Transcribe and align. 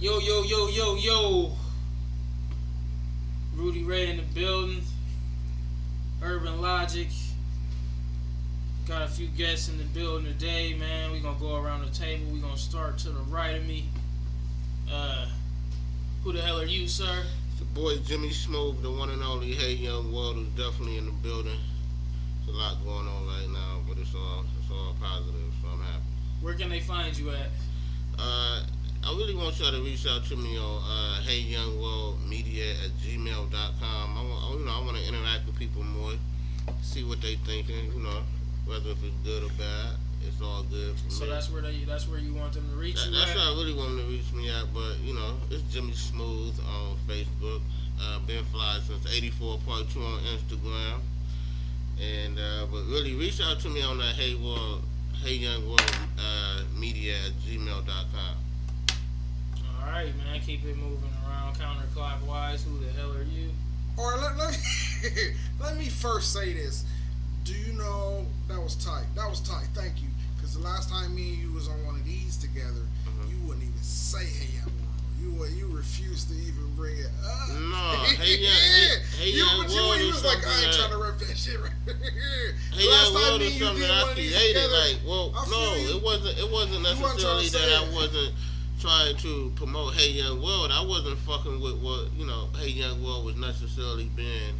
Yo, 0.00 0.20
yo, 0.20 0.44
yo, 0.44 0.68
yo, 0.68 0.94
yo. 0.94 1.50
Rudy 3.56 3.82
Ray 3.82 4.10
in 4.10 4.18
the 4.18 4.22
building. 4.22 4.80
Urban 6.22 6.60
Logic. 6.60 7.08
Got 8.86 9.02
a 9.02 9.08
few 9.08 9.26
guests 9.26 9.68
in 9.68 9.76
the 9.76 9.82
building 9.82 10.26
today, 10.26 10.74
man. 10.74 11.10
We're 11.10 11.20
going 11.20 11.34
to 11.34 11.40
go 11.40 11.56
around 11.56 11.84
the 11.84 11.90
table. 11.90 12.26
We're 12.32 12.40
going 12.40 12.54
to 12.54 12.60
start 12.60 12.96
to 12.98 13.08
the 13.08 13.22
right 13.22 13.56
of 13.56 13.66
me. 13.66 13.88
Uh, 14.88 15.26
who 16.22 16.32
the 16.32 16.42
hell 16.42 16.60
are 16.60 16.64
you, 16.64 16.86
sir? 16.86 17.24
The 17.58 17.64
boy 17.64 17.96
Jimmy 17.96 18.30
Smooth, 18.30 18.80
the 18.82 18.92
one 18.92 19.10
and 19.10 19.20
only 19.20 19.52
Hey 19.52 19.72
Young 19.72 20.12
World, 20.12 20.38
is 20.38 20.46
definitely 20.50 20.98
in 20.98 21.06
the 21.06 21.12
building. 21.24 21.58
There's 22.46 22.56
a 22.56 22.60
lot 22.60 22.76
going 22.84 23.08
on 23.08 23.26
right 23.26 23.48
now, 23.52 23.80
but 23.88 23.98
it's 23.98 24.14
all 24.14 24.44
it's 24.62 24.70
all 24.70 24.94
positive, 25.00 25.52
so 25.60 25.68
I'm 25.72 25.80
happy. 25.80 26.04
Where 26.40 26.54
can 26.54 26.68
they 26.68 26.78
find 26.78 27.18
you 27.18 27.30
at? 27.30 27.48
Uh, 28.16 28.62
I 29.04 29.10
really 29.16 29.34
want 29.34 29.58
y'all 29.58 29.70
to 29.72 29.80
reach 29.80 30.06
out 30.06 30.24
to 30.26 30.36
me 30.36 30.58
on 30.58 30.82
uh, 30.84 31.22
Hey 31.22 31.40
Young 31.40 31.80
World 31.80 32.18
Media 32.28 32.72
at 32.84 32.90
gmail.com. 32.98 34.18
I 34.18 34.22
want, 34.22 34.60
you 34.60 34.66
know, 34.66 34.72
I 34.72 34.84
want 34.84 34.96
to 34.96 35.08
interact 35.08 35.46
with 35.46 35.56
people 35.58 35.82
more, 35.82 36.12
see 36.82 37.04
what 37.04 37.20
they 37.20 37.36
thinking, 37.36 37.92
you 37.92 38.02
know, 38.02 38.22
whether 38.66 38.90
if 38.90 39.02
it's 39.02 39.14
good 39.24 39.44
or 39.44 39.54
bad. 39.58 39.96
It's 40.26 40.42
all 40.42 40.64
good 40.64 40.96
for 40.96 41.10
so 41.10 41.24
me. 41.24 41.26
So 41.26 41.26
that's 41.26 41.50
where 41.50 41.62
they, 41.62 41.84
that's 41.84 42.08
where 42.08 42.18
you 42.18 42.34
want 42.34 42.52
them 42.52 42.68
to 42.70 42.76
reach 42.76 42.96
that, 42.96 43.06
you. 43.06 43.16
That's 43.16 43.30
at? 43.30 43.36
where 43.36 43.46
I 43.46 43.50
really 43.50 43.72
want 43.72 43.96
them 43.96 43.98
to 43.98 44.12
reach 44.12 44.32
me 44.32 44.50
at. 44.50 44.66
But 44.74 44.98
you 45.00 45.14
know, 45.14 45.36
it's 45.50 45.62
Jimmy 45.72 45.92
Smooth 45.92 46.58
on 46.60 46.96
Facebook. 47.06 47.62
Uh, 48.00 48.18
been 48.26 48.44
fly 48.46 48.80
since 48.84 49.06
'84 49.10 49.58
Part 49.66 49.88
Two 49.90 50.02
on 50.02 50.20
Instagram. 50.24 51.00
And 52.02 52.38
uh, 52.38 52.66
but 52.70 52.84
really, 52.86 53.14
reach 53.14 53.40
out 53.40 53.60
to 53.60 53.68
me 53.68 53.82
on 53.82 53.98
that 53.98 54.16
Hey 54.16 54.34
World, 54.34 54.82
Hey 55.22 55.34
Young 55.34 55.66
World 55.66 55.96
uh, 56.18 56.62
Media 56.76 57.14
at 57.26 57.32
gmail.com. 57.46 58.36
All 59.88 59.94
right, 59.94 60.14
man. 60.18 60.40
Keep 60.40 60.64
it 60.66 60.76
moving 60.76 61.10
around 61.26 61.56
counterclockwise. 61.56 62.62
Who 62.64 62.78
the 62.84 62.92
hell 62.92 63.10
are 63.12 63.22
you? 63.22 63.48
Or 63.96 64.18
let, 64.18 64.36
let, 64.36 64.50
me, 64.50 64.56
let 65.60 65.78
me 65.78 65.88
first 65.88 66.32
say 66.32 66.52
this. 66.52 66.84
Do 67.44 67.54
you 67.54 67.72
know 67.72 68.26
that 68.48 68.60
was 68.60 68.74
tight? 68.76 69.06
That 69.16 69.30
was 69.30 69.40
tight. 69.40 69.66
Thank 69.72 70.02
you. 70.02 70.08
Because 70.36 70.54
the 70.54 70.60
last 70.60 70.90
time 70.90 71.14
me 71.14 71.30
and 71.30 71.38
you 71.38 71.52
was 71.52 71.68
on 71.68 71.86
one 71.86 71.94
of 71.94 72.04
these 72.04 72.36
together, 72.36 72.84
mm-hmm. 72.84 73.30
you 73.30 73.36
wouldn't 73.46 73.64
even 73.64 73.80
say 73.80 74.26
"Hey 74.26 74.58
Young 74.58 74.68
World." 74.76 75.48
You 75.56 75.56
you 75.56 75.74
refused 75.74 76.28
to 76.28 76.34
even 76.34 76.68
bring 76.76 76.98
it 76.98 77.10
up. 77.24 77.48
No, 77.48 78.04
Hey 78.20 78.36
Young, 78.36 78.52
hey, 78.52 78.92
hey 79.18 79.30
you, 79.30 79.42
Young 79.42 79.58
World 79.58 80.00
you 80.00 80.08
was 80.08 80.22
like, 80.22 80.46
I 80.46 80.64
ain't 80.64 80.74
trying 80.76 80.90
to 80.90 80.98
rep 80.98 81.18
that 81.18 81.36
shit 81.36 81.58
right 81.58 81.72
Hey 82.74 82.84
Young 82.84 83.14
World 83.14 83.40
is 83.40 83.58
something 83.58 83.80
that 83.80 83.90
I 83.90 84.12
created. 84.12 84.36
Together, 84.36 84.68
like, 84.68 84.96
well, 85.06 85.32
no, 85.48 85.74
it 85.74 86.02
wasn't. 86.02 86.38
It 86.38 86.52
wasn't 86.52 86.82
necessarily 86.82 87.48
that 87.48 87.88
I 87.88 87.94
wasn't 87.94 88.34
trying 88.78 89.16
to 89.16 89.52
promote 89.56 89.94
Hey 89.94 90.10
Young 90.10 90.40
World, 90.42 90.70
I 90.72 90.84
wasn't 90.84 91.18
fucking 91.18 91.60
with 91.60 91.82
what 91.82 92.12
you 92.16 92.26
know 92.26 92.48
Hey 92.58 92.70
Young 92.70 93.02
World 93.02 93.24
was 93.24 93.36
necessarily 93.36 94.10
being 94.14 94.54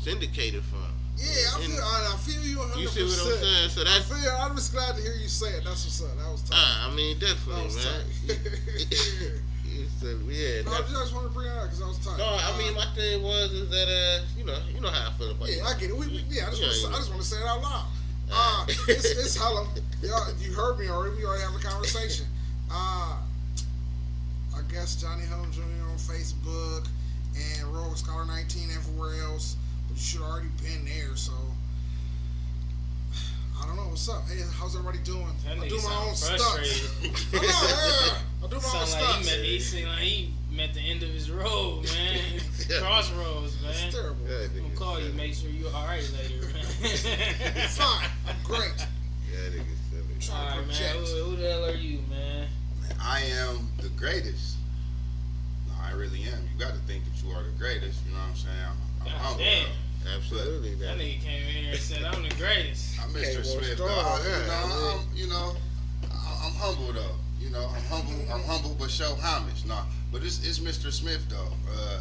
syndicated 0.00 0.62
from. 0.64 0.84
Yeah, 1.16 1.30
I 1.54 1.60
feel, 1.62 1.78
I, 1.78 2.12
I 2.12 2.16
feel 2.18 2.42
you 2.42 2.58
100%. 2.58 2.76
You 2.76 2.88
see 2.88 3.04
what 3.04 3.12
I'm 3.12 3.38
saying? 3.38 3.68
So 3.70 3.84
that's. 3.84 4.10
I 4.10 4.14
feel, 4.18 4.36
I'm 4.40 4.56
just 4.56 4.72
glad 4.72 4.96
to 4.96 5.02
hear 5.02 5.14
you 5.14 5.28
say 5.28 5.46
it. 5.54 5.64
That's 5.64 5.84
what's 5.86 6.02
up. 6.02 6.18
That 6.18 6.30
was 6.30 6.42
tough. 6.42 6.58
Uh, 6.58 6.90
I 6.90 6.94
mean, 6.94 7.18
definitely, 7.18 7.70
man. 7.70 8.04
so, 10.02 10.10
yeah, 10.26 10.62
no, 10.66 10.74
I 10.74 10.82
just 10.82 11.14
want 11.14 11.28
to 11.28 11.32
bring 11.32 11.46
it 11.46 11.54
out 11.54 11.70
because 11.70 11.82
I 11.82 11.86
was 11.86 11.98
tired. 12.02 12.18
No, 12.18 12.26
I 12.26 12.58
mean, 12.58 12.74
my 12.74 12.86
thing 12.98 13.22
was 13.22 13.52
is 13.52 13.70
that 13.70 13.86
uh, 13.86 14.26
you 14.36 14.44
know, 14.44 14.58
you 14.74 14.80
know 14.80 14.90
how 14.90 15.08
I 15.08 15.12
feel 15.14 15.30
about 15.30 15.48
yeah, 15.48 15.64
I 15.64 15.78
get 15.78 15.90
it. 15.90 15.96
We, 15.96 16.08
we, 16.08 16.24
yeah, 16.28 16.48
I 16.48 16.50
just, 16.50 16.60
yeah, 16.60 16.68
want 16.68 16.82
to, 16.82 16.88
I 16.88 16.98
just 16.98 17.10
want 17.10 17.22
to 17.22 17.28
say 17.28 17.40
it 17.40 17.46
out 17.46 17.62
loud. 17.62 17.86
Uh, 18.32 18.64
it's, 18.88 19.04
it's 19.04 19.36
hello. 19.36 19.68
Y'all, 20.00 20.32
you 20.40 20.50
heard 20.54 20.78
me 20.78 20.88
already. 20.88 21.14
We 21.18 21.26
already 21.26 21.42
have 21.44 21.54
a 21.54 21.58
conversation. 21.58 22.24
Uh, 22.72 23.18
guess 24.74 24.96
Johnny 24.96 25.24
Helm 25.24 25.50
Jr. 25.52 25.60
on 25.88 25.96
Facebook 25.96 26.88
and 27.36 27.72
Rogue 27.72 27.96
Scholar 27.96 28.24
19 28.24 28.70
everywhere 28.74 29.22
else. 29.22 29.54
But 29.86 29.96
you 29.96 30.02
should 30.02 30.20
have 30.20 30.30
already 30.30 30.48
been 30.60 30.84
there, 30.84 31.14
so 31.14 31.30
I 33.62 33.66
don't 33.66 33.76
know 33.76 33.84
what's 33.84 34.08
up. 34.08 34.28
Hey, 34.28 34.42
how's 34.58 34.74
everybody 34.74 34.98
doing? 35.04 35.28
That 35.44 35.58
I 35.58 35.68
do 35.68 35.76
my 35.76 35.94
own 36.08 36.16
stuff. 36.16 36.40
I 36.40 36.56
know, 36.56 36.62
yeah. 37.34 38.18
I 38.42 38.46
do 38.48 38.56
my 38.56 38.62
sound 38.62 38.74
own 38.74 38.80
like 38.80 38.88
stuff. 38.88 39.18
He 39.20 39.26
met, 39.26 39.44
he 39.44 39.60
seemed 39.60 39.88
like 39.88 40.00
he 40.00 40.34
met 40.50 40.74
the 40.74 40.80
end 40.80 41.04
of 41.04 41.10
his 41.10 41.30
road, 41.30 41.84
man. 41.84 42.40
Crossroads, 42.80 43.62
man. 43.62 43.70
It's 43.70 43.94
terrible. 43.94 44.26
Yeah, 44.28 44.48
I'm 44.56 44.60
gonna 44.60 44.74
call 44.74 45.00
you, 45.00 45.12
make 45.12 45.34
sure 45.34 45.50
you're 45.50 45.72
all 45.72 45.86
right 45.86 46.02
later, 46.18 46.46
man. 46.46 46.64
Fine, 47.68 48.10
I'm 48.26 48.34
great. 48.42 48.74
Yeah, 49.30 49.50
nigga 49.54 49.76
silly. 49.88 50.16
All 50.36 50.58
right, 50.58 50.66
man. 50.66 50.96
Who, 50.96 51.04
who 51.30 51.36
the 51.36 51.48
hell 51.48 51.64
are 51.64 51.76
you, 51.76 52.00
man? 52.10 52.48
I 53.00 53.20
am 53.20 53.68
the 53.80 53.88
greatest. 53.90 54.53
No, 55.94 56.00
I 56.00 56.02
really 56.02 56.22
am. 56.24 56.48
You 56.52 56.58
got 56.58 56.72
to 56.74 56.80
think 56.80 57.04
that 57.04 57.22
you 57.22 57.30
are 57.34 57.42
the 57.42 57.50
greatest. 57.58 58.04
You 58.06 58.12
know 58.12 58.20
what 58.20 58.30
I'm 58.30 58.36
saying? 58.36 58.56
I'm, 59.00 59.06
I'm 59.06 59.36
God 59.36 59.38
damn. 59.38 59.68
Absolutely. 60.16 60.74
That 60.74 60.98
nigga 60.98 61.20
came 61.20 61.42
in 61.48 61.64
here 61.64 61.70
and 61.72 61.80
said, 61.80 62.04
"I'm 62.04 62.22
the 62.22 62.34
greatest." 62.34 63.00
I'm 63.00 63.10
Mr. 63.10 63.44
Smith. 63.44 63.78
Though. 63.78 63.86
I, 63.86 64.20
you 64.20 64.46
know, 64.46 64.98
I'm, 64.98 65.16
you 65.16 65.26
know, 65.28 65.56
I'm 66.12 66.52
humble 66.54 66.92
though. 66.92 67.16
You 67.40 67.50
know, 67.50 67.70
I'm 67.74 67.82
humble. 67.84 68.14
I'm 68.32 68.42
humble, 68.42 68.76
but 68.78 68.90
show 68.90 69.14
homage. 69.20 69.64
Nah, 69.66 69.84
but 70.12 70.22
it's, 70.22 70.46
it's 70.46 70.58
Mr. 70.58 70.92
Smith 70.92 71.24
though. 71.30 71.52
Uh, 71.70 72.00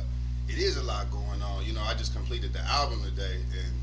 it 0.49 0.57
is 0.57 0.77
a 0.77 0.83
lot 0.83 1.09
going 1.11 1.41
on. 1.41 1.63
You 1.65 1.73
know, 1.73 1.81
I 1.81 1.93
just 1.93 2.13
completed 2.13 2.51
the 2.51 2.61
album 2.61 3.01
today, 3.03 3.39
and 3.53 3.73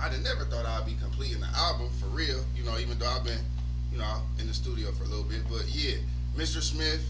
I 0.00 0.08
would 0.08 0.22
never 0.22 0.44
thought 0.44 0.64
I'd 0.64 0.86
be 0.86 0.96
completing 1.02 1.40
the 1.40 1.52
album 1.54 1.90
for 2.00 2.06
real. 2.06 2.44
You 2.56 2.64
know, 2.64 2.78
even 2.78 2.98
though 2.98 3.08
I've 3.10 3.24
been, 3.24 3.44
you 3.92 3.98
know, 3.98 4.22
in 4.38 4.46
the 4.46 4.54
studio 4.54 4.92
for 4.92 5.04
a 5.04 5.08
little 5.08 5.24
bit. 5.24 5.42
But 5.50 5.66
yeah, 5.68 5.96
Mr. 6.36 6.62
Smith, 6.62 7.04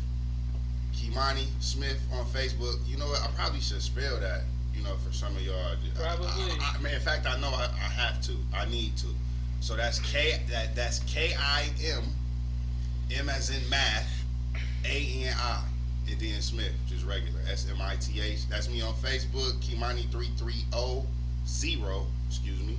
Kimani 0.96 1.46
Smith 1.60 2.00
on 2.12 2.24
Facebook. 2.26 2.78
You 2.86 2.96
know 2.96 3.06
what? 3.06 3.22
I 3.22 3.28
probably 3.34 3.60
should 3.60 3.82
spell 3.82 4.18
that. 4.20 4.42
You 4.74 4.82
know, 4.82 4.96
for 4.96 5.12
some 5.12 5.36
of 5.36 5.42
y'all. 5.42 5.76
Probably. 5.94 6.26
I, 6.26 6.58
I, 6.60 6.76
I 6.78 6.82
mean, 6.82 6.94
in 6.94 7.00
fact, 7.00 7.26
I 7.26 7.38
know 7.40 7.48
I, 7.48 7.64
I 7.64 7.88
have 7.88 8.20
to. 8.22 8.32
I 8.54 8.66
need 8.66 8.96
to. 8.98 9.06
So 9.60 9.76
that's 9.76 9.98
K. 10.00 10.40
That 10.50 10.74
that's 10.74 10.98
K 11.00 11.34
I 11.38 11.70
M. 11.96 12.04
M 13.16 13.28
as 13.28 13.50
in 13.50 13.68
math. 13.70 14.24
A 14.84 15.24
N 15.24 15.34
I. 15.38 15.62
And 16.10 16.20
then 16.20 16.40
Smith, 16.42 16.72
just 16.86 17.06
regular. 17.06 17.40
S 17.50 17.66
M 17.70 17.80
I 17.80 17.96
T 17.96 18.20
H. 18.20 18.48
That's 18.48 18.68
me 18.68 18.82
on 18.82 18.94
Facebook. 18.94 19.54
Kimani 19.60 20.10
three 20.10 20.30
three 20.36 20.64
zero 20.72 21.06
zero. 21.46 22.06
Excuse 22.28 22.60
me. 22.60 22.78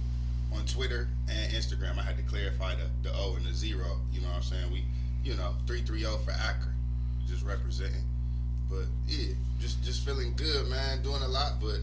On 0.54 0.66
Twitter 0.66 1.08
and 1.30 1.54
Instagram. 1.54 1.98
I 1.98 2.04
had 2.04 2.18
to 2.18 2.24
clarify 2.24 2.76
the, 2.76 3.10
the 3.10 3.16
O 3.16 3.36
and 3.36 3.46
the 3.46 3.54
zero. 3.54 4.00
You 4.12 4.22
know 4.22 4.28
what 4.28 4.38
I'm 4.38 4.44
saying? 4.44 4.72
We 4.72 4.84
you 5.26 5.34
know, 5.36 5.56
330 5.66 6.24
for 6.24 6.32
Akron, 6.32 6.75
just 7.28 7.44
representing. 7.44 8.04
But 8.70 8.86
yeah, 9.08 9.34
just 9.60 9.84
just 9.84 10.06
feeling 10.06 10.34
good, 10.36 10.68
man. 10.68 11.02
Doing 11.02 11.22
a 11.22 11.28
lot, 11.28 11.54
but 11.62 11.80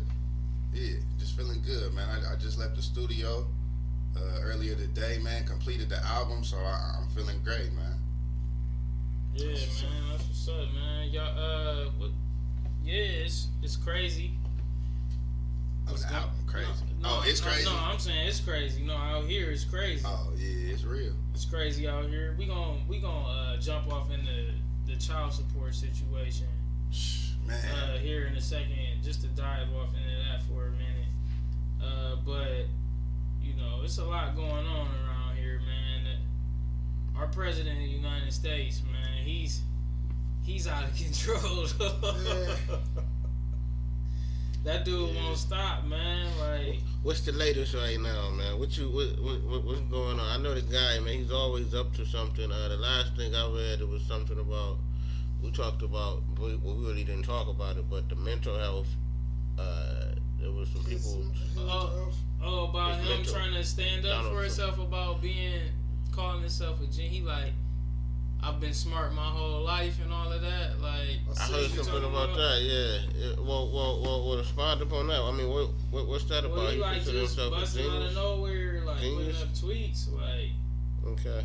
yeah, 0.75 0.97
just 1.19 1.37
feeling 1.37 1.63
good, 1.65 1.93
man. 1.95 2.09
I, 2.09 2.33
I 2.33 2.37
just 2.37 2.59
left 2.59 2.77
the 2.77 2.83
studio 2.83 3.47
uh, 4.17 4.41
earlier 4.43 4.75
today, 4.75 5.19
man. 5.23 5.45
Completed 5.45 5.89
the 5.89 6.05
album, 6.05 6.45
so 6.45 6.57
I, 6.57 6.99
am 7.01 7.09
feeling 7.15 7.41
great, 7.45 7.73
man. 7.73 7.99
Yeah, 9.35 9.51
that's 9.51 9.83
man, 9.83 9.93
that's 10.11 10.25
what's 10.25 10.49
up, 10.49 10.73
man. 10.75 11.11
Y'all, 11.11 11.39
uh, 11.39 11.91
what, 11.99 12.11
yeah, 12.85 13.25
it's 13.25 13.49
it's 13.63 13.77
crazy. 13.77 14.33
Oh, 15.89 15.95
the 15.95 16.13
album 16.13 16.37
crazy. 16.47 16.69
No, 17.01 17.09
no, 17.09 17.15
oh, 17.17 17.25
it's 17.27 17.43
no, 17.43 17.51
crazy. 17.51 17.65
No, 17.65 17.77
I'm 17.77 17.99
saying 17.99 18.29
it's 18.29 18.41
crazy. 18.41 18.83
No, 18.83 18.95
out 18.95 19.25
here 19.25 19.51
it's 19.51 19.65
crazy. 19.65 20.05
Oh 20.07 20.31
yeah, 20.37 20.73
it's 20.73 20.85
real. 20.85 21.15
It's 21.35 21.45
crazy 21.45 21.89
out 21.89 22.09
here. 22.09 22.35
We 22.39 22.47
gon' 22.47 22.83
we 22.89 22.99
gon' 22.99 23.25
uh, 23.25 23.61
jump 23.61 23.93
off 23.93 24.11
into 24.11 24.53
the 24.93 24.99
child 24.99 25.33
support 25.33 25.75
situation. 25.75 26.47
Man. 27.47 27.59
Uh, 27.59 27.99
here 27.99 28.27
in 28.27 28.37
a 28.37 28.41
second, 28.41 28.77
just 29.03 29.23
to 29.23 29.27
dive 29.29 29.67
off 29.75 29.89
into 29.89 30.17
that 30.31 30.43
for 30.45 30.67
a 30.67 30.71
minute. 30.71 31.09
Uh, 31.83 32.17
but 32.25 32.67
you 33.43 33.55
know, 33.55 33.81
it's 33.83 33.99
a 33.99 34.05
lot 34.05 34.37
going 34.37 34.65
on 34.65 34.87
around 34.87 35.37
here, 35.37 35.59
man. 35.59 36.19
Our 37.17 37.27
president 37.27 37.79
of 37.79 37.83
the 37.83 37.91
United 37.91 38.33
States, 38.33 38.83
man, 38.93 39.25
he's 39.25 39.63
he's 40.45 40.69
out 40.69 40.85
of 40.85 40.95
control. 40.97 41.67
that 44.63 44.85
dude 44.85 45.11
yeah. 45.11 45.25
won't 45.25 45.37
stop, 45.37 45.85
man. 45.85 46.29
Like, 46.39 46.79
what's 47.03 47.23
the 47.23 47.33
latest 47.33 47.75
right 47.75 47.99
now, 47.99 48.31
man? 48.31 48.61
What 48.61 48.79
you 48.79 48.89
what, 48.89 49.21
what 49.21 49.65
what's 49.65 49.81
going 49.81 50.21
on? 50.21 50.41
I 50.41 50.41
know 50.41 50.55
the 50.55 50.63
guy, 50.63 51.01
man. 51.01 51.19
He's 51.19 51.33
always 51.33 51.75
up 51.75 51.93
to 51.97 52.07
something. 52.07 52.53
Uh, 52.53 52.69
the 52.69 52.77
last 52.77 53.17
thing 53.17 53.35
I 53.35 53.49
read, 53.49 53.81
it 53.81 53.89
was 53.89 54.03
something 54.03 54.39
about 54.39 54.79
we 55.43 55.51
talked 55.51 55.83
about. 55.83 56.23
We, 56.41 56.57
we 56.57 56.73
really 56.87 57.05
didn't 57.05 57.25
talk 57.25 57.49
about 57.49 57.77
it, 57.77 57.85
but 57.91 58.09
the 58.09 58.17
mental 58.17 58.59
health. 58.59 58.89
Uh, 59.59 60.15
there 60.41 60.51
was 60.51 60.69
some 60.71 60.85
people. 60.85 61.25
Oh, 61.59 62.13
oh 62.43 62.65
about 62.65 62.97
him 63.01 63.09
mental. 63.09 63.35
trying 63.35 63.55
to 63.55 63.65
stand 63.65 64.07
up 64.07 64.33
for 64.33 64.43
himself 64.43 64.79
about 64.79 65.21
being 65.21 65.61
calling 66.13 66.41
himself 66.41 66.81
a 66.83 66.87
gen. 66.87 67.07
He 67.07 67.21
like 67.21 67.53
I've 68.45 68.59
been 68.61 68.75
smart 68.75 69.15
my 69.15 69.23
whole 69.23 69.63
life 69.63 69.99
and 70.03 70.13
all 70.13 70.33
of 70.33 70.43
that. 70.43 70.81
Like 70.81 71.21
I 71.39 71.45
heard 71.45 71.71
something 71.71 72.05
about, 72.05 72.35
that. 72.35 72.61
Yeah. 72.63 72.99
yeah. 73.17 73.35
Well, 73.39 73.71
well, 73.73 74.03
well, 74.03 74.27
well. 74.27 74.39
Respond 74.39 74.83
upon 74.83 75.07
that. 75.09 75.21
I 75.21 75.31
mean, 75.31 75.49
what, 75.49 75.69
what 75.91 76.09
what's 76.09 76.25
that 76.25 76.43
well, 76.45 76.55
about? 76.55 76.71
He, 76.71 76.77
he 76.77 76.81
like 76.81 77.05
just 77.05 77.37
busting 77.37 77.87
out 77.87 78.03
of 78.03 78.15
nowhere, 78.15 78.83
like 78.85 79.01
genius? 79.01 79.45
putting 79.45 79.77
up 79.77 79.79
tweets, 79.79 80.13
like. 80.13 80.51
Okay. 81.07 81.45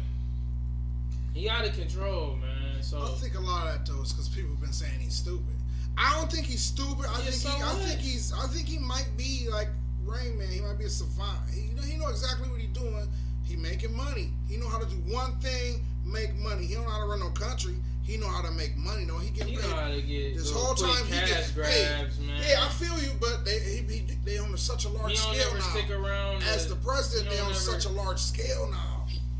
He 1.35 1.47
out 1.49 1.67
of 1.67 1.75
control, 1.75 2.35
man. 2.37 2.66
Man. 2.77 2.83
So 2.83 3.01
I 3.01 3.07
think 3.19 3.35
a 3.35 3.39
lot 3.41 3.67
of 3.67 3.73
that 3.73 3.91
though 3.91 4.01
is 4.01 4.13
because 4.13 4.29
people 4.29 4.51
have 4.51 4.61
been 4.61 4.71
saying 4.73 4.99
he's 4.99 5.15
stupid. 5.15 5.55
I 5.97 6.13
don't 6.19 6.31
think 6.31 6.45
he's 6.45 6.61
stupid. 6.61 7.05
I 7.09 7.17
Yeah, 7.19 7.31
think 7.31 7.33
so 7.35 7.49
he, 7.49 7.63
I 7.63 7.73
think 7.85 7.99
he's 7.99 8.31
I 8.33 8.47
think 8.47 8.67
he 8.67 8.77
might 8.77 9.09
be 9.17 9.47
like 9.51 9.69
Rain 10.05 10.37
Man. 10.37 10.47
He 10.49 10.61
might 10.61 10.77
be 10.77 10.85
a 10.85 10.89
savant. 10.89 11.49
He 11.53 11.61
you 11.69 11.75
know 11.75 11.81
he 11.81 11.97
know 11.97 12.07
exactly 12.09 12.47
what 12.49 12.59
he's 12.61 12.69
doing. 12.69 13.07
He 13.43 13.55
making 13.55 13.95
money. 13.95 14.29
He 14.47 14.57
know 14.57 14.67
how 14.69 14.77
to 14.79 14.85
do 14.85 14.95
one 15.11 15.39
thing, 15.39 15.81
make 16.05 16.35
money. 16.35 16.65
He 16.65 16.75
don't 16.75 16.83
know 16.83 16.89
how 16.91 16.99
to 17.01 17.05
run 17.09 17.19
no 17.19 17.29
country. 17.29 17.75
He 18.03 18.15
know 18.17 18.27
how 18.29 18.41
to 18.41 18.51
make 18.51 18.77
money. 18.77 19.03
No, 19.05 19.17
he 19.17 19.31
getting 19.31 19.53
he 19.53 19.57
paid. 19.59 19.69
know 19.69 19.75
how 19.75 19.89
to 19.89 20.01
get 20.01 20.35
This 20.37 20.51
whole 20.51 20.75
time 20.75 21.05
he 21.07 21.11
gets 21.27 21.53
man. 21.55 22.09
Yeah, 22.47 22.63
I 22.63 22.69
feel 22.69 22.97
you, 23.01 23.11
but 23.19 23.43
they 23.43 23.59
he, 23.59 23.77
he, 23.93 23.99
they 24.23 24.37
on 24.37 24.55
such 24.57 24.85
a 24.85 24.89
large 24.89 25.17
scale 25.17 25.53
now. 25.53 25.59
stick 25.59 25.89
around. 25.89 26.41
As 26.43 26.67
the 26.69 26.75
president, 26.75 27.29
they 27.29 27.39
on 27.39 27.47
never- 27.47 27.59
such 27.59 27.85
a 27.85 27.89
large 27.89 28.19
scale 28.19 28.69
now. 28.71 28.96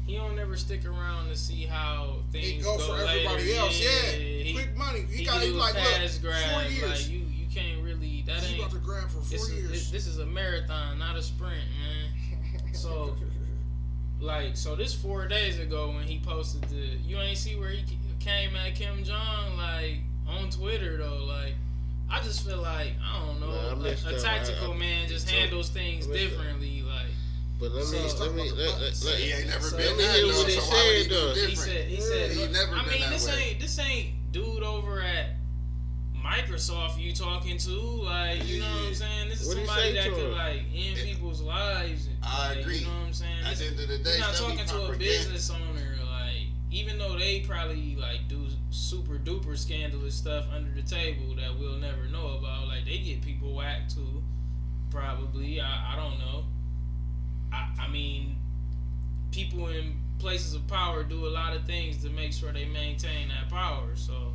He 0.07 0.15
don't 0.15 0.39
ever 0.39 0.56
stick 0.56 0.86
around 0.86 1.27
to 1.30 1.36
see 1.36 1.63
how 1.65 2.15
things 2.31 2.45
He 2.48 2.62
go 2.62 2.77
for 2.77 2.94
later. 2.94 3.27
everybody 3.30 3.56
else. 3.56 3.80
Yeah, 3.80 4.12
he, 4.13 4.54
quick 4.54 4.75
money. 4.75 5.01
He, 5.01 5.18
he 5.18 5.25
got 5.25 5.42
do 5.42 5.48
he 5.48 5.54
a 5.54 5.57
like 5.57 5.74
look 5.75 5.83
pass 5.83 6.18
four 6.18 6.62
years. 6.63 6.89
Like 6.89 7.09
you, 7.09 7.19
you 7.30 7.45
can't 7.54 7.83
really. 7.83 8.24
That 8.25 8.39
he 8.39 8.56
ain't. 8.56 8.63
about 8.63 8.71
to 8.71 8.80
grab 8.80 9.04
for 9.04 9.19
four 9.19 9.24
This 9.30 9.44
is, 9.44 9.54
years. 9.54 9.69
this, 9.71 9.92
this 9.92 10.07
is 10.07 10.19
a 10.19 10.25
marathon, 10.25 10.98
not 10.98 11.15
a 11.18 11.21
sprint, 11.21 11.56
man. 11.80 12.62
So, 12.74 13.15
like, 14.19 14.56
so 14.56 14.75
this 14.75 14.94
four 14.94 15.27
days 15.27 15.59
ago 15.59 15.92
when 15.95 16.04
he 16.06 16.19
posted 16.19 16.62
the, 16.69 16.75
you 16.75 17.18
ain't 17.19 17.38
see 17.38 17.56
where 17.56 17.69
he 17.69 17.83
came 18.19 18.56
at 18.56 18.75
Kim 18.75 19.04
Jong 19.04 19.57
like 19.57 19.98
on 20.27 20.50
Twitter 20.50 20.98
though, 20.98 21.25
like. 21.25 21.54
I 22.09 22.21
just 22.21 22.48
feel 22.48 22.62
like 22.62 22.94
I 23.04 23.25
don't 23.25 23.42
know. 23.42 23.48
Nah, 23.48 23.68
I 23.68 23.74
a- 23.74 23.75
missed 23.75 24.07
a, 24.07 24.12
that. 24.12 24.21
tactical 24.21 24.71
I- 24.71 24.75
I- 24.75 24.77
man 24.77 25.09
just 25.09 25.27
me 25.27 25.33
too. 25.33 25.39
handles 25.39 25.68
things 25.69 26.07
differently. 26.07 26.69
that. 26.77 26.77
Differently. 27.59 27.69
Like 27.69 27.69
But 27.71 27.71
let 27.71 28.04
me 28.04 28.09
So- 28.09 28.24
let 28.24 28.33
me 28.36 28.51
let, 28.51 28.81
let, 28.81 28.95
So 28.95 29.09
let, 29.09 29.19
he 29.19 29.31
ain't 29.31 29.48
never 29.48 29.63
So 29.68 29.77
been 29.77 29.86
let 29.88 29.98
me 29.98 30.04
that 30.04 30.15
hear 30.15 30.27
though, 30.27 30.38
what 30.38 30.48
he 30.48 30.54
so 30.54 30.62
why 30.69 30.88
would 30.88 30.95
he 30.95 31.04
said, 31.04 31.12
though. 31.12 31.33
he 31.48 31.56
said, 31.56 31.88
he 31.88 32.01
said, 32.01 32.31
he 32.31 32.48
never 32.54 32.75
I 32.75 32.83
been 32.83 32.92
mean, 32.92 33.01
that 33.01 33.09
this 33.12 33.27
way. 33.27 33.44
ain't 33.51 33.59
this 33.59 33.80
ain't 33.80 34.31
dude 34.31 34.63
over 34.63 35.01
at 35.01 35.25
Microsoft 36.24 37.00
you 37.00 37.13
talking 37.13 37.57
to, 37.57 37.71
like, 37.71 38.45
you 38.45 38.59
know 38.59 38.65
what 38.65 38.88
I'm 38.88 38.94
saying? 38.95 39.30
This 39.30 39.42
is 39.42 39.48
What'd 39.48 39.65
somebody 39.65 39.94
that 39.94 40.09
could 40.12 40.31
like 40.33 40.62
end 40.75 40.98
Yeah. 40.98 41.04
people's 41.06 41.42
lives. 41.42 42.09
I 42.21 42.50
like, 42.50 42.57
agree. 42.59 42.77
You 42.80 42.86
know 42.86 42.92
what 43.00 43.07
I'm 43.07 43.13
saying? 43.13 43.44
At 43.45 43.50
This- 43.51 43.59
the 43.59 43.65
end 43.68 43.80
of 43.80 43.88
the 43.88 43.98
day, 44.00 44.09
You're 44.12 44.19
not 44.19 44.36
talking 44.36 44.65
to 44.65 44.86
a 44.88 44.95
business 44.98 45.50
owner, 45.50 45.98
like 46.12 46.48
even 46.71 46.98
though 46.98 47.18
they 47.18 47.39
probably 47.42 47.95
like 47.95 48.27
do 48.27 48.45
super 48.71 49.18
duper 49.18 49.57
scandalous 49.57 50.15
stuff 50.15 50.45
under 50.54 50.69
the 50.71 50.81
table 50.88 51.33
that 51.36 51.57
we'll 51.57 51.77
never 51.77 52.06
know 52.07 52.38
about. 52.38 52.68
Like 52.68 52.86
they 52.86 52.98
get 52.98 53.21
people 53.21 53.54
whacked 53.56 53.95
too, 53.95 54.21
probably. 54.92 55.62
I, 55.62 55.94
I 55.94 55.95
don't 55.95 56.19
know. 56.19 56.44
I 57.52 57.68
I 57.80 57.88
mean, 57.90 58.38
people 59.32 59.68
in 59.68 59.96
places 60.20 60.54
of 60.54 60.68
power 60.68 61.04
do 61.04 61.28
a 61.28 61.30
lot 61.30 61.56
of 61.56 61.64
things 61.66 62.04
to 62.04 62.10
make 62.10 62.34
sure 62.34 62.52
they 62.52 62.66
maintain 62.66 63.30
that 63.30 63.50
power. 63.50 63.96
So. 63.96 64.34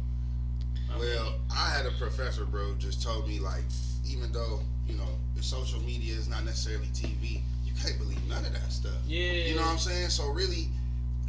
I 0.95 0.99
Well, 0.99 1.25
mean, 1.25 1.33
I 1.51 1.71
had 1.71 1.87
a 1.87 1.91
professor, 1.93 2.45
bro, 2.45 2.75
just 2.75 3.03
told 3.03 3.27
me 3.27 3.39
like, 3.41 3.65
even 4.07 4.31
though 4.33 4.61
you 4.87 4.95
know 4.97 5.09
the 5.35 5.43
social 5.43 5.81
media 5.81 6.15
is 6.15 6.29
not 6.29 6.45
necessarily 6.45 6.87
TV, 6.89 7.41
you 7.65 7.73
can't 7.83 7.99
believe 7.99 8.23
none 8.29 8.45
of 8.45 8.53
that 8.53 8.71
stuff. 8.73 8.93
yeah, 9.07 9.33
You 9.33 9.55
know 9.57 9.63
what 9.63 9.71
I'm 9.73 9.79
saying? 9.79 10.11
So 10.11 10.29
really, 10.31 10.69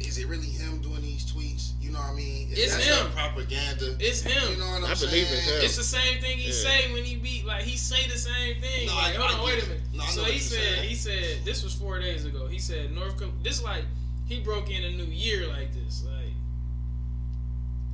is 0.00 0.18
it 0.18 0.26
really 0.26 0.46
him 0.48 0.80
doing 0.80 1.02
these 1.02 1.24
tweets? 1.30 1.72
You 1.80 1.92
know 1.92 1.98
what 2.00 2.10
I 2.10 2.14
mean? 2.14 2.48
Is 2.50 2.58
It's 2.74 2.76
that 2.76 2.82
him. 3.06 3.12
propaganda? 3.12 3.96
It's 4.00 4.20
him. 4.22 4.52
You 4.52 4.58
know 4.58 4.66
what 4.70 4.84
I'm 4.84 4.90
I 4.90 4.94
saying? 4.94 5.10
believe 5.10 5.26
it's 5.30 5.48
him. 5.48 5.60
It's 5.64 5.76
the 5.76 5.84
same 5.84 6.20
thing 6.20 6.38
he 6.38 6.48
Yeah. 6.48 6.52
say 6.52 6.92
when 6.92 7.04
he 7.04 7.16
beat 7.16 7.44
like 7.46 7.62
he 7.64 7.76
say 7.76 8.06
the 8.08 8.18
same 8.18 8.60
thing. 8.60 8.86
No, 8.86 8.94
like, 8.96 9.14
I- 9.16 9.18
hold 9.20 9.30
I 9.30 9.38
on, 9.38 9.44
wait 9.46 9.54
get 9.54 9.62
a 9.62 9.66
it. 9.66 9.68
minute. 9.68 9.82
No, 9.94 10.04
so 10.06 10.24
he 10.24 10.38
said 10.38 10.58
saying. 10.58 10.88
he 10.88 10.94
said 10.94 11.44
this 11.44 11.62
was 11.62 11.74
four 11.74 11.98
days 12.00 12.24
ago. 12.24 12.46
He 12.48 12.58
said 12.58 12.92
North 12.92 13.16
Korea. 13.16 13.30
This 13.42 13.62
like 13.62 13.84
he 14.26 14.40
broke 14.40 14.68
in 14.70 14.82
a 14.84 14.90
new 14.90 15.04
year 15.04 15.46
like 15.46 15.72
this. 15.72 16.02
Like 16.04 16.32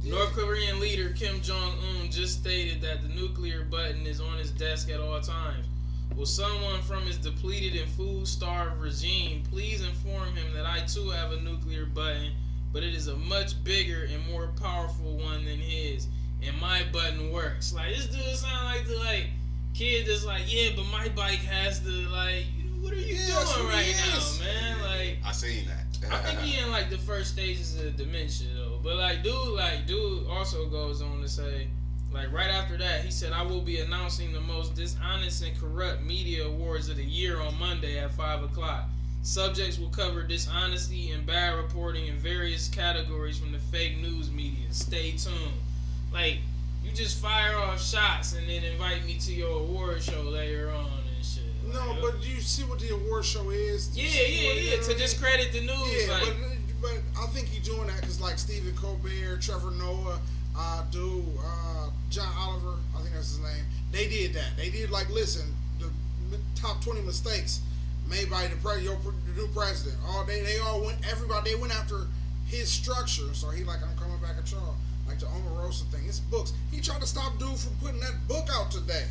North 0.03 0.33
Korean 0.33 0.81
leader 0.81 1.11
Kim 1.11 1.43
Jong 1.43 1.75
Un 2.01 2.11
just 2.11 2.41
stated 2.41 2.81
that 2.81 3.03
the 3.03 3.09
nuclear 3.09 3.65
button 3.65 4.07
is 4.07 4.21
on 4.21 4.39
his 4.39 4.51
desk 4.51 4.89
at 4.91 5.01
all 5.01 5.21
times. 5.21 5.67
Will 6.21 6.27
someone 6.27 6.83
from 6.83 7.05
his 7.05 7.17
depleted 7.17 7.81
and 7.81 7.91
food-starved 7.93 8.79
regime 8.79 9.43
please 9.51 9.81
inform 9.81 10.37
him 10.37 10.53
that 10.53 10.67
I 10.67 10.81
too 10.81 11.09
have 11.09 11.33
a 11.33 11.41
nuclear 11.41 11.87
button, 11.87 12.33
but 12.75 12.83
it 12.83 12.95
is 12.95 13.07
a 13.09 13.17
much 13.17 13.65
bigger 13.65 14.05
and 14.05 14.31
more 14.31 14.49
powerful 14.61 15.17
one 15.17 15.47
than 15.47 15.57
his, 15.57 16.09
and 16.43 16.55
my 16.61 16.83
button 16.93 17.33
works. 17.33 17.73
Like 17.73 17.97
this 17.97 18.05
dude 18.05 18.37
sound 18.37 18.67
like 18.67 18.87
the 18.87 18.97
like 18.97 19.29
kid 19.73 20.09
that's 20.09 20.27
like, 20.27 20.43
yeah, 20.47 20.73
but 20.77 20.85
my 20.93 21.09
bike 21.09 21.39
has 21.39 21.83
the 21.83 22.07
like. 22.11 22.45
What 22.83 22.93
are 22.93 22.97
you 22.97 23.15
Yeah, 23.15 23.43
doing 23.55 23.69
right 23.69 23.95
now, 23.97 24.45
man? 24.45 24.79
Like. 24.83 25.17
I 25.25 25.33
seen 25.33 25.65
that. 25.69 26.13
I 26.13 26.19
think 26.19 26.41
he 26.41 26.63
in 26.63 26.71
like 26.71 26.91
the 26.91 26.99
first 26.99 27.33
stages 27.33 27.81
of 27.81 27.97
dementia 27.97 28.49
though. 28.55 28.79
But 28.83 28.97
like 28.97 29.23
dude, 29.23 29.55
like 29.55 29.87
dude 29.87 30.27
also 30.29 30.67
goes 30.69 31.01
on 31.01 31.23
to 31.23 31.29
say, 31.31 31.69
like 32.13 32.33
right 32.33 32.51
after 32.51 32.77
that, 32.79 33.05
he 33.05 33.11
said 33.11 33.33
I 33.33 33.43
will 33.43 33.61
be 33.61 33.79
announcing 33.81 34.33
the 34.33 34.41
most 34.41 34.75
dishonest 34.75 35.45
and 35.45 35.59
corrupt 35.59 36.03
media 36.03 36.45
awards 36.47 36.89
of 36.89 36.97
the 36.97 37.05
year 37.05 37.41
on 37.41 37.59
Monday 37.59 37.99
at 37.99 38.11
five 38.13 38.43
o'clock. 38.43 38.89
Subjects 39.23 39.79
will 39.79 39.91
cover 39.91 40.23
dishonesty 40.23 41.11
and 41.11 41.27
bad 41.27 41.55
reporting 41.57 42.07
in 42.07 42.17
various 42.19 42.69
categories 42.69 43.39
from 43.39 43.53
the 43.53 43.59
fake 43.59 43.99
news 44.01 44.31
media. 44.31 44.65
Stay 44.71 45.13
tuned. 45.13 45.35
Like 46.13 46.39
you 46.83 46.91
just 46.93 47.21
fire 47.21 47.55
off 47.57 47.81
shots 47.83 48.35
and 48.35 48.49
then 48.49 48.65
invite 48.65 49.05
me 49.05 49.19
to 49.21 49.33
your 49.33 49.61
award 49.61 50.03
show 50.03 50.23
later 50.23 50.71
on 50.71 50.87
and 51.17 51.25
shit. 51.25 51.43
No, 51.73 51.79
Like, 51.93 52.01
but 52.01 52.23
do 52.23 52.29
you 52.29 52.41
see 52.41 52.65
what 52.65 52.79
the 52.81 52.95
award 52.95 53.25
show 53.25 53.51
is? 53.51 53.89
Do 53.89 54.01
yeah, 54.01 54.09
yeah, 54.27 54.53
yeah. 54.77 54.81
To 54.83 54.95
discredit 54.95 55.53
the 55.53 55.61
news, 55.61 56.07
Yeah, 56.07 56.13
like. 56.15 56.23
but 56.25 56.35
but 56.81 57.23
I 57.23 57.27
think 57.27 57.49
he's 57.49 57.69
doing 57.69 57.87
that 57.89 58.01
because 58.01 58.21
like 58.23 58.39
Stephen 58.39 58.75
Colbert, 58.75 59.43
Trevor 59.43 59.71
Noah, 59.73 60.19
uh, 60.57 60.85
dude, 60.91 61.25
uh, 61.45 61.89
John 62.11 62.33
Oliver, 62.39 62.75
I 62.97 63.01
think 63.03 63.15
that's 63.15 63.31
his 63.31 63.39
name. 63.41 63.65
They 63.93 64.09
did 64.09 64.35
that. 64.35 64.57
They 64.57 64.71
did 64.71 64.91
like 64.91 65.09
listen, 65.11 65.55
the 65.79 65.91
top 66.55 66.83
twenty 66.83 67.01
mistakes 67.03 67.61
made 68.09 68.29
by 68.31 68.47
the 68.49 68.57
pre- 68.57 68.83
your, 68.83 68.97
pre- 68.97 69.13
the 69.27 69.41
new 69.41 69.49
president. 69.49 69.97
All 70.09 70.25
they 70.25 70.41
they 70.43 70.59
all 70.59 70.81
went 70.85 70.99
everybody 71.11 71.51
they 71.53 71.57
went 71.61 71.73
after 71.75 72.07
his 72.47 72.69
structure. 72.69 73.33
So 73.35 73.51
he 73.51 73.65
like 73.65 73.79
I'm 73.83 73.97
coming 73.97 74.19
back 74.21 74.37
at 74.39 74.51
y'all. 74.51 74.77
Like 75.09 75.19
the 75.19 75.27
Omarosa 75.27 75.85
thing, 75.91 76.03
it's 76.07 76.21
books. 76.21 76.53
He 76.71 76.81
tried 76.81 77.01
to 77.01 77.07
stop 77.07 77.37
dude 77.39 77.59
from 77.59 77.75
putting 77.83 77.99
that 78.01 78.15
book 78.29 78.47
out 78.53 78.71
today, 78.71 79.07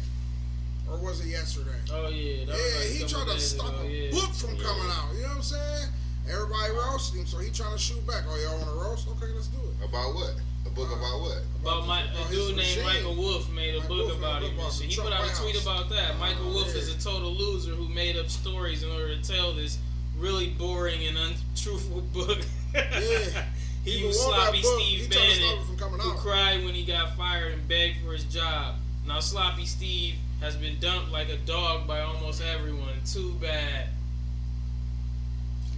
or 0.89 0.97
was 0.97 1.19
it 1.19 1.27
yesterday? 1.27 1.75
Oh 1.91 2.07
yeah, 2.07 2.45
that 2.45 2.55
was 2.55 2.73
Yeah, 2.73 2.79
like 2.79 2.89
he 2.95 2.99
tried 3.05 3.27
to 3.35 3.39
stop 3.39 3.73
ago, 3.75 3.81
a 3.83 3.89
yeah. 3.89 4.11
book 4.11 4.31
from 4.33 4.55
coming 4.55 4.87
out. 4.95 5.11
You 5.13 5.23
know 5.23 5.27
what 5.27 5.37
I'm 5.37 5.43
saying? 5.43 5.87
Everybody 6.31 6.71
roasted 6.71 7.19
him, 7.19 7.25
so 7.25 7.39
he 7.39 7.49
trying 7.51 7.73
to 7.73 7.79
shoot 7.81 8.05
back. 8.07 8.23
Oh, 8.29 8.37
y'all 8.39 8.57
want 8.63 8.69
to 8.69 8.75
roast? 8.79 9.07
Okay, 9.09 9.33
let's 9.33 9.47
do 9.47 9.57
it. 9.59 9.83
About 9.89 10.13
what? 10.15 10.35
A 10.65 10.69
book 10.69 10.89
about 10.91 11.21
what? 11.21 11.41
About 11.61 11.87
my, 11.87 12.03
a 12.03 12.07
his 12.27 12.47
dude 12.47 12.55
named. 12.57 12.83
Michael 12.83 13.15
Wolff 13.15 13.49
made 13.51 13.75
a 13.75 13.79
book 13.81 13.89
Wolff 14.07 14.17
about 14.17 14.43
him. 14.43 14.51
and 14.51 14.59
about 14.59 14.73
shit. 14.73 14.87
He 14.87 14.95
put 15.01 15.11
out 15.13 15.25
a 15.29 15.35
tweet 15.41 15.61
about 15.61 15.89
that. 15.89 16.17
Michael 16.19 16.47
Oh, 16.49 16.53
Wolff 16.53 16.67
yeah. 16.73 16.81
is 16.81 16.93
a 16.95 16.99
total 17.01 17.31
loser 17.31 17.71
who 17.71 17.87
made 17.89 18.17
up 18.17 18.29
stories 18.29 18.83
in 18.83 18.89
order 18.91 19.15
to 19.15 19.21
tell 19.21 19.53
this 19.53 19.77
really 20.17 20.49
boring 20.49 21.05
and 21.07 21.17
untruthful 21.17 22.01
book. 22.13 22.39
Yeah. 22.73 23.45
he 23.85 23.99
used 23.99 24.19
sloppy 24.19 24.61
book. 24.61 24.79
Steve 24.81 25.01
He 25.01 25.07
tried 25.07 25.25
to 25.25 25.31
stop 25.31 25.39
Bannon, 25.41 25.59
it 25.61 25.65
from 25.65 25.77
coming 25.77 25.99
who 26.01 26.11
out. 26.11 26.17
cried 26.17 26.63
when 26.65 26.73
he 26.73 26.83
got 26.85 27.15
fired 27.17 27.53
and 27.53 27.67
begged 27.67 27.97
for 28.05 28.11
his 28.13 28.25
job. 28.25 28.75
Now 29.07 29.19
sloppy 29.21 29.65
Steve 29.65 30.15
has 30.41 30.55
been 30.55 30.77
dumped 30.79 31.11
like 31.11 31.29
a 31.29 31.37
dog 31.37 31.87
by 31.87 32.01
almost 32.01 32.41
everyone. 32.43 32.93
Too 33.05 33.33
bad. 33.41 33.87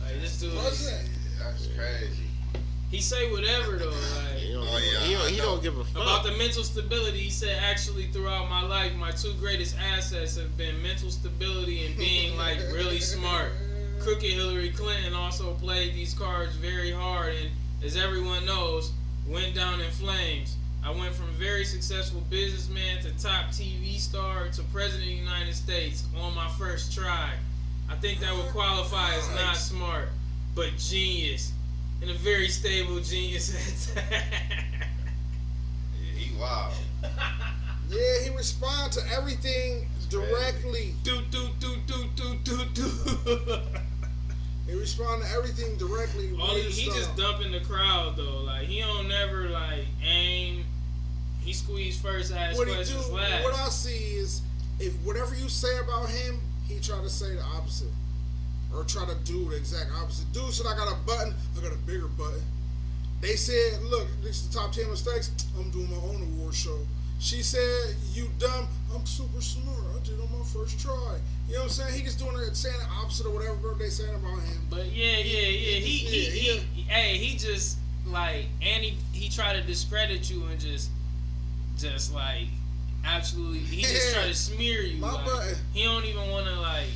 Like 0.02 0.20
this 0.22 0.40
dude. 0.40 0.56
What's 0.56 0.90
that? 0.90 1.06
That's 1.40 1.68
crazy. 1.68 2.24
He 2.92 3.00
say 3.00 3.32
whatever 3.32 3.78
though. 3.78 3.90
Like 3.90 4.38
He 4.38 4.52
don't, 4.52 4.68
Oh, 4.68 4.78
yeah, 4.78 5.00
he 5.00 5.14
don't, 5.14 5.30
he 5.32 5.38
don't 5.38 5.64
give 5.64 5.78
a 5.78 5.84
fuck. 5.86 6.04
About 6.04 6.24
the 6.24 6.32
mental 6.34 6.64
stability, 6.64 7.20
he 7.20 7.30
said, 7.30 7.58
actually, 7.64 8.08
throughout 8.08 8.50
my 8.50 8.62
life, 8.62 8.94
my 8.96 9.12
two 9.12 9.34
greatest 9.40 9.76
assets 9.80 10.38
have 10.38 10.56
been 10.58 10.82
mental 10.84 11.10
stability 11.10 11.86
and 11.86 11.98
being 11.98 12.38
like 12.38 12.60
really 12.72 13.00
smart. 13.00 13.52
Crooked 14.00 14.30
Hillary 14.30 14.72
Clinton 14.72 15.14
also 15.14 15.54
played 15.56 15.94
these 15.94 16.14
cards 16.14 16.56
very 16.56 16.92
hard 16.92 17.34
and, 17.36 17.50
as 17.84 17.96
everyone 17.96 18.46
knows, 18.46 18.92
went 19.28 19.56
down 19.56 19.80
in 19.80 19.90
flames. 19.92 20.58
I 20.84 20.92
went 20.92 21.14
from 21.14 21.28
very 21.34 21.64
successful 21.64 22.22
businessman 22.30 23.02
to 23.04 23.12
top 23.12 23.50
TV 23.50 24.00
star 24.00 24.48
to 24.50 24.64
president 24.64 25.04
of 25.04 25.10
the 25.10 25.16
United 25.16 25.54
States 25.54 26.04
on 26.20 26.34
my 26.34 26.48
first 26.58 26.94
try. 26.94 27.32
I 27.90 27.96
think 27.96 28.20
that 28.20 28.36
would 28.36 28.48
qualify 28.48 29.14
as 29.16 29.30
not 29.36 29.56
smart, 29.58 30.10
but 30.56 30.70
genius. 30.78 31.54
And 32.02 32.10
a 32.10 32.16
very 32.16 32.48
stable 32.48 33.00
genius 33.00 33.96
at. 33.96 34.04
Yeah, 36.02 36.18
he 36.18 36.40
wild. 36.40 36.74
Yeah, 37.90 38.24
he 38.24 38.30
respond 38.30 38.94
to 38.94 39.02
everything 39.14 39.86
directly. 40.10 40.96
do 41.04 41.22
do 41.30 41.50
do 41.60 41.76
do 41.86 42.06
do 42.16 42.36
do 42.44 42.66
do. 42.74 43.60
He 44.68 44.78
respond 44.78 45.24
to 45.24 45.30
everything 45.32 45.76
directly. 45.76 46.32
All 46.40 46.56
he, 46.56 46.62
he 46.62 46.84
stuff. 46.84 46.96
just 46.96 47.18
dumping 47.18 47.52
the 47.52 47.60
crowd 47.60 48.16
though. 48.16 48.44
Like 48.44 48.68
he 48.68 48.80
don't 48.80 49.10
never 49.10 49.50
like 49.50 49.86
aim. 50.02 50.64
He 51.42 51.52
squeeze 51.52 52.00
first, 52.00 52.32
ask 52.32 52.58
what 52.58 52.70
he 52.70 52.76
do, 52.76 52.98
last. 53.12 53.44
what 53.44 53.54
I 53.56 53.68
see 53.68 54.16
is 54.16 54.42
if 54.80 54.94
whatever 55.04 55.36
you 55.36 55.50
say 55.50 55.78
about 55.80 56.08
him, 56.10 56.40
he 56.68 56.80
try 56.80 57.02
to 57.02 57.10
say 57.10 57.36
the 57.36 57.44
opposite. 57.44 57.90
Or 58.74 58.84
try 58.84 59.06
to 59.06 59.16
do 59.26 59.50
the 59.50 59.58
exact 59.58 59.92
opposite. 60.02 60.32
Dude 60.32 60.54
said 60.54 60.66
I 60.66 60.76
got 60.76 60.92
a 60.92 60.96
button, 61.06 61.34
I 61.58 61.62
got 61.62 61.74
a 61.74 61.78
bigger 61.78 62.08
button. 62.08 62.42
They 63.22 63.36
said, 63.36 63.84
look, 63.84 64.08
this 64.24 64.42
is 64.42 64.50
the 64.50 64.60
top 64.60 64.72
10 64.72 64.90
mistakes. 64.90 65.32
I'm 65.58 65.70
doing 65.70 65.90
my 65.92 65.98
own 65.98 66.22
award 66.22 66.56
show. 66.56 66.80
She 67.20 67.44
said, 67.44 67.96
you 68.14 68.30
dumb. 68.40 68.68
I'm 68.96 69.06
super 69.06 69.42
smart. 69.42 69.78
I 69.96 70.00
did 70.04 70.18
it 70.18 70.22
on 70.22 70.40
my 70.40 70.44
first 70.44 70.80
try. 70.82 70.96
You 71.48 71.54
know 71.54 71.60
what 71.60 71.64
I'm 71.66 71.70
saying? 71.70 71.94
He 71.94 72.02
just 72.02 72.18
doing 72.18 72.36
it, 72.36 72.56
saying 72.56 72.76
the 72.80 72.86
opposite 73.00 73.28
of 73.28 73.34
whatever 73.34 73.76
they 73.78 73.90
saying 73.90 74.16
about 74.16 74.40
him. 74.42 74.66
But 74.72 74.88
yeah, 74.88 75.18
yeah, 75.18 75.48
yeah. 75.48 75.80
He, 75.80 75.98
he, 75.98 76.20
he, 76.20 76.30
he, 76.30 76.58
he 76.74 76.82
hey, 76.82 77.18
he 77.18 77.38
just 77.38 77.78
like, 78.08 78.46
and 78.64 78.84
he, 78.84 78.98
he 79.14 79.30
tried 79.30 79.54
to 79.54 79.62
discredit 79.62 80.32
you 80.32 80.44
and 80.46 80.60
just, 80.60 80.90
just 81.78 82.12
like, 82.12 82.48
absolutely, 83.06 83.60
he 83.60 83.84
just 83.84 84.16
try 84.16 84.24
to 84.24 84.34
smear 84.34 84.82
you. 84.82 85.00
My 85.00 85.12
like, 85.12 85.58
He 85.74 85.84
don't 85.84 86.06
even 86.06 86.28
want 86.32 86.48
to 86.48 86.60
like 86.60 86.90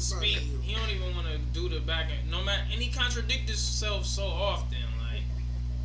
speak. 0.00 0.38
He 0.62 0.74
don't 0.74 0.90
even 0.90 1.14
want 1.14 1.26
to 1.28 1.38
do 1.52 1.68
the 1.68 1.80
back 1.80 2.10
end. 2.10 2.30
No 2.30 2.42
matter, 2.42 2.62
and 2.72 2.80
he 2.80 2.90
contradicts 2.90 3.46
himself 3.46 4.06
so 4.06 4.24
often. 4.24 4.78
Like, 5.00 5.22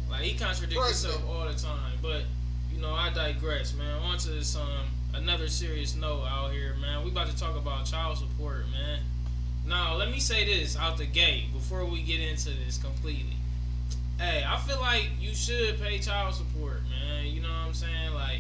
like 0.09 0.21
he 0.21 0.37
contradicts 0.37 1.03
himself 1.03 1.23
all 1.29 1.45
the 1.47 1.53
time. 1.53 1.97
But 2.01 2.23
you 2.73 2.81
know, 2.81 2.93
I 2.93 3.11
digress, 3.11 3.73
man. 3.73 4.01
On 4.01 4.17
to 4.19 4.43
some 4.43 4.61
um, 4.61 4.87
another 5.13 5.47
serious 5.47 5.95
note 5.95 6.25
out 6.29 6.51
here, 6.51 6.75
man. 6.81 7.03
We 7.03 7.11
about 7.11 7.27
to 7.27 7.37
talk 7.37 7.57
about 7.57 7.85
child 7.85 8.17
support, 8.17 8.65
man. 8.71 8.99
Now, 9.67 9.95
let 9.95 10.09
me 10.09 10.19
say 10.19 10.45
this 10.45 10.77
out 10.77 10.97
the 10.97 11.05
gate 11.05 11.53
before 11.53 11.85
we 11.85 12.01
get 12.01 12.19
into 12.19 12.49
this 12.65 12.77
completely. 12.77 13.35
Hey, 14.17 14.43
I 14.47 14.57
feel 14.57 14.79
like 14.79 15.09
you 15.19 15.33
should 15.33 15.79
pay 15.79 15.99
child 15.99 16.33
support, 16.33 16.81
man. 16.89 17.27
You 17.27 17.41
know 17.41 17.49
what 17.49 17.67
I'm 17.67 17.73
saying? 17.73 18.13
Like, 18.13 18.39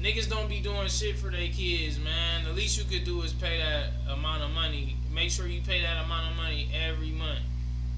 niggas 0.00 0.28
don't 0.28 0.48
be 0.48 0.60
doing 0.60 0.88
shit 0.88 1.18
for 1.18 1.30
their 1.30 1.48
kids, 1.48 1.98
man. 1.98 2.44
The 2.44 2.52
least 2.52 2.78
you 2.78 2.84
could 2.84 3.04
do 3.04 3.22
is 3.22 3.32
pay 3.32 3.58
that 3.58 4.12
amount 4.12 4.42
of 4.42 4.50
money. 4.50 4.96
Make 5.12 5.30
sure 5.30 5.46
you 5.46 5.60
pay 5.60 5.82
that 5.82 6.04
amount 6.04 6.30
of 6.30 6.36
money 6.36 6.70
every 6.74 7.10
month. 7.10 7.40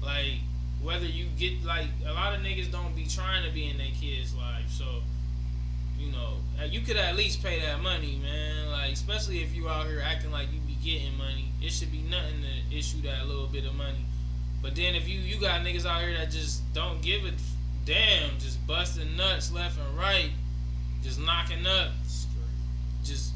Like 0.01 0.39
whether 0.81 1.05
you 1.05 1.27
get 1.37 1.63
like 1.63 1.87
a 2.05 2.11
lot 2.11 2.33
of 2.33 2.41
niggas 2.41 2.71
don't 2.71 2.95
be 2.95 3.05
trying 3.05 3.45
to 3.45 3.51
be 3.51 3.69
in 3.69 3.77
their 3.77 3.91
kids' 3.99 4.35
life, 4.35 4.69
so 4.69 5.01
you 5.97 6.11
know 6.11 6.33
uh, 6.61 6.65
you 6.65 6.81
could 6.81 6.97
at 6.97 7.15
least 7.15 7.41
pay 7.41 7.59
that 7.61 7.81
money, 7.81 8.19
man. 8.21 8.69
Like 8.69 8.91
especially 8.91 9.41
if 9.41 9.55
you 9.55 9.69
out 9.69 9.87
here 9.87 10.03
acting 10.05 10.31
like 10.31 10.47
you 10.51 10.59
be 10.59 10.77
getting 10.83 11.17
money, 11.17 11.51
it 11.61 11.71
should 11.71 11.91
be 11.91 12.01
nothing 12.01 12.41
to 12.41 12.77
issue 12.77 13.01
that 13.03 13.27
little 13.27 13.47
bit 13.47 13.65
of 13.65 13.75
money. 13.75 14.05
But 14.61 14.75
then 14.75 14.95
if 14.95 15.07
you 15.07 15.19
you 15.19 15.39
got 15.39 15.61
niggas 15.61 15.85
out 15.85 16.01
here 16.01 16.17
that 16.17 16.31
just 16.31 16.61
don't 16.73 17.01
give 17.01 17.23
a 17.23 17.31
damn, 17.85 18.37
just 18.39 18.65
busting 18.67 19.15
nuts 19.15 19.53
left 19.53 19.77
and 19.77 19.97
right 19.97 20.31
just 21.03 21.19
knocking 21.19 21.65
up, 21.67 21.91
just 23.03 23.33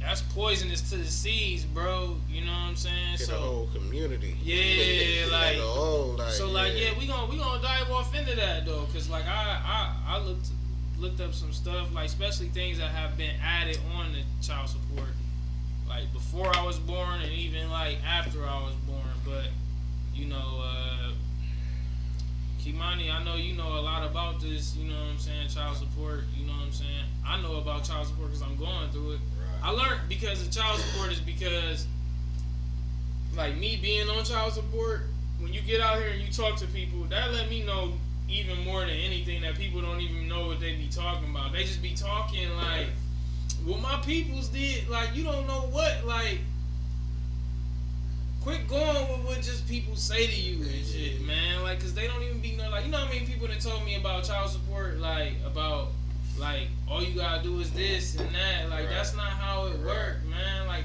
that's 0.00 0.22
poisonous 0.22 0.80
to 0.90 0.96
the 0.96 1.04
seeds, 1.04 1.64
bro. 1.64 2.16
You 2.28 2.44
know 2.44 2.52
what 2.52 2.58
I'm 2.58 2.76
saying? 2.76 3.18
so 3.18 3.32
the 3.32 3.38
whole 3.38 3.68
community. 3.74 4.36
Yeah, 4.42 5.26
like, 5.32 5.56
whole, 5.58 6.16
like, 6.16 6.32
so 6.32 6.48
like 6.50 6.72
yeah. 6.72 6.90
yeah, 6.92 6.98
we 6.98 7.06
gonna 7.06 7.30
we 7.30 7.36
gonna 7.36 7.62
dive 7.62 7.90
off 7.90 8.14
into 8.14 8.34
that 8.36 8.64
though, 8.64 8.86
cause 8.92 9.10
like 9.10 9.26
I 9.26 9.60
I 9.64 10.16
I 10.16 10.18
looked 10.18 10.48
looked 10.98 11.20
up 11.20 11.32
some 11.32 11.52
stuff 11.52 11.92
like 11.94 12.06
especially 12.06 12.48
things 12.48 12.78
that 12.78 12.90
have 12.90 13.16
been 13.16 13.34
added 13.42 13.78
on 13.96 14.12
the 14.12 14.22
child 14.46 14.68
support, 14.68 15.08
like 15.88 16.12
before 16.12 16.54
I 16.56 16.64
was 16.64 16.78
born 16.78 17.20
and 17.20 17.32
even 17.32 17.70
like 17.70 17.98
after 18.06 18.46
I 18.46 18.62
was 18.62 18.74
born. 18.86 19.00
But 19.24 19.48
you 20.14 20.26
know, 20.26 20.62
uh, 20.62 21.09
Kimani, 22.60 23.10
I 23.10 23.24
know 23.24 23.36
you 23.36 23.54
know 23.54 23.78
a 23.78 23.80
lot 23.80 24.04
about 24.06 24.40
this, 24.40 24.76
you 24.76 24.88
know 24.88 24.94
what 24.94 25.12
I'm 25.12 25.18
saying, 25.18 25.48
child 25.48 25.78
support, 25.78 26.24
you 26.36 26.46
know 26.46 26.52
what 26.52 26.66
I'm 26.66 26.72
saying? 26.72 27.04
I 27.26 27.40
know 27.40 27.56
about 27.56 27.84
child 27.84 28.06
support 28.06 28.28
because 28.28 28.42
I'm 28.42 28.56
going 28.56 28.90
through 28.90 29.12
it. 29.12 29.20
Right. 29.38 29.60
I 29.62 29.70
learned 29.70 30.00
because 30.10 30.46
of 30.46 30.52
child 30.52 30.78
support 30.78 31.10
is 31.10 31.20
because, 31.20 31.86
like 33.34 33.56
me 33.56 33.78
being 33.80 34.08
on 34.10 34.24
child 34.24 34.52
support, 34.52 35.04
when 35.38 35.54
you 35.54 35.62
get 35.62 35.80
out 35.80 35.98
here 35.98 36.10
and 36.10 36.20
you 36.20 36.30
talk 36.30 36.56
to 36.56 36.66
people, 36.66 37.04
that 37.04 37.32
let 37.32 37.48
me 37.48 37.62
know 37.64 37.94
even 38.28 38.62
more 38.62 38.80
than 38.80 38.90
anything 38.90 39.40
that 39.40 39.54
people 39.56 39.80
don't 39.80 40.00
even 40.00 40.28
know 40.28 40.46
what 40.46 40.60
they 40.60 40.76
be 40.76 40.88
talking 40.88 41.30
about. 41.30 41.52
They 41.52 41.64
just 41.64 41.82
be 41.82 41.94
talking 41.94 42.54
like, 42.56 42.88
what 43.64 43.80
my 43.80 44.00
peoples 44.04 44.48
did, 44.48 44.88
like, 44.88 45.14
you 45.14 45.24
don't 45.24 45.46
know 45.46 45.62
what, 45.70 46.06
like, 46.06 46.40
quit 48.40 48.66
going 48.68 49.08
with 49.10 49.26
what 49.26 49.36
just 49.36 49.68
people 49.68 49.94
say 49.96 50.26
to 50.26 50.40
you 50.40 50.62
and 50.62 50.86
shit, 50.86 51.20
man. 51.22 51.62
Like, 51.62 51.80
cause 51.80 51.94
they 51.94 52.06
don't 52.06 52.22
even 52.22 52.40
be 52.40 52.52
know. 52.52 52.70
Like, 52.70 52.84
you 52.84 52.90
know 52.90 52.98
how 52.98 53.12
many 53.12 53.26
people 53.26 53.46
that 53.48 53.60
told 53.60 53.84
me 53.84 53.96
about 53.96 54.24
child 54.24 54.50
support, 54.50 54.98
like 54.98 55.34
about 55.44 55.88
like 56.38 56.68
all 56.88 57.02
you 57.02 57.14
gotta 57.14 57.42
do 57.42 57.60
is 57.60 57.70
this 57.72 58.16
and 58.16 58.34
that. 58.34 58.70
Like, 58.70 58.86
right. 58.86 58.90
that's 58.90 59.14
not 59.14 59.28
how 59.28 59.66
it 59.66 59.72
right. 59.78 59.84
worked, 59.84 60.26
man. 60.26 60.66
Like, 60.66 60.84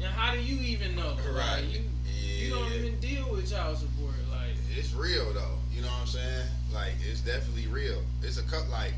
man, 0.00 0.10
how 0.12 0.34
do 0.34 0.40
you 0.40 0.60
even 0.60 0.96
know? 0.96 1.16
Right. 1.30 1.62
Like, 1.62 1.74
you 1.74 1.80
yeah. 2.06 2.44
you 2.44 2.50
don't 2.50 2.72
even 2.72 2.98
deal 3.00 3.30
with 3.30 3.50
child 3.50 3.76
support. 3.76 4.14
Like, 4.30 4.56
it's 4.76 4.94
real 4.94 5.32
though. 5.32 5.58
You 5.72 5.82
know 5.82 5.88
what 5.88 6.00
I'm 6.00 6.06
saying? 6.06 6.46
Like, 6.72 6.94
it's 7.08 7.20
definitely 7.20 7.66
real. 7.66 8.02
It's 8.22 8.38
a 8.38 8.42
cut. 8.44 8.68
Like, 8.70 8.94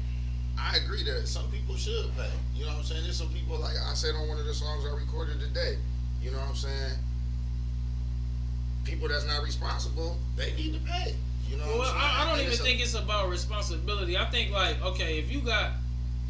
I 0.58 0.76
agree 0.76 1.02
that 1.04 1.26
some 1.26 1.50
people 1.50 1.76
should 1.76 2.14
pay. 2.16 2.30
You 2.54 2.64
know 2.64 2.70
what 2.72 2.78
I'm 2.78 2.84
saying? 2.84 3.02
There's 3.02 3.16
some 3.16 3.30
people 3.30 3.58
like 3.58 3.74
I 3.76 3.94
said 3.94 4.14
on 4.14 4.28
one 4.28 4.38
of 4.38 4.46
the 4.46 4.54
songs 4.54 4.84
I 4.86 4.94
recorded 4.94 5.40
today. 5.40 5.76
You 6.22 6.30
know 6.30 6.38
what 6.38 6.50
I'm 6.50 6.54
saying? 6.54 6.94
People 8.90 9.08
that's 9.08 9.26
not 9.26 9.42
responsible, 9.42 10.18
they 10.36 10.52
need 10.54 10.74
to 10.74 10.80
pay. 10.80 11.14
You 11.48 11.56
know. 11.56 11.64
Well, 11.78 11.92
I, 11.94 12.22
I, 12.22 12.28
don't 12.28 12.44
even 12.44 12.58
think 12.58 12.80
it's 12.80 12.94
about 12.94 13.28
responsibility. 13.28 14.16
I 14.16 14.24
think 14.26 14.52
like, 14.52 14.82
okay, 14.82 15.18
if 15.18 15.32
you 15.32 15.40
got, 15.40 15.72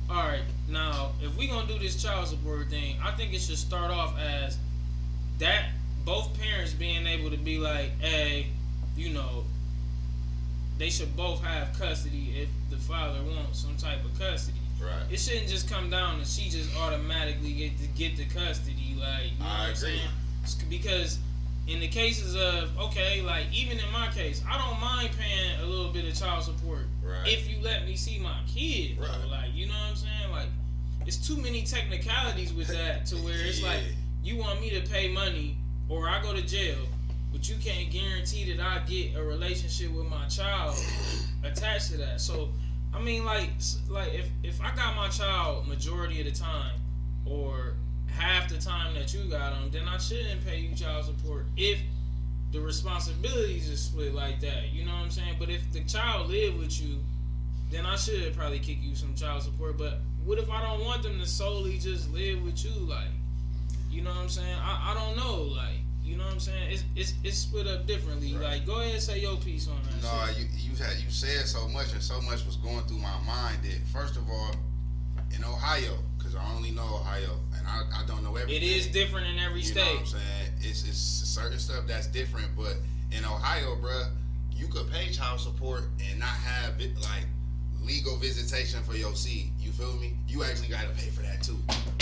all 0.09 0.29
right, 0.29 0.43
now 0.69 1.12
if 1.23 1.37
we 1.37 1.47
gonna 1.47 1.67
do 1.67 1.79
this 1.79 2.02
child 2.02 2.29
support 2.29 2.69
thing, 2.69 2.97
I 3.02 3.11
think 3.12 3.35
it 3.35 3.40
should 3.40 3.59
start 3.59 3.90
off 3.90 4.19
as 4.19 4.59
that 5.38 5.71
both 6.05 6.38
parents 6.38 6.73
being 6.73 7.07
able 7.07 7.31
to 7.31 7.37
be 7.37 7.59
like, 7.59 7.99
hey, 8.00 8.47
you 8.97 9.11
know, 9.11 9.45
they 10.79 10.90
should 10.90 11.14
both 11.17 11.43
have 11.43 11.79
custody 11.79 12.35
if 12.37 12.49
the 12.71 12.76
father 12.76 13.19
wants 13.23 13.61
some 13.61 13.76
type 13.76 14.05
of 14.05 14.19
custody. 14.19 14.59
Right. 14.83 15.12
It 15.12 15.19
shouldn't 15.21 15.49
just 15.49 15.69
come 15.69 15.90
down 15.90 16.19
and 16.19 16.26
she 16.26 16.49
just 16.49 16.75
automatically 16.79 17.52
get 17.52 17.79
to 17.81 17.87
get 17.88 18.17
the 18.17 18.25
custody. 18.25 18.97
Like, 18.99 19.33
you 19.33 19.38
know 19.38 19.45
I 19.45 19.49
what 19.49 19.61
I'm 19.61 19.64
agree. 19.75 20.00
saying? 20.47 20.69
Because 20.71 21.19
in 21.67 21.81
the 21.81 21.88
cases 21.88 22.35
of 22.35 22.76
okay, 22.79 23.23
like 23.23 23.47
even 23.52 23.79
in 23.79 23.93
my 23.93 24.09
case, 24.09 24.43
I 24.49 24.59
don't 24.59 24.81
mind 24.81 25.11
paying 25.19 25.61
a 25.61 25.67
little 25.67 25.93
bit 25.93 26.07
of 26.07 26.14
child 26.14 26.45
support 26.45 26.87
right. 27.02 27.26
if 27.26 27.49
you 27.49 27.59
let 27.62 27.87
me 27.87 27.97
see 27.97 28.19
my 28.19 28.37
kid. 28.47 28.99
Right. 28.99 29.09
Like 29.31 29.55
you 29.55 29.67
know 29.67 29.75
what 29.75 29.90
I'm 29.90 29.97
saying? 29.97 30.31
Like 30.31 30.49
it's 31.07 31.17
too 31.17 31.37
many 31.37 31.62
technicalities 31.62 32.52
with 32.52 32.69
that 32.69 33.07
to 33.07 33.17
where 33.25 33.35
it's 33.38 33.61
yeah. 33.61 33.69
like 33.69 33.83
you 34.23 34.37
want 34.37 34.61
me 34.61 34.71
to 34.71 34.88
pay 34.88 35.09
money 35.09 35.57
or 35.88 36.09
I 36.09 36.23
go 36.23 36.35
to 36.35 36.43
jail, 36.43 36.79
but 37.33 37.49
you 37.49 37.57
can't 37.57 37.90
guarantee 37.90 38.52
that 38.52 38.64
I 38.64 38.81
get 38.87 39.17
a 39.17 39.23
relationship 39.23 39.93
with 39.93 40.07
my 40.07 40.26
child 40.26 40.76
attached 41.45 41.90
to 41.90 41.97
that. 41.99 42.21
So 42.21 42.50
I 42.93 43.00
mean, 43.00 43.25
like 43.25 43.50
like 43.88 44.14
if 44.14 44.29
if 44.43 44.61
I 44.61 44.75
got 44.75 44.97
my 44.97 45.09
child 45.09 45.69
majority 45.69 46.21
of 46.21 46.26
the 46.26 46.33
time, 46.33 46.81
or 47.25 47.75
half 48.17 48.49
the 48.49 48.59
time 48.59 48.95
that 48.95 49.14
you 49.14 49.25
got 49.25 49.52
them, 49.52 49.71
then 49.71 49.88
I 49.88 49.99
shouldn't 49.99 50.45
pay 50.45 50.59
you 50.59 50.75
child 50.75 51.05
support 51.05 51.47
if 51.57 51.79
the 52.52 52.61
responsibilities 52.61 53.69
is 53.69 53.81
split 53.81 54.14
like 54.14 54.40
that. 54.40 54.73
You 54.73 54.85
know 54.85 54.93
what 54.93 55.05
I'm 55.05 55.11
saying? 55.11 55.37
But 55.38 55.50
if 55.50 55.71
the 55.73 55.81
child 55.81 56.29
live 56.29 56.59
with 56.59 56.81
you, 56.81 56.99
then 57.71 57.87
I 57.87 57.97
should 57.97 58.37
probably 58.37 58.59
kick 58.59 58.79
you 58.81 58.95
some 58.95 59.14
child 59.14 59.43
support. 59.43 59.79
But 59.79 60.00
what 60.25 60.38
if 60.38 60.50
I 60.50 60.62
don't 60.62 60.85
want 60.85 61.02
them 61.02 61.19
to 61.21 61.26
solely 61.26 61.79
just 61.79 62.12
live 62.12 62.43
with 62.43 62.64
you? 62.64 62.73
Like, 62.73 63.09
you 63.90 64.02
know 64.02 64.11
what 64.11 64.19
I'm 64.19 64.29
saying? 64.29 64.59
I, 64.61 64.90
I 64.90 64.95
don't 64.95 65.17
know. 65.17 65.43
Like, 65.43 65.79
you 66.02 66.17
know 66.17 66.25
what 66.25 66.33
I'm 66.33 66.40
saying? 66.40 66.73
It's 66.73 66.85
it's, 66.97 67.14
it's 67.23 67.38
split 67.38 67.69
up 67.69 67.87
differently. 67.87 68.35
Right. 68.35 68.43
Like, 68.43 68.67
go 68.67 68.81
ahead 68.81 68.95
and 68.95 69.02
say 69.02 69.21
your 69.21 69.37
piece 69.37 69.69
on 69.69 69.76
that. 69.85 70.02
No, 70.02 70.33
shit. 70.33 70.38
you 70.38 70.71
you 70.71 70.76
had 70.76 70.97
you 70.99 71.11
said 71.11 71.47
so 71.47 71.69
much 71.69 71.93
and 71.93 72.02
so 72.02 72.21
much 72.23 72.45
was 72.45 72.57
going 72.57 72.83
through 72.83 72.99
my 72.99 73.19
mind 73.25 73.59
that 73.62 73.79
first 73.93 74.17
of 74.17 74.29
all, 74.29 74.50
in 75.37 75.45
Ohio, 75.45 75.97
because 76.19 76.35
I 76.35 76.45
only 76.57 76.73
know 76.73 76.83
Ohio, 76.83 77.38
and 77.61 77.69
I, 77.69 78.02
I 78.02 78.07
don't 78.07 78.25
know 78.25 78.35
everything. 78.35 78.62
It 78.62 78.67
is 78.67 78.88
different 78.88 79.29
in 79.29 79.38
every 79.38 79.61
you 79.61 79.67
state. 79.67 79.85
Know 79.85 79.93
what 79.93 80.00
I'm 80.00 80.07
saying 80.07 80.40
it's 80.62 80.87
it's 80.87 80.99
certain 80.99 81.59
stuff 81.59 81.87
that's 81.87 82.07
different, 82.07 82.49
but 82.57 82.76
in 83.12 83.25
Ohio, 83.25 83.76
bruh, 83.76 84.11
you 84.52 84.69
could 84.69 84.90
pay 84.90 85.11
child 85.11 85.40
support 85.40 85.85
and 86.09 86.19
not 86.19 86.29
have 86.29 86.81
it 86.81 86.95
like 86.97 87.26
legal 87.83 88.17
visitation 88.17 88.83
for 88.83 88.95
your 88.95 89.14
seed. 89.14 89.50
You 89.59 89.73
feel 89.73 89.95
me? 89.97 90.14
You 90.29 90.45
actually 90.45 90.69
got 90.69 90.83
to 90.83 90.90
pay 90.90 91.09
for 91.11 91.23
that 91.23 91.43
too. 91.43 91.57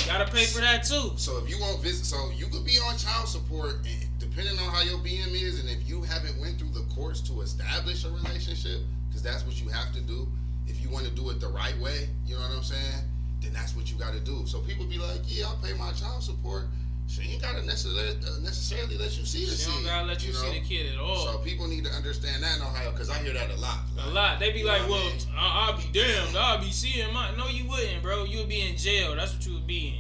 Got 0.06 0.26
to 0.26 0.32
pay 0.32 0.44
for 0.44 0.60
that 0.60 0.84
too. 0.84 1.12
So 1.16 1.38
if 1.38 1.48
you 1.48 1.58
want 1.60 1.80
visit, 1.80 2.04
so 2.04 2.30
you 2.34 2.46
could 2.46 2.64
be 2.64 2.78
on 2.78 2.96
child 2.96 3.28
support, 3.28 3.76
and 3.86 4.18
depending 4.18 4.58
on 4.58 4.72
how 4.72 4.82
your 4.82 4.98
BM 4.98 5.32
is, 5.40 5.60
and 5.60 5.68
if 5.68 5.88
you 5.88 6.02
haven't 6.02 6.38
went 6.40 6.58
through 6.58 6.70
the 6.70 6.84
courts 6.94 7.20
to 7.22 7.40
establish 7.42 8.04
a 8.04 8.10
relationship, 8.10 8.80
because 9.08 9.22
that's 9.22 9.46
what 9.46 9.60
you 9.60 9.68
have 9.68 9.92
to 9.92 10.00
do. 10.00 10.26
If 10.66 10.82
you 10.82 10.90
want 10.90 11.06
to 11.06 11.10
do 11.12 11.30
it 11.30 11.40
the 11.40 11.48
right 11.48 11.78
way, 11.78 12.08
you 12.26 12.34
know 12.34 12.42
what 12.42 12.56
I'm 12.56 12.62
saying? 12.62 13.04
Then 13.48 13.60
that's 13.60 13.74
what 13.74 13.90
you 13.90 13.96
got 13.98 14.12
to 14.12 14.20
do. 14.20 14.42
So 14.46 14.60
people 14.60 14.84
be 14.86 14.98
like, 14.98 15.20
yeah, 15.26 15.46
I'll 15.46 15.56
pay 15.56 15.72
my 15.72 15.92
child 15.92 16.22
support. 16.22 16.64
She 17.06 17.22
ain't 17.22 17.40
gotta 17.40 17.64
necessarily, 17.64 18.18
uh, 18.20 18.38
necessarily 18.42 18.98
let 18.98 19.16
you 19.16 19.24
see 19.24 19.46
the 19.46 19.56
she 19.56 19.70
don't 19.70 19.82
gotta 19.82 20.06
let 20.06 20.22
you, 20.22 20.28
you 20.28 20.34
know? 20.34 20.52
see 20.52 20.60
the 20.60 20.66
kid 20.66 20.92
at 20.92 20.98
all. 20.98 21.24
So 21.24 21.38
people 21.38 21.66
need 21.66 21.84
to 21.86 21.90
understand 21.90 22.42
that 22.42 22.56
in 22.56 22.62
Ohio 22.62 22.90
because 22.90 23.08
I 23.08 23.16
hear 23.20 23.32
that 23.32 23.50
a 23.50 23.56
lot. 23.56 23.78
Like, 23.96 24.06
a 24.06 24.10
lot. 24.10 24.38
They 24.38 24.52
be 24.52 24.62
like, 24.62 24.86
"Well, 24.86 25.00
I 25.00 25.08
mean? 25.08 25.20
I'll, 25.34 25.76
be 25.78 25.84
damned. 25.90 26.36
I'll 26.36 26.60
be 26.60 26.70
seeing 26.70 27.10
my." 27.14 27.34
No, 27.34 27.48
you 27.48 27.66
wouldn't, 27.66 28.02
bro. 28.02 28.24
You 28.24 28.40
would 28.40 28.48
be 28.50 28.60
in 28.60 28.76
jail. 28.76 29.16
That's 29.16 29.32
what 29.32 29.46
you 29.46 29.54
would 29.54 29.66
be 29.66 29.96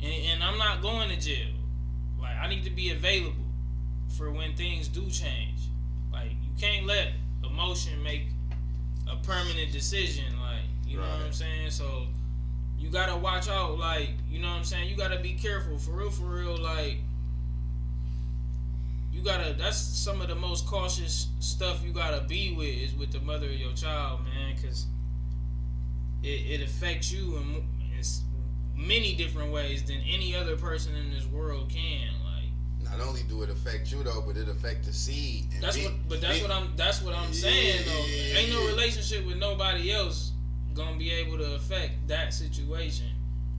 in. 0.00 0.06
And, 0.06 0.26
and 0.34 0.44
I'm 0.44 0.56
not 0.56 0.82
going 0.82 1.08
to 1.08 1.20
jail. 1.20 1.50
Like 2.20 2.36
I 2.40 2.48
need 2.48 2.62
to 2.62 2.70
be 2.70 2.90
available 2.92 3.34
for 4.16 4.30
when 4.30 4.54
things 4.54 4.86
do 4.86 5.10
change. 5.10 5.58
Like 6.12 6.30
you 6.30 6.50
can't 6.60 6.86
let 6.86 7.08
emotion 7.42 8.00
make 8.04 8.28
a 9.10 9.16
permanent 9.16 9.72
decision. 9.72 10.26
Like 10.38 10.62
you 10.86 11.00
right. 11.00 11.08
know 11.08 11.12
what 11.16 11.26
I'm 11.26 11.32
saying. 11.32 11.70
So 11.72 12.06
you 12.84 12.90
gotta 12.90 13.16
watch 13.16 13.48
out. 13.48 13.78
Like 13.78 14.10
you 14.30 14.40
know 14.40 14.48
what 14.50 14.58
I'm 14.58 14.64
saying. 14.64 14.90
You 14.90 14.96
gotta 14.96 15.18
be 15.18 15.32
careful 15.32 15.78
for 15.78 15.92
real. 15.92 16.10
For 16.10 16.24
real. 16.24 16.58
Like 16.58 16.98
you 19.10 19.22
gotta. 19.22 19.54
That's 19.54 19.78
some 19.78 20.20
of 20.20 20.28
the 20.28 20.34
most 20.34 20.66
cautious 20.66 21.28
stuff 21.40 21.82
you 21.82 21.92
gotta 21.92 22.26
be 22.28 22.54
with 22.54 22.68
is 22.68 22.94
with 22.94 23.10
the 23.10 23.20
mother 23.20 23.46
of 23.46 23.54
your 23.54 23.72
child, 23.72 24.20
man, 24.24 24.54
because 24.54 24.84
it, 26.22 26.60
it 26.60 26.62
affects 26.62 27.10
you 27.10 27.38
in, 27.38 27.64
in 27.96 28.04
many 28.76 29.14
different 29.14 29.50
ways 29.50 29.82
than 29.84 29.96
any 30.06 30.36
other 30.36 30.56
person 30.56 30.94
in 30.94 31.10
this 31.10 31.26
world 31.26 31.70
can 31.70 32.08
Like, 32.22 32.90
not 32.98 33.06
only 33.06 33.22
do 33.22 33.42
it 33.42 33.48
affect 33.48 33.92
you 33.92 34.02
though, 34.02 34.22
but 34.26 34.36
it 34.36 34.48
affect 34.48 34.84
the 34.84 34.92
seed. 34.92 35.46
that's 35.62 35.78
be, 35.78 35.84
what, 35.84 35.94
but 36.06 36.20
that's 36.20 36.36
be, 36.36 36.42
what 36.42 36.50
I'm. 36.50 36.68
That's 36.76 37.00
what 37.00 37.14
I'm 37.14 37.32
saying 37.32 37.82
though. 37.86 38.04
Yeah, 38.06 38.40
Ain't 38.40 38.50
no 38.50 38.66
relationship 38.66 39.24
with 39.24 39.38
nobody 39.38 39.90
else 39.90 40.33
gonna 40.74 40.96
be 40.96 41.10
able 41.10 41.38
to 41.38 41.54
affect 41.54 42.06
that 42.08 42.34
situation. 42.34 43.06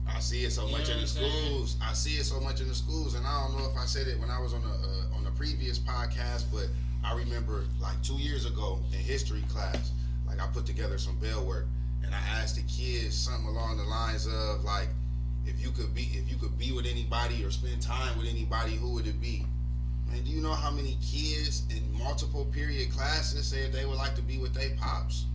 I 0.08 0.20
see 0.20 0.44
it 0.44 0.52
so 0.52 0.66
you 0.66 0.72
much 0.72 0.88
in 0.88 1.00
the 1.00 1.06
schools. 1.06 1.76
I 1.82 1.92
see 1.94 2.16
it 2.18 2.24
so 2.24 2.40
much 2.40 2.60
in 2.60 2.68
the 2.68 2.74
schools, 2.74 3.14
and 3.14 3.26
I 3.26 3.42
don't 3.42 3.58
know 3.58 3.68
if 3.68 3.76
I 3.76 3.86
said 3.86 4.06
it 4.06 4.18
when 4.20 4.30
I 4.30 4.40
was 4.40 4.52
on 4.52 4.62
the 4.62 4.68
uh, 4.68 5.16
on 5.16 5.24
the 5.24 5.30
previous 5.32 5.78
podcast, 5.78 6.44
but 6.52 6.68
I 7.04 7.16
remember 7.16 7.64
like 7.80 8.00
two 8.02 8.16
years 8.16 8.46
ago 8.46 8.80
in 8.92 8.98
history 8.98 9.42
class, 9.48 9.92
like 10.26 10.40
I 10.40 10.46
put 10.48 10.66
together 10.66 10.98
some 10.98 11.18
bell 11.18 11.44
work, 11.44 11.66
and 12.04 12.14
I 12.14 12.18
asked 12.40 12.56
the 12.56 12.62
kids 12.62 13.16
something 13.16 13.48
along 13.48 13.78
the 13.78 13.84
lines 13.84 14.26
of 14.26 14.64
like 14.64 14.88
if 15.46 15.60
you 15.60 15.70
could 15.70 15.94
be 15.94 16.10
if 16.12 16.30
you 16.30 16.36
could 16.36 16.58
be 16.58 16.72
with 16.72 16.86
anybody 16.86 17.44
or 17.44 17.50
spend 17.50 17.80
time 17.82 18.16
with 18.18 18.28
anybody, 18.28 18.76
who 18.76 18.92
would 18.94 19.06
it 19.06 19.20
be? 19.20 19.44
Man, 20.08 20.22
do 20.22 20.30
you 20.30 20.40
know 20.40 20.54
how 20.54 20.70
many 20.70 20.98
kids 21.02 21.64
in 21.70 21.82
multiple 21.98 22.44
period 22.44 22.92
classes 22.92 23.46
said 23.46 23.72
they 23.72 23.86
would 23.86 23.96
like 23.96 24.14
to 24.14 24.22
be 24.22 24.38
with 24.38 24.54
their 24.54 24.70
pops? 24.76 25.26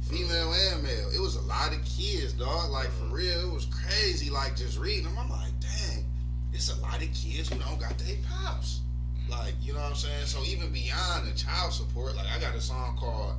Female 0.00 0.52
and 0.52 0.82
male. 0.82 1.10
It 1.14 1.20
was 1.20 1.36
a 1.36 1.42
lot 1.42 1.72
of 1.74 1.84
kids, 1.84 2.32
dog. 2.32 2.70
Like 2.70 2.90
for 2.90 3.14
real, 3.14 3.50
it 3.50 3.52
was 3.52 3.66
crazy. 3.66 4.30
Like 4.30 4.56
just 4.56 4.78
reading 4.78 5.04
them, 5.04 5.18
I'm 5.18 5.30
like, 5.30 5.52
dang, 5.60 6.04
it's 6.52 6.76
a 6.76 6.80
lot 6.80 6.96
of 6.96 7.12
kids 7.12 7.48
who 7.48 7.58
don't 7.58 7.78
got 7.80 7.96
their 7.98 8.16
pops. 8.28 8.80
Like, 9.28 9.54
you 9.62 9.72
know 9.72 9.80
what 9.80 9.90
I'm 9.90 9.94
saying? 9.94 10.26
So 10.26 10.42
even 10.44 10.72
beyond 10.72 11.26
the 11.26 11.36
child 11.36 11.72
support, 11.72 12.16
like 12.16 12.26
I 12.26 12.40
got 12.40 12.54
a 12.54 12.60
song 12.60 12.96
called 12.98 13.34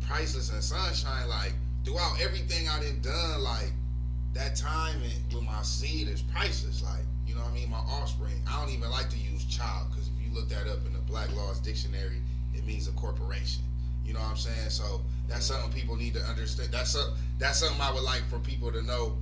Priceless 0.00 0.52
and 0.52 0.62
Sunshine. 0.62 1.28
Like 1.28 1.54
throughout 1.84 2.20
everything 2.20 2.68
I 2.68 2.80
done 2.80 3.00
done, 3.02 3.42
like 3.42 3.72
that 4.34 4.54
time 4.54 5.00
with 5.32 5.42
my 5.42 5.62
seed 5.62 6.08
is 6.08 6.22
priceless. 6.22 6.82
Like, 6.84 7.04
you 7.26 7.34
know 7.34 7.40
what 7.40 7.50
I 7.50 7.54
mean? 7.54 7.70
My 7.70 7.78
offspring. 7.78 8.40
I 8.48 8.60
don't 8.60 8.72
even 8.72 8.90
like 8.90 9.10
to 9.10 9.18
use 9.18 9.44
child 9.44 9.88
because 9.90 10.08
if 10.08 10.14
you 10.24 10.32
look 10.32 10.48
that 10.50 10.70
up 10.70 10.86
in 10.86 10.92
the 10.92 11.00
Black's 11.00 11.34
Law 11.34 11.52
Dictionary, 11.64 12.20
it 12.54 12.64
means 12.64 12.86
a 12.86 12.92
corporation. 12.92 13.64
You 14.06 14.14
know 14.14 14.20
what 14.20 14.30
I'm 14.30 14.36
saying? 14.36 14.70
So 14.70 15.00
that's 15.28 15.44
something 15.44 15.72
people 15.72 15.96
need 15.96 16.14
to 16.14 16.22
understand. 16.22 16.70
That's 16.72 16.94
a, 16.94 17.12
that's 17.38 17.58
something 17.58 17.80
I 17.80 17.92
would 17.92 18.04
like 18.04 18.22
for 18.30 18.38
people 18.38 18.72
to 18.72 18.82
know. 18.82 19.16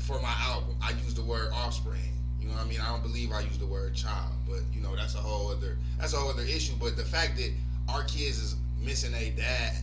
For 0.00 0.20
my 0.22 0.34
album, 0.40 0.74
I 0.82 0.92
use 1.04 1.12
the 1.12 1.22
word 1.22 1.50
offspring. 1.52 2.00
You 2.40 2.48
know 2.48 2.54
what 2.54 2.64
I 2.64 2.68
mean? 2.68 2.80
I 2.80 2.88
don't 2.88 3.02
believe 3.02 3.30
I 3.30 3.40
use 3.40 3.58
the 3.58 3.66
word 3.66 3.94
child, 3.94 4.32
but 4.48 4.60
you 4.72 4.80
know 4.80 4.96
that's 4.96 5.14
a 5.14 5.18
whole 5.18 5.50
other 5.50 5.76
that's 5.98 6.14
a 6.14 6.16
whole 6.16 6.30
other 6.30 6.44
issue. 6.44 6.72
But 6.80 6.96
the 6.96 7.04
fact 7.04 7.36
that 7.36 7.52
our 7.88 8.04
kids 8.04 8.38
is 8.38 8.56
missing 8.80 9.12
a 9.14 9.30
dad 9.30 9.74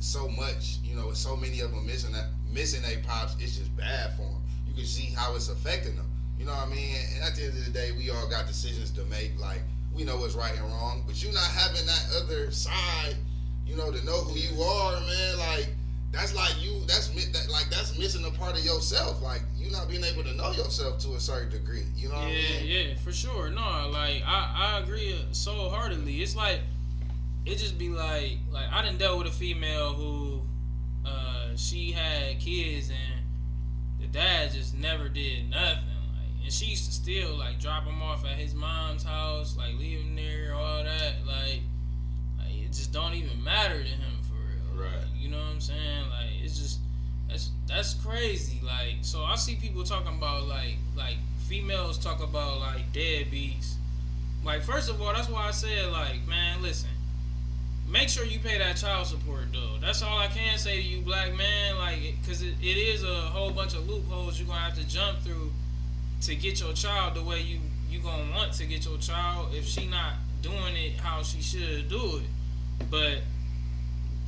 so 0.00 0.28
much, 0.28 0.78
you 0.82 0.96
know, 0.96 1.12
so 1.12 1.36
many 1.36 1.60
of 1.60 1.70
them 1.70 1.86
missing 1.86 2.12
that 2.12 2.26
missing 2.52 2.82
a 2.84 2.96
pops, 3.06 3.36
it's 3.40 3.58
just 3.58 3.76
bad 3.76 4.14
for 4.14 4.22
them. 4.22 4.42
You 4.66 4.74
can 4.74 4.84
see 4.84 5.12
how 5.14 5.34
it's 5.36 5.48
affecting 5.48 5.96
them. 5.96 6.10
You 6.38 6.46
know 6.46 6.52
what 6.52 6.68
I 6.68 6.70
mean? 6.70 6.96
And 7.14 7.24
at 7.24 7.36
the 7.36 7.44
end 7.44 7.58
of 7.58 7.64
the 7.64 7.70
day, 7.70 7.90
we 7.92 8.10
all 8.10 8.28
got 8.28 8.46
decisions 8.46 8.90
to 8.92 9.04
make. 9.04 9.38
Like 9.38 9.60
we 9.92 10.04
know 10.04 10.16
what's 10.16 10.34
right 10.34 10.56
and 10.56 10.64
wrong, 10.64 11.02
but 11.06 11.22
you 11.22 11.32
not 11.32 11.44
having 11.44 11.84
that 11.86 12.06
other 12.22 12.50
side, 12.50 13.16
you 13.68 13.76
know, 13.76 13.92
to 13.92 14.04
know 14.04 14.24
who 14.24 14.38
you 14.38 14.62
are, 14.62 15.00
man. 15.00 15.38
Like 15.38 15.68
that's 16.10 16.34
like 16.34 16.54
you. 16.60 16.80
That's 16.86 17.08
that, 17.08 17.50
like 17.50 17.68
that's 17.70 17.98
missing 17.98 18.24
a 18.24 18.30
part 18.30 18.58
of 18.58 18.64
yourself. 18.64 19.22
Like 19.22 19.42
you 19.56 19.70
not 19.70 19.88
being 19.88 20.04
able 20.04 20.24
to 20.24 20.34
know 20.34 20.50
yourself 20.52 20.98
to 21.00 21.14
a 21.14 21.20
certain 21.20 21.50
degree. 21.50 21.84
You 21.94 22.08
know? 22.08 22.14
yeah, 22.14 22.22
I 22.22 22.60
mean? 22.62 22.66
yeah, 22.66 22.94
for 22.96 23.12
sure. 23.12 23.50
No, 23.50 23.90
like 23.92 24.22
I 24.26 24.54
I 24.56 24.80
agree 24.80 25.14
so 25.32 25.68
heartedly. 25.68 26.22
It's 26.22 26.34
like 26.34 26.60
it 27.44 27.56
just 27.58 27.78
be 27.78 27.88
like 27.88 28.38
like 28.50 28.66
I 28.72 28.82
didn't 28.82 28.98
deal 28.98 29.18
with 29.18 29.26
a 29.26 29.32
female 29.32 29.92
who 29.94 30.42
uh 31.06 31.56
she 31.56 31.92
had 31.92 32.38
kids 32.38 32.90
and 32.90 33.24
the 34.00 34.06
dad 34.06 34.52
just 34.52 34.76
never 34.76 35.08
did 35.08 35.50
nothing 35.50 35.84
like 36.14 36.44
and 36.44 36.52
she 36.52 36.66
used 36.66 36.86
to 36.86 36.92
still 36.92 37.36
like 37.36 37.58
drop 37.58 37.84
him 37.84 38.02
off 38.02 38.24
at 38.24 38.38
his 38.38 38.54
mom's 38.54 39.02
house 39.02 39.56
like 39.56 39.74
leave 39.78 40.00
him 40.00 40.14
there 40.14 40.54
all 40.54 40.84
that 40.84 41.14
like 41.26 41.38
like 41.38 41.60
it 42.68 42.74
just 42.74 42.92
don't 42.92 43.14
even 43.14 43.42
matter 43.42 43.82
to 43.82 43.88
him 43.88 44.12
for 44.28 44.34
real 44.34 44.84
right 44.84 44.96
like, 44.96 45.06
you 45.16 45.30
know 45.30 45.38
what 45.38 45.52
I'm 45.52 45.60
saying 45.60 46.08
like 46.10 46.42
it's 46.42 46.58
just 46.58 46.80
that's 47.28 47.50
that's 47.66 47.94
crazy 47.94 48.60
like 48.64 48.96
so 49.00 49.24
I 49.24 49.36
see 49.36 49.56
people 49.56 49.84
talking 49.84 50.16
about 50.16 50.46
like 50.46 50.76
like 50.96 51.16
females 51.46 51.98
talk 51.98 52.22
about 52.22 52.60
like 52.60 52.92
deadbeats 52.92 53.74
like 54.44 54.62
first 54.62 54.90
of 54.90 55.00
all 55.00 55.14
that's 55.14 55.28
why 55.28 55.48
I 55.48 55.50
said 55.50 55.90
like 55.92 56.26
man 56.28 56.60
listen 56.60 56.90
make 57.90 58.08
sure 58.08 58.24
you 58.24 58.38
pay 58.38 58.58
that 58.58 58.76
child 58.76 59.06
support 59.06 59.46
though. 59.52 59.78
That's 59.80 60.02
all 60.02 60.18
I 60.18 60.26
can 60.26 60.58
say 60.58 60.76
to 60.76 60.82
you, 60.82 61.00
black 61.00 61.34
man. 61.36 61.78
Like, 61.78 62.16
cause 62.26 62.42
it, 62.42 62.54
it 62.60 62.76
is 62.76 63.02
a 63.02 63.14
whole 63.32 63.50
bunch 63.50 63.74
of 63.74 63.88
loopholes 63.88 64.38
you're 64.38 64.46
gonna 64.46 64.60
have 64.60 64.78
to 64.78 64.86
jump 64.86 65.20
through 65.20 65.50
to 66.22 66.34
get 66.34 66.60
your 66.60 66.72
child 66.72 67.14
the 67.14 67.22
way 67.22 67.40
you 67.40 67.60
you 67.90 68.00
gonna 68.00 68.30
want 68.34 68.52
to 68.52 68.66
get 68.66 68.84
your 68.84 68.98
child 68.98 69.48
if 69.54 69.64
she 69.64 69.86
not 69.86 70.14
doing 70.42 70.76
it 70.76 70.96
how 71.00 71.22
she 71.22 71.40
should 71.40 71.88
do 71.88 72.18
it. 72.18 72.24
But 72.90 73.18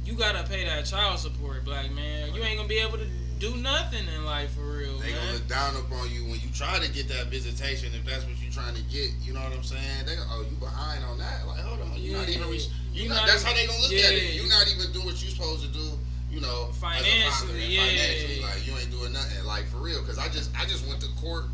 you 0.05 0.15
gotta 0.15 0.49
pay 0.49 0.65
that 0.65 0.85
child 0.87 1.19
support, 1.19 1.65
black 1.65 1.91
man. 1.93 2.35
You 2.35 2.43
ain't 2.43 2.57
gonna 2.57 2.69
be 2.69 2.79
able 2.79 2.99
to 2.99 3.07
do 3.39 3.57
nothing 3.57 4.05
in 4.07 4.25
life 4.25 4.53
for 4.53 4.61
real. 4.61 4.99
They 4.99 5.13
man. 5.13 5.21
gonna 5.21 5.33
look 5.33 5.49
down 5.49 5.77
upon 5.77 6.11
you 6.11 6.25
when 6.25 6.41
you 6.41 6.51
try 6.53 6.79
to 6.79 6.91
get 6.93 7.09
that 7.09 7.27
visitation 7.29 7.89
if 7.95 8.05
that's 8.05 8.25
what 8.25 8.37
you're 8.43 8.53
trying 8.53 8.75
to 8.75 8.83
get. 8.93 9.11
You 9.23 9.33
know 9.33 9.41
what 9.41 9.57
I'm 9.57 9.63
saying? 9.63 10.05
They 10.05 10.15
go, 10.15 10.23
oh, 10.29 10.45
you 10.49 10.57
behind 10.57 11.05
on 11.05 11.19
that? 11.19 11.47
Like, 11.47 11.61
hold 11.61 11.81
on, 11.81 11.97
you're 11.97 12.13
yeah. 12.13 12.19
not 12.21 12.29
even. 12.29 12.51
Re- 12.51 12.71
you 12.93 13.09
not, 13.09 13.27
that's 13.27 13.43
how 13.43 13.55
they 13.55 13.67
gonna 13.67 13.81
look 13.81 13.93
yeah. 13.93 14.13
at 14.13 14.13
it. 14.13 14.35
You're 14.35 14.49
not 14.49 14.69
even 14.69 14.93
doing 14.93 15.07
what 15.07 15.23
you're 15.23 15.33
supposed 15.33 15.65
to 15.65 15.73
do. 15.73 15.97
You 16.31 16.41
know, 16.41 16.71
financially, 16.79 17.67
yeah. 17.67 17.83
Financially, 17.83 18.43
like 18.43 18.67
you 18.67 18.77
ain't 18.79 18.91
doing 18.91 19.13
nothing. 19.13 19.45
Like 19.45 19.67
for 19.67 19.79
real, 19.79 20.01
because 20.01 20.19
I 20.19 20.29
just 20.29 20.55
I 20.55 20.65
just 20.67 20.87
went 20.87 21.01
to 21.01 21.09
court 21.21 21.47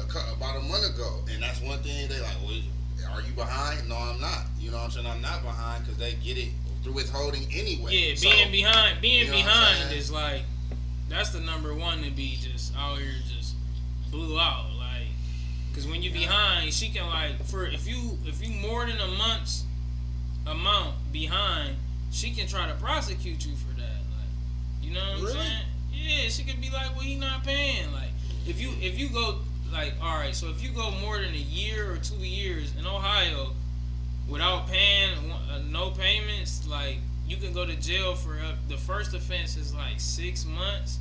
a, 0.00 0.04
about 0.32 0.56
a 0.56 0.64
month 0.64 0.94
ago, 0.94 1.20
and 1.30 1.42
that's 1.42 1.60
one 1.60 1.78
thing 1.80 2.08
they 2.08 2.20
like. 2.20 2.36
Well, 2.40 2.56
are 3.12 3.22
you 3.22 3.32
behind? 3.32 3.88
No, 3.88 3.96
I'm 3.96 4.20
not. 4.20 4.44
You 4.58 4.70
know 4.70 4.78
what 4.78 4.84
I'm 4.84 4.90
saying? 4.90 5.06
I'm 5.06 5.22
not 5.22 5.42
behind 5.42 5.84
because 5.84 5.98
they 5.98 6.14
get 6.24 6.38
it 6.38 6.50
through 6.82 6.92
withholding 6.94 7.46
anyway. 7.52 7.92
Yeah, 7.92 8.14
being 8.20 8.50
behind, 8.50 9.00
being 9.00 9.26
you 9.26 9.30
know 9.30 9.36
behind 9.36 9.92
is 9.92 10.10
like 10.10 10.42
that's 11.08 11.30
the 11.30 11.40
number 11.40 11.74
one 11.74 12.02
to 12.02 12.10
be 12.10 12.36
just 12.40 12.76
out 12.76 12.98
here 12.98 13.14
just 13.36 13.54
blew 14.10 14.38
out 14.38 14.66
like 14.78 15.08
because 15.70 15.86
when 15.86 16.02
you're 16.02 16.12
behind 16.12 16.72
she 16.72 16.88
can 16.88 17.06
like 17.06 17.42
for 17.44 17.66
if 17.66 17.86
you 17.86 18.18
if 18.24 18.46
you 18.46 18.52
more 18.68 18.86
than 18.86 18.98
a 18.98 19.06
month's 19.06 19.64
amount 20.46 20.94
behind 21.12 21.76
she 22.10 22.30
can 22.30 22.46
try 22.46 22.66
to 22.66 22.74
prosecute 22.74 23.44
you 23.46 23.54
for 23.54 23.74
that 23.78 24.00
like 24.16 24.82
you 24.82 24.92
know 24.92 25.00
what 25.00 25.20
i'm 25.20 25.26
saying 25.28 25.62
yeah 25.92 26.28
she 26.28 26.42
could 26.42 26.60
be 26.60 26.70
like 26.70 26.90
well 26.94 27.04
he 27.04 27.16
not 27.16 27.44
paying 27.44 27.90
like 27.92 28.10
if 28.46 28.60
you 28.60 28.70
if 28.80 28.98
you 28.98 29.08
go 29.08 29.38
like 29.72 29.94
all 30.02 30.16
right 30.16 30.34
so 30.34 30.48
if 30.48 30.62
you 30.62 30.70
go 30.70 30.90
more 31.02 31.18
than 31.18 31.34
a 31.34 31.36
year 31.36 31.92
or 31.92 31.96
two 31.96 32.16
years 32.16 32.72
in 32.78 32.86
ohio 32.86 33.50
without 34.28 34.66
paying 34.66 35.12
uh, 35.50 35.60
no 35.70 35.90
payments 35.90 36.66
like 36.66 36.98
you 37.28 37.36
can 37.36 37.52
go 37.52 37.66
to 37.66 37.76
jail 37.76 38.14
for 38.14 38.38
uh, 38.38 38.54
the 38.68 38.76
first 38.76 39.12
offense 39.14 39.56
is 39.56 39.74
like 39.74 40.00
six 40.00 40.46
months, 40.46 40.98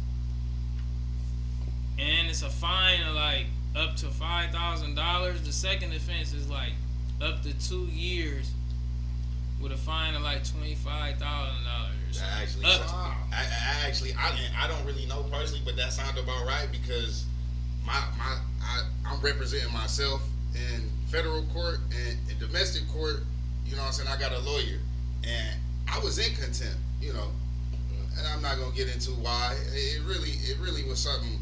and 1.98 2.28
it's 2.28 2.42
a 2.42 2.50
fine 2.50 3.02
of 3.08 3.16
like 3.16 3.46
up 3.76 3.96
to 3.96 4.08
five 4.08 4.52
thousand 4.52 4.96
dollars. 4.96 5.42
The 5.42 5.54
second 5.54 5.94
offense 5.94 6.34
is 6.34 6.50
like 6.50 6.74
up 7.22 7.42
to 7.44 7.54
two 7.66 7.86
years 7.86 8.52
with 9.62 9.72
a 9.72 9.78
fine 9.78 10.16
of 10.16 10.22
like 10.22 10.44
twenty 10.44 10.76
five 10.76 11.18
thousand 11.18 11.64
dollars. 11.64 12.22
Actually, 12.42 12.66
I, 12.66 13.16
I, 13.32 13.88
actually, 13.88 14.14
I, 14.14 14.32
I 14.58 14.68
don't 14.68 14.86
really 14.86 15.06
know 15.06 15.24
personally, 15.32 15.62
but 15.64 15.78
that 15.78 15.94
sounds 15.94 16.20
about 16.20 16.46
right 16.46 16.68
because 16.72 17.26
my 17.86 18.04
my 18.18 18.38
I'm 19.18 19.24
representing 19.24 19.74
myself 19.74 20.22
in 20.54 20.90
federal 21.08 21.44
court 21.54 21.80
and 21.92 22.18
in 22.30 22.38
domestic 22.40 22.88
court. 22.90 23.24
You 23.66 23.76
know 23.76 23.82
what 23.82 23.88
I'm 23.88 23.94
saying? 23.94 24.10
I 24.10 24.20
got 24.20 24.32
a 24.32 24.40
lawyer, 24.40 24.80
and 25.24 25.60
I 25.92 26.00
was 26.00 26.20
in 26.20 26.34
contempt, 26.36 26.78
you 27.02 27.14
know, 27.14 27.32
and 28.18 28.28
I'm 28.28 28.42
not 28.42 28.58
gonna 28.58 28.76
get 28.76 28.94
into 28.94 29.12
why. 29.12 29.56
It 29.74 30.04
really, 30.06 30.32
it 30.32 30.58
really 30.60 30.84
was 30.84 31.00
something. 31.00 31.40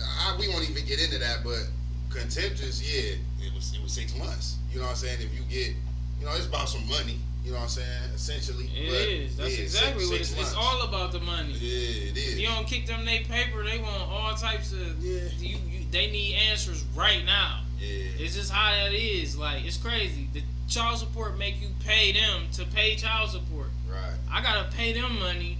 I, 0.00 0.36
we 0.38 0.48
won't 0.48 0.68
even 0.68 0.84
get 0.86 1.02
into 1.02 1.18
that, 1.18 1.44
but 1.44 1.68
contempt 2.08 2.60
is 2.60 2.80
yeah, 2.82 3.16
it 3.46 3.54
was 3.54 3.74
it 3.74 3.82
was 3.82 3.92
six 3.92 4.16
months. 4.16 4.56
You 4.70 4.78
know 4.78 4.84
what 4.84 4.90
I'm 4.92 4.96
saying? 4.96 5.18
If 5.20 5.34
you 5.34 5.42
get, 5.50 5.74
you 6.18 6.26
know, 6.26 6.32
it's 6.34 6.46
about 6.46 6.68
some 6.68 6.86
money. 6.88 7.18
You 7.44 7.50
know 7.50 7.56
what 7.56 7.64
I'm 7.64 7.68
saying? 7.68 8.14
Essentially, 8.14 8.66
it 8.66 8.88
but, 8.88 9.08
is. 9.08 9.36
That's 9.36 9.58
yeah, 9.58 9.64
exactly 9.64 10.04
six, 10.04 10.10
what 10.10 10.40
it's, 10.40 10.52
it's, 10.52 10.54
all 10.54 10.82
about. 10.82 11.10
The 11.12 11.20
money. 11.20 11.52
Yeah, 11.52 12.10
it 12.10 12.16
is. 12.16 12.34
If 12.34 12.38
you 12.38 12.46
don't 12.46 12.66
kick 12.66 12.86
them 12.86 13.04
they 13.04 13.20
paper, 13.20 13.64
they 13.64 13.78
want 13.78 14.02
all 14.08 14.34
types 14.34 14.72
of. 14.72 15.02
Yeah. 15.02 15.22
You, 15.38 15.58
you, 15.68 15.84
they 15.90 16.10
need 16.10 16.36
answers 16.50 16.84
right 16.94 17.24
now. 17.24 17.62
Yeah. 17.80 18.04
It's 18.18 18.36
just 18.36 18.52
how 18.52 18.70
that 18.70 18.92
is. 18.92 19.36
Like 19.36 19.64
it's 19.64 19.76
crazy. 19.76 20.28
The 20.32 20.42
child 20.68 20.98
support 20.98 21.36
make 21.36 21.60
you 21.60 21.68
pay 21.84 22.12
them 22.12 22.42
to 22.52 22.64
pay 22.64 22.94
child 22.94 23.30
support. 23.30 23.68
Right. 23.90 24.16
I 24.30 24.40
gotta 24.40 24.70
pay 24.74 24.92
them 24.92 25.18
money 25.18 25.58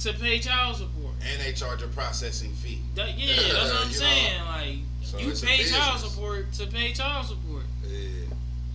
to 0.00 0.12
pay 0.12 0.38
child 0.38 0.76
support. 0.76 1.14
And 1.22 1.40
they 1.40 1.52
charge 1.52 1.82
a 1.82 1.88
processing 1.88 2.52
fee. 2.54 2.80
That, 2.94 3.16
yeah, 3.18 3.36
that's 3.52 3.72
what 3.72 3.86
I'm 3.86 3.92
saying. 3.92 4.38
know? 4.38 4.46
Like 4.46 4.78
So 5.02 5.18
you 5.18 5.32
pay 5.32 5.64
child 5.64 6.00
support 6.00 6.52
to 6.54 6.66
pay 6.66 6.92
child 6.92 7.26
support. 7.26 7.62
Yeah. 7.86 8.19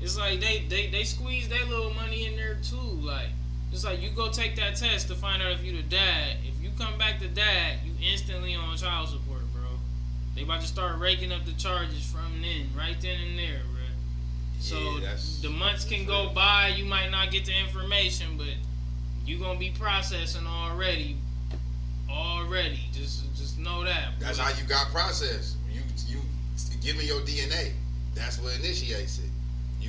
It's 0.05 0.19
like 0.19 0.39
they 0.39 0.59
they 0.69 0.85
they 0.91 1.03
squeeze 1.03 1.49
their 1.49 1.65
little 1.65 1.91
money 1.95 2.27
in 2.27 2.35
there 2.35 2.59
too. 2.61 2.75
Like 2.77 3.29
it's 3.73 3.83
like 3.83 4.03
you 4.03 4.11
go 4.11 4.29
take 4.29 4.55
that 4.57 4.75
test 4.75 5.07
to 5.07 5.15
find 5.15 5.41
out 5.41 5.51
if 5.51 5.63
you 5.63 5.75
the 5.75 5.81
dad. 5.81 6.37
If 6.47 6.63
you 6.63 6.69
come 6.77 6.95
back 6.99 7.17
to 7.21 7.27
dad, 7.27 7.79
you 7.83 7.91
instantly 8.13 8.53
on 8.53 8.77
child 8.77 9.09
support, 9.09 9.41
bro. 9.51 9.63
They 10.35 10.43
about 10.43 10.61
to 10.61 10.67
start 10.67 10.99
raking 10.99 11.31
up 11.31 11.43
the 11.45 11.53
charges 11.53 12.05
from 12.05 12.39
then, 12.43 12.69
right 12.77 12.95
then 13.01 13.19
and 13.19 13.39
there, 13.39 13.61
bro. 13.71 13.81
So 14.59 14.77
Yeah, 15.01 15.15
the 15.41 15.49
months 15.49 15.85
can 15.85 16.05
go 16.05 16.29
by, 16.29 16.67
you 16.67 16.85
might 16.85 17.09
not 17.09 17.31
get 17.31 17.45
the 17.45 17.57
information, 17.57 18.37
but 18.37 18.53
you 19.25 19.39
gonna 19.39 19.57
be 19.57 19.71
processing 19.71 20.45
already. 20.45 21.17
Already, 22.11 22.81
just 22.93 23.35
just 23.35 23.57
know 23.57 23.83
that. 23.83 24.09
That's 24.19 24.37
how 24.37 24.55
you 24.55 24.67
got 24.67 24.85
processed. 24.91 25.57
You 25.73 25.81
you 26.05 26.21
giving 26.83 27.07
your 27.07 27.21
DNA. 27.21 27.71
That's 28.13 28.37
what 28.37 28.55
initiates 28.59 29.17
it. 29.17 29.31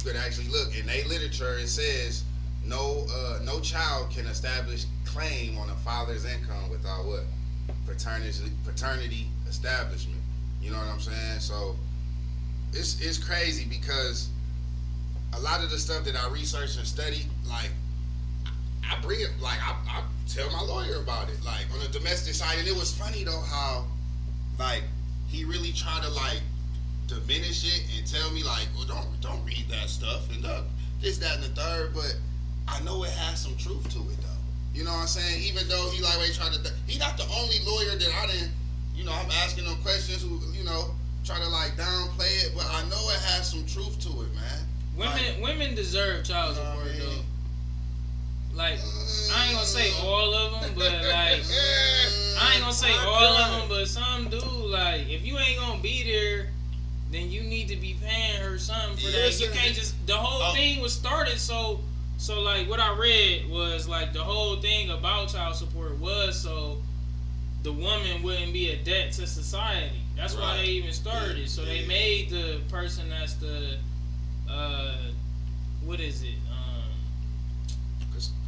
Could 0.06 0.14
actually 0.14 0.46
look 0.48 0.78
in 0.78 0.88
a 0.88 1.02
literature. 1.08 1.58
It 1.58 1.66
says 1.66 2.22
no 2.64 3.04
uh, 3.12 3.40
no 3.42 3.58
child 3.58 4.08
can 4.10 4.26
establish 4.26 4.84
claim 5.04 5.58
on 5.58 5.68
a 5.68 5.74
father's 5.74 6.24
income 6.24 6.70
without 6.70 7.04
what 7.06 7.24
paternity 7.88 8.52
paternity 8.64 9.26
establishment. 9.48 10.20
You 10.62 10.70
know 10.70 10.76
what 10.78 10.86
I'm 10.86 11.00
saying? 11.00 11.40
So 11.40 11.74
it's 12.72 13.00
it's 13.00 13.18
crazy 13.18 13.66
because 13.68 14.28
a 15.34 15.40
lot 15.40 15.64
of 15.64 15.70
the 15.70 15.78
stuff 15.78 16.04
that 16.04 16.14
I 16.14 16.28
research 16.28 16.76
and 16.76 16.86
study, 16.86 17.26
like 17.48 17.70
I 18.88 19.00
bring 19.02 19.22
it, 19.22 19.30
like 19.40 19.58
I, 19.60 19.74
I 19.88 20.02
tell 20.28 20.48
my 20.52 20.62
lawyer 20.62 21.00
about 21.00 21.30
it, 21.30 21.44
like 21.44 21.66
on 21.74 21.80
the 21.80 21.88
domestic 21.88 22.34
side, 22.34 22.60
and 22.60 22.68
it 22.68 22.76
was 22.76 22.94
funny 22.94 23.24
though 23.24 23.42
how, 23.50 23.86
like, 24.56 24.84
he 25.26 25.44
really 25.44 25.72
tried 25.72 26.04
to 26.04 26.10
like 26.10 26.42
diminish 27.06 27.64
it 27.64 27.84
and 27.96 28.06
tell 28.06 28.30
me 28.32 28.42
like, 28.42 28.68
well, 28.76 28.86
don't 28.86 29.20
don't 29.20 29.44
read 29.44 29.66
that 29.70 29.88
stuff 29.88 30.30
and 30.34 30.44
uh, 30.44 30.62
this, 31.00 31.18
that, 31.18 31.36
and 31.36 31.44
the 31.44 31.48
third, 31.60 31.94
but 31.94 32.16
I 32.68 32.82
know 32.82 33.04
it 33.04 33.10
has 33.10 33.40
some 33.40 33.56
truth 33.56 33.88
to 33.90 33.98
it 34.10 34.18
though. 34.20 34.40
You 34.74 34.84
know 34.84 34.92
what 34.92 35.00
I'm 35.00 35.06
saying? 35.06 35.42
Even 35.42 35.68
though 35.68 35.88
he 35.90 36.02
like, 36.02 36.18
wait, 36.18 36.34
try 36.34 36.48
to, 36.48 36.72
he 36.86 36.98
not 36.98 37.16
the 37.16 37.24
only 37.38 37.56
lawyer 37.64 37.96
that 37.96 38.12
I 38.22 38.26
didn't, 38.26 38.50
you 38.94 39.04
know, 39.04 39.12
I'm 39.12 39.30
asking 39.42 39.64
him 39.64 39.76
questions 39.82 40.22
who, 40.22 40.40
you 40.52 40.64
know, 40.64 40.90
try 41.24 41.38
to 41.38 41.48
like 41.48 41.76
downplay 41.76 42.44
it, 42.44 42.52
but 42.54 42.66
I 42.66 42.82
know 42.88 43.00
it 43.10 43.20
has 43.32 43.50
some 43.50 43.64
truth 43.66 43.98
to 44.00 44.08
it, 44.22 44.34
man. 44.34 44.66
Women 44.96 45.12
Like, 45.12 45.42
women 45.42 45.74
deserve 45.74 46.24
child 46.24 46.56
You 46.56 46.62
know 46.62 46.70
support 46.70 46.86
I 46.86 46.98
mean? 46.98 47.00
though. 47.00 47.22
Like 48.56 48.78
I 49.34 49.44
ain't 49.46 49.54
gonna 49.54 49.66
say 49.66 49.92
all 50.02 50.32
of 50.32 50.62
them, 50.62 50.72
but 50.74 50.92
like 50.92 51.04
I 52.40 52.52
ain't 52.54 52.60
gonna 52.60 52.72
say 52.72 52.92
all 53.04 53.36
of 53.36 53.60
them, 53.60 53.68
but 53.68 53.86
some 53.86 54.28
do. 54.30 54.40
Like 54.40 55.08
if 55.10 55.26
you 55.26 55.36
ain't 55.36 55.58
gonna 55.60 55.82
be 55.82 56.04
there, 56.04 56.48
then 57.16 57.30
you 57.30 57.42
need 57.42 57.68
to 57.68 57.76
be 57.76 57.96
paying 58.02 58.40
her 58.42 58.58
something 58.58 58.96
for 58.98 59.10
that. 59.10 59.40
You 59.40 59.48
can't 59.50 59.74
just. 59.74 59.94
The 60.06 60.16
whole 60.16 60.42
Oh. 60.50 60.54
thing 60.54 60.80
was 60.80 60.92
started 60.92 61.38
so. 61.38 61.80
So 62.18 62.40
like 62.40 62.68
what 62.68 62.80
I 62.80 62.94
read 62.96 63.48
was 63.50 63.86
like 63.88 64.12
the 64.12 64.22
whole 64.24 64.56
thing 64.60 64.90
about 64.90 65.28
child 65.28 65.54
support 65.56 65.98
was 65.98 66.40
so 66.40 66.80
the 67.62 67.72
woman 67.72 68.22
wouldn't 68.22 68.52
be 68.54 68.70
a 68.70 68.76
debt 68.76 69.12
to 69.12 69.26
society. 69.26 70.00
That's 70.16 70.34
why 70.34 70.56
they 70.56 70.64
even 70.66 70.92
started 70.94 71.36
it. 71.36 71.50
So 71.50 71.64
they 71.64 71.80
Yeah. 71.80 71.86
made 71.88 72.30
the 72.30 72.60
person 72.70 73.10
that's 73.10 73.34
the 73.34 73.76
uh 74.48 74.96
what 75.84 76.00
is 76.00 76.22
it? 76.22 76.38
Um 76.50 76.88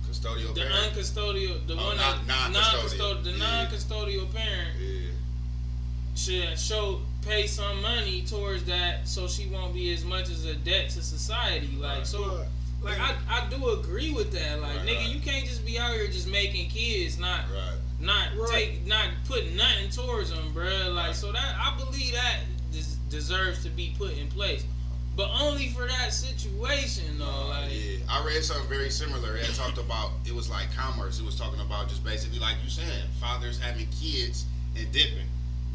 custodial 0.09 0.55
the 0.55 0.63
parent. 0.63 0.95
uncustodial, 0.95 1.67
the 1.67 1.75
Oh, 1.75 1.87
one 1.89 1.97
non- 1.99 2.27
that 2.27 2.51
non-custodial. 2.53 2.99
non-custodial, 2.99 3.25
the 3.25 3.31
Yeah. 3.33 3.37
non-custodial 3.37 4.33
parent 4.35 4.79
yeah. 4.81 5.11
should 6.17 6.59
show 6.59 7.03
pay 7.29 7.47
some 7.47 7.81
money 7.83 8.23
towards 8.23 8.65
that, 8.65 9.07
so 9.07 9.29
she 9.29 9.47
won't 9.49 9.75
be 9.75 9.93
as 9.93 10.05
much 10.05 10.31
as 10.31 10.45
a 10.47 10.55
debt 10.55 10.89
to 10.91 11.03
society. 11.03 11.71
Like 11.79 12.07
so, 12.07 12.25
But, 12.83 12.91
like 12.91 12.99
I, 13.01 13.15
I 13.29 13.49
do 13.51 13.69
agree 13.71 14.13
with 14.13 14.33
that. 14.33 14.61
Like 14.61 14.77
Right, 14.79 14.87
nigga, 14.87 14.97
right. 14.99 15.09
you 15.15 15.21
can't 15.21 15.45
just 15.47 15.65
be 15.67 15.79
out 15.79 15.93
here 15.93 16.07
just 16.07 16.27
making 16.29 16.71
kids, 16.71 17.19
not 17.19 17.41
Right. 17.53 17.79
not 18.01 18.29
Right. 18.37 18.51
take 18.51 18.87
not 18.87 19.09
putting 19.27 19.57
nothing 19.57 19.91
towards 19.91 20.31
them, 20.31 20.53
bruh. 20.55 20.95
Like 20.95 21.09
Right. 21.09 21.17
so 21.17 21.31
that 21.33 21.57
I 21.61 21.77
believe 21.77 22.15
that 22.15 22.41
des- 22.73 22.97
deserves 23.11 23.63
to 23.65 23.71
be 23.71 23.95
put 23.99 24.17
in 24.17 24.29
place, 24.29 24.65
but 25.17 25.29
only 25.41 25.69
for 25.69 25.87
that 25.87 26.13
situation 26.15 27.19
though. 27.19 27.49
Like 27.49 27.71
yeah, 27.73 27.99
I 28.09 28.25
read 28.25 28.43
something 28.45 28.69
very 28.69 28.91
similar. 28.91 29.37
It 29.37 29.53
talked 29.55 29.79
about 29.79 30.13
it 30.25 30.35
was 30.35 30.49
like 30.49 30.75
commerce. 30.75 31.19
It 31.19 31.27
was 31.27 31.37
talking 31.37 31.61
about 31.61 31.89
just 31.89 32.03
basically 32.05 32.39
like 32.39 32.57
you 32.65 32.71
saying, 32.71 33.09
fathers 33.21 33.59
having 33.59 33.87
kids 34.01 34.47
and 34.77 34.91
dipping. 34.93 35.27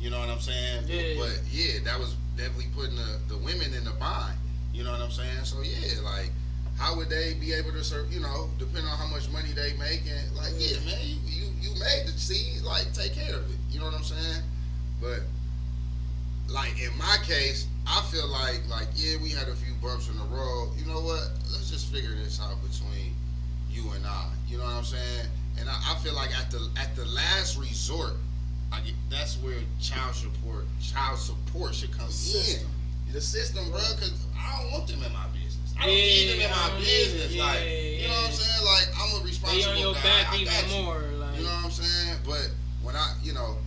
You 0.04 0.10
know 0.10 0.20
what 0.20 0.28
I'm 0.28 0.42
saying? 0.42 0.84
Yeah. 0.86 1.16
But 1.16 1.40
yeah, 1.50 1.80
that 1.86 1.98
was 1.98 2.18
definitely 2.36 2.68
putting 2.76 2.98
the, 2.98 3.20
the 3.30 3.38
women 3.38 3.74
in 3.74 3.86
the 3.86 3.96
bind. 3.96 4.36
You 4.74 4.84
know 4.84 4.92
what 4.92 5.00
I'm 5.00 5.12
saying? 5.12 5.46
So 5.46 5.62
yeah, 5.62 6.04
like 6.04 6.30
how 6.78 6.98
would 6.98 7.08
they 7.08 7.36
be 7.40 7.54
able 7.54 7.72
to 7.72 7.82
serve? 7.86 8.12
You 8.12 8.20
know, 8.20 8.50
depending 8.60 8.84
on 8.92 8.98
how 8.98 9.08
much 9.08 9.32
money 9.32 9.56
they 9.56 9.72
make, 9.80 10.04
and 10.04 10.36
like 10.36 10.52
yeah, 10.60 10.76
man, 10.84 11.00
you 11.08 11.16
you, 11.24 11.48
you 11.62 11.70
made 11.80 12.04
the 12.04 12.12
seed, 12.20 12.64
like 12.64 12.92
take 12.92 13.16
care 13.16 13.34
of 13.34 13.50
it. 13.50 13.56
You 13.72 13.80
know 13.80 13.86
what 13.86 13.96
I'm 13.96 14.04
saying? 14.04 14.44
But 15.00 15.24
like 16.52 16.76
in 16.84 16.92
my 16.98 17.16
case, 17.24 17.68
I 17.88 18.04
feel 18.12 18.28
like 18.28 18.60
like 18.68 18.92
yeah, 18.96 19.16
we 19.24 19.30
had 19.30 19.48
a 19.48 19.56
few 19.56 19.74
bumps 19.82 20.10
in 20.10 20.18
the 20.18 20.26
road. 20.26 20.76
You 20.76 20.86
know 20.86 21.00
what? 21.00 21.32
Let's 21.48 21.72
just 21.72 21.88
figure 21.94 22.12
this 22.12 22.42
out 22.42 22.60
between 22.60 23.16
you 23.72 23.90
and 23.96 24.06
I. 24.06 24.28
You 24.50 24.58
know 24.58 24.66
what 24.66 24.74
I'm 24.74 24.84
saying? 24.84 25.32
And 25.62 25.70
I, 25.70 25.80
I 25.88 25.96
feel 26.04 26.14
like 26.14 26.38
at 26.38 26.52
the 26.52 26.68
at 26.76 26.94
the 26.98 27.06
last 27.06 27.56
resort, 27.58 28.20
that's 29.10 29.38
where 29.38 29.56
child 29.82 30.16
support 30.16 30.66
child 30.82 31.18
support 31.20 31.76
should 31.76 31.92
come 31.98 32.10
System. 32.10 32.68
in. 33.08 33.14
The 33.14 33.22
system, 33.22 33.70
bro, 33.70 33.80
because 33.96 34.26
I 34.36 34.62
don't 34.62 34.72
want 34.72 34.88
them 34.88 35.04
in 35.04 35.14
my 35.14 35.26
business. 35.28 35.74
I 35.80 35.86
don't 35.86 35.94
Yeah, 35.96 36.02
need 36.02 36.30
them 36.34 36.42
in 36.42 36.50
my 36.50 36.70
don't 36.70 36.80
business. 36.80 37.32
either. 37.32 37.44
like, 37.44 37.60
Yeah, 37.60 37.70
you 38.02 38.08
know 38.08 38.14
what 38.16 38.26
I'm 38.26 38.32
saying? 38.34 38.66
Like, 38.66 38.88
I'm 38.98 39.10
a 39.16 39.20
they 39.20 39.26
responsible 39.30 39.72
on 39.74 39.78
your 39.80 39.94
guy. 39.94 40.02
back 40.04 40.28
I 40.34 40.44
got 40.44 40.64
even 40.64 40.76
you. 40.78 40.84
more. 40.84 41.02
Like 41.20 41.38
You 41.38 41.44
know 41.44 41.50
what 41.54 41.66
I'm 41.66 41.72
saying? 41.72 42.18
But 42.26 42.50
when 42.82 42.96
I, 42.96 43.14
you 43.24 43.34
know, 43.34 43.58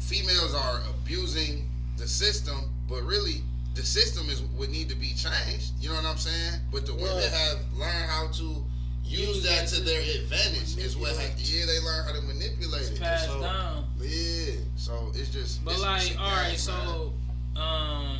females 0.00 0.54
are 0.54 0.80
abusing 0.90 1.68
the 1.98 2.08
system, 2.08 2.56
but 2.88 3.02
really 3.02 3.42
the 3.74 3.82
system 3.82 4.28
is 4.28 4.42
would 4.58 4.70
need 4.70 4.88
to 4.88 4.96
be 4.96 5.08
changed. 5.14 5.72
You 5.80 5.90
know 5.90 5.96
what 5.96 6.06
I'm 6.06 6.16
saying? 6.18 6.60
But 6.72 6.86
the 6.86 6.94
women 6.94 7.16
Right. 7.16 7.30
have 7.30 7.58
learned 7.74 8.10
how 8.10 8.28
to 8.28 8.64
use, 9.12 9.28
Use 9.28 9.42
that 9.44 9.60
that 9.60 9.68
to 9.68 9.74
to 9.76 9.80
their 9.82 10.00
advantage. 10.00 10.76
Is 10.78 10.96
what, 10.96 11.14
manipulate. 11.16 11.50
yeah, 11.50 11.66
they 11.66 11.80
learn 11.80 12.04
how 12.04 12.12
to 12.12 12.22
manipulate 12.22 12.82
it's 12.82 12.90
it. 12.90 13.00
passed 13.00 13.26
so, 13.26 13.40
down. 13.40 13.84
Yeah. 14.00 14.54
So 14.76 15.12
it's 15.14 15.30
just. 15.30 15.64
But 15.64 15.74
it's, 15.74 15.82
like, 15.82 16.02
it's 16.02 16.16
all 16.16 16.30
right, 16.30 16.48
game, 16.48 16.56
so 16.58 17.12
um, 17.56 18.18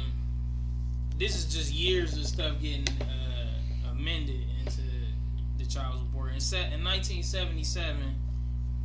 this 1.18 1.36
is 1.36 1.52
just 1.52 1.72
years 1.72 2.16
of 2.16 2.26
stuff 2.26 2.60
getting 2.60 2.86
uh, 3.00 3.90
amended 3.90 4.44
into 4.60 4.82
the 5.58 5.64
child 5.64 5.98
support. 5.98 6.32
In, 6.34 6.40
set, 6.40 6.72
in 6.72 6.84
1977, 6.84 7.96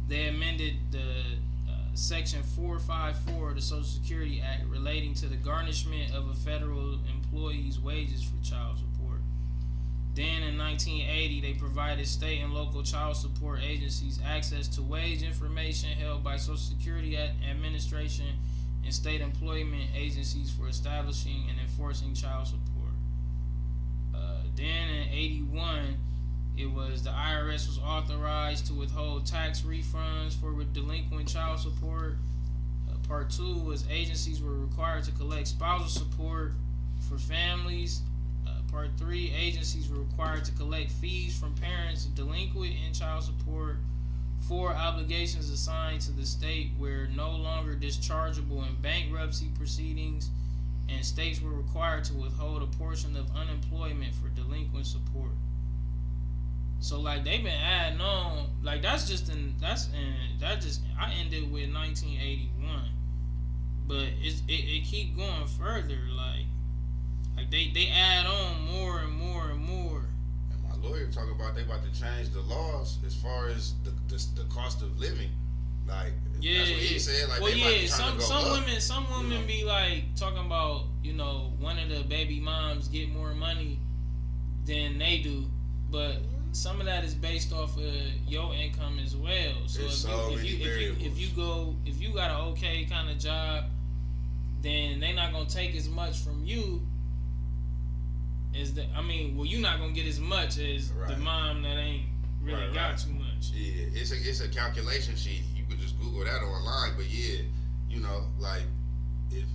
they 0.08 0.28
amended 0.28 0.76
the 0.92 1.00
uh, 1.70 1.74
section 1.94 2.42
454 2.44 3.50
of 3.50 3.56
the 3.56 3.62
Social 3.62 3.84
Security 3.84 4.42
Act 4.42 4.66
relating 4.70 5.14
to 5.16 5.28
the 5.28 5.36
garnishment 5.36 6.14
of 6.14 6.30
a 6.30 6.34
federal 6.34 7.00
employee's 7.14 7.80
wages 7.80 8.24
for 8.24 8.44
child 8.44 8.78
support. 8.78 8.97
Then 10.18 10.42
in 10.42 10.58
1980, 10.58 11.42
they 11.42 11.54
provided 11.54 12.08
state 12.08 12.40
and 12.40 12.52
local 12.52 12.82
child 12.82 13.18
support 13.18 13.60
agencies 13.62 14.20
access 14.26 14.68
to 14.70 14.82
wage 14.82 15.22
information 15.22 15.90
held 15.90 16.24
by 16.24 16.38
Social 16.38 16.58
Security 16.58 17.16
Administration 17.16 18.26
and 18.84 18.92
state 18.92 19.22
employment 19.22 19.84
agencies 19.96 20.50
for 20.50 20.68
establishing 20.68 21.46
and 21.52 21.60
enforcing 21.60 22.16
child 22.16 22.48
support. 22.48 22.94
Uh, 24.16 24.42
then 24.56 24.90
in 24.90 25.08
81, 25.10 25.98
it 26.58 26.66
was 26.66 27.04
the 27.04 27.12
IRS 27.12 27.68
was 27.68 27.78
authorized 27.86 28.66
to 28.66 28.74
withhold 28.74 29.28
tax 29.28 29.62
refunds 29.62 30.34
for 30.34 30.52
delinquent 30.74 31.28
child 31.28 31.60
support. 31.60 32.16
Uh, 32.90 32.96
part 33.08 33.30
two 33.30 33.60
was 33.60 33.86
agencies 33.88 34.42
were 34.42 34.58
required 34.58 35.04
to 35.04 35.12
collect 35.12 35.48
spousal 35.48 35.90
support 35.90 36.54
for 37.08 37.20
families. 37.20 38.02
Part 38.72 38.90
three, 38.98 39.32
agencies 39.32 39.90
were 39.90 40.00
required 40.00 40.46
to 40.46 40.52
collect 40.54 40.92
fees 40.92 41.38
from 41.38 41.54
parents 41.56 42.06
delinquent 42.06 42.74
in 42.86 42.94
child 42.94 43.24
support. 43.24 43.78
for 44.48 44.74
obligations 44.74 45.50
assigned 45.50 46.00
to 46.02 46.12
the 46.12 46.26
state 46.26 46.72
were 46.80 47.08
no 47.16 47.32
longer 47.32 47.76
dischargeable 47.76 48.66
in 48.68 48.76
bankruptcy 48.82 49.50
proceedings, 49.58 50.30
and 50.90 51.04
states 51.04 51.42
were 51.42 51.52
required 51.52 52.04
to 52.06 52.14
withhold 52.14 52.62
a 52.64 52.68
portion 52.78 53.16
of 53.18 53.26
unemployment 53.36 54.14
for 54.16 54.30
delinquent 54.30 54.86
support. 54.86 55.32
So 56.80 57.00
like 57.00 57.24
they've 57.24 57.44
been 57.44 57.62
adding 57.62 58.02
on, 58.02 58.48
like 58.64 58.82
that's 58.82 59.08
just 59.08 59.30
in 59.30 59.56
that's 59.60 59.88
in 59.88 60.40
that 60.40 60.62
just 60.62 60.82
I 61.00 61.14
ended 61.14 61.52
with 61.52 61.74
1981, 61.74 62.92
but 63.88 64.06
it's 64.22 64.42
it, 64.48 64.54
it 64.54 64.84
keep 64.86 65.18
going 65.18 65.48
further. 65.48 66.00
Like 66.16 66.46
Like 67.38 67.52
they 67.52 67.72
they 67.74 67.88
add 67.90 68.26
on 68.26 68.66
more 68.66 69.00
and 69.00 69.14
more 69.14 69.50
and 69.52 69.64
more. 69.64 70.02
And 70.52 70.64
my 70.64 70.76
lawyer 70.88 71.06
talking 71.12 71.32
about 71.32 71.56
they 71.56 71.62
about 71.62 71.84
to 71.84 72.02
change 72.02 72.32
the 72.32 72.42
laws 72.42 72.98
as 73.06 73.16
far 73.16 73.48
as 73.48 73.76
the 73.84 73.92
the, 74.08 74.26
the 74.36 74.50
cost 74.50 74.82
of 74.82 75.00
living. 75.00 75.30
Like 75.88 76.14
yeah, 76.42 76.60
that's 76.60 76.72
what 76.72 76.80
he 76.80 77.00
said. 77.00 77.30
Like 77.30 77.42
well, 77.42 77.52
yeah, 77.52 77.88
some 77.88 78.20
some 78.20 78.44
up, 78.44 78.52
women 78.52 78.82
some 78.82 79.06
women 79.12 79.32
you 79.32 79.40
know? 79.40 79.48
be 79.48 79.64
like 79.64 80.16
talking 80.16 80.46
about 80.46 80.86
you 81.04 81.14
know 81.14 81.54
one 81.60 81.78
of 81.78 81.90
the 81.90 82.04
baby 82.04 82.40
moms 82.40 82.88
get 82.88 83.10
more 83.10 83.34
money 83.36 83.80
than 84.66 84.98
they 84.98 85.20
do, 85.20 85.46
but 85.92 86.18
some 86.52 86.80
of 86.80 86.88
that 86.88 87.04
is 87.04 87.14
based 87.14 87.54
off 87.54 87.78
of 87.78 87.84
your 88.28 88.54
income 88.56 89.00
as 89.02 89.16
well. 89.16 89.54
So 89.68 89.84
if, 89.84 89.92
so 89.92 90.30
you, 90.30 90.38
if, 90.38 90.44
you, 90.44 90.58
if 90.58 90.82
you 90.82 90.96
if 91.00 91.20
you 91.20 91.28
go 91.36 91.76
if 91.86 92.02
you 92.02 92.14
got 92.14 92.32
an 92.32 92.48
okay 92.48 92.86
kind 92.86 93.10
of 93.10 93.20
job, 93.20 93.66
then 94.62 95.00
they're 95.00 95.14
not 95.14 95.32
gonna 95.32 95.46
take 95.46 95.76
as 95.76 95.88
much 95.88 96.18
from 96.18 96.44
you 96.44 96.82
as 98.60 98.74
the. 98.74 98.86
I 98.96 99.02
mean, 99.02 99.36
well, 99.36 99.46
you're 99.46 99.62
not 99.62 99.80
gonna 99.80 99.94
get 99.94 100.06
as 100.06 100.20
much 100.20 100.58
as 100.58 100.92
right. 100.92 101.10
the 101.10 101.18
mom 101.18 101.62
that 101.64 101.78
ain't 101.78 102.04
really 102.42 102.66
right, 102.66 102.74
got 102.74 102.90
right. 102.90 102.98
too 102.98 103.14
much. 103.14 103.52
Yeah, 103.54 103.86
it's 103.94 104.12
a 104.12 104.16
it's 104.16 104.42
a 104.42 104.48
calculation 104.48 105.16
sheet. 105.16 105.42
You 105.56 105.64
could 105.70 105.80
just 105.80 106.00
Google 106.00 106.24
that 106.26 106.42
online, 106.42 106.94
but 106.96 107.06
yeah, 107.10 107.42
you 107.90 108.00
know, 108.00 108.26
like 108.40 108.64
if 109.32 109.46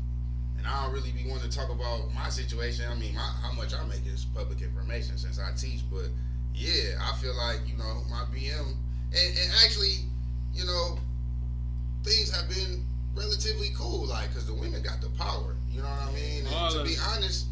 and 0.59 0.67
I 0.67 0.85
don't 0.85 0.95
really 0.95 1.11
be 1.11 1.29
wanting 1.29 1.51
to 1.51 1.57
talk 1.57 1.71
about 1.71 2.13
my 2.15 2.29
situation. 2.29 2.85
I 2.91 2.95
mean, 2.95 3.15
my, 3.15 3.21
how 3.43 3.53
much 3.53 3.75
I 3.75 3.85
make 3.87 4.07
is 4.07 4.25
public 4.25 4.63
information 4.63 5.19
since 5.19 5.41
I 5.41 5.51
teach, 5.57 5.83
but 5.91 6.07
yeah, 6.55 6.99
I 7.01 7.17
feel 7.17 7.35
like 7.37 7.61
you 7.67 7.77
know 7.77 8.03
my 8.11 8.25
BM, 8.35 8.69
and, 9.11 9.39
and 9.39 9.53
actually, 9.65 10.07
you 10.55 10.65
know, 10.65 10.99
things 12.05 12.31
have 12.31 12.49
been 12.49 12.85
relatively 13.15 13.71
cool, 13.77 14.07
like 14.07 14.29
because 14.29 14.47
the 14.47 14.55
women 14.55 14.83
got 14.83 15.01
the 15.01 15.11
power. 15.11 15.57
You 15.71 15.81
know 15.81 15.89
what 15.89 16.11
I 16.11 16.13
mean? 16.13 16.47
And 16.47 16.75
to 16.75 16.85
be 16.85 16.97
honest, 17.15 17.47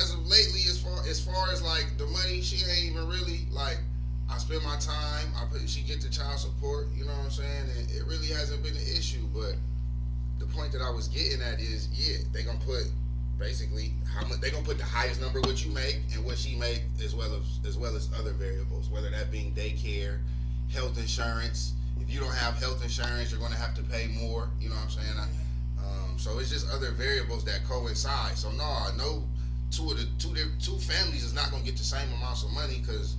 as 0.00 0.12
of 0.12 0.26
lately, 0.26 0.60
as 0.68 0.78
far 0.78 0.98
as 1.08 1.20
far 1.20 1.50
as 1.52 1.62
like 1.62 1.86
the 1.98 2.06
money, 2.06 2.40
she 2.42 2.64
ain't 2.70 2.92
even 2.92 3.08
really 3.08 3.46
like. 3.50 3.78
I 4.28 4.38
spend 4.38 4.64
my 4.64 4.76
time. 4.76 5.28
I 5.36 5.46
put 5.50 5.68
she 5.68 5.82
get 5.82 6.00
the 6.00 6.10
child 6.10 6.38
support. 6.38 6.88
You 6.94 7.04
know 7.04 7.12
what 7.12 7.26
I'm 7.26 7.30
saying? 7.30 7.70
And 7.78 7.90
it 7.90 8.04
really 8.06 8.26
hasn't 8.26 8.62
been 8.62 8.74
an 8.74 8.88
issue. 8.96 9.22
But 9.32 9.54
the 10.38 10.46
point 10.46 10.72
that 10.72 10.82
I 10.82 10.90
was 10.90 11.08
getting 11.08 11.40
at 11.42 11.60
is, 11.60 11.88
yeah, 11.92 12.18
they 12.32 12.42
gonna 12.42 12.58
put 12.66 12.90
basically 13.38 13.92
how 14.12 14.26
much 14.26 14.40
they 14.40 14.50
gonna 14.50 14.64
put 14.64 14.78
the 14.78 14.84
highest 14.84 15.20
number 15.20 15.40
what 15.42 15.64
you 15.64 15.70
make 15.72 16.00
and 16.14 16.24
what 16.24 16.38
she 16.38 16.56
make 16.56 16.82
as 17.04 17.14
well 17.14 17.34
as 17.34 17.60
as 17.66 17.78
well 17.78 17.94
as 17.96 18.10
other 18.18 18.32
variables, 18.32 18.90
whether 18.90 19.10
that 19.10 19.30
being 19.30 19.52
daycare, 19.52 20.18
health 20.72 20.98
insurance. 20.98 21.74
If 22.00 22.12
you 22.12 22.20
don't 22.20 22.34
have 22.34 22.58
health 22.58 22.82
insurance, 22.82 23.30
you're 23.30 23.40
gonna 23.40 23.56
have 23.56 23.74
to 23.76 23.82
pay 23.82 24.08
more. 24.08 24.48
You 24.60 24.68
know 24.68 24.74
what 24.76 24.84
I'm 24.84 24.90
saying? 24.90 25.16
I, 25.16 25.26
um, 25.86 26.18
so 26.18 26.38
it's 26.38 26.50
just 26.50 26.68
other 26.70 26.90
variables 26.90 27.44
that 27.44 27.64
coincide. 27.64 28.36
So 28.36 28.50
no, 28.52 28.86
no, 28.96 29.24
two 29.70 29.90
of 29.90 29.98
the 29.98 30.06
two 30.18 30.34
two 30.60 30.78
families 30.78 31.24
is 31.24 31.34
not 31.34 31.50
gonna 31.50 31.64
get 31.64 31.76
the 31.76 31.84
same 31.84 32.08
amounts 32.18 32.44
of 32.44 32.52
money 32.52 32.78
because 32.80 33.16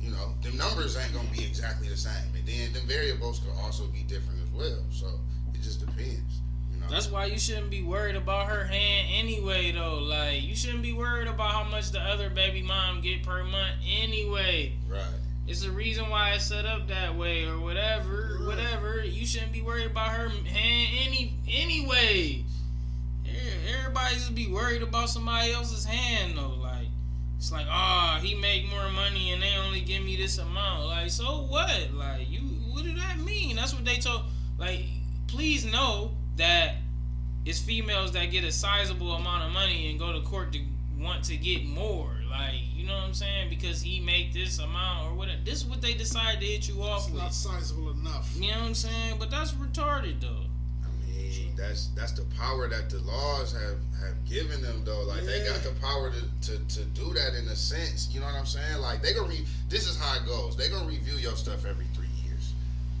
you 0.00 0.10
know 0.10 0.34
the 0.42 0.50
numbers 0.52 0.96
ain't 0.96 1.12
gonna 1.12 1.28
be 1.30 1.44
exactly 1.44 1.88
the 1.88 1.96
same, 1.96 2.34
and 2.34 2.46
then 2.46 2.72
the 2.72 2.80
variables 2.80 3.40
could 3.40 3.52
also 3.62 3.86
be 3.86 4.02
different 4.02 4.40
as 4.42 4.50
well. 4.50 4.82
So 4.90 5.06
it 5.54 5.62
just 5.62 5.80
depends. 5.80 6.40
That's 6.90 7.08
why 7.08 7.26
you 7.26 7.38
shouldn't 7.38 7.70
be 7.70 7.82
worried 7.82 8.16
about 8.16 8.48
her 8.48 8.64
hand 8.64 9.08
anyway, 9.12 9.70
though. 9.70 9.98
Like 9.98 10.42
you 10.42 10.56
shouldn't 10.56 10.82
be 10.82 10.92
worried 10.92 11.28
about 11.28 11.52
how 11.52 11.64
much 11.64 11.92
the 11.92 12.00
other 12.00 12.30
baby 12.30 12.62
mom 12.62 13.00
get 13.00 13.22
per 13.22 13.44
month 13.44 13.76
anyway. 14.02 14.72
Right. 14.88 15.02
It's 15.46 15.62
the 15.62 15.70
reason 15.70 16.10
why 16.10 16.32
it's 16.32 16.44
set 16.44 16.66
up 16.66 16.88
that 16.88 17.16
way 17.16 17.44
or 17.44 17.60
whatever, 17.60 18.38
right. 18.40 18.46
whatever. 18.46 19.04
You 19.04 19.24
shouldn't 19.24 19.52
be 19.52 19.62
worried 19.62 19.86
about 19.86 20.10
her 20.10 20.28
hand 20.28 20.88
any 21.06 21.34
anyway. 21.48 22.44
Everybody 23.78 24.14
just 24.14 24.34
be 24.34 24.48
worried 24.48 24.82
about 24.82 25.08
somebody 25.08 25.52
else's 25.52 25.84
hand 25.84 26.36
though. 26.36 26.56
Like 26.60 26.88
it's 27.40 27.50
like, 27.50 27.64
oh, 27.70 28.18
he 28.20 28.34
make 28.34 28.68
more 28.68 28.90
money 28.90 29.32
and 29.32 29.42
they 29.42 29.54
only 29.66 29.80
give 29.80 30.04
me 30.04 30.14
this 30.14 30.36
amount. 30.36 30.88
Like, 30.88 31.08
so 31.08 31.46
what? 31.48 31.90
Like, 31.94 32.30
you, 32.30 32.40
what 32.40 32.84
do 32.84 32.94
that 32.96 33.18
mean? 33.18 33.56
That's 33.56 33.72
what 33.72 33.82
they 33.82 33.96
told. 33.96 34.24
Like, 34.58 34.84
please 35.26 35.64
know 35.64 36.10
that 36.36 36.74
it's 37.46 37.58
females 37.58 38.12
that 38.12 38.26
get 38.26 38.44
a 38.44 38.52
sizable 38.52 39.12
amount 39.12 39.44
of 39.44 39.52
money 39.52 39.88
and 39.88 39.98
go 39.98 40.12
to 40.12 40.20
court 40.20 40.52
to 40.52 40.60
want 40.98 41.24
to 41.24 41.36
get 41.38 41.64
more. 41.64 42.10
Like, 42.28 42.56
you 42.74 42.86
know 42.86 42.94
what 42.94 43.04
I'm 43.04 43.14
saying? 43.14 43.48
Because 43.48 43.80
he 43.80 44.00
make 44.00 44.34
this 44.34 44.58
amount 44.58 45.10
or 45.10 45.14
whatever. 45.14 45.40
This 45.42 45.62
is 45.62 45.64
what 45.64 45.80
they 45.80 45.94
decide 45.94 46.40
to 46.40 46.46
hit 46.46 46.68
you 46.68 46.82
off 46.82 47.04
it's 47.04 47.10
with. 47.10 47.22
not 47.22 47.32
sizable 47.32 47.92
enough. 47.92 48.30
You 48.36 48.50
know 48.50 48.58
what 48.58 48.66
I'm 48.66 48.74
saying? 48.74 49.16
But 49.18 49.30
that's 49.30 49.52
retarded 49.52 50.20
though. 50.20 50.49
That's 51.60 51.88
that's 51.88 52.12
the 52.12 52.24
power 52.38 52.68
that 52.68 52.88
the 52.88 53.00
laws 53.00 53.52
have 53.52 53.76
have 54.00 54.16
given 54.24 54.62
them 54.62 54.82
though. 54.84 55.02
Like 55.02 55.22
yeah. 55.22 55.26
they 55.26 55.44
got 55.44 55.60
the 55.62 55.72
power 55.80 56.10
to, 56.10 56.48
to 56.48 56.58
to 56.76 56.84
do 56.96 57.12
that 57.12 57.34
in 57.34 57.46
a 57.48 57.56
sense. 57.56 58.08
You 58.10 58.20
know 58.20 58.26
what 58.26 58.34
I'm 58.34 58.46
saying? 58.46 58.80
Like 58.80 59.02
they 59.02 59.12
gonna 59.12 59.28
re- 59.28 59.46
this 59.68 59.86
is 59.86 59.98
how 59.98 60.16
it 60.16 60.26
goes. 60.26 60.56
They 60.56 60.70
gonna 60.70 60.88
review 60.88 61.18
your 61.18 61.36
stuff 61.36 61.66
every 61.66 61.84
three 61.92 62.08
years. 62.24 62.54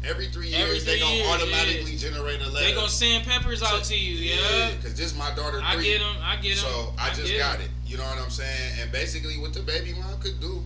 Every 0.04 0.26
three 0.26 0.48
years, 0.48 0.60
Every 0.60 0.80
three 0.80 0.92
they 0.92 1.00
gonna 1.00 1.14
years, 1.14 1.28
automatically 1.28 1.92
yeah. 1.92 1.98
generate 1.98 2.40
a 2.42 2.50
letter. 2.50 2.66
They 2.66 2.74
gonna 2.74 2.88
send 2.88 3.24
peppers 3.24 3.62
out 3.62 3.82
to 3.84 3.96
you, 3.96 4.16
yeah. 4.16 4.72
Because 4.76 4.94
this 4.94 5.16
my 5.16 5.34
daughter. 5.34 5.58
Three, 5.58 5.66
I 5.66 5.82
get 5.82 5.98
them. 6.00 6.16
I 6.22 6.36
get 6.36 6.56
them. 6.56 6.68
So 6.68 6.92
I, 6.98 7.10
I 7.10 7.14
just 7.14 7.36
got 7.38 7.58
them. 7.58 7.62
it. 7.66 7.70
You 7.86 7.96
know 7.96 8.04
what 8.04 8.18
I'm 8.18 8.30
saying? 8.30 8.80
And 8.80 8.92
basically, 8.92 9.38
what 9.38 9.54
the 9.54 9.62
baby 9.62 9.94
mom 9.94 10.20
could 10.20 10.38
do 10.38 10.62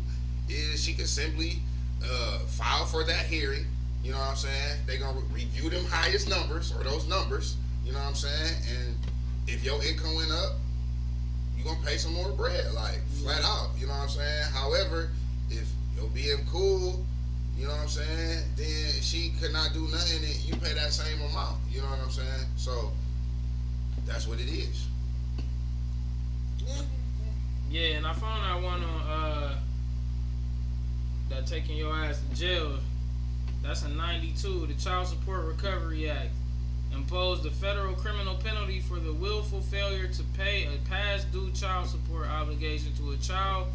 is 0.48 0.82
she 0.82 0.94
could 0.94 1.08
simply 1.08 1.62
uh, 2.02 2.38
file 2.40 2.86
for 2.86 3.04
that 3.04 3.26
hearing. 3.26 3.66
You 4.02 4.12
know 4.12 4.18
what 4.18 4.30
I'm 4.30 4.36
saying? 4.36 4.80
They 4.86 4.98
gonna 4.98 5.20
review 5.32 5.70
them 5.70 5.84
highest 5.86 6.28
numbers 6.28 6.74
or 6.74 6.82
those 6.82 7.06
numbers. 7.08 7.56
You 7.84 7.92
know 7.92 7.98
what 7.98 8.08
I'm 8.08 8.14
saying? 8.14 8.54
And 8.70 8.96
if 9.46 9.64
your 9.64 9.82
income 9.84 10.14
went 10.14 10.30
up, 10.30 10.52
you 11.56 11.64
gonna 11.64 11.78
pay 11.84 11.96
some 11.96 12.14
more 12.14 12.30
bread, 12.32 12.72
like 12.74 13.00
flat 13.22 13.42
out. 13.44 13.70
You 13.78 13.86
know 13.86 13.92
what 13.92 14.02
I'm 14.02 14.08
saying? 14.08 14.44
However, 14.52 15.10
if 15.50 15.68
you're 15.96 16.08
being 16.10 16.44
cool 16.50 17.04
you 17.56 17.66
know 17.66 17.72
what 17.72 17.82
I'm 17.82 17.88
saying? 17.88 18.42
Then 18.56 19.00
she 19.00 19.32
could 19.40 19.52
not 19.52 19.72
do 19.72 19.86
nothing 19.88 20.24
and 20.24 20.44
you 20.44 20.56
pay 20.56 20.74
that 20.74 20.92
same 20.92 21.20
amount. 21.20 21.58
You 21.70 21.82
know 21.82 21.88
what 21.88 22.00
I'm 22.00 22.10
saying? 22.10 22.46
So 22.56 22.90
that's 24.06 24.26
what 24.26 24.40
it 24.40 24.48
is. 24.48 24.86
Yeah, 27.70 27.96
and 27.96 28.06
I 28.06 28.12
found 28.12 28.44
out 28.44 28.62
one 28.62 28.82
on 28.82 29.00
uh 29.00 29.54
that 31.30 31.46
taking 31.46 31.76
your 31.76 31.94
ass 31.94 32.20
to 32.28 32.36
jail. 32.36 32.78
That's 33.62 33.82
a 33.82 33.88
92, 33.88 34.66
the 34.66 34.74
Child 34.74 35.06
Support 35.06 35.46
Recovery 35.46 36.10
Act. 36.10 36.30
Imposed 36.94 37.44
a 37.44 37.50
federal 37.50 37.94
criminal 37.94 38.36
penalty 38.36 38.80
for 38.80 38.98
the 38.98 39.12
willful 39.12 39.60
failure 39.60 40.06
to 40.06 40.22
pay 40.36 40.66
a 40.66 40.88
past 40.88 41.30
due 41.32 41.50
child 41.50 41.88
support 41.88 42.28
obligation 42.28 42.92
to 42.94 43.10
a 43.10 43.16
child 43.16 43.68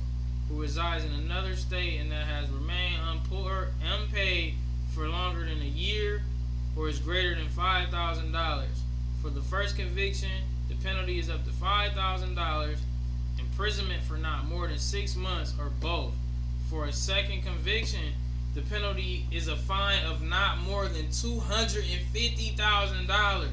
who 0.47 0.61
resides 0.61 1.03
in 1.03 1.11
another 1.13 1.55
state 1.55 1.99
and 1.99 2.11
that 2.11 2.25
has 2.25 2.49
remained 2.49 2.99
unpaid 3.83 4.55
for 4.93 5.07
longer 5.07 5.45
than 5.45 5.61
a 5.61 5.65
year 5.65 6.23
or 6.75 6.87
is 6.87 6.99
greater 6.99 7.35
than 7.35 7.47
$5,000. 7.47 8.65
For 9.21 9.29
the 9.29 9.41
first 9.41 9.75
conviction, 9.75 10.31
the 10.69 10.75
penalty 10.75 11.19
is 11.19 11.29
up 11.29 11.43
to 11.45 11.51
$5,000, 11.51 12.77
imprisonment 13.37 14.03
for 14.03 14.17
not 14.17 14.47
more 14.47 14.67
than 14.67 14.77
six 14.77 15.15
months, 15.15 15.53
or 15.59 15.71
both. 15.81 16.13
For 16.69 16.85
a 16.85 16.93
second 16.93 17.43
conviction, 17.43 18.13
the 18.55 18.61
penalty 18.61 19.25
is 19.31 19.47
a 19.47 19.55
fine 19.55 20.03
of 20.05 20.21
not 20.23 20.57
more 20.59 20.87
than 20.87 21.05
$250,000. 21.07 23.47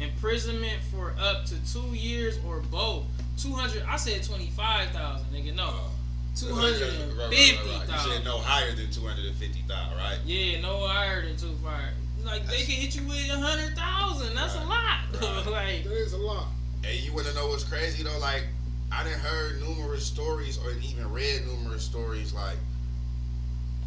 Imprisonment 0.00 0.80
for 0.90 1.14
up 1.20 1.44
to 1.46 1.54
two 1.72 1.94
years 1.94 2.38
or 2.46 2.60
both. 2.70 3.04
200 3.38 3.84
I 3.88 3.96
said 3.96 4.22
25,000, 4.22 5.26
nigga. 5.32 5.54
No. 5.54 5.66
Oh. 5.68 5.88
Two 6.34 6.54
hundred 6.54 6.80
and 6.80 7.12
fifty 7.30 7.56
thousand. 7.56 7.92
You 7.92 7.98
said 8.16 8.24
no 8.24 8.38
higher 8.38 8.72
than 8.72 8.90
two 8.90 9.02
hundred 9.02 9.26
and 9.26 9.34
fifty 9.36 9.60
thousand, 9.68 9.98
right? 9.98 10.16
Yeah, 10.24 10.62
no 10.62 10.86
higher 10.86 11.20
than 11.26 11.36
two 11.36 11.54
five. 11.62 11.92
Like 12.24 12.46
they 12.46 12.62
can 12.62 12.74
hit 12.76 12.94
you 12.96 13.02
with 13.06 13.28
a 13.30 13.38
hundred 13.38 13.76
thousand. 13.76 14.34
That's 14.34 14.56
right. 14.56 14.64
a 14.64 14.68
lot. 14.68 15.00
Right. 15.44 15.46
like 15.46 15.84
that 15.84 15.92
is 15.92 16.14
a 16.14 16.18
lot. 16.18 16.46
And 16.84 16.94
you 17.00 17.12
want 17.12 17.26
to 17.26 17.34
know 17.34 17.48
what's 17.48 17.64
crazy 17.64 18.02
though? 18.02 18.18
Like 18.18 18.46
I 18.90 19.04
didn't 19.04 19.20
heard 19.20 19.60
numerous 19.60 20.06
stories 20.06 20.56
or 20.58 20.70
even 20.72 21.12
read 21.12 21.46
numerous 21.46 21.84
stories 21.84 22.32
like 22.32 22.56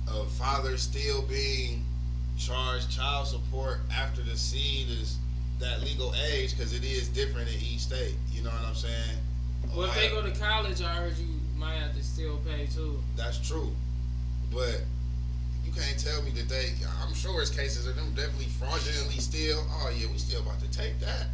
of 0.08 0.32
father 0.32 0.78
still 0.78 1.22
being 1.24 1.84
charged 2.38 2.92
child 2.92 3.28
support 3.28 3.80
after 3.92 4.22
the 4.22 4.38
seed 4.38 4.90
is 4.90 5.18
that 5.60 5.82
legal 5.82 6.14
age 6.32 6.56
because 6.56 6.74
it 6.74 6.84
is 6.84 7.08
different 7.08 7.48
in 7.48 7.56
each 7.56 7.80
state. 7.80 8.16
You 8.32 8.44
know 8.44 8.50
what 8.50 8.66
I'm 8.66 8.76
saying? 8.76 9.18
Well, 9.76 9.88
if 9.88 9.96
they 9.96 10.10
go 10.10 10.22
to 10.22 10.32
college, 10.40 10.82
I 10.82 10.94
heard 10.94 11.18
you 11.18 11.28
might 11.56 11.76
have 11.76 11.96
to 11.96 12.04
still 12.04 12.38
pay 12.46 12.68
too. 12.68 13.02
That's 13.16 13.38
true, 13.46 13.74
but 14.52 14.84
you 15.66 15.72
can't 15.72 15.98
tell 15.98 16.22
me 16.24 16.32
that 16.32 16.50
they. 16.50 16.74
I'm 17.02 17.14
sure 17.14 17.42
it's 17.42 17.50
cases 17.50 17.88
of 17.88 17.96
them 17.96 18.14
definitely 18.14 18.46
fraudulently 18.46 19.20
still. 19.20 19.66
Oh 19.70 19.92
yeah, 19.98 20.08
we 20.12 20.18
still 20.18 20.42
about 20.42 20.60
to 20.60 20.70
take 20.72 21.00
that. 21.00 21.28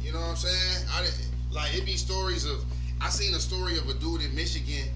You 0.00 0.12
know 0.12 0.20
what 0.20 0.30
I'm 0.30 0.36
saying? 0.36 0.86
I 0.92 1.02
didn't 1.02 1.30
like 1.50 1.74
it. 1.74 1.84
Be 1.84 1.96
stories 1.96 2.44
of. 2.44 2.64
I 3.00 3.08
seen 3.08 3.34
a 3.34 3.40
story 3.40 3.76
of 3.76 3.88
a 3.88 3.94
dude 3.94 4.22
in 4.22 4.34
Michigan, 4.34 4.88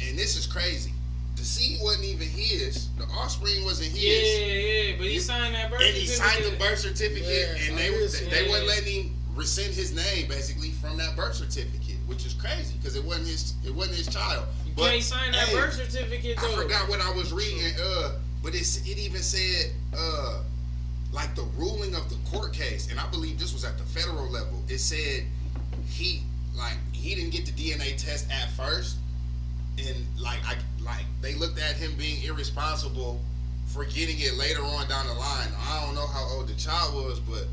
and 0.00 0.18
this 0.18 0.36
is 0.36 0.46
crazy. 0.46 0.92
The 1.36 1.44
seed 1.44 1.78
wasn't 1.82 2.06
even 2.06 2.28
his. 2.28 2.88
The 2.96 3.04
offspring 3.04 3.64
wasn't 3.64 3.90
his. 3.90 4.02
Yeah, 4.02 4.90
yeah, 4.90 4.96
but 4.96 5.06
he, 5.06 5.12
he 5.12 5.18
signed 5.18 5.54
that 5.54 5.70
birth 5.70 5.80
and 5.82 5.94
certificate. 5.94 5.96
And 5.96 5.96
he 5.96 6.06
signed 6.06 6.44
the 6.44 6.58
birth 6.58 6.78
certificate, 6.78 7.28
yeah, 7.28 7.68
and 7.68 7.78
they, 7.78 7.90
they, 7.90 8.30
they 8.30 8.44
yeah. 8.44 8.50
wasn't 8.50 8.68
letting 8.68 9.02
him 9.04 9.16
rescind 9.36 9.74
his 9.74 9.94
name 9.94 10.26
basically 10.28 10.70
from 10.70 10.96
that 10.96 11.14
birth 11.14 11.34
certificate, 11.34 11.98
which 12.06 12.24
is 12.24 12.32
crazy 12.32 12.74
because 12.78 12.96
it 12.96 13.04
wasn't 13.04 13.28
his 13.28 13.54
it 13.64 13.74
wasn't 13.74 13.96
his 13.96 14.08
child. 14.08 14.46
You 14.64 14.72
but, 14.74 14.90
can't 14.90 15.02
sign 15.02 15.32
that 15.32 15.48
hey, 15.48 15.54
birth 15.54 15.74
certificate 15.74 16.38
though. 16.40 16.52
I 16.52 16.62
forgot 16.62 16.88
what 16.88 17.00
I 17.00 17.10
was 17.12 17.32
reading, 17.32 17.62
uh, 17.80 18.12
but 18.42 18.54
it 18.54 18.62
it 18.86 18.98
even 18.98 19.22
said 19.22 19.72
uh, 19.96 20.42
like 21.12 21.34
the 21.34 21.44
ruling 21.56 21.94
of 21.94 22.08
the 22.08 22.16
court 22.30 22.52
case, 22.52 22.90
and 22.90 22.98
I 22.98 23.06
believe 23.10 23.38
this 23.38 23.52
was 23.52 23.64
at 23.64 23.78
the 23.78 23.84
federal 23.84 24.28
level. 24.28 24.62
It 24.68 24.78
said 24.78 25.24
he 25.86 26.22
like 26.56 26.78
he 26.92 27.14
didn't 27.14 27.30
get 27.30 27.46
the 27.46 27.52
DNA 27.52 27.96
test 27.96 28.30
at 28.30 28.50
first, 28.52 28.96
and 29.78 29.96
like 30.18 30.40
I 30.46 30.56
like 30.84 31.04
they 31.20 31.34
looked 31.34 31.58
at 31.58 31.76
him 31.76 31.92
being 31.96 32.22
irresponsible 32.24 33.20
for 33.66 33.84
getting 33.84 34.18
it 34.20 34.34
later 34.36 34.62
on 34.62 34.88
down 34.88 35.06
the 35.06 35.14
line. 35.14 35.48
I 35.68 35.84
don't 35.84 35.94
know 35.94 36.06
how 36.06 36.24
old 36.34 36.48
the 36.48 36.54
child 36.54 36.94
was, 36.94 37.20
but 37.20 37.46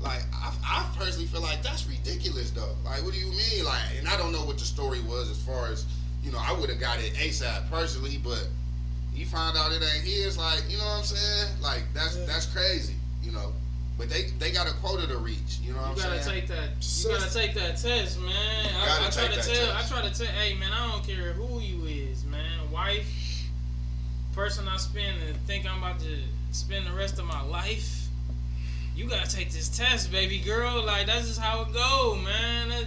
like 0.00 0.22
I, 0.32 0.52
I 0.64 0.86
personally 0.96 1.26
feel 1.26 1.42
like 1.42 1.62
that's 1.62 1.86
ridiculous 1.86 2.50
though. 2.50 2.74
Like 2.84 3.02
what 3.04 3.12
do 3.12 3.18
you 3.18 3.30
mean? 3.30 3.64
Like 3.64 3.82
and 3.98 4.08
I 4.08 4.16
don't 4.16 4.32
know 4.32 4.44
what 4.44 4.58
the 4.58 4.64
story 4.64 5.00
was 5.02 5.30
as 5.30 5.38
far 5.42 5.68
as 5.68 5.84
you 6.22 6.32
know. 6.32 6.38
I 6.40 6.52
would 6.58 6.70
have 6.70 6.80
got 6.80 6.98
it 6.98 7.14
ASAP 7.14 7.70
personally, 7.70 8.18
but 8.22 8.48
he 9.14 9.24
found 9.24 9.56
out 9.56 9.72
it 9.72 9.82
ain't 9.82 10.04
his. 10.04 10.38
Like 10.38 10.64
you 10.68 10.78
know 10.78 10.84
what 10.84 10.98
I'm 10.98 11.04
saying? 11.04 11.62
Like 11.62 11.82
that's 11.94 12.16
that's 12.26 12.46
crazy. 12.46 12.94
You 13.22 13.32
know. 13.32 13.52
But 13.98 14.10
they 14.10 14.30
they 14.38 14.50
got 14.50 14.68
a 14.68 14.74
quota 14.74 15.06
to 15.06 15.16
reach. 15.16 15.58
You 15.62 15.72
know 15.72 15.78
what 15.78 15.96
you 15.96 16.02
I'm 16.04 16.10
gotta 16.10 16.22
saying? 16.22 16.40
Take 16.40 16.48
that, 16.48 17.04
you 17.04 17.18
gotta 17.18 17.32
take 17.32 17.54
that 17.54 17.76
test, 17.78 18.20
man. 18.20 18.66
I, 18.76 19.06
I 19.06 19.10
try 19.10 19.28
to 19.28 19.34
tell. 19.34 19.42
Test. 19.42 19.92
I 19.92 20.00
try 20.00 20.08
to 20.08 20.18
tell. 20.18 20.26
Hey, 20.26 20.54
man, 20.54 20.70
I 20.72 20.90
don't 20.90 21.06
care 21.06 21.32
who 21.32 21.60
you 21.60 21.84
is, 21.86 22.24
man. 22.24 22.70
Wife, 22.70 23.48
person 24.34 24.68
I 24.68 24.76
spend 24.76 25.22
and 25.26 25.36
think 25.46 25.66
I'm 25.66 25.78
about 25.78 25.98
to 26.00 26.18
spend 26.52 26.86
the 26.86 26.92
rest 26.92 27.18
of 27.18 27.24
my 27.24 27.42
life 27.42 28.06
you 28.96 29.04
gotta 29.06 29.30
take 29.30 29.50
this 29.52 29.68
test, 29.68 30.10
baby 30.10 30.38
girl. 30.38 30.82
Like 30.82 31.06
that's 31.06 31.28
just 31.28 31.40
how 31.40 31.62
it 31.62 31.72
go, 31.72 32.18
man. 32.24 32.70
That's, 32.70 32.86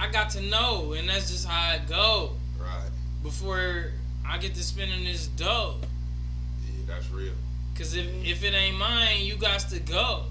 I 0.00 0.10
got 0.10 0.30
to 0.30 0.40
know, 0.40 0.94
and 0.94 1.08
that's 1.08 1.30
just 1.30 1.46
how 1.46 1.74
it 1.74 1.86
go. 1.86 2.32
Right. 2.58 2.88
Before 3.22 3.92
I 4.26 4.38
get 4.38 4.54
to 4.54 4.62
spending 4.62 5.04
this 5.04 5.28
dough. 5.28 5.76
Yeah, 6.64 6.84
that's 6.86 7.10
real. 7.10 7.34
Cause 7.76 7.94
if 7.94 8.06
if 8.24 8.42
it 8.44 8.54
ain't 8.54 8.78
mine, 8.78 9.20
you 9.20 9.36
got 9.36 9.60
to 9.60 9.78
go. 9.80 10.24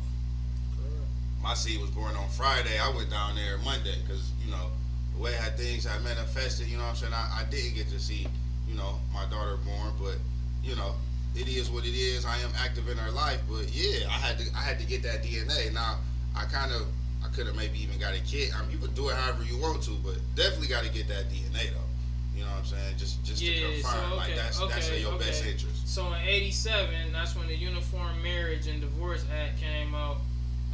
My 1.44 1.54
seed 1.54 1.82
was 1.82 1.90
born 1.90 2.16
on 2.16 2.30
Friday. 2.30 2.80
I 2.80 2.90
went 2.96 3.10
down 3.10 3.36
there 3.36 3.58
Monday 3.60 3.96
because 4.06 4.32
you 4.46 4.52
know 4.52 4.68
the 5.16 5.22
way 5.22 5.34
how 5.34 5.50
things 5.52 5.86
had 5.86 6.04
manifested. 6.04 6.68
You 6.68 6.78
know 6.78 6.84
what 6.84 6.90
I'm 6.90 6.96
saying? 6.96 7.14
I, 7.14 7.42
I 7.42 7.44
didn't 7.50 7.76
get 7.76 7.90
to 7.90 8.00
see 8.00 8.28
you 8.68 8.76
know 8.76 9.00
my 9.14 9.26
daughter 9.26 9.58
born, 9.66 9.94
but 10.00 10.18
you 10.64 10.76
know 10.76 10.94
it 11.36 11.48
is 11.48 11.70
what 11.70 11.86
it 11.86 11.96
is. 11.96 12.26
I 12.26 12.38
am 12.40 12.52
active 12.58 12.90
in 12.90 12.98
her 12.98 13.12
life, 13.12 13.42
but 13.50 13.74
yeah, 13.74 14.08
I 14.08 14.20
had 14.20 14.38
to 14.40 14.46
I 14.56 14.62
had 14.62 14.80
to 14.80 14.86
get 14.86 15.04
that 15.04 15.24
DNA. 15.24 15.74
Now 15.74 15.98
I 16.36 16.46
kind 16.46 16.72
of 16.72 16.88
I 17.24 17.30
could 17.30 17.48
have 17.48 17.56
maybe 17.56 17.82
even 17.82 18.00
got 18.00 18.14
a 18.14 18.22
kid. 18.22 18.52
I 18.56 18.62
mean, 18.62 18.72
you 18.72 18.78
could 18.78 18.96
do 18.96 19.10
it 19.10 19.16
however 19.16 19.44
you 19.44 19.58
want 19.58 19.82
to, 19.84 19.92
but 20.04 20.18
definitely 20.36 20.68
got 20.68 20.84
to 20.84 20.92
get 20.92 21.08
that 21.08 21.30
DNA 21.30 21.72
though. 21.74 21.90
You 22.36 22.44
know 22.44 22.52
what 22.52 22.60
I'm 22.60 22.66
saying? 22.66 22.98
Just 22.98 23.24
just 23.24 23.42
yeah, 23.42 23.68
to 23.68 23.74
confirm, 23.74 23.92
so, 23.92 24.06
okay, 24.06 24.16
like 24.16 24.36
that's 24.36 24.62
okay, 24.62 24.74
that's 24.74 24.90
in 24.90 25.02
your 25.02 25.14
okay. 25.14 25.26
best 25.26 25.46
interest. 25.46 25.88
So 25.88 26.08
in 26.14 26.22
'87, 26.26 27.12
that's 27.12 27.36
when 27.36 27.48
the 27.48 27.56
Uniform 27.56 28.22
Marriage 28.24 28.68
and 28.68 28.80
Divorce 28.82 29.26
Act 29.32 29.62
came 29.62 29.94
out, 29.94 30.18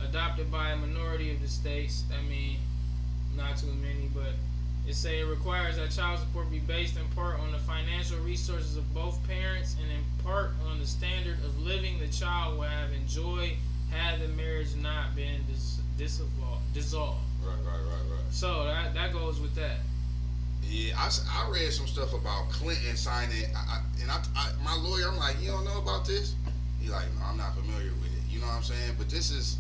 adopted 0.10 0.52
by 0.52 0.72
a 0.72 0.76
minority 0.76 1.32
of 1.32 1.42
the 1.42 1.48
states. 1.48 2.04
I 2.18 2.28
mean, 2.28 2.58
not 3.36 3.58
too 3.58 3.68
many, 3.82 4.10
but 4.14 4.34
it 4.88 4.96
say 4.96 5.20
it 5.20 5.26
requires 5.26 5.76
that 5.78 5.92
child 5.92 6.20
support 6.20 6.50
be 6.50 6.60
based 6.60 6.98
in 6.98 7.06
part 7.10 7.40
on 7.40 7.52
the 7.52 7.60
financial 7.60 8.18
resources 8.20 8.78
of 8.78 8.94
both 8.94 9.20
parents 9.28 9.76
and 9.82 9.92
in 9.92 10.04
part 10.24 10.52
on 10.70 10.80
the 10.80 10.88
standard 10.88 11.38
of 11.44 11.60
living 11.62 12.00
the 12.00 12.08
child 12.08 12.58
will 12.58 12.64
have 12.64 12.92
enjoyed 12.94 13.52
had 13.92 14.22
the 14.22 14.28
marriage 14.30 14.76
not 14.76 15.16
been 15.16 15.42
dis- 15.48 15.82
dissolved. 15.98 17.20
Right, 17.44 17.56
right, 17.66 17.74
right, 17.74 18.12
right. 18.12 18.24
So 18.32 18.66
that 18.66 18.94
that 18.94 19.14
goes 19.14 19.40
with 19.40 19.56
that. 19.56 19.80
Yeah, 20.64 20.96
I, 20.98 21.10
I 21.32 21.50
read 21.50 21.72
some 21.72 21.88
stuff 21.88 22.14
about 22.14 22.50
Clinton 22.50 22.98
signing, 22.98 23.46
I, 23.56 23.78
I, 23.78 23.82
and 24.02 24.12
I, 24.12 24.22
I, 24.36 24.52
my 24.64 24.76
lawyer, 24.76 25.08
I'm 25.08 25.18
like, 25.18 25.40
you 25.42 25.50
don't 25.50 25.64
know 25.64 25.78
about 25.78 26.06
this? 26.06 26.36
He 26.82 26.90
like, 26.90 27.06
no, 27.18 27.26
I'm 27.26 27.38
not 27.38 27.56
familiar 27.56 27.92
with 28.02 28.12
it. 28.12 28.24
You 28.30 28.42
know 28.42 28.48
what 28.48 28.56
I'm 28.56 28.64
saying? 28.64 28.96
But 28.98 29.10
this 29.10 29.32
is 29.32 29.58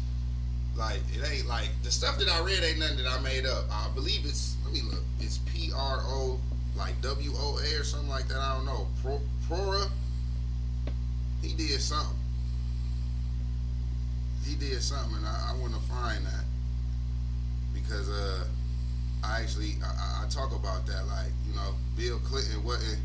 like 0.77 1.01
it 1.13 1.27
ain't 1.29 1.47
like 1.47 1.69
the 1.83 1.91
stuff 1.91 2.17
that 2.19 2.29
I 2.29 2.39
read 2.41 2.63
ain't 2.63 2.79
nothing 2.79 2.97
that 2.97 3.07
I 3.07 3.19
made 3.21 3.45
up. 3.45 3.65
I 3.71 3.89
believe 3.95 4.25
it's 4.25 4.55
let 4.63 4.73
me 4.73 4.81
look. 4.81 5.03
It's 5.19 5.39
P 5.39 5.71
R 5.75 6.01
O 6.05 6.39
like 6.77 7.01
W 7.01 7.31
O 7.35 7.59
A 7.59 7.79
or 7.79 7.83
something 7.83 8.09
like 8.09 8.27
that. 8.27 8.37
I 8.37 8.55
don't 8.55 8.65
know. 8.65 8.87
Pro, 9.01 9.19
Prora. 9.47 9.89
He 11.41 11.53
did 11.53 11.81
something. 11.81 12.17
He 14.45 14.55
did 14.55 14.81
something, 14.81 15.17
and 15.17 15.25
I, 15.25 15.51
I 15.51 15.61
want 15.61 15.73
to 15.73 15.79
find 15.81 16.25
that 16.25 16.45
because 17.73 18.09
uh, 18.09 18.45
I 19.23 19.41
actually 19.41 19.75
I, 19.83 20.23
I, 20.23 20.29
talk 20.29 20.55
about 20.55 20.85
that. 20.85 21.07
Like 21.07 21.31
you 21.47 21.55
know, 21.55 21.73
Bill 21.97 22.19
Clinton 22.19 22.63
wasn't. 22.63 23.01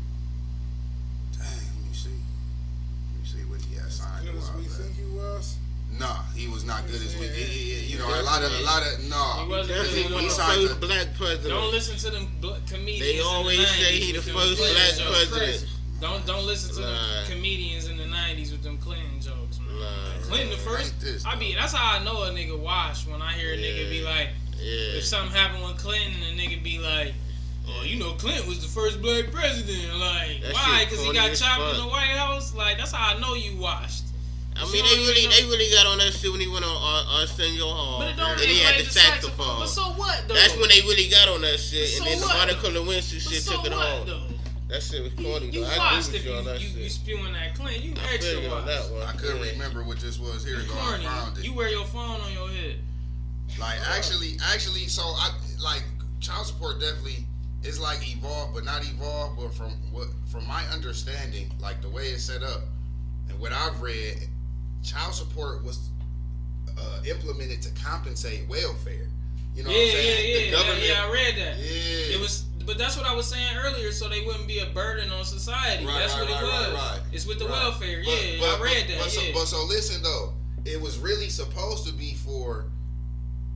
Dang, 1.33 1.47
let 1.47 1.89
me 1.89 1.93
see. 1.93 2.09
Let 2.09 3.19
me 3.19 3.25
see 3.25 3.49
what 3.49 3.61
he 3.61 3.75
had 3.75 3.91
signed. 3.91 4.27
As 4.27 4.31
good 4.31 4.37
as 4.37 4.53
we 4.53 4.63
think 4.63 4.95
he 4.95 5.05
was. 5.15 5.57
Nah, 5.99 6.23
he 6.35 6.47
was 6.47 6.65
not 6.65 6.85
good 6.87 7.01
as 7.01 7.15
we. 7.17 7.27
You 7.93 7.99
know, 7.99 8.07
a 8.07 8.23
lot 8.23 8.41
of 8.41 8.51
a 8.51 8.63
lot 8.63 8.81
of 8.81 9.03
no. 9.09 9.43
He 9.43 9.49
wasn't 9.49 9.87
he, 9.87 10.03
he, 10.03 10.23
he 10.23 10.29
first 10.29 10.79
black 10.79 11.13
president. 11.15 11.49
Don't 11.49 11.71
listen 11.71 11.97
to 11.97 12.09
them 12.09 12.27
comedians. 12.67 12.99
They 12.99 13.19
always 13.21 13.59
the 13.59 13.65
say 13.65 13.99
he 13.99 14.11
the 14.11 14.21
first 14.21 14.57
black 14.57 15.29
president. 15.29 15.69
Don't 16.01 16.25
don't 16.25 16.45
listen 16.45 16.75
to 16.75 16.81
the 16.81 17.23
comedians 17.29 17.87
in 17.87 17.97
the 17.97 18.03
'90s 18.03 18.51
with 18.51 18.63
them 18.63 18.77
Clinton 18.79 19.21
jokes, 19.21 19.59
man. 19.59 19.79
Nah, 19.79 20.25
Clinton 20.27 20.49
the 20.49 20.57
first. 20.57 20.99
This, 20.99 21.25
I 21.25 21.35
mean, 21.35 21.55
that's 21.55 21.73
how 21.73 21.99
I 21.99 22.03
know 22.03 22.23
a 22.23 22.29
nigga 22.29 22.59
washed 22.59 23.07
when 23.07 23.21
I 23.21 23.33
hear 23.33 23.53
a 23.53 23.55
yeah, 23.55 23.67
nigga 23.67 23.89
be 23.89 24.03
like, 24.03 24.29
yeah. 24.57 24.97
if 24.97 25.05
something 25.05 25.31
happened 25.31 25.63
with 25.63 25.77
Clinton, 25.77 26.13
a 26.23 26.37
nigga 26.37 26.63
be 26.63 26.79
like. 26.79 27.13
Oh, 27.65 27.83
you 27.85 27.97
know, 27.97 28.11
Clinton 28.15 28.45
was 28.45 28.61
the 28.61 28.67
first 28.67 29.01
black 29.01 29.31
president. 29.31 29.97
Like, 29.97 30.41
that 30.41 30.51
why? 30.51 30.83
Because 30.83 31.01
he 31.01 31.13
got 31.13 31.33
chopped 31.33 31.73
in 31.73 31.81
the 31.81 31.87
White 31.87 32.17
House. 32.17 32.53
Like, 32.53 32.75
that's 32.77 32.91
how 32.91 33.15
I 33.15 33.19
know 33.21 33.35
you 33.35 33.55
washed. 33.55 34.02
I 34.63 34.71
mean, 34.71 34.85
they 34.85 34.97
really, 35.03 35.27
they 35.27 35.43
really 35.51 35.69
got 35.75 35.85
on 35.85 35.97
that 35.99 36.13
shit 36.13 36.31
when 36.31 36.39
he 36.39 36.47
went 36.47 36.63
on 36.63 36.71
uh, 36.71 37.19
Arsenio 37.19 37.67
Hall. 37.67 37.99
But 37.99 38.09
it 38.09 38.17
don't 38.17 38.31
and 38.31 38.41
he 38.41 38.59
had 38.59 38.79
the 38.79 38.89
saxophone. 38.89 39.59
But 39.59 39.67
so 39.67 39.83
what, 39.99 40.23
though? 40.27 40.33
That's 40.33 40.55
when 40.55 40.69
they 40.69 40.81
really 40.81 41.09
got 41.09 41.27
on 41.27 41.41
that 41.41 41.59
shit. 41.59 41.89
So 41.89 42.03
and 42.03 42.13
then 42.13 42.19
what? 42.21 42.47
the 42.47 42.55
Monica 42.55 42.67
Lewinsky 42.79 43.19
shit 43.19 43.43
so 43.43 43.55
took 43.55 43.67
it 43.67 43.73
off. 43.73 44.07
That 44.69 44.81
shit 44.81 45.03
was 45.03 45.13
corny, 45.13 45.47
you, 45.47 45.61
though. 45.61 45.69
You 45.69 45.77
I 45.77 45.99
agree 45.99 46.13
with 46.13 46.25
you 46.25 46.33
on 46.33 46.45
that 46.45 46.61
you, 46.61 46.67
shit. 46.67 46.77
You 46.77 46.89
spewing 46.89 47.33
that 47.33 47.53
clean. 47.53 47.81
You 47.83 47.93
I 47.99 48.15
extra 48.15 48.49
on 48.49 48.65
that 48.65 48.89
one. 48.89 49.03
I 49.03 49.11
couldn't 49.13 49.43
yeah. 49.43 49.51
remember 49.51 49.83
what 49.83 49.99
this 49.99 50.17
was. 50.17 50.43
Here, 50.43 50.55
go. 50.55 50.73
I 50.73 50.97
found 51.03 51.37
it. 51.37 51.45
You 51.45 51.53
wear 51.53 51.69
your 51.69 51.85
phone 51.85 52.21
on 52.21 52.33
your 52.33 52.49
head. 52.49 52.79
Like, 53.59 53.77
actually, 53.91 54.37
actually, 54.51 54.87
so 54.87 55.03
I, 55.03 55.29
like, 55.61 55.83
child 56.21 56.47
support 56.47 56.79
definitely 56.79 57.25
is 57.63 57.79
like 57.79 57.99
evolved, 58.01 58.55
but 58.55 58.65
not 58.65 58.81
evolved. 58.81 59.37
But 59.39 59.53
from 59.53 59.73
what, 59.91 60.07
from 60.31 60.47
my 60.47 60.63
understanding, 60.73 61.51
like 61.61 61.81
the 61.81 61.89
way 61.89 62.07
it's 62.07 62.23
set 62.23 62.41
up, 62.41 62.61
and 63.29 63.39
what 63.39 63.51
I've 63.51 63.79
read, 63.81 64.27
child 64.83 65.13
support 65.13 65.63
was 65.63 65.89
uh, 66.77 66.99
implemented 67.09 67.61
to 67.63 67.71
compensate 67.83 68.47
welfare. 68.47 69.07
You 69.55 69.63
know 69.63 69.69
yeah, 69.69 69.77
what 69.77 69.85
I'm 69.85 69.91
saying? 69.91 70.29
Yeah, 70.29 70.57
yeah, 70.57 70.77
yeah, 70.77 70.93
yeah. 70.93 71.05
I 71.05 71.11
read 71.11 71.35
that. 71.35 71.57
Yeah. 71.57 72.15
It 72.15 72.19
was, 72.19 72.41
but 72.65 72.77
that's 72.77 72.97
what 72.97 73.05
I 73.05 73.13
was 73.13 73.27
saying 73.27 73.55
earlier, 73.63 73.91
so 73.91 74.09
they 74.09 74.25
wouldn't 74.25 74.47
be 74.47 74.59
a 74.59 74.65
burden 74.67 75.11
on 75.11 75.23
society. 75.25 75.85
Right, 75.85 75.99
that's 75.99 76.13
right, 76.13 76.21
what 76.21 76.29
it 76.29 76.33
right, 76.33 76.73
was. 76.73 76.73
Right, 76.73 77.01
it's 77.11 77.25
with 77.25 77.39
the 77.39 77.45
right. 77.45 77.63
welfare. 77.63 78.01
But, 78.03 78.11
yeah, 78.11 78.39
but, 78.39 78.59
I 78.59 78.63
read 78.63 78.85
but, 78.87 78.87
that. 78.87 78.97
But, 78.99 79.13
yeah. 79.13 79.21
so, 79.21 79.33
but 79.33 79.45
so 79.45 79.65
listen 79.65 80.01
though, 80.01 80.33
it 80.65 80.81
was 80.81 80.97
really 80.97 81.29
supposed 81.29 81.85
to 81.87 81.93
be 81.93 82.13
for 82.15 82.65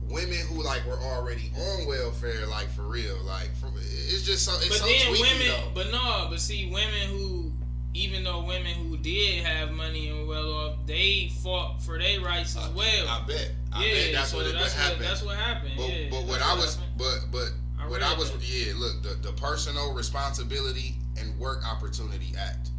women 0.08 0.38
who 0.48 0.62
like 0.62 0.86
were 0.86 0.98
already 0.98 1.50
on 1.56 1.86
welfare, 1.86 2.46
like 2.46 2.68
for 2.70 2.82
real, 2.82 3.16
like 3.24 3.54
for, 3.56 3.66
it's 3.76 4.22
just 4.22 4.44
so. 4.44 4.54
It's 4.56 4.68
but 4.68 4.78
so 4.78 4.86
then 4.86 5.00
tweaky, 5.00 5.20
women, 5.20 5.48
though. 5.48 5.70
but 5.74 5.90
no, 5.90 6.28
but 6.30 6.40
see, 6.40 6.70
women 6.70 7.08
who 7.10 7.52
even 7.94 8.22
though 8.22 8.44
women 8.44 8.72
who 8.74 8.87
did 9.02 9.44
have 9.44 9.72
money 9.72 10.08
and 10.08 10.28
well 10.28 10.52
off, 10.52 10.76
they 10.86 11.30
fought 11.42 11.82
for 11.82 11.98
their 11.98 12.20
rights 12.20 12.56
as 12.56 12.68
well. 12.70 13.08
I 13.08 13.24
bet. 13.26 13.52
I 13.72 13.84
yeah, 13.84 13.94
bet 13.94 14.12
that's 14.12 14.30
so 14.30 14.38
what 14.38 14.46
it 14.46 14.54
that's 14.54 14.74
happened. 14.74 15.00
What, 15.00 15.08
that's 15.08 15.22
what 15.22 15.36
happened. 15.36 15.72
But, 15.76 15.88
yeah, 15.88 16.06
but 16.10 16.24
what 16.24 16.42
I 16.42 16.54
was, 16.54 16.76
happened. 16.76 16.92
but 16.98 17.18
but 17.30 17.48
I 17.80 17.88
what 17.88 18.02
I 18.02 18.14
was, 18.16 18.30
that. 18.32 18.42
yeah, 18.42 18.72
look, 18.76 19.02
the 19.02 19.28
the 19.28 19.32
Personal 19.34 19.94
Responsibility 19.94 20.96
and 21.18 21.38
Work 21.38 21.64
Opportunity 21.66 22.32
Act. 22.38 22.70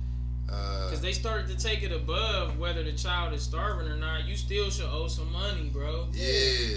Because 0.49 0.97
uh, 0.97 1.01
they 1.03 1.11
started 1.11 1.47
to 1.47 1.57
take 1.63 1.83
it 1.83 1.91
above 1.91 2.57
whether 2.57 2.81
the 2.83 2.93
child 2.93 3.33
is 3.33 3.43
starving 3.43 3.87
or 3.87 3.97
not. 3.97 4.25
You 4.25 4.35
still 4.35 4.71
should 4.71 4.89
owe 4.89 5.07
some 5.07 5.31
money, 5.31 5.69
bro. 5.71 6.07
Yeah, 6.11 6.25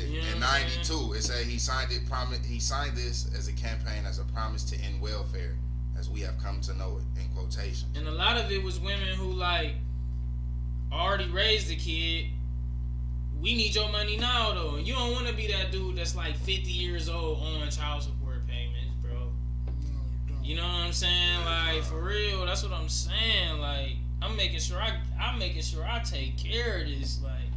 you 0.09 0.21
know 0.21 0.29
in 0.35 0.41
'92, 0.41 1.15
it 1.15 1.23
said 1.23 1.47
he 1.47 1.59
signed 1.59 1.91
it. 1.91 2.07
Promise 2.07 2.45
he 2.45 2.61
signed 2.61 2.97
this 2.97 3.31
as 3.37 3.49
a 3.49 3.53
campaign 3.53 4.05
as 4.07 4.19
a 4.19 4.25
promise 4.25 4.63
to 4.65 4.77
end 4.83 5.01
welfare, 5.01 5.57
we 6.13 6.21
have 6.21 6.39
come 6.39 6.61
to 6.63 6.75
know 6.75 6.99
it. 6.99 7.21
In 7.21 7.29
quotation. 7.35 7.89
And 7.97 8.07
a 8.07 8.13
lot 8.13 8.37
of 8.37 8.51
it 8.51 8.63
was 8.63 8.79
women 8.79 9.09
who 9.17 9.33
like 9.33 9.75
already 10.93 11.29
raised 11.31 11.71
a 11.71 11.77
kid. 11.77 12.27
We 13.41 13.57
need 13.57 13.75
your 13.75 13.91
money 13.91 14.17
now, 14.17 14.53
though. 14.53 14.77
You 14.77 14.95
don't 14.95 15.13
want 15.13 15.27
to 15.27 15.35
be 15.35 15.49
that 15.49 15.73
dude 15.73 15.97
that's 15.97 16.15
like 16.15 16.37
50 16.37 16.71
years 16.71 17.09
old 17.09 17.39
on 17.39 17.69
child 17.71 18.03
support 18.05 18.47
payments, 18.47 18.95
bro. 19.01 19.33
No, 20.29 20.35
you 20.45 20.55
know 20.55 20.63
what 20.63 20.87
I'm 20.87 20.93
saying? 20.93 21.45
Like 21.45 21.83
for 21.83 22.01
real, 22.01 22.47
that's 22.47 22.63
what 22.63 22.73
I'm 22.73 22.89
saying. 22.89 23.59
Like 23.59 23.97
I'm 24.21 24.37
making 24.37 24.61
sure 24.61 24.81
I, 24.81 24.97
I'm 25.21 25.39
making 25.39 25.63
sure 25.63 25.85
I 25.85 26.01
take 26.01 26.39
care 26.39 26.83
of 26.83 26.87
this. 26.87 27.21
Like 27.23 27.51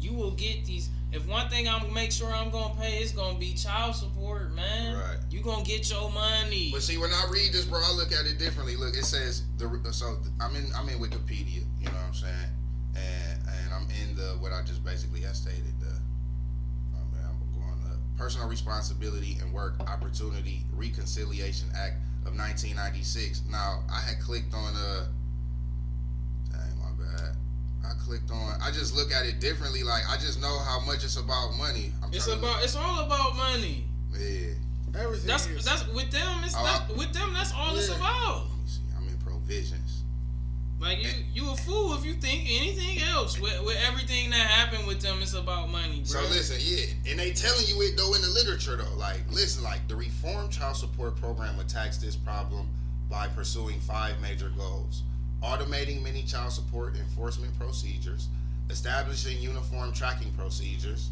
you 0.00 0.14
will 0.14 0.32
get 0.32 0.64
these. 0.64 0.90
If 1.12 1.26
one 1.26 1.48
thing 1.48 1.68
I'm 1.68 1.80
gonna 1.80 1.92
make 1.92 2.12
sure 2.12 2.32
I'm 2.32 2.50
gonna 2.50 2.74
pay, 2.74 2.98
it's 2.98 3.10
gonna 3.10 3.38
be 3.38 3.54
child 3.54 3.96
support, 3.96 4.52
man. 4.54 4.96
Right. 4.96 5.18
You 5.28 5.40
gonna 5.40 5.64
get 5.64 5.90
your 5.90 6.10
money. 6.12 6.70
But 6.72 6.82
see, 6.82 6.98
when 6.98 7.10
I 7.10 7.26
read 7.32 7.52
this, 7.52 7.64
bro, 7.64 7.80
I 7.82 7.92
look 7.92 8.12
at 8.12 8.26
it 8.26 8.38
differently. 8.38 8.76
Look, 8.76 8.96
it 8.96 9.04
says 9.04 9.42
the 9.58 9.68
so 9.92 10.18
I'm 10.40 10.54
in 10.54 10.66
I'm 10.76 10.88
in 10.88 10.98
Wikipedia. 10.98 11.64
You 11.80 11.86
know 11.86 11.92
what 11.92 12.06
I'm 12.06 12.14
saying? 12.14 12.50
And 12.94 13.40
and 13.48 13.74
I'm 13.74 13.88
in 14.02 14.14
the 14.14 14.38
what 14.38 14.52
I 14.52 14.62
just 14.62 14.84
basically 14.84 15.20
had 15.22 15.34
stated. 15.34 15.74
The 15.80 15.92
oh 16.94 17.04
man, 17.12 17.24
I'm 17.26 17.60
going 17.60 17.92
up. 17.92 17.98
Personal 18.16 18.48
Responsibility 18.48 19.38
and 19.40 19.52
Work 19.52 19.80
Opportunity 19.80 20.64
Reconciliation 20.72 21.68
Act 21.76 21.96
of 22.24 22.38
1996. 22.38 23.42
Now 23.50 23.82
I 23.92 24.00
had 24.00 24.20
clicked 24.20 24.54
on 24.54 24.74
uh. 24.76 25.06
Dang, 27.82 27.88
my 27.88 27.88
bad. 27.88 27.96
I 27.96 28.04
clicked 28.04 28.30
on. 28.30 28.60
I 28.62 28.70
just 28.70 28.94
look 28.94 29.12
at 29.12 29.26
it 29.26 29.40
differently. 29.40 29.82
Like 29.82 30.02
I 30.08 30.16
just 30.16 30.40
know 30.40 30.58
how 30.58 30.80
much 30.80 31.04
it's 31.04 31.16
about 31.16 31.56
money. 31.56 31.92
I'm 32.02 32.12
it's 32.12 32.26
about. 32.26 32.40
Look. 32.40 32.64
It's 32.64 32.76
all 32.76 33.04
about 33.04 33.36
money. 33.36 33.84
Yeah. 34.12 34.54
Everything. 34.98 35.26
That's 35.26 35.46
is. 35.46 35.64
that's 35.64 35.86
with 35.88 36.10
them. 36.10 36.42
It's 36.44 36.54
oh, 36.56 36.64
not, 36.64 36.96
with 36.96 37.12
them. 37.12 37.32
That's 37.32 37.52
all 37.52 37.72
yeah. 37.72 37.78
it's 37.78 37.88
about. 37.88 38.46
See, 38.66 38.80
I'm 38.96 39.06
in 39.08 39.16
provisions. 39.18 40.02
Like 40.80 41.02
you, 41.02 41.10
you 41.34 41.50
a 41.50 41.56
fool 41.56 41.92
if 41.92 42.06
you 42.06 42.14
think 42.14 42.48
anything 42.48 43.02
else. 43.02 43.38
With, 43.38 43.62
with 43.64 43.76
everything 43.86 44.30
that 44.30 44.38
happened 44.38 44.86
with 44.86 45.00
them, 45.00 45.18
it's 45.20 45.34
about 45.34 45.68
money, 45.68 46.02
bro. 46.10 46.22
So 46.22 46.28
listen, 46.30 46.56
yeah, 46.60 47.10
and 47.10 47.20
they 47.20 47.32
telling 47.32 47.66
you 47.66 47.82
it 47.82 47.96
though 47.96 48.14
in 48.14 48.22
the 48.22 48.30
literature 48.30 48.76
though. 48.76 48.96
Like, 48.96 49.20
listen, 49.30 49.62
like 49.62 49.86
the 49.88 49.96
Reform 49.96 50.48
Child 50.48 50.76
Support 50.76 51.16
Program 51.16 51.60
attacks 51.60 51.98
this 51.98 52.16
problem 52.16 52.66
by 53.10 53.28
pursuing 53.28 53.78
five 53.80 54.20
major 54.22 54.50
goals: 54.56 55.02
automating 55.42 56.02
many 56.02 56.22
child 56.22 56.52
support 56.52 56.96
enforcement 56.96 57.56
procedures, 57.58 58.28
establishing 58.68 59.38
uniform 59.38 59.92
tracking 59.92 60.32
procedures, 60.32 61.10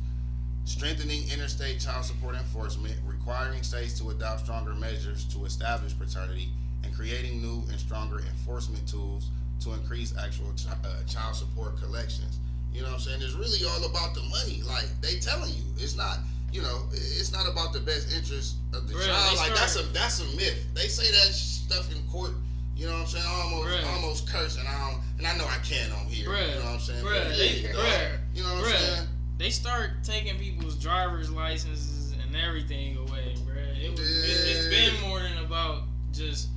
strengthening 0.65 1.23
interstate 1.33 1.81
child 1.81 2.05
support 2.05 2.35
enforcement, 2.35 2.95
requiring 3.07 3.63
states 3.63 3.99
to 3.99 4.11
adopt 4.11 4.41
stronger 4.41 4.75
measures 4.75 5.25
to 5.25 5.45
establish 5.45 5.99
paternity, 5.99 6.51
and 6.85 6.95
creating 6.95 7.41
new 7.41 7.63
and 7.71 7.79
stronger 7.79 8.21
enforcement 8.21 8.87
tools 8.87 9.31
to 9.61 9.73
increase 9.73 10.15
actual 10.17 10.53
ch- 10.55 10.67
uh, 10.69 11.03
child 11.07 11.35
support 11.35 11.77
collections. 11.81 12.39
You 12.73 12.83
know 12.83 12.89
what 12.89 12.95
I'm 12.95 13.01
saying? 13.01 13.23
It's 13.23 13.35
really 13.35 13.65
all 13.67 13.85
about 13.91 14.15
the 14.15 14.23
money. 14.23 14.63
Like 14.63 14.87
they 15.01 15.19
telling 15.19 15.53
you, 15.53 15.63
it's 15.77 15.97
not. 15.97 16.19
You 16.51 16.63
know, 16.63 16.85
it's 16.93 17.31
not 17.31 17.47
about 17.47 17.75
the 17.75 17.81
best 17.81 18.15
interest 18.17 18.57
of 18.73 18.89
the 18.89 18.95
Bro, 18.95 19.05
child. 19.05 19.37
Like 19.37 19.55
that's 19.55 19.77
a 19.77 19.83
that's 19.93 20.21
a 20.21 20.37
myth. 20.37 20.65
They 20.75 20.89
say 20.89 21.05
that 21.11 21.35
stuff 21.35 21.93
in 21.93 22.01
court. 22.09 22.33
You 22.79 22.87
know 22.87 22.93
what 22.93 23.01
I'm 23.01 23.07
saying? 23.09 23.25
I 23.27 23.43
almost 23.43 23.87
almost 23.87 24.29
cursing. 24.29 24.61
and 24.61 24.69
I 24.69 24.91
don't, 24.91 25.03
and 25.19 25.27
I 25.27 25.37
know 25.37 25.47
I 25.47 25.59
can 25.65 25.91
on 25.91 26.07
here. 26.07 26.31
You 26.31 26.55
know 26.55 26.65
what 26.65 26.75
I'm 26.75 26.79
saying? 26.79 27.05
They, 27.05 27.49
you, 27.67 27.73
know, 27.73 28.09
you 28.35 28.43
know 28.45 28.55
what 28.55 28.67
I'm 28.67 28.77
saying? 28.77 29.09
They 29.37 29.51
start 29.51 29.91
taking 30.05 30.39
people's 30.39 30.77
driver's 30.77 31.29
licenses 31.29 32.13
and 32.13 32.37
everything 32.37 32.97
away, 32.97 33.35
bro. 33.45 33.57
It 33.57 33.91
was, 33.91 34.01
yeah. 34.01 34.33
it, 34.33 34.57
it's 34.57 34.69
been 34.69 35.09
more 35.09 35.19
than 35.19 35.45
about 35.45 35.83
just 36.13 36.51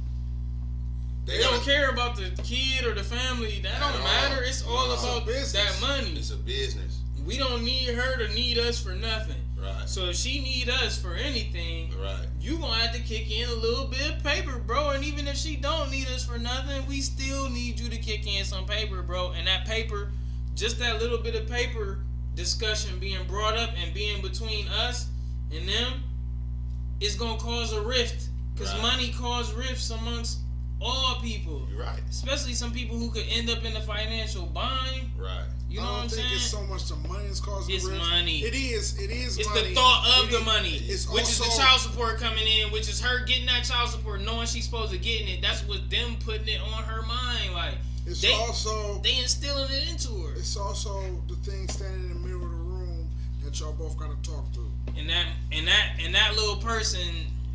they, 1.26 1.38
they 1.38 1.43
don't 1.43 1.63
care 1.63 1.89
about 1.89 2.15
the 2.15 2.30
kid 2.43 2.86
or 2.86 2.93
the 2.93 3.03
family. 3.03 3.59
That 3.63 3.80
don't 3.80 4.03
matter. 4.03 4.43
It's 4.43 4.63
all 4.63 4.89
no, 4.89 4.93
about 4.93 5.28
it's 5.28 5.53
that 5.53 5.76
money. 5.82 6.13
It's 6.17 6.30
a 6.30 6.38
business. 6.38 6.99
We 7.26 7.39
don't 7.39 7.63
need 7.63 7.95
her 7.95 8.28
to 8.28 8.32
need 8.36 8.59
us 8.59 8.80
for 8.80 8.93
nothing. 8.93 9.41
Right. 9.62 9.88
So 9.88 10.05
if 10.05 10.16
she 10.16 10.41
need 10.41 10.70
us 10.70 10.99
for 10.99 11.14
anything, 11.14 11.93
right, 12.01 12.26
you 12.39 12.57
gonna 12.57 12.74
have 12.74 12.95
to 12.95 13.01
kick 13.01 13.30
in 13.30 13.47
a 13.47 13.53
little 13.53 13.86
bit 13.86 14.16
of 14.18 14.24
paper, 14.24 14.57
bro. 14.57 14.89
And 14.89 15.03
even 15.03 15.28
if 15.28 15.38
she 15.38 15.55
don't 15.55 15.91
need 15.91 16.07
us 16.07 16.26
for 16.26 16.39
nothing, 16.39 16.86
we 16.88 17.01
still 17.01 17.49
need 17.49 17.80
you 17.80 17.89
to 17.89 17.97
kick 17.97 18.26
in 18.26 18.43
some 18.43 18.66
paper, 18.66 19.03
bro. 19.03 19.34
And 19.34 19.47
that 19.47 19.66
paper, 19.66 20.12
just 20.55 20.80
that 20.80 20.99
little 20.99 21.20
bit 21.20 21.36
of 21.36 21.47
paper 21.47 21.99
discussion 22.34 22.97
being 22.99 23.26
brought 23.28 23.55
up 23.55 23.70
and 23.78 23.93
being 23.93 24.22
between 24.22 24.68
us 24.70 25.09
and 25.53 25.68
them, 25.68 26.03
is 26.99 27.16
gonna 27.16 27.39
cause 27.39 27.74
a 27.74 27.82
rift. 27.82 28.30
Cause 28.57 28.74
right. 28.74 28.82
money 28.82 29.14
cause 29.18 29.53
rifts 29.53 29.89
amongst 29.91 30.39
all 30.82 31.20
people. 31.22 31.68
You're 31.70 31.82
right. 31.82 32.01
Especially 32.09 32.53
some 32.53 32.72
people 32.72 32.97
who 32.97 33.12
could 33.12 33.26
end 33.30 33.49
up 33.49 33.64
in 33.64 33.76
a 33.76 33.82
financial 33.82 34.45
bind. 34.47 35.09
Right. 35.18 35.45
You 35.72 35.80
know 35.80 35.86
what 35.86 36.03
I'm 36.03 36.09
saying? 36.09 36.28
It's 36.34 36.43
so 36.43 36.61
much 36.63 36.89
the 36.89 36.97
money 37.07 37.28
is 37.28 37.39
causing. 37.39 37.74
It's 37.74 37.88
money. 37.88 38.39
It 38.39 38.53
is. 38.53 38.99
It 38.99 39.09
is. 39.09 39.38
It's 39.38 39.47
money. 39.47 39.69
the 39.69 39.76
thought 39.76 40.19
of 40.19 40.28
it 40.28 40.38
the 40.38 40.43
money, 40.43 40.76
is, 40.76 41.09
which 41.09 41.22
also, 41.22 41.45
is 41.45 41.55
the 41.55 41.63
child 41.63 41.80
support 41.80 42.17
coming 42.17 42.45
in, 42.45 42.74
which 42.74 42.89
is 42.89 42.99
her 42.99 43.24
getting 43.24 43.45
that 43.45 43.63
child 43.63 43.89
support, 43.89 44.19
knowing 44.19 44.47
she's 44.47 44.65
supposed 44.65 44.91
to 44.91 44.97
getting 44.97 45.30
it. 45.30 45.41
That's 45.41 45.65
what 45.65 45.89
them 45.89 46.17
putting 46.26 46.49
it 46.49 46.59
on 46.59 46.84
her 46.84 47.03
mind. 47.03 47.53
Like 47.53 47.76
it's 48.05 48.19
they, 48.19 48.34
also 48.34 48.97
they 48.99 49.17
instilling 49.19 49.72
it 49.72 49.89
into 49.89 50.11
her. 50.26 50.34
It's 50.34 50.57
also 50.57 51.01
the 51.30 51.36
thing 51.36 51.69
standing 51.69 52.03
in 52.03 52.09
the 52.09 52.15
middle 52.15 52.43
of 52.43 52.49
the 52.51 52.57
room 52.57 53.07
that 53.45 53.57
y'all 53.57 53.72
both 53.72 53.97
got 53.97 54.09
to 54.11 54.30
talk 54.30 54.51
through. 54.53 54.72
And 54.97 55.09
that 55.09 55.26
and 55.53 55.65
that 55.69 55.99
and 56.03 56.13
that 56.15 56.36
little 56.36 56.57
person 56.57 57.07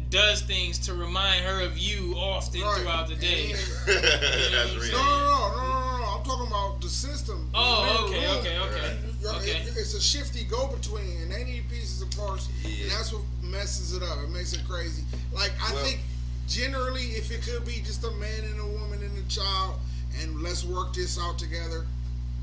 does 0.08 0.40
things 0.42 0.78
to 0.78 0.94
remind 0.94 1.44
her 1.44 1.60
of 1.62 1.76
you 1.76 2.14
often 2.16 2.62
right. 2.62 2.80
throughout 2.80 3.08
the 3.08 3.16
day. 3.16 3.52
That's 3.86 4.74
real. 4.76 4.92
No, 4.92 5.02
no, 5.02 5.20
no, 5.20 5.50
no, 5.50 5.98
no, 5.98 5.98
no. 5.98 6.16
I'm 6.16 6.24
talking 6.24 6.46
about 6.46 6.80
the 6.80 6.88
system. 6.88 7.25
Oh, 7.56 8.04
okay, 8.06 8.28
okay, 8.36 8.58
okay, 8.58 8.98
okay. 9.24 9.64
it's 9.80 9.94
a 9.94 10.00
shifty 10.00 10.44
go-between, 10.44 11.22
and 11.22 11.32
they 11.32 11.44
need 11.44 11.68
pieces 11.70 12.02
of 12.02 12.10
parts, 12.10 12.50
yeah. 12.62 12.82
and 12.82 12.90
that's 12.92 13.12
what 13.12 13.22
messes 13.42 13.96
it 13.96 14.02
up. 14.02 14.18
It 14.22 14.28
makes 14.28 14.52
it 14.52 14.60
crazy. 14.68 15.04
Like 15.32 15.52
I 15.62 15.72
well, 15.72 15.84
think 15.84 16.00
generally, 16.46 17.16
if 17.16 17.30
it 17.30 17.40
could 17.40 17.64
be 17.64 17.80
just 17.80 18.04
a 18.04 18.10
man 18.12 18.44
and 18.44 18.60
a 18.60 18.66
woman 18.66 19.02
and 19.02 19.16
a 19.16 19.28
child, 19.28 19.80
and 20.20 20.42
let's 20.42 20.64
work 20.64 20.92
this 20.92 21.18
out 21.18 21.38
together, 21.38 21.86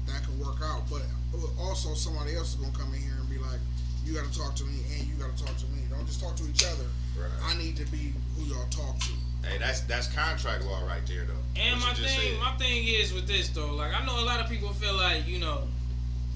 that 0.08 0.26
could 0.26 0.40
work 0.40 0.58
out. 0.64 0.90
But 0.90 1.04
uh, 1.38 1.62
also, 1.62 1.94
somebody 1.94 2.36
else 2.36 2.56
is 2.56 2.56
gonna 2.56 2.76
come 2.76 2.92
in 2.94 3.02
here 3.02 3.14
and 3.20 3.30
be 3.30 3.38
like, 3.38 3.62
"You 4.04 4.16
got 4.16 4.26
to 4.26 4.34
talk 4.34 4.56
to 4.56 4.66
me, 4.66 4.82
and 4.98 5.08
you 5.08 5.14
got 5.16 5.36
to 5.38 5.46
talk 5.46 5.56
to 5.58 5.68
me. 5.78 5.86
Don't 5.92 6.08
just 6.08 6.22
talk 6.22 6.36
to 6.38 6.50
each 6.50 6.66
other." 6.66 6.90
Right. 7.14 7.30
I 7.46 7.54
need 7.62 7.78
to 7.78 7.86
be 7.92 8.14
who 8.36 8.46
y'all 8.50 8.66
talk 8.74 8.98
to. 8.98 9.14
Hey, 9.44 9.58
that's 9.58 9.82
that's 9.82 10.08
contract 10.08 10.66
law 10.66 10.86
right 10.88 11.06
there, 11.06 11.26
though. 11.26 11.62
And 11.62 11.80
my 11.82 11.94
thing, 11.94 12.08
said. 12.08 12.40
my 12.40 12.52
thing 12.58 12.88
is 12.88 13.14
with 13.14 13.28
this 13.28 13.50
though. 13.50 13.74
Like 13.76 13.94
I 13.94 14.06
know 14.06 14.20
a 14.20 14.26
lot 14.26 14.40
of 14.40 14.50
people 14.50 14.70
feel 14.74 14.96
like 14.96 15.28
you 15.28 15.40
know 15.40 15.68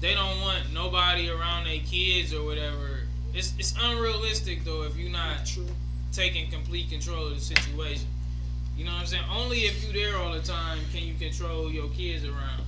they 0.00 0.14
don't 0.14 0.40
want 0.40 0.72
nobody 0.72 1.30
around 1.30 1.64
their 1.64 1.80
kids 1.80 2.32
or 2.32 2.44
whatever. 2.44 3.00
It's 3.34 3.54
it's 3.58 3.74
unrealistic 3.80 4.64
though 4.64 4.82
if 4.82 4.96
you're 4.96 5.10
not 5.10 5.50
taking 6.12 6.50
complete 6.50 6.90
control 6.90 7.26
of 7.26 7.34
the 7.34 7.40
situation. 7.40 8.06
You 8.76 8.84
know 8.84 8.92
what 8.92 9.00
I'm 9.00 9.06
saying? 9.06 9.24
Only 9.32 9.60
if 9.60 9.82
you're 9.82 9.92
there 9.92 10.16
all 10.18 10.32
the 10.32 10.40
time 10.40 10.78
can 10.92 11.02
you 11.02 11.14
control 11.14 11.70
your 11.70 11.88
kids 11.88 12.24
around. 12.24 12.62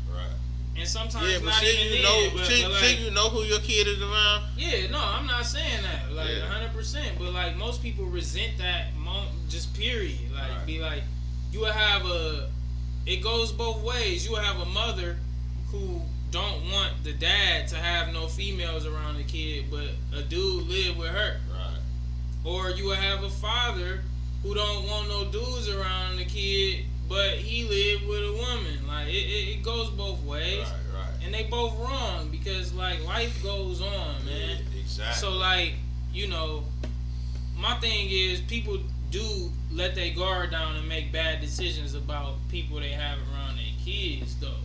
And 0.81 0.89
sometimes 0.89 1.31
yeah, 1.31 1.39
but 1.41 1.51
not 1.51 1.62
even 1.62 1.97
you 1.99 2.03
know, 2.03 2.31
but, 2.33 2.49
but 2.49 2.83
like, 2.83 3.01
you 3.01 3.11
know 3.11 3.28
who 3.28 3.43
your 3.43 3.61
kid 3.61 3.87
is 3.87 4.01
around. 4.01 4.45
Yeah, 4.57 4.91
no, 4.91 4.99
I'm 4.99 5.26
not 5.26 5.45
saying 5.45 5.83
that 5.83 6.11
like 6.16 6.31
yeah. 6.31 6.49
100. 6.49 6.72
percent 6.72 7.18
But 7.18 7.35
like 7.35 7.55
most 7.59 7.83
people 7.83 8.07
resent 8.07 8.57
that 8.59 8.97
moment, 8.97 9.31
just 9.51 9.74
period. 9.74 10.18
Like 10.35 10.51
right. 10.51 10.66
be 10.66 10.81
like, 10.81 11.03
you 11.53 11.61
will 11.61 11.72
have 11.72 12.07
a. 12.07 12.49
It 13.05 13.22
goes 13.22 13.53
both 13.53 13.83
ways. 13.83 14.24
You 14.24 14.33
will 14.33 14.43
have 14.43 14.59
a 14.61 14.70
mother 14.70 15.18
who 15.70 16.01
don't 16.31 16.62
want 16.72 16.93
the 17.05 17.12
dad 17.12 17.68
to 17.68 17.76
have 17.76 18.14
no 18.14 18.26
females 18.26 18.87
around 18.87 19.18
the 19.18 19.24
kid, 19.24 19.66
but 19.70 19.91
a 20.16 20.22
dude 20.22 20.66
live 20.66 20.97
with 20.97 21.11
her. 21.11 21.37
Right. 21.53 21.78
Or 22.43 22.70
you 22.70 22.87
will 22.87 22.95
have 22.95 23.22
a 23.22 23.31
father 23.31 24.01
who 24.43 24.55
don't 24.55 24.89
want 24.89 25.09
no 25.09 25.24
dudes 25.31 25.68
around 25.68 26.16
the 26.16 26.24
kid, 26.24 26.87
but 27.11 27.32
he 27.32 27.64
lived 27.64 28.06
with 28.08 28.20
a 28.20 28.32
woman. 28.32 28.86
Like 28.86 29.08
it, 29.08 29.26
it, 29.26 29.58
it 29.58 29.62
goes 29.64 29.90
both 29.90 30.22
ways. 30.22 30.61
Right, 30.61 30.70
right. 30.94 31.24
And 31.24 31.34
they 31.34 31.42
both 31.42 31.76
wrong 31.80 32.28
because 32.30 32.72
like 32.72 33.04
life 33.04 33.42
goes 33.42 33.82
on, 33.82 34.24
man. 34.24 34.58
Yeah, 34.72 34.80
exactly. 34.80 35.14
So 35.16 35.32
like, 35.32 35.74
you 36.14 36.28
know, 36.28 36.62
my 37.58 37.74
thing 37.80 38.08
is 38.08 38.40
people 38.42 38.78
do 39.11 39.50
let 39.72 39.96
their 39.96 40.14
guard 40.14 40.52
down 40.52 40.76
and 40.76 40.88
make 40.88 41.12
bad 41.12 41.40
decisions 41.40 41.94
about 41.94 42.36
people 42.48 42.78
they 42.78 42.90
have 42.90 43.18
around 43.32 43.56
their 43.56 43.74
kids 43.84 44.36
though. 44.36 44.59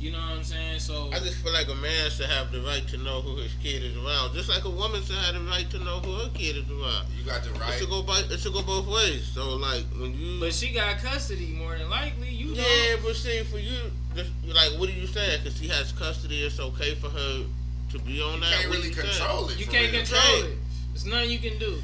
Yeah. 0.00 0.06
You 0.06 0.12
know 0.12 0.18
what 0.18 0.38
I'm 0.38 0.44
saying? 0.44 0.80
So 0.80 1.10
I 1.12 1.18
just 1.18 1.36
feel 1.42 1.52
like 1.52 1.68
a 1.68 1.74
man 1.74 2.10
should 2.10 2.26
have 2.26 2.50
the 2.50 2.60
right 2.62 2.86
to 2.88 2.96
know 2.98 3.20
who 3.20 3.36
his 3.36 3.52
kid 3.62 3.82
is 3.82 3.96
around, 3.96 4.32
just 4.34 4.48
like 4.48 4.64
a 4.64 4.70
woman 4.70 5.02
should 5.02 5.16
have 5.16 5.34
the 5.34 5.40
right 5.40 5.68
to 5.70 5.78
know 5.78 6.00
who 6.00 6.12
her 6.24 6.30
kid 6.32 6.56
is 6.56 6.70
around. 6.70 7.06
You 7.16 7.24
got 7.24 7.42
the 7.44 7.52
right. 7.52 7.74
It 7.74 7.78
should 7.78 7.90
go 7.90 8.02
by, 8.02 8.20
It 8.30 8.40
should 8.40 8.52
go 8.52 8.62
both 8.62 8.86
ways. 8.86 9.24
So 9.26 9.56
like 9.56 9.84
when 9.98 10.14
you. 10.18 10.40
But 10.40 10.54
she 10.54 10.72
got 10.72 10.98
custody 10.98 11.52
more 11.52 11.76
than 11.76 11.90
likely. 11.90 12.30
You. 12.30 12.54
Yeah, 12.54 12.64
don't. 12.92 13.04
but 13.04 13.16
see, 13.16 13.42
for 13.44 13.58
you, 13.58 13.90
just, 14.16 14.30
like, 14.46 14.78
what 14.80 14.88
are 14.88 14.92
you 14.92 15.06
saying? 15.06 15.40
Because 15.42 15.58
she 15.58 15.68
has 15.68 15.92
custody, 15.92 16.42
it's 16.42 16.58
okay 16.58 16.94
for 16.94 17.10
her 17.10 17.44
to 17.90 17.98
be 18.00 18.22
on 18.22 18.34
you 18.34 18.40
that. 18.40 18.52
Can't 18.52 18.70
really 18.72 18.90
control 18.90 19.48
saying? 19.48 19.60
it. 19.60 19.66
You 19.66 19.66
can't 19.66 19.92
real. 19.92 20.02
control 20.02 20.42
it. 20.44 20.58
There's 20.92 21.06
nothing 21.06 21.30
you 21.30 21.38
can 21.38 21.58
do. 21.58 21.78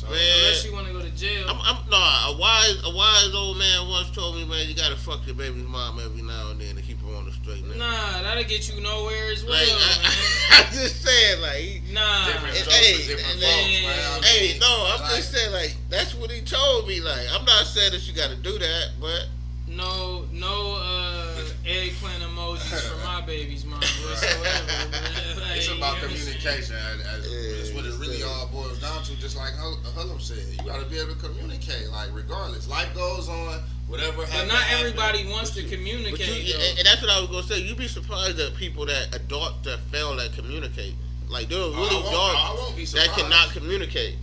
So, 0.00 0.06
man, 0.06 0.16
unless 0.16 0.64
you 0.64 0.72
want 0.72 0.86
to 0.86 0.92
go 0.94 1.02
to 1.02 1.10
jail. 1.10 1.44
I'm, 1.46 1.60
I'm, 1.60 1.90
no, 1.90 1.96
a 1.96 2.36
wise, 2.38 2.80
a 2.84 2.94
wise 2.94 3.34
old 3.34 3.58
man 3.58 3.86
once 3.86 4.10
told 4.12 4.36
me, 4.36 4.46
man, 4.46 4.66
you 4.66 4.74
gotta 4.74 4.96
fuck 4.96 5.26
your 5.26 5.34
baby's 5.34 5.66
mom 5.68 6.00
every 6.00 6.22
now 6.22 6.50
and 6.50 6.58
then 6.58 6.76
to 6.76 6.80
keep 6.80 6.98
her 6.99 6.99
on 6.99 6.99
the 6.99 6.99
straight 7.42 7.64
and 7.64 7.78
Nah, 7.78 8.22
that'll 8.22 8.44
get 8.44 8.72
you 8.72 8.80
nowhere 8.80 9.30
as 9.32 9.44
well. 9.44 9.54
Like, 9.54 9.68
I, 9.70 10.66
am 10.66 10.72
just 10.72 11.02
saying, 11.02 11.40
like, 11.40 11.82
nah. 11.92 12.26
Different 12.26 12.56
hey, 12.56 13.06
different 13.06 13.42
hey, 13.42 13.84
folks, 13.84 14.28
hey, 14.28 14.58
no, 14.58 14.94
I'm 14.94 15.00
like, 15.00 15.16
just 15.16 15.32
saying, 15.32 15.52
like, 15.52 15.76
that's 15.88 16.14
what 16.14 16.30
he 16.30 16.40
told 16.42 16.86
me. 16.86 17.00
Like, 17.00 17.26
I'm 17.32 17.44
not 17.44 17.66
saying 17.66 17.92
that 17.92 18.06
you 18.06 18.14
gotta 18.14 18.36
do 18.36 18.58
that, 18.58 18.90
but 19.00 19.28
no, 19.68 20.24
no, 20.32 20.78
uh, 20.82 21.44
eggplant 21.64 22.22
emojis 22.22 22.90
for 22.90 23.04
my 23.04 23.20
baby's 23.22 23.64
mom 23.64 23.80
whatsoever. 23.80 24.90
It's 25.52 25.68
about 25.68 25.98
communication. 25.98 26.74
As, 26.74 27.26
as, 27.26 27.58
that's 27.58 27.74
what 27.74 27.84
it 27.84 27.92
really 27.98 28.22
all 28.22 28.48
boils 28.48 28.80
down 28.80 29.02
to. 29.02 29.20
Just 29.20 29.36
like 29.36 29.52
Hullum 29.52 30.18
said, 30.18 30.38
you 30.50 30.64
got 30.64 30.80
to 30.80 30.86
be 30.86 30.98
able 30.98 31.12
to 31.12 31.20
communicate. 31.20 31.90
Like 31.90 32.08
regardless, 32.14 32.66
life 32.66 32.94
goes 32.94 33.28
on. 33.28 33.60
Whatever. 33.90 34.18
But 34.18 34.46
not 34.46 34.62
everybody 34.70 35.28
wants 35.28 35.50
to 35.50 35.64
communicate. 35.64 36.44
You, 36.44 36.54
and 36.78 36.86
that's 36.86 37.02
what 37.02 37.10
I 37.10 37.18
was 37.20 37.28
gonna 37.28 37.42
say. 37.42 37.58
You'd 37.58 37.76
be 37.76 37.88
surprised 37.88 38.38
at 38.38 38.54
people 38.54 38.86
that 38.86 39.12
adult 39.14 39.64
that 39.64 39.80
fail 39.90 40.18
at 40.20 40.32
communicate. 40.32 40.94
Like 41.28 41.48
they're 41.48 41.58
oh, 41.58 41.72
really 41.72 42.02
oh, 42.04 42.70
adults 42.70 42.92
that 42.92 43.08
cannot 43.08 43.50
communicate. 43.50 44.14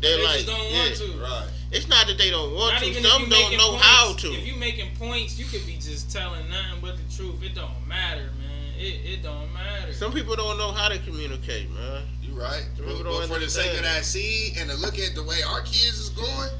They're 0.00 0.16
they 0.16 0.24
like, 0.24 0.46
don't 0.46 0.70
yeah. 0.70 0.82
want 0.82 0.94
to. 0.96 1.22
Right. 1.22 1.48
It's 1.70 1.88
not 1.88 2.08
that 2.08 2.18
they 2.18 2.30
don't 2.30 2.54
want 2.54 2.74
not 2.74 2.82
to. 2.82 2.94
Some 2.94 3.28
don't 3.30 3.56
know 3.56 3.70
points, 3.70 3.84
how 3.84 4.14
to. 4.14 4.28
If 4.32 4.46
you 4.46 4.56
making 4.56 4.96
points, 4.98 5.38
you 5.38 5.44
could 5.44 5.64
be 5.64 5.74
just 5.74 6.10
telling 6.10 6.48
nothing 6.50 6.80
but 6.82 6.96
the 6.96 7.16
truth. 7.16 7.40
It 7.42 7.54
don't 7.54 7.70
matter, 7.86 8.30
man. 8.38 8.74
It, 8.78 8.98
it 9.06 9.22
don't 9.22 9.52
matter. 9.54 9.92
Some 9.92 10.12
people 10.12 10.34
don't 10.34 10.58
know 10.58 10.72
how 10.72 10.88
to 10.88 10.98
communicate, 10.98 11.70
man. 11.70 12.02
You 12.20 12.34
right. 12.34 12.66
But, 12.76 13.04
but 13.04 13.26
for 13.28 13.38
the 13.38 13.48
sake 13.48 13.76
of 13.76 13.84
that 13.84 14.04
seed 14.04 14.58
and 14.58 14.68
to 14.70 14.76
look 14.76 14.98
at 14.98 15.14
the 15.14 15.22
way 15.22 15.38
our 15.48 15.62
kids 15.62 15.98
is 15.98 16.08
going, 16.10 16.50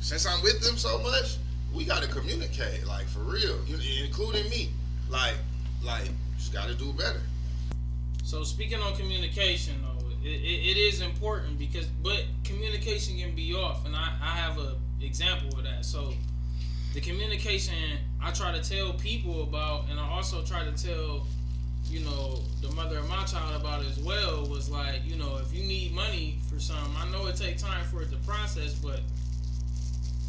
since 0.00 0.26
I'm 0.26 0.42
with 0.42 0.60
them 0.62 0.76
so 0.76 0.98
much, 0.98 1.38
we 1.76 1.84
got 1.84 2.02
to 2.02 2.08
communicate, 2.08 2.86
like 2.86 3.06
for 3.06 3.20
real, 3.20 3.58
including 4.02 4.48
me. 4.48 4.70
Like, 5.10 5.34
like, 5.84 6.10
just 6.36 6.52
got 6.52 6.68
to 6.68 6.74
do 6.74 6.92
better. 6.94 7.20
So 8.24 8.42
speaking 8.42 8.80
on 8.80 8.96
communication, 8.96 9.74
though, 9.82 10.08
it, 10.24 10.28
it, 10.28 10.70
it 10.70 10.76
is 10.78 11.02
important 11.02 11.58
because, 11.58 11.86
but 11.86 12.24
communication 12.44 13.18
can 13.18 13.34
be 13.34 13.54
off, 13.54 13.84
and 13.84 13.94
I, 13.94 14.14
I 14.20 14.36
have 14.36 14.58
a 14.58 14.76
example 15.00 15.58
of 15.58 15.64
that. 15.64 15.84
So 15.84 16.14
the 16.94 17.00
communication 17.00 17.74
I 18.22 18.30
try 18.32 18.52
to 18.52 18.68
tell 18.68 18.94
people 18.94 19.42
about, 19.42 19.84
and 19.90 20.00
I 20.00 20.08
also 20.08 20.42
try 20.42 20.64
to 20.64 20.72
tell, 20.72 21.26
you 21.88 22.00
know, 22.00 22.40
the 22.62 22.72
mother 22.72 22.98
of 22.98 23.08
my 23.08 23.22
child 23.24 23.60
about 23.60 23.84
as 23.84 23.98
well 23.98 24.48
was 24.48 24.70
like, 24.70 25.04
you 25.04 25.16
know, 25.16 25.36
if 25.36 25.54
you 25.54 25.62
need 25.62 25.94
money 25.94 26.38
for 26.50 26.58
something, 26.58 26.94
I 26.98 27.08
know 27.10 27.26
it 27.26 27.36
takes 27.36 27.62
time 27.62 27.84
for 27.84 28.02
it 28.02 28.10
to 28.10 28.16
process, 28.26 28.74
but 28.74 29.00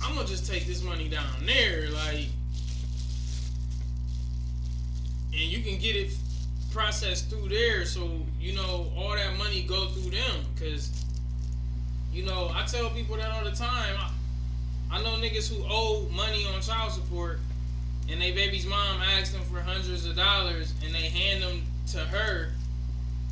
I'm 0.04 0.16
gonna 0.16 0.28
just 0.28 0.50
take 0.50 0.66
this 0.66 0.84
money 0.84 1.10
down 1.10 1.26
there, 1.46 1.90
like, 1.90 2.28
and 5.32 5.42
you 5.42 5.62
can 5.62 5.80
get 5.80 5.96
it 5.96 6.12
processed 6.72 7.30
through 7.30 7.50
there, 7.50 7.86
so 7.86 8.10
you 8.40 8.56
know 8.56 8.92
all 8.96 9.12
that 9.16 9.38
money 9.38 9.64
go 9.64 9.88
through 9.88 10.12
them, 10.12 10.46
cause 10.60 11.06
you 12.14 12.24
know 12.24 12.52
I 12.54 12.66
tell 12.66 12.90
people 12.90 13.18
that 13.18 13.32
all 13.32 13.44
the 13.44 13.52
time. 13.52 13.96
I, 13.98 14.12
I 14.90 15.04
know 15.04 15.16
niggas 15.16 15.54
who 15.54 15.64
owe 15.70 16.08
money 16.10 16.46
on 16.46 16.62
child 16.62 16.92
support, 16.92 17.40
and 18.10 18.22
they 18.22 18.32
baby's 18.32 18.66
mom 18.66 19.02
asks 19.02 19.32
them 19.32 19.44
for 19.44 19.60
hundreds 19.60 20.06
of 20.06 20.16
dollars, 20.16 20.74
and 20.86 20.94
they 20.94 21.10
hand 21.10 21.44
them 21.44 21.64
to 21.92 22.00
her 22.00 22.52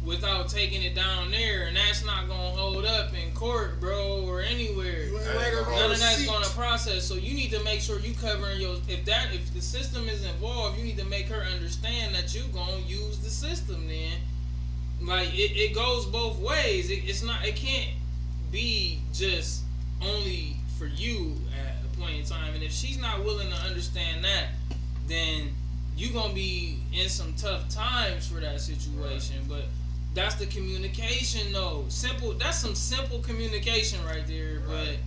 without 0.06 0.48
taking 0.48 0.84
it 0.84 0.94
down 0.94 1.32
there, 1.32 1.64
and 1.64 1.76
that's 1.76 2.06
not 2.06 2.28
gonna 2.28 2.56
hold 2.56 2.86
up 2.86 3.12
in 3.14 3.32
court, 3.34 3.80
bro, 3.80 4.24
or 4.28 4.42
anywhere. 4.42 5.08
None 5.12 5.92
of 5.92 6.00
that's 6.00 6.26
gonna 6.26 6.46
process. 6.48 7.04
So 7.04 7.16
you 7.16 7.34
need 7.34 7.52
to 7.52 7.64
make 7.64 7.82
sure 7.82 8.00
you 8.00 8.14
covering 8.14 8.62
your. 8.62 8.76
If 8.88 9.04
that, 9.06 9.34
if 9.34 9.54
the 9.54 9.62
system 9.62 10.08
is 10.08 10.24
involved, 10.24 10.78
you 10.78 10.84
need 10.84 10.98
to 10.98 11.06
make 11.06 11.28
her 11.28 11.42
understand 11.42 12.14
that 12.16 12.36
you 12.36 12.44
gonna 12.54 12.78
use 12.88 13.18
the 13.20 13.30
system. 13.30 13.88
Then, 13.88 14.20
like 15.02 15.34
it, 15.34 15.58
it 15.58 15.76
goes 15.76 16.06
both 16.06 16.38
ways. 16.40 16.92
It, 16.92 17.04
it's 17.06 17.24
not. 17.24 17.46
It 17.46 17.56
can't 17.56 17.92
be 18.52 19.00
just 19.12 19.64
only 20.02 20.58
for 20.78 20.86
you 20.86 21.36
at 21.58 21.76
a 21.84 21.98
point 22.00 22.16
in 22.20 22.26
time. 22.26 22.54
And 22.54 22.64
if 22.64 22.72
she's 22.72 23.00
not 23.00 23.24
willing 23.24 23.50
to 23.50 23.58
understand 23.58 24.24
that, 24.24 24.50
then 25.08 25.50
you 25.98 26.12
gonna 26.12 26.34
be 26.34 26.80
in 26.94 27.10
some 27.10 27.34
tough 27.34 27.70
times 27.70 28.28
for 28.28 28.40
that 28.40 28.62
situation. 28.62 29.38
But 29.48 29.66
that's 30.16 30.36
the 30.36 30.48
communication 30.48 31.52
though. 31.54 31.86
Simple. 31.90 32.34
That's 32.34 32.58
some 32.58 32.74
simple 32.74 33.20
communication 33.20 34.04
right 34.06 34.26
there. 34.26 34.62
Right. 34.68 34.98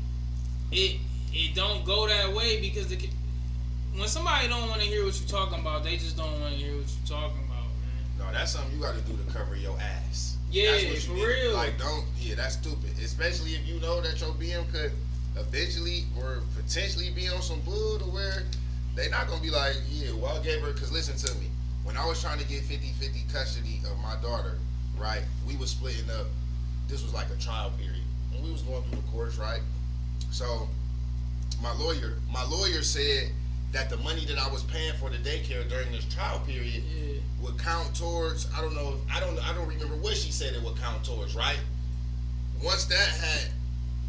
But 0.70 0.76
it 0.76 1.00
it 1.32 1.54
don't 1.54 1.84
go 1.84 2.06
that 2.06 2.32
way 2.32 2.60
because 2.60 2.86
the 2.88 3.08
when 3.96 4.06
somebody 4.06 4.46
don't 4.48 4.68
want 4.68 4.80
to 4.80 4.86
hear 4.86 5.04
what 5.04 5.18
you're 5.18 5.28
talking 5.28 5.60
about, 5.60 5.82
they 5.82 5.96
just 5.96 6.16
don't 6.16 6.40
want 6.40 6.54
to 6.54 6.60
hear 6.60 6.76
what 6.76 6.86
you're 6.86 7.18
talking 7.18 7.42
about, 7.46 7.64
man. 7.64 8.18
No, 8.18 8.32
that's 8.32 8.52
something 8.52 8.72
you 8.76 8.80
got 8.80 8.94
to 8.94 9.00
do 9.00 9.16
to 9.16 9.32
cover 9.32 9.56
your 9.56 9.76
ass. 9.80 10.36
Yeah, 10.50 10.76
for 10.76 11.12
need. 11.14 11.24
real. 11.24 11.54
Like, 11.54 11.78
don't. 11.78 12.04
Yeah, 12.20 12.36
that's 12.36 12.54
stupid. 12.54 12.90
Especially 13.02 13.52
if 13.52 13.66
you 13.66 13.80
know 13.80 14.00
that 14.00 14.20
your 14.20 14.30
BM 14.30 14.70
could 14.72 14.92
eventually 15.36 16.04
or 16.18 16.42
potentially 16.56 17.10
be 17.10 17.28
on 17.28 17.42
some 17.42 17.60
bull 17.60 17.98
to 17.98 18.04
where 18.04 18.44
they 18.94 19.08
not 19.08 19.28
gonna 19.28 19.42
be 19.42 19.50
like, 19.50 19.76
yeah, 19.90 20.12
well, 20.12 20.38
I 20.38 20.42
gave 20.42 20.60
her. 20.60 20.72
Cause 20.72 20.92
listen 20.92 21.16
to 21.16 21.38
me, 21.40 21.46
when 21.84 21.96
I 21.96 22.06
was 22.06 22.20
trying 22.20 22.38
to 22.38 22.46
get 22.46 22.62
50-50 22.62 23.32
custody 23.32 23.80
of 23.90 23.98
my 23.98 24.16
daughter, 24.22 24.58
right? 25.00 25.22
We 25.46 25.56
was 25.56 25.70
splitting 25.70 26.10
up. 26.10 26.26
This 26.88 27.02
was 27.02 27.12
like 27.12 27.26
a 27.30 27.36
trial 27.40 27.72
period, 27.78 28.02
and 28.34 28.44
we 28.44 28.50
was 28.50 28.62
going 28.62 28.82
through 28.84 29.00
the 29.00 29.08
courts, 29.08 29.38
right? 29.38 29.60
So 30.30 30.68
my 31.62 31.72
lawyer, 31.74 32.18
my 32.32 32.44
lawyer 32.44 32.82
said 32.82 33.30
that 33.72 33.90
the 33.90 33.98
money 33.98 34.24
that 34.24 34.38
I 34.38 34.48
was 34.50 34.62
paying 34.64 34.94
for 34.94 35.10
the 35.10 35.18
daycare 35.18 35.68
during 35.68 35.92
this 35.92 36.04
trial 36.06 36.40
period 36.46 36.82
yeah. 36.84 37.20
would 37.42 37.58
count 37.58 37.94
towards. 37.94 38.48
I 38.56 38.60
don't 38.60 38.74
know. 38.74 38.96
I 39.12 39.20
don't. 39.20 39.38
I 39.48 39.54
don't 39.54 39.68
remember 39.68 39.96
what 39.96 40.16
she 40.16 40.32
said 40.32 40.54
it 40.54 40.62
would 40.62 40.76
count 40.76 41.04
towards. 41.04 41.34
Right. 41.34 41.60
Once 42.62 42.86
that 42.86 43.08
had 43.08 43.50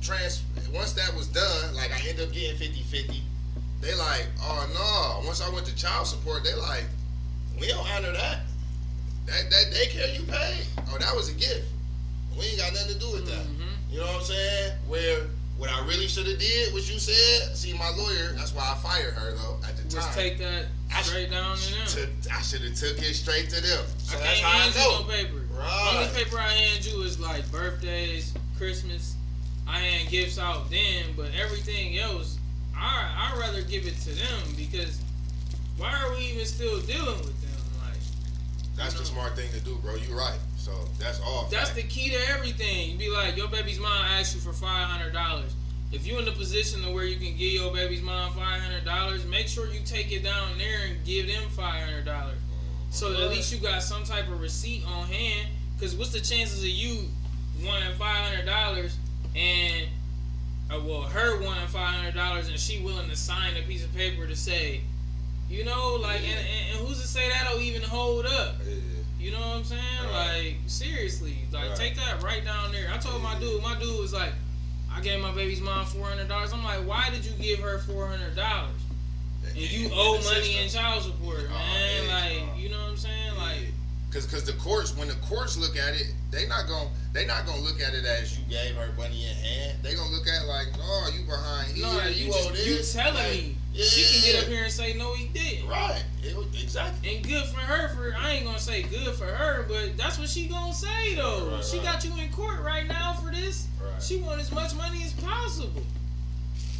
trans, 0.01 0.43
once 0.73 0.93
that 0.93 1.13
was 1.15 1.27
done, 1.27 1.75
like 1.75 1.91
I 1.91 1.99
ended 2.07 2.27
up 2.27 2.33
getting 2.33 2.57
50-50. 2.57 3.19
They 3.81 3.95
like, 3.95 4.27
oh 4.41 4.67
no. 4.73 5.27
Once 5.27 5.41
I 5.41 5.49
went 5.49 5.65
to 5.67 5.75
child 5.75 6.07
support, 6.07 6.43
they 6.43 6.53
like, 6.55 6.83
we 7.59 7.67
don't 7.67 7.87
honor 7.91 8.11
that. 8.11 8.39
That 9.29 9.49
that 9.49 9.65
daycare 9.71 10.17
you 10.17 10.25
paid, 10.25 10.65
oh, 10.89 10.97
that 10.97 11.15
was 11.15 11.29
a 11.29 11.33
gift. 11.33 11.69
We 12.37 12.45
ain't 12.45 12.57
got 12.57 12.73
nothing 12.73 12.93
to 12.93 12.99
do 12.99 13.11
with 13.11 13.27
that. 13.27 13.45
Mm-hmm. 13.45 13.93
You 13.93 13.99
know 13.99 14.05
what 14.07 14.15
I'm 14.15 14.23
saying? 14.23 14.73
Where 14.87 15.27
what 15.59 15.69
I 15.69 15.85
really 15.85 16.07
should 16.07 16.25
have 16.25 16.39
did, 16.39 16.73
what 16.73 16.89
you 16.89 16.97
said. 16.99 17.55
See, 17.55 17.73
my 17.73 17.91
lawyer. 17.97 18.33
That's 18.35 18.55
why 18.55 18.63
I 18.63 18.75
fired 18.75 19.13
her 19.13 19.35
though 19.35 19.59
at 19.67 19.75
the 19.75 19.83
time. 19.83 19.91
Just 19.91 20.13
take 20.13 20.39
that 20.39 20.65
straight 21.03 21.27
I, 21.27 21.31
down 21.31 21.57
to 21.57 21.73
them. 21.73 22.09
To, 22.21 22.33
I 22.33 22.41
should 22.41 22.61
have 22.61 22.75
took 22.75 22.97
it 22.97 23.13
straight 23.13 23.49
to 23.49 23.61
them. 23.61 23.85
So 23.97 24.17
I 24.17 24.21
that's 24.21 24.39
how 24.39 24.57
I 24.57 24.69
know. 24.71 25.01
No 25.01 25.11
paper. 25.11 25.41
Right. 25.51 25.91
Only 25.93 26.23
paper 26.23 26.39
I 26.39 26.47
hand 26.47 26.85
you 26.85 27.01
is 27.03 27.19
like 27.19 27.49
birthdays, 27.51 28.33
Christmas. 28.57 29.15
I 29.67 29.79
hand 29.79 30.09
gifts 30.09 30.39
out 30.39 30.71
then, 30.71 31.05
but 31.15 31.29
everything 31.39 31.99
else, 31.99 32.39
I 32.75 33.31
I 33.31 33.39
rather 33.39 33.61
give 33.61 33.85
it 33.85 33.97
to 34.01 34.09
them 34.09 34.55
because 34.57 35.01
why 35.77 35.91
are 35.91 36.15
we 36.15 36.25
even 36.31 36.45
still 36.45 36.79
dealing 36.81 37.19
with 37.19 37.38
that's 38.79 38.93
the 38.93 39.05
smart 39.05 39.35
thing 39.35 39.49
to 39.51 39.59
do, 39.59 39.75
bro. 39.83 39.95
You 39.95 40.17
right. 40.17 40.39
So 40.57 40.71
that's 40.97 41.19
all. 41.21 41.47
That's 41.51 41.71
fact. 41.71 41.75
the 41.75 41.83
key 41.83 42.09
to 42.09 42.17
everything. 42.29 42.91
You 42.91 42.97
be 42.97 43.09
like, 43.09 43.37
your 43.37 43.47
baby's 43.47 43.79
mom 43.79 43.91
asks 43.91 44.33
you 44.33 44.41
for 44.41 44.53
five 44.53 44.87
hundred 44.87 45.13
dollars. 45.13 45.53
If 45.91 46.05
you're 46.05 46.19
in 46.19 46.25
the 46.25 46.31
position 46.31 46.81
to 46.83 46.91
where 46.91 47.03
you 47.03 47.17
can 47.17 47.35
give 47.37 47.51
your 47.51 47.73
baby's 47.73 48.01
mom 48.01 48.31
five 48.33 48.61
hundred 48.61 48.85
dollars, 48.85 49.25
make 49.25 49.47
sure 49.47 49.67
you 49.67 49.81
take 49.85 50.11
it 50.11 50.23
down 50.23 50.57
there 50.57 50.87
and 50.87 51.03
give 51.05 51.27
them 51.27 51.49
five 51.49 51.83
hundred 51.83 52.05
dollars. 52.05 52.37
So 52.91 53.11
at 53.13 53.29
least 53.29 53.51
you 53.53 53.59
got 53.59 53.83
some 53.83 54.03
type 54.03 54.27
of 54.29 54.41
receipt 54.41 54.83
on 54.87 55.07
hand. 55.07 55.49
Cause 55.79 55.95
what's 55.95 56.11
the 56.11 56.19
chances 56.19 56.59
of 56.61 56.69
you 56.69 57.05
wanting 57.65 57.93
five 57.97 58.27
hundred 58.27 58.45
dollars 58.45 58.97
and 59.35 59.87
uh, 60.71 60.79
well 60.85 61.01
her 61.01 61.41
wanting 61.41 61.67
five 61.67 61.95
hundred 61.95 62.15
dollars 62.15 62.49
and 62.49 62.59
she 62.59 62.81
willing 62.81 63.09
to 63.09 63.15
sign 63.15 63.55
a 63.57 63.61
piece 63.65 63.83
of 63.83 63.93
paper 63.95 64.27
to 64.27 64.35
say 64.35 64.81
you 65.49 65.65
know, 65.65 65.97
like, 65.99 66.21
yeah. 66.21 66.35
and, 66.35 66.47
and, 66.71 66.87
who's 66.87 67.01
to 67.01 67.07
say 67.07 67.27
that'll 67.29 67.59
even 67.59 67.81
hold 67.81 68.25
up? 68.25 68.55
Yeah. 68.67 68.75
You 69.19 69.31
know 69.31 69.39
what 69.39 69.57
I'm 69.57 69.63
saying? 69.63 69.81
Right. 70.11 70.37
Like, 70.37 70.55
seriously, 70.67 71.37
like, 71.51 71.69
right. 71.69 71.75
take 71.75 71.95
that 71.95 72.21
right 72.23 72.43
down 72.45 72.71
there. 72.71 72.89
I 72.93 72.97
told 72.97 73.21
yeah. 73.21 73.33
my 73.33 73.39
dude, 73.39 73.61
my 73.61 73.77
dude 73.79 73.99
was 73.99 74.13
like, 74.13 74.31
I 74.91 75.01
gave 75.01 75.19
my 75.21 75.33
baby's 75.33 75.61
mom 75.61 75.85
four 75.85 76.05
hundred 76.05 76.27
dollars. 76.27 76.53
I'm 76.53 76.63
like, 76.63 76.79
why 76.87 77.09
did 77.11 77.25
you 77.25 77.33
give 77.41 77.59
her 77.59 77.79
four 77.79 78.07
hundred 78.07 78.35
dollars? 78.35 78.79
And 79.47 79.57
you 79.57 79.89
owe 79.93 80.21
money 80.23 80.57
in 80.57 80.69
child 80.69 81.03
support, 81.03 81.41
oh, 81.49 81.53
man. 81.53 82.07
like, 82.07 82.59
you 82.59 82.69
know 82.69 82.77
what 82.77 82.91
I'm 82.91 82.97
saying? 82.97 83.35
Like, 83.37 83.71
cause, 84.11 84.25
cause 84.25 84.43
the 84.43 84.53
courts, 84.53 84.95
when 84.95 85.07
the 85.07 85.15
courts 85.15 85.57
look 85.57 85.77
at 85.77 85.95
it, 85.95 86.13
they 86.31 86.47
not 86.47 86.67
gonna, 86.67 86.89
they 87.13 87.25
not 87.25 87.45
gonna 87.45 87.61
look 87.61 87.81
at 87.81 87.93
it 87.93 88.05
as 88.05 88.37
you 88.37 88.45
gave 88.49 88.75
her 88.75 88.91
money 88.97 89.25
in 89.25 89.35
hand. 89.35 89.79
They 89.81 89.95
gonna 89.95 90.11
look 90.11 90.27
at 90.27 90.43
it 90.43 90.47
like, 90.47 90.67
oh, 90.79 91.11
you 91.17 91.25
behind 91.25 91.71
here, 91.71 91.85
no, 91.85 92.03
you, 92.07 92.25
you 92.25 92.31
just, 92.31 92.49
owe 92.49 92.51
this. 92.51 92.95
You 92.95 93.01
telling 93.01 93.15
like, 93.15 93.31
me 93.31 93.55
yeah. 93.79 93.85
She 93.85 94.13
can 94.13 94.33
get 94.33 94.43
up 94.43 94.49
here 94.49 94.63
and 94.63 94.71
say 94.71 94.93
no, 94.93 95.13
he 95.13 95.27
did. 95.27 95.63
Right. 95.63 96.03
It, 96.21 96.35
exactly. 96.61 97.15
And 97.15 97.25
good 97.25 97.45
for 97.45 97.59
her. 97.59 97.87
For 97.95 98.13
I 98.17 98.31
ain't 98.31 98.45
gonna 98.45 98.59
say 98.59 98.83
good 98.83 99.15
for 99.15 99.25
her, 99.25 99.65
but 99.69 99.95
that's 99.95 100.19
what 100.19 100.27
she 100.27 100.47
gonna 100.47 100.73
say 100.73 101.15
though. 101.15 101.45
Right, 101.45 101.53
right, 101.53 101.63
she 101.63 101.77
right. 101.77 101.85
got 101.85 102.03
you 102.03 102.11
in 102.21 102.29
court 102.33 102.59
right 102.61 102.87
now 102.87 103.13
for 103.13 103.31
this. 103.31 103.67
She 104.01 104.17
want 104.17 104.41
as 104.41 104.51
much 104.51 104.75
money 104.75 105.03
as 105.03 105.13
possible. 105.13 105.81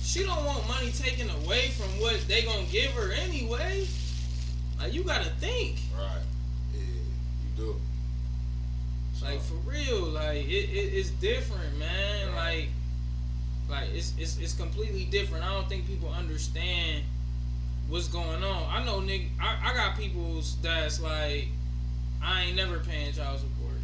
She 0.02 0.26
don't 0.26 0.44
want 0.46 0.68
money 0.68 0.92
taken 0.92 1.30
away 1.30 1.70
from 1.70 1.88
what 2.02 2.20
they 2.28 2.42
gonna 2.42 2.66
give 2.66 2.92
her 2.92 3.14
anyway. 3.14 3.88
Like 4.78 4.94
you 4.94 5.04
gotta 5.04 5.30
think. 5.40 5.78
Right. 5.98 6.22
Yeah, 6.74 6.82
you 6.82 7.56
do. 7.56 7.76
So. 9.14 9.26
Like 9.26 9.42
for 9.42 9.56
real, 9.70 10.02
like 10.02 10.46
it, 10.48 10.70
it 10.70 10.94
it's 10.96 11.12
different, 11.12 11.78
man. 11.78 12.36
Like 12.36 12.70
like 13.70 13.90
it's, 13.94 14.14
it's 14.18 14.38
it's 14.40 14.54
completely 14.54 15.06
different. 15.06 15.46
I 15.46 15.54
don't 15.54 15.70
think 15.70 15.88
people 15.88 16.10
understand 16.10 17.04
what's 17.88 18.08
going 18.08 18.44
on. 18.44 18.64
I 18.70 18.84
know 18.86 19.00
nigga 19.00 19.30
I, 19.42 19.72
I 19.72 19.74
got 19.74 19.98
people's 19.98 20.58
that's 20.62 21.00
like 21.02 21.48
I 22.22 22.44
ain't 22.44 22.56
never 22.56 22.80
paying 22.80 23.14
child 23.14 23.40
support. 23.40 23.76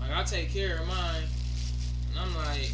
Like 0.00 0.10
I 0.12 0.22
take 0.22 0.50
care 0.50 0.78
of 0.78 0.86
mine, 0.86 1.22
and 2.10 2.20
I'm 2.20 2.34
like, 2.36 2.70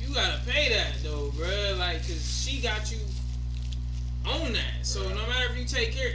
you 0.00 0.14
gotta 0.14 0.40
pay 0.46 0.68
that 0.70 1.02
though, 1.02 1.32
bro. 1.36 1.76
Like, 1.78 1.98
cause 1.98 2.44
she 2.44 2.60
got 2.60 2.92
you 2.92 2.98
on 4.26 4.52
that. 4.52 4.82
So 4.82 5.02
no 5.08 5.26
matter 5.26 5.52
if 5.52 5.58
you 5.58 5.64
take 5.64 5.92
care, 5.92 6.12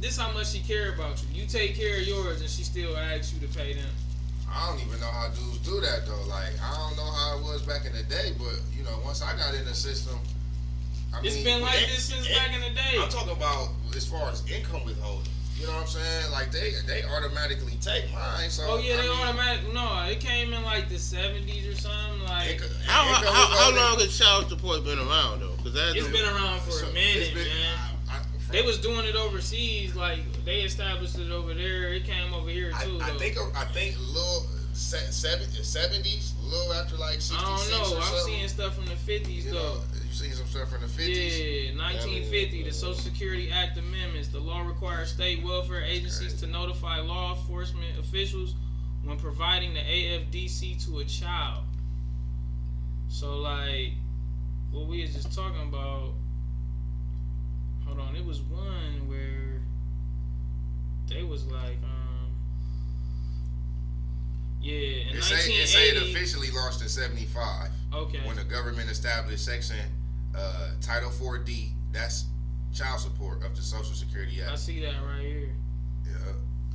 this 0.00 0.16
how 0.18 0.30
much 0.32 0.50
she 0.50 0.60
care 0.60 0.92
about 0.92 1.22
you. 1.22 1.42
You 1.42 1.48
take 1.48 1.74
care 1.74 1.96
of 1.96 2.06
yours, 2.06 2.40
and 2.40 2.50
she 2.50 2.62
still 2.62 2.96
asks 2.96 3.32
you 3.32 3.46
to 3.46 3.58
pay 3.58 3.72
them. 3.72 3.90
I 4.52 4.70
don't 4.70 4.80
even 4.86 5.00
know 5.00 5.10
how 5.10 5.28
dudes 5.28 5.58
do 5.58 5.80
that 5.80 6.06
though. 6.06 6.24
Like 6.28 6.56
I 6.62 6.74
don't 6.76 6.96
know 6.96 7.10
how 7.10 7.38
it 7.38 7.42
was 7.44 7.62
back 7.62 7.86
in 7.86 7.92
the 7.92 8.02
day, 8.04 8.32
but 8.38 8.60
you 8.76 8.84
know, 8.84 8.98
once 9.04 9.22
I 9.22 9.36
got 9.36 9.54
in 9.54 9.64
the 9.64 9.74
system, 9.74 10.18
I 11.14 11.20
it's 11.22 11.36
mean, 11.36 11.44
been 11.44 11.62
like 11.62 11.82
it, 11.82 11.88
this 11.88 12.04
since 12.04 12.28
it, 12.28 12.36
back 12.36 12.54
in 12.54 12.60
the 12.60 12.74
day. 12.74 12.98
I'm 13.00 13.08
talking 13.08 13.32
about 13.32 13.70
as 13.96 14.06
far 14.06 14.30
as 14.30 14.42
income 14.50 14.84
withholding. 14.84 15.32
You 15.58 15.66
know 15.66 15.72
what 15.72 15.82
I'm 15.82 15.86
saying? 15.88 16.30
Like 16.30 16.52
they 16.52 16.72
they 16.86 17.02
automatically 17.02 17.76
take 17.80 18.12
mine. 18.12 18.48
So 18.48 18.64
oh 18.66 18.78
yeah, 18.78 18.96
they 18.96 19.08
automatically 19.08 19.74
no. 19.74 20.06
It 20.06 20.20
came 20.20 20.52
in 20.52 20.62
like 20.62 20.88
the 20.88 20.94
70s 20.94 21.72
or 21.72 21.74
something. 21.74 22.22
Like 22.24 22.50
income, 22.52 22.68
how, 22.86 23.02
how, 23.02 23.46
how, 23.56 23.74
long 23.74 23.98
has 23.98 24.16
child 24.16 24.48
support 24.48 24.84
been 24.84 24.98
around 24.98 25.40
though? 25.40 25.56
Because 25.56 25.74
it's 25.96 26.06
been 26.08 26.24
around 26.24 26.60
for 26.60 26.70
so, 26.70 26.86
a 26.86 26.92
minute, 26.92 27.34
been, 27.34 27.48
man. 27.48 27.87
They 28.50 28.62
was 28.62 28.78
doing 28.78 29.04
it 29.04 29.14
overseas, 29.14 29.94
like 29.94 30.20
they 30.44 30.60
established 30.60 31.18
it 31.18 31.30
over 31.30 31.52
there. 31.52 31.92
It 31.92 32.04
came 32.04 32.32
over 32.32 32.48
here 32.48 32.70
too. 32.82 32.98
I, 33.02 33.10
I 33.10 33.18
think 33.18 33.36
I 33.54 33.64
think 33.66 33.96
little 34.12 34.46
seventies, 34.72 36.34
a 36.40 36.46
little 36.46 36.72
after 36.72 36.96
like 36.96 37.20
sixty 37.20 37.34
six. 37.34 37.40
I 37.44 37.70
don't 37.70 37.90
know. 37.90 37.98
I'm 38.00 38.24
seeing 38.24 38.48
stuff 38.48 38.74
from 38.74 38.86
the 38.86 38.96
fifties 38.96 39.44
though. 39.44 39.52
Know, 39.52 39.80
you 40.06 40.12
seen 40.12 40.32
some 40.32 40.46
stuff 40.46 40.70
from 40.70 40.80
the 40.80 40.88
fifties? 40.88 41.38
Yeah, 41.38 41.76
1950, 41.76 42.62
the 42.62 42.70
uh, 42.70 42.72
Social 42.72 42.94
Security 42.94 43.50
Act 43.50 43.76
amendments. 43.76 44.28
The 44.28 44.40
law 44.40 44.62
requires 44.62 45.10
state 45.12 45.44
welfare 45.44 45.82
agencies 45.82 46.32
to 46.40 46.46
notify 46.46 47.00
law 47.00 47.36
enforcement 47.36 47.98
officials 47.98 48.54
when 49.04 49.18
providing 49.18 49.74
the 49.74 49.80
AFDC 49.80 50.84
to 50.86 51.00
a 51.00 51.04
child. 51.04 51.64
So 53.08 53.38
like, 53.38 53.92
what 54.70 54.86
we 54.86 55.02
was 55.02 55.12
just 55.12 55.34
talking 55.34 55.68
about 55.68 56.12
hold 57.98 58.10
on, 58.10 58.16
it 58.16 58.24
was 58.24 58.40
one 58.42 59.08
where 59.08 59.60
they 61.08 61.22
was 61.22 61.46
like, 61.46 61.78
um, 61.82 62.30
yeah, 64.60 65.10
in 65.10 65.16
it 65.16 65.22
say, 65.22 65.52
it 65.52 65.68
say 65.68 65.88
it 65.88 65.96
officially 65.96 66.50
launched 66.50 66.82
in 66.82 66.88
'75. 66.88 67.70
Okay. 67.94 68.20
When 68.24 68.36
the 68.36 68.44
government 68.44 68.90
established 68.90 69.44
Section 69.44 69.76
uh, 70.36 70.70
Title 70.80 71.10
4D, 71.10 71.70
that's 71.92 72.26
child 72.74 73.00
support 73.00 73.44
of 73.44 73.56
the 73.56 73.62
Social 73.62 73.94
Security 73.94 74.42
Act. 74.42 74.52
I 74.52 74.56
see 74.56 74.80
that 74.80 74.94
right 75.04 75.22
here. 75.22 75.54
Yeah. 76.06 76.32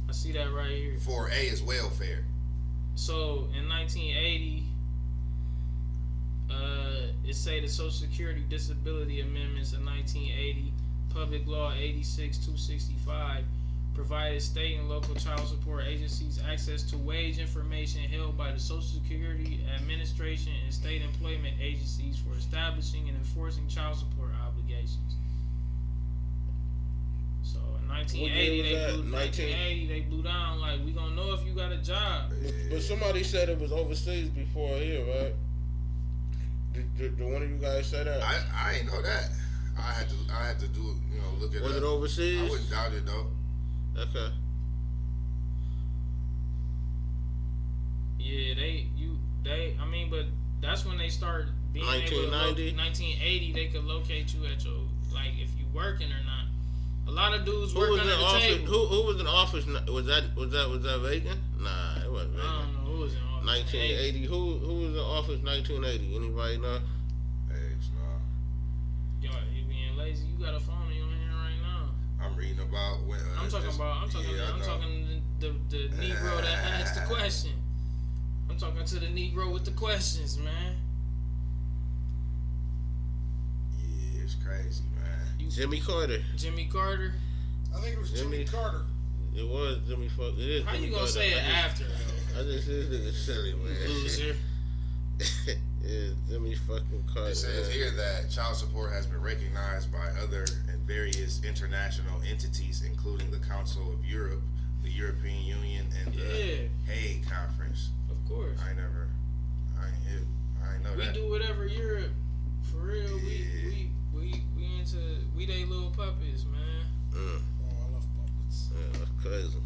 I 0.09 0.11
see 0.11 0.31
that 0.33 0.51
right 0.53 0.71
here. 0.71 0.95
4A 0.97 1.51
is 1.51 1.61
welfare. 1.61 2.25
So 2.95 3.47
in 3.57 3.69
1980, 3.69 4.63
uh, 6.49 7.07
it 7.25 7.35
say 7.35 7.59
the 7.59 7.67
Social 7.67 7.91
Security 7.91 8.43
Disability 8.49 9.21
Amendments 9.21 9.73
in 9.73 9.85
1980 9.85 10.72
Public 11.13 11.45
Law 11.47 11.71
86 11.73 12.37
265 12.37 13.43
provided 13.93 14.41
state 14.41 14.79
and 14.79 14.89
local 14.89 15.13
child 15.13 15.47
support 15.47 15.85
agencies 15.85 16.39
access 16.49 16.81
to 16.81 16.97
wage 16.97 17.37
information 17.37 18.01
held 18.01 18.35
by 18.35 18.51
the 18.51 18.59
Social 18.59 18.81
Security 18.81 19.59
Administration 19.75 20.51
and 20.63 20.73
state 20.73 21.03
employment 21.03 21.55
agencies 21.61 22.17
for 22.17 22.35
establishing 22.35 23.07
and 23.07 23.17
enforcing 23.17 23.67
child 23.67 23.97
support 23.97 24.31
obligations. 24.47 25.15
So 27.43 27.59
in 27.81 27.87
1980, 27.87 28.61
they 28.61 28.69
blew, 28.69 29.11
1980 29.11 29.87
they 29.87 29.99
blew 30.01 30.23
down 30.23 30.59
like 30.59 30.83
we 30.83 30.91
gonna 30.91 31.15
know 31.15 31.33
if 31.33 31.45
you 31.45 31.53
got 31.53 31.71
a 31.71 31.77
job. 31.77 32.31
But, 32.71 32.81
somebody 32.81 33.23
said 33.23 33.49
it 33.49 33.59
was 33.59 33.71
overseas 33.71 34.29
before 34.29 34.77
here, 34.77 35.05
right? 35.05 35.33
Did, 36.73 36.97
did, 36.97 37.17
did 37.17 37.31
one 37.31 37.43
of 37.43 37.49
you 37.49 37.57
guys 37.57 37.85
say 37.85 38.03
that? 38.03 38.23
I 38.23 38.39
I 38.55 38.73
ain't 38.77 38.87
know 38.87 39.01
that. 39.03 39.29
I 39.77 39.91
had 39.91 40.09
to 40.09 40.15
I 40.31 40.47
had 40.47 40.59
to 40.59 40.67
do 40.67 40.81
you 40.81 41.19
know 41.19 41.29
look 41.39 41.55
at 41.55 41.61
Was 41.61 41.75
it 41.75 41.83
overseas? 41.83 42.39
I 42.39 42.49
wouldn't 42.49 42.69
doubt 42.69 42.93
it 42.93 43.05
though. 43.05 43.27
Okay. 43.97 44.33
Yeah, 48.19 48.55
they 48.55 48.87
you 48.95 49.17
they 49.43 49.75
I 49.81 49.85
mean, 49.85 50.09
but 50.09 50.25
that's 50.61 50.85
when 50.85 50.97
they 50.97 51.09
start 51.09 51.47
being 51.73 51.85
1990? 51.85 52.61
able 52.63 52.77
to 52.77 52.83
1980 52.83 53.53
they 53.53 53.67
could 53.67 53.83
locate 53.83 54.33
you 54.33 54.45
at 54.45 54.63
your 54.63 54.73
like 55.13 55.33
if 55.39 55.57
you 55.59 55.65
working 55.73 56.11
or 56.11 56.23
not. 56.25 56.45
A 57.05 57.11
lot 57.11 57.33
of 57.33 57.45
dudes 57.45 57.73
who 57.73 57.79
work 57.79 57.99
under 57.99 58.05
the 58.05 58.15
office, 58.15 58.43
table. 58.43 58.65
Who, 58.65 58.85
who 58.85 59.07
was 59.07 59.19
in 59.19 59.27
office? 59.27 59.65
Was 59.65 60.05
that 60.05 60.35
was 60.37 60.51
that 60.51 60.69
was 60.69 60.83
that 60.83 61.01
Reagan? 61.01 61.37
Nah, 61.59 61.99
it 62.03 62.11
wasn't 62.11 62.35
Reagan. 62.35 62.49
I 62.49 62.61
don't 62.61 62.73
know 62.73 62.91
who 62.91 63.01
was 63.01 63.13
in 63.13 63.19
office. 63.19 63.73
1980. 63.73 64.25
Who 64.25 64.57
who 64.59 64.73
was 64.87 64.93
in 64.93 64.99
office? 64.99 65.39
1980. 65.43 66.15
Anybody 66.15 66.57
know? 66.59 66.79
About 72.73 73.03
when. 73.05 73.19
Uh, 73.19 73.41
I'm 73.41 73.49
talking 73.49 73.69
about. 73.69 74.03
I'm 74.03 74.09
talking. 74.09 74.29
Yeah, 74.35 74.51
I'm 74.53 74.61
talking 74.61 75.21
the, 75.39 75.47
the, 75.69 75.87
the 75.87 75.95
Negro 75.95 76.41
that 76.41 76.81
asked 76.81 76.95
the 76.95 77.01
question. 77.13 77.51
I'm 78.49 78.57
talking 78.57 78.83
to 78.83 78.95
the 78.99 79.07
Negro 79.07 79.53
with 79.53 79.65
the 79.65 79.71
questions, 79.71 80.37
man. 80.37 80.75
Yeah, 83.79 84.23
it's 84.23 84.35
crazy, 84.35 84.83
man. 84.95 85.19
You, 85.39 85.49
Jimmy 85.49 85.79
Carter. 85.79 86.19
Jimmy 86.35 86.65
Carter. 86.71 87.13
I 87.75 87.79
think 87.81 87.95
it 87.95 87.99
was 87.99 88.11
Jimmy, 88.11 88.37
Jimmy 88.43 88.45
Carter. 88.45 88.85
It 89.35 89.47
was 89.47 89.79
Jimmy. 89.87 90.09
Fuck. 90.09 90.33
It 90.37 90.39
is 90.39 90.65
How 90.65 90.73
Jimmy 90.73 90.85
you 90.85 90.91
gonna 90.91 90.99
Carter. 91.05 91.13
say 91.13 91.31
it 91.31 91.43
after? 91.43 91.85
I 92.37 92.43
just 92.43 92.67
this 92.67 92.87
nigga 92.87 93.13
silly 93.13 93.53
man. 93.53 93.75
Loser. 93.87 94.35
Yeah, 95.83 96.11
Jimmy 96.29 96.55
fucking 96.55 97.03
Carter. 97.13 97.31
It 97.31 97.35
says 97.35 97.69
here 97.69 97.91
that 97.91 98.31
child 98.31 98.55
support 98.55 98.93
has 98.93 99.05
been 99.05 99.21
recognized 99.21 99.91
by 99.91 100.07
other 100.21 100.45
and 100.69 100.79
various 100.87 101.43
international 101.43 102.21
entities, 102.29 102.83
including 102.87 103.29
the 103.31 103.39
Council 103.39 103.91
of 103.91 104.05
Europe, 104.05 104.41
the 104.81 104.89
European 104.89 105.43
Union, 105.43 105.85
and 105.99 106.13
the 106.13 106.21
yeah. 106.23 106.91
Hague 106.91 107.27
Conference. 107.27 107.89
Of 108.09 108.17
course. 108.29 108.57
I 108.63 108.73
never, 108.73 109.09
I 109.77 109.87
ain't 109.87 109.95
hit, 110.07 110.27
I 110.63 110.75
ain't 110.75 110.83
know 110.83 110.91
we 110.95 111.03
that. 111.03 111.15
We 111.15 111.21
do 111.21 111.29
whatever 111.29 111.67
Europe, 111.67 112.11
for 112.71 112.77
real. 112.77 113.19
Yeah. 113.19 113.45
We, 113.65 113.91
we, 114.13 114.21
we, 114.21 114.43
we 114.55 114.79
into, 114.79 114.97
we 115.35 115.45
they 115.45 115.65
little 115.65 115.91
puppets, 115.91 116.45
man. 116.45 116.85
Mm. 117.11 117.41
Oh, 117.41 117.75
I 117.89 117.93
love 117.93 118.05
puppets. 118.17 118.69
Yeah, 118.71 118.99
that's 118.99 119.11
crazy. 119.21 119.57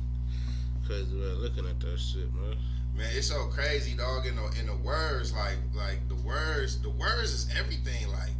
Crazy 0.88 1.16
way 1.16 1.26
looking 1.38 1.68
at 1.68 1.80
that 1.80 2.00
shit, 2.00 2.34
man. 2.34 2.58
Man, 2.98 3.08
it's 3.14 3.28
so 3.28 3.46
crazy, 3.46 3.96
dog. 3.96 4.26
In 4.26 4.36
the 4.36 4.60
in 4.60 4.66
the 4.66 4.76
words, 4.78 5.32
like 5.32 5.58
like 5.76 6.00
the 6.10 6.16
words, 6.16 6.82
the 6.82 6.90
words 6.90 7.32
is 7.32 7.48
everything. 7.58 8.08
Like 8.10 8.32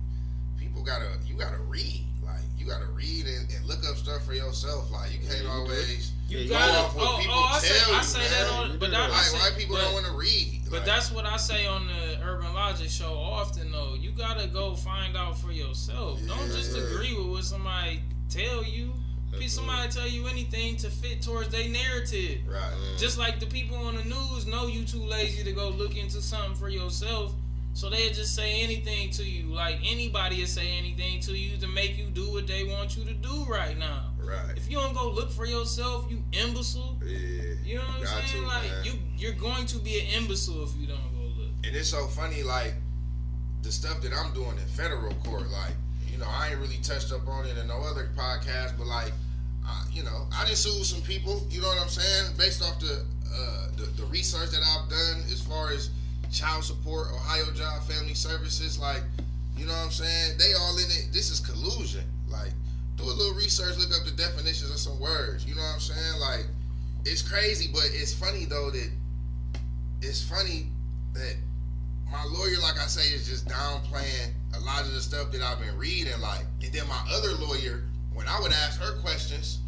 people 0.58 0.82
gotta, 0.82 1.06
you 1.28 1.36
gotta 1.36 1.60
read. 1.60 2.06
Like 2.26 2.42
you 2.58 2.66
gotta 2.66 2.88
read 2.88 3.28
and, 3.28 3.48
and 3.54 3.66
look 3.66 3.88
up 3.88 3.98
stuff 3.98 4.26
for 4.26 4.34
yourself. 4.34 4.92
Like 4.92 5.14
you 5.14 5.20
can't 5.30 5.48
always 5.48 6.12
you 6.28 6.50
gotta. 6.50 6.80
Off 6.80 6.96
what 6.96 7.06
oh, 7.06 7.14
oh 7.14 7.20
people 7.20 7.36
oh, 7.36 7.52
I 7.54 7.60
say, 7.60 7.94
I 7.94 8.02
say 8.02 8.28
that 8.30 8.52
on, 8.54 8.80
but 8.80 8.90
that, 8.90 9.12
like, 9.12 9.22
say, 9.22 9.38
why 9.38 9.52
people 9.56 9.76
but, 9.76 9.84
don't 9.84 9.94
want 9.94 10.06
to 10.08 10.14
read. 10.14 10.62
But 10.66 10.78
like, 10.78 10.86
that's 10.86 11.12
what 11.12 11.26
I 11.26 11.38
say 11.38 11.68
on 11.68 11.86
the 11.86 12.26
Urban 12.26 12.52
Logic 12.54 12.90
show 12.90 13.14
often. 13.14 13.72
Though 13.72 13.94
you 13.94 14.10
gotta 14.10 14.48
go 14.48 14.74
find 14.74 15.16
out 15.16 15.38
for 15.38 15.52
yourself. 15.52 16.20
Yeah, 16.20 16.36
don't 16.36 16.48
just 16.48 16.76
agree 16.76 17.14
with 17.14 17.28
what 17.28 17.44
somebody 17.44 18.02
tell 18.28 18.64
you. 18.64 18.92
Somebody 19.46 19.92
tell 19.92 20.08
you 20.08 20.28
anything 20.28 20.76
to 20.78 20.90
fit 20.90 21.22
towards 21.22 21.50
their 21.50 21.70
narrative. 21.70 22.40
Right. 22.48 22.74
Just 22.98 23.18
like 23.18 23.40
the 23.40 23.46
people 23.46 23.78
on 23.78 23.96
the 23.96 24.04
news 24.04 24.48
know 24.48 24.68
you 24.68 24.84
too 24.86 25.04
lazy 25.04 25.44
to 25.44 25.52
go 25.52 25.70
look 25.70 25.96
into 25.96 26.22
something 26.22 26.56
for 26.56 26.70
yourself. 26.70 27.34
So 27.74 27.92
they'll 27.92 28.12
just 28.12 28.34
say 28.34 28.64
anything 28.64 29.12
to 29.12 29.24
you. 29.24 29.54
Like 29.54 29.78
anybody 29.86 30.40
will 30.40 30.48
say 30.48 30.78
anything 30.78 31.20
to 31.22 31.38
you 31.38 31.58
to 31.58 31.68
make 31.68 31.96
you 31.96 32.06
do 32.06 32.32
what 32.34 32.48
they 32.48 32.64
want 32.64 32.98
you 32.98 33.04
to 33.06 33.14
do 33.14 33.46
right 33.48 33.78
now. 33.78 34.06
Right. 34.20 34.58
If 34.58 34.70
you 34.70 34.78
don't 34.78 34.96
go 34.96 35.12
look 35.12 35.32
for 35.32 35.46
yourself, 35.46 36.08
you 36.10 36.24
imbecile. 36.34 36.98
Yeah. 37.06 37.54
You 37.64 37.76
know 37.76 37.82
what 37.82 38.10
I'm 38.10 38.26
saying? 38.28 38.44
To, 38.44 38.48
like 38.48 38.64
man. 38.64 38.84
you 38.84 38.94
you're 39.16 39.34
going 39.34 39.68
to 39.68 39.78
be 39.78 40.00
an 40.00 40.24
imbecile 40.24 40.64
if 40.64 40.76
you 40.76 40.88
don't 40.88 40.98
go 41.16 41.22
look. 41.40 41.52
And 41.64 41.76
it's 41.76 41.90
so 41.90 42.08
funny, 42.08 42.42
like 42.42 42.74
the 43.62 43.72
stuff 43.72 44.02
that 44.02 44.12
I'm 44.14 44.34
doing 44.34 44.58
in 44.58 44.68
federal 44.68 45.14
court, 45.16 45.50
like, 45.50 45.74
you 46.12 46.18
know, 46.18 46.28
I 46.28 46.50
ain't 46.50 46.60
really 46.60 46.80
touched 46.82 47.12
up 47.12 47.28
on 47.28 47.46
it 47.46 47.58
in 47.58 47.68
no 47.68 47.82
other 47.82 48.10
podcast, 48.18 48.78
but 48.78 48.88
like 48.88 49.12
you 49.92 50.04
know, 50.04 50.28
I 50.36 50.46
didn't 50.46 50.58
sue 50.58 50.84
some 50.84 51.02
people. 51.02 51.46
You 51.50 51.62
know 51.62 51.68
what 51.68 51.82
I'm 51.82 51.90
saying? 51.90 52.34
Based 52.38 52.62
off 52.64 52.80
the, 52.80 53.06
uh, 53.34 53.68
the 53.76 53.86
the 54.02 54.06
research 54.06 54.52
that 54.52 54.62
I've 54.64 54.90
done 54.90 55.24
as 55.32 55.42
far 55.42 55.72
as 55.72 55.90
child 56.32 56.64
support, 56.64 57.08
Ohio 57.14 57.46
Job 57.54 57.84
Family 57.84 58.14
Services, 58.14 58.80
like, 58.80 59.02
you 59.58 59.66
know 59.66 59.74
what 59.74 59.86
I'm 59.86 59.92
saying? 59.92 60.38
They 60.38 60.54
all 60.54 60.78
in 60.78 60.86
it. 60.86 61.10
This 61.12 61.32
is 61.32 61.40
collusion. 61.40 62.04
Like, 62.30 62.52
do 62.96 63.04
a 63.04 63.06
little 63.06 63.34
research, 63.34 63.78
look 63.78 63.92
up 63.98 64.06
the 64.06 64.12
definitions 64.12 64.70
of 64.72 64.78
some 64.78 65.00
words. 65.00 65.46
You 65.46 65.56
know 65.56 65.62
what 65.62 65.76
I'm 65.76 65.80
saying? 65.80 66.20
Like, 66.20 66.46
it's 67.06 67.22
crazy, 67.22 67.70
but 67.72 67.90
it's 67.94 68.14
funny 68.14 68.46
though 68.46 68.70
that 68.72 68.92
it's 70.02 70.22
funny 70.22 70.68
that 71.14 71.36
my 72.12 72.24
lawyer, 72.26 72.60
like 72.62 72.80
I 72.80 72.88
say, 72.88 73.14
is 73.14 73.28
just 73.28 73.48
downplaying 73.48 74.34
a 74.56 74.60
lot 74.62 74.82
of 74.82 74.94
the 74.94 75.02
stuff 75.02 75.32
that 75.32 75.42
I've 75.42 75.60
been 75.60 75.78
reading. 75.78 76.20
Like, 76.22 76.46
and 76.64 76.72
then 76.72 76.88
my 76.88 77.02
other 77.12 77.34
lawyer 77.34 77.84
when 78.18 78.28
I 78.28 78.40
would 78.42 78.52
ask 78.52 78.82
her 78.82 78.94
questions, 79.02 79.60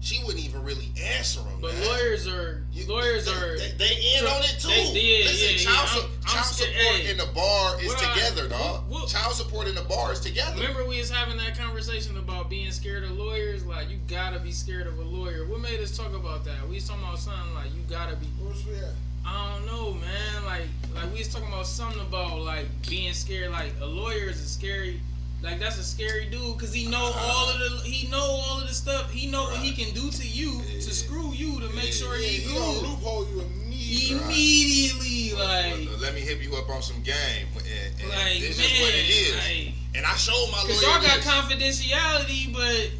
she 0.00 0.22
wouldn't 0.24 0.44
even 0.44 0.62
really 0.62 0.90
answer 1.16 1.40
them. 1.40 1.58
But 1.62 1.72
man. 1.74 1.86
lawyers 1.86 2.26
are 2.28 2.66
You- 2.74 2.86
lawyers 2.86 3.24
they, 3.24 3.32
are. 3.32 3.56
they, 3.56 3.70
they 3.78 4.18
in 4.18 4.26
on 4.26 4.42
it 4.42 4.56
too. 4.60 4.68
They- 4.68 5.00
yeah, 5.22 5.24
Listen, 5.30 5.48
yeah, 5.48 5.56
child, 5.72 5.88
yeah. 5.88 5.94
su- 5.94 6.00
I'm- 6.00 6.10
I'm 6.26 6.32
child 6.34 6.46
scared- 6.46 6.74
support 6.76 6.96
hey. 7.00 7.10
in 7.10 7.16
the 7.16 7.26
bar 7.26 7.80
is 7.80 7.88
What 7.88 8.04
I- 8.04 8.12
together, 8.14 8.48
dog. 8.48 8.60
what- 8.90 9.00
what- 9.00 9.08
child 9.08 9.34
support 9.34 9.66
in 9.68 9.74
the 9.76 9.82
bar 9.82 10.12
is 10.12 10.20
together. 10.20 10.56
Remember 10.56 10.84
we 10.84 10.98
was 10.98 11.08
having 11.08 11.38
that 11.38 11.56
conversation 11.56 12.18
about 12.18 12.50
being 12.50 12.70
scared 12.72 13.04
of 13.04 13.12
lawyers. 13.12 13.64
Like 13.64 13.88
you 13.88 13.96
gotta 14.08 14.40
be 14.40 14.52
scared 14.52 14.86
of 14.88 14.98
a 14.98 15.02
lawyer. 15.04 15.46
What 15.46 15.60
made 15.60 15.80
us 15.80 15.96
talk 15.96 16.12
about 16.12 16.44
that? 16.44 16.68
We 16.68 16.74
was 16.74 16.86
talking 16.88 17.04
about 17.04 17.18
something 17.20 17.54
like 17.54 17.72
you 17.74 17.80
gotta 17.88 18.16
be. 18.16 18.26
Where's 18.40 18.62
we 18.66 18.74
at? 18.74 18.92
I 19.24 19.54
don't 19.54 19.64
know, 19.64 19.94
man. 19.94 20.44
Like 20.44 20.68
like 20.94 21.10
we 21.14 21.20
was 21.20 21.28
talking 21.28 21.48
about 21.48 21.66
something 21.66 22.00
about 22.02 22.40
like 22.40 22.66
being 22.86 23.14
scared. 23.14 23.52
Like 23.52 23.72
a 23.80 23.86
lawyer 23.86 24.28
is 24.28 24.40
a 24.42 24.46
scary. 24.48 25.00
Like 25.44 25.60
that's 25.60 25.76
a 25.78 25.84
scary 25.84 26.24
dude 26.24 26.56
because 26.56 26.72
he 26.72 26.86
know 26.88 27.12
all 27.14 27.50
of 27.50 27.58
the 27.58 27.68
he 27.88 28.08
know 28.08 28.18
all 28.18 28.60
of 28.62 28.66
the 28.66 28.72
stuff. 28.74 29.10
He 29.12 29.26
know 29.30 29.42
what 29.44 29.58
he 29.58 29.72
can 29.72 29.92
do 29.94 30.10
to 30.10 30.26
you 30.26 30.62
to 30.80 30.80
screw 30.94 31.32
you 31.32 31.60
to 31.60 31.68
make 31.74 31.92
sure 31.92 32.16
Yeah, 32.16 32.26
he 32.28 32.36
he 32.48 32.54
gonna 32.54 32.80
good 32.80 32.82
loophole 32.88 33.26
you 33.28 33.40
immediately. 33.42 34.24
immediately. 34.24 35.32
Like 35.38 36.00
let 36.00 36.14
me 36.14 36.20
hit 36.20 36.40
you 36.40 36.54
up 36.56 36.68
on 36.70 36.80
some 36.82 37.02
game, 37.02 37.46
and, 37.58 38.00
and 38.00 38.08
like 38.08 38.40
this 38.40 38.56
man, 38.56 38.66
is 38.66 38.80
what 38.80 38.94
it 38.94 39.10
is. 39.10 39.34
like. 39.66 39.74
and 39.96 40.06
I 40.06 40.14
showed 40.16 40.48
my 40.50 40.58
Cause 40.58 40.82
lawyer 40.82 40.92
y'all 40.94 41.02
got 41.02 41.16
this. 41.16 41.26
confidentiality, 41.26 42.52
but 42.54 42.90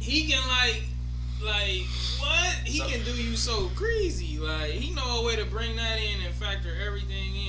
he 0.00 0.26
can 0.32 0.40
like, 0.48 0.82
like 1.44 1.82
what? 2.18 2.54
He 2.64 2.78
So- 2.78 2.88
can 2.88 3.04
do 3.04 3.12
you 3.12 3.36
so 3.36 3.70
crazy. 3.76 4.38
Like 4.38 4.70
he 4.70 4.94
know 4.94 5.20
a 5.20 5.26
way 5.26 5.36
to 5.36 5.44
bring 5.44 5.76
that 5.76 5.98
in 6.00 6.22
and 6.24 6.34
factor 6.34 6.70
everything 6.86 7.36
in. 7.36 7.41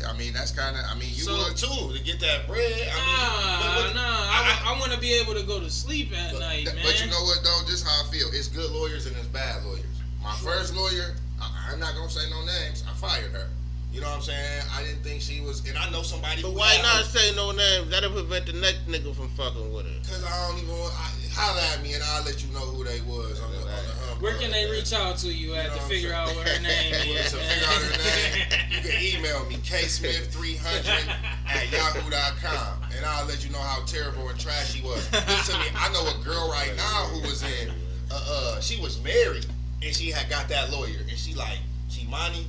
Yeah, 0.00 0.10
I 0.10 0.16
mean 0.16 0.32
that's 0.32 0.50
kind 0.52 0.76
of. 0.76 0.84
I 0.88 0.94
mean 0.94 1.10
you 1.12 1.22
So- 1.24 1.36
would 1.36 1.56
too 1.56 1.92
to 1.96 2.02
get 2.02 2.20
that 2.20 2.46
bread. 2.48 2.60
I 2.62 2.96
mean, 2.96 3.16
Nah, 3.16 3.74
but- 3.74 3.86
but- 3.86 3.94
nah. 3.94 4.26
I, 4.70 4.76
want 4.80 4.92
to 4.92 4.98
be 4.98 5.12
able 5.14 5.34
to 5.34 5.42
go 5.42 5.60
to 5.60 5.70
sleep 5.70 6.10
at 6.16 6.32
But, 6.32 6.40
night, 6.40 6.64
that- 6.64 6.74
man. 6.76 6.84
but 6.86 6.98
you 7.04 7.06
know 7.10 7.22
what 7.24 7.42
though? 7.44 7.60
This 7.66 7.82
how 7.82 8.04
I 8.04 8.10
feel. 8.10 8.28
It's 8.32 8.48
good 8.48 8.70
lawyers 8.70 9.04
and 9.06 9.14
it's 9.16 9.26
bad 9.26 9.62
lawyers. 9.64 9.84
My 10.22 10.34
first 10.36 10.74
lawyer, 10.74 11.14
I, 11.40 11.50
I'm 11.72 11.78
not 11.80 11.94
gonna 11.94 12.08
say 12.10 12.28
no 12.30 12.40
names. 12.46 12.82
I 12.88 12.94
fired 12.94 13.32
her. 13.32 13.48
You 13.92 14.00
know 14.00 14.06
what 14.08 14.16
I'm 14.16 14.22
saying? 14.22 14.62
I 14.72 14.82
didn't 14.84 15.02
think 15.02 15.20
she 15.20 15.40
was, 15.40 15.66
and 15.68 15.76
I 15.76 15.90
know 15.90 16.02
somebody. 16.02 16.42
But 16.42 16.52
why 16.54 16.78
not 16.80 17.02
her. 17.02 17.04
say 17.04 17.34
no 17.34 17.50
names? 17.50 17.90
That'll 17.90 18.12
prevent 18.12 18.46
the 18.46 18.52
next 18.54 18.86
nigga 18.86 19.14
from 19.14 19.28
fucking 19.30 19.72
with 19.74 19.84
her. 19.86 19.98
Cause 20.06 20.22
I 20.24 20.48
don't 20.48 20.62
even 20.62 20.78
want. 20.78 20.94
I, 20.94 21.10
holler 21.32 21.60
at 21.74 21.82
me 21.82 21.94
and 21.94 22.02
I'll 22.04 22.24
let 22.24 22.42
you 22.44 22.52
know 22.52 22.60
who 22.60 22.84
they 22.84 23.00
was 23.02 23.40
on 23.40 23.50
the 23.52 23.58
on 23.58 23.64
the 23.66 23.94
hump. 24.06 24.22
Where 24.22 24.34
can 24.36 24.50
they 24.50 24.70
reach 24.70 24.92
out 24.92 25.16
to 25.18 25.28
you 25.32 25.54
at 25.54 25.64
You 25.64 25.70
know 25.70 25.76
to 25.76 25.82
figure 25.82 26.12
out 26.12 26.28
what 26.36 26.46
her 26.48 26.60
name 26.62 26.94
is? 27.16 27.30
to 27.32 27.38
figure 27.38 27.68
out 27.68 27.82
her 27.82 27.98
name, 28.04 28.46
you 28.70 28.80
can 28.90 29.02
email 29.02 29.44
me 29.46 29.56
ksmith300 29.56 31.08
at 31.48 31.72
yahoo.com, 31.72 32.82
and 32.96 33.04
I'll 33.06 33.26
let 33.26 33.44
you 33.44 33.50
know 33.52 33.60
how 33.60 33.84
terrible 33.84 34.28
and 34.28 34.38
trash 34.38 34.72
she 34.74 34.82
was. 34.82 35.10
Listen 35.12 35.54
to 35.54 35.60
me, 35.60 35.66
I 35.74 35.92
know 35.92 36.06
a 36.08 36.24
girl 36.24 36.48
right 36.50 36.72
now 36.76 37.06
who 37.12 37.20
was 37.22 37.42
in. 37.42 37.70
Uh, 38.10 38.20
uh, 38.56 38.60
she 38.60 38.80
was 38.80 39.02
married, 39.02 39.46
and 39.82 39.94
she 39.94 40.10
had 40.10 40.28
got 40.28 40.48
that 40.48 40.70
lawyer, 40.70 40.98
and 41.08 41.16
she 41.18 41.34
like 41.34 41.58
Kimani, 41.88 42.44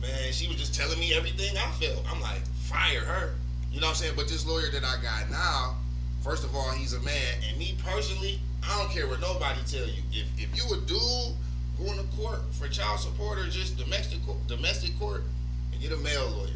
man, 0.00 0.32
she 0.32 0.48
was 0.48 0.56
just 0.56 0.74
telling 0.74 0.98
me 0.98 1.12
everything 1.14 1.56
I 1.56 1.70
felt. 1.72 2.04
I'm 2.10 2.20
like, 2.20 2.46
fire 2.62 3.00
her. 3.00 3.34
You 3.70 3.80
know 3.80 3.86
what 3.88 3.90
I'm 3.90 3.96
saying? 3.96 4.14
But 4.16 4.28
this 4.28 4.46
lawyer 4.46 4.70
that 4.70 4.84
I 4.84 4.96
got 5.02 5.30
now, 5.30 5.76
first 6.22 6.44
of 6.44 6.54
all, 6.54 6.70
he's 6.72 6.92
a 6.92 7.00
man, 7.00 7.34
and 7.48 7.58
me 7.58 7.76
personally, 7.84 8.40
I 8.62 8.78
don't 8.78 8.90
care 8.90 9.06
what 9.06 9.20
nobody 9.20 9.60
tell 9.66 9.86
you. 9.86 10.02
If 10.12 10.26
if 10.38 10.56
you 10.56 10.64
a 10.74 10.80
dude 10.86 11.36
going 11.78 11.98
to 11.98 12.16
court 12.16 12.40
for 12.52 12.68
child 12.68 13.00
support 13.00 13.38
or 13.38 13.48
just 13.48 13.76
domestic 13.76 14.24
court, 14.24 14.38
domestic 14.46 14.98
court, 14.98 15.24
and 15.72 15.80
get 15.80 15.92
a 15.92 15.96
male 15.98 16.28
lawyer. 16.30 16.48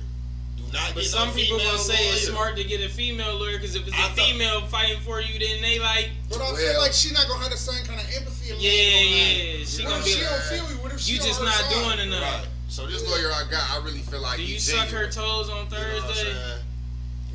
Do 0.56 0.62
not 0.72 0.94
But 0.94 1.02
get 1.02 1.10
some 1.10 1.28
no 1.28 1.34
people 1.34 1.58
female 1.58 1.72
gonna 1.72 1.82
say 1.84 2.08
it's 2.10 2.28
smart 2.28 2.56
to 2.56 2.64
get 2.64 2.80
a 2.80 2.88
female 2.88 3.34
lawyer 3.36 3.58
because 3.58 3.74
if 3.76 3.86
it's 3.86 3.96
a 3.96 4.00
I 4.00 4.08
thought- 4.08 4.16
female 4.16 4.66
fighting 4.68 5.00
for 5.00 5.20
you, 5.20 5.38
then 5.38 5.60
they 5.62 5.78
like, 5.78 6.10
But 6.30 6.38
I 6.40 6.44
Well- 6.52 6.56
feel 6.56 6.78
like 6.80 6.92
she 6.92 7.10
not 7.12 7.26
gonna 7.28 7.42
have 7.42 7.52
the 7.52 7.58
same 7.58 7.84
kind 7.84 8.00
of 8.00 8.06
empathy. 8.14 8.50
a 8.50 8.54
man 8.54 8.62
yeah, 8.62 8.70
yeah. 8.70 9.58
have. 9.58 9.68
She 9.68 9.82
What 9.84 9.90
gonna 9.90 10.04
be 10.04 10.10
she 10.10 10.20
like, 10.22 10.30
don't 10.30 10.42
feel 10.42 10.70
you? 10.70 10.76
What 10.82 10.92
if 10.92 11.00
she 11.00 11.12
you 11.14 11.20
on 11.20 11.26
just 11.26 11.40
not 11.42 11.54
side? 11.54 11.70
doing 11.70 11.98
enough. 12.08 12.22
Right. 12.22 12.46
So 12.68 12.86
this 12.86 13.02
lawyer 13.08 13.32
I 13.32 13.44
got, 13.50 13.70
I 13.70 13.76
really 13.84 14.00
feel 14.00 14.20
like 14.22 14.36
Do 14.38 14.42
you 14.42 14.54
he's 14.54 14.64
suck 14.72 14.88
her 14.88 15.08
toes 15.10 15.48
on 15.50 15.66
You 15.66 15.70
know 15.70 15.78
what 15.78 16.02
I'm 16.02 16.02
Thursday? 16.02 16.22
saying? 16.22 16.60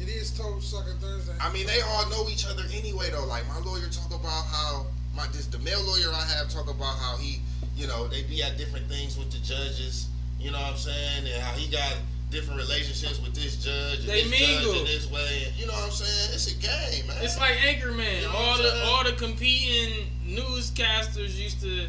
It 0.02 0.10
is 0.10 0.32
toe 0.32 0.58
sucking 0.60 0.98
Thursday. 0.98 1.34
I 1.40 1.54
mean, 1.54 1.68
they 1.68 1.80
all 1.82 2.10
know 2.10 2.28
each 2.28 2.48
other 2.48 2.64
anyway, 2.74 3.12
though. 3.12 3.26
Like 3.26 3.48
my 3.48 3.60
lawyer 3.60 3.88
talk 3.88 4.10
about 4.10 4.46
how 4.50 4.88
my 5.16 5.28
this 5.28 5.46
the 5.46 5.60
male 5.60 5.84
lawyer 5.84 6.10
I 6.10 6.26
have 6.38 6.50
talk 6.50 6.70
about 6.70 6.98
how 6.98 7.18
he, 7.18 7.40
you 7.76 7.86
know, 7.86 8.08
they 8.08 8.24
be 8.24 8.42
at 8.42 8.58
different 8.58 8.88
things 8.88 9.16
with 9.16 9.32
the 9.32 9.38
judges. 9.38 10.08
You 10.40 10.50
know 10.50 10.58
what 10.58 10.72
I'm 10.72 10.78
saying, 10.78 11.28
and 11.32 11.44
how 11.44 11.54
he 11.54 11.70
got 11.70 11.94
different 12.32 12.60
relationships 12.60 13.22
with 13.22 13.36
this 13.36 13.64
judge. 13.64 14.00
And 14.00 14.10
They 14.10 14.24
this 14.24 14.32
mingle. 14.32 14.74
Judge 14.74 14.82
in 14.82 14.86
this 14.88 15.12
way, 15.12 15.44
and 15.46 15.56
you 15.56 15.68
know 15.68 15.74
what 15.74 15.86
I'm 15.86 15.92
saying. 15.92 16.34
It's 16.34 16.50
a 16.50 16.58
game, 16.58 17.06
man. 17.06 17.18
It's 17.22 17.38
like 17.38 17.54
Anchorman. 17.62 18.22
You 18.22 18.28
know 18.28 18.34
all 18.34 18.58
the 18.58 18.72
saying? 18.72 18.88
all 18.88 19.04
the 19.04 19.12
competing 19.14 20.08
newscasters 20.26 21.38
used 21.38 21.62
to 21.62 21.86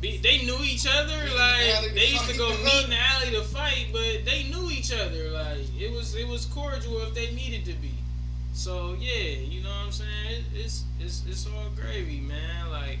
be. 0.00 0.18
They 0.18 0.44
knew 0.44 0.58
each 0.62 0.86
other. 0.86 1.16
Meet 1.16 1.22
in 1.22 1.28
the 1.28 1.34
Like 1.34 1.94
they 1.94 2.06
used 2.06 2.28
to 2.28 2.36
go 2.36 2.48
meet 2.64 2.84
in 2.84 2.90
the 2.90 2.96
alley 2.96 3.30
to 3.32 3.42
fight, 3.42 3.88
but 3.92 4.24
they 4.24 4.44
knew 4.50 4.70
each 4.70 4.92
other. 4.92 5.30
Like 5.30 5.64
it 5.78 5.92
was 5.92 6.14
it 6.14 6.26
was 6.26 6.46
cordial 6.46 7.00
if 7.02 7.14
they 7.14 7.34
needed 7.34 7.64
to 7.66 7.72
be. 7.74 7.92
So 8.52 8.96
yeah, 8.98 9.38
you 9.38 9.62
know 9.62 9.68
what 9.68 9.86
I'm 9.86 9.92
saying. 9.92 10.10
It, 10.28 10.44
it's 10.54 10.84
it's 11.00 11.22
it's 11.28 11.46
all 11.46 11.70
gravy, 11.74 12.20
man. 12.20 12.70
Like, 12.70 12.98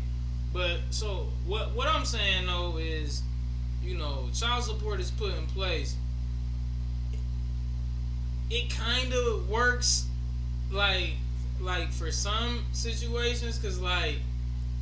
but 0.52 0.80
so 0.90 1.28
what 1.46 1.74
what 1.74 1.88
I'm 1.88 2.04
saying 2.04 2.46
though 2.46 2.76
is, 2.78 3.22
you 3.82 3.96
know, 3.96 4.28
child 4.34 4.64
support 4.64 5.00
is 5.00 5.10
put 5.10 5.34
in 5.36 5.46
place. 5.46 5.96
It 8.50 8.70
kind 8.70 9.12
of 9.12 9.48
works 9.48 10.06
like 10.70 11.14
like 11.60 11.90
for 11.90 12.10
some 12.12 12.64
situations 12.72 13.58
because 13.58 13.80
like 13.80 14.16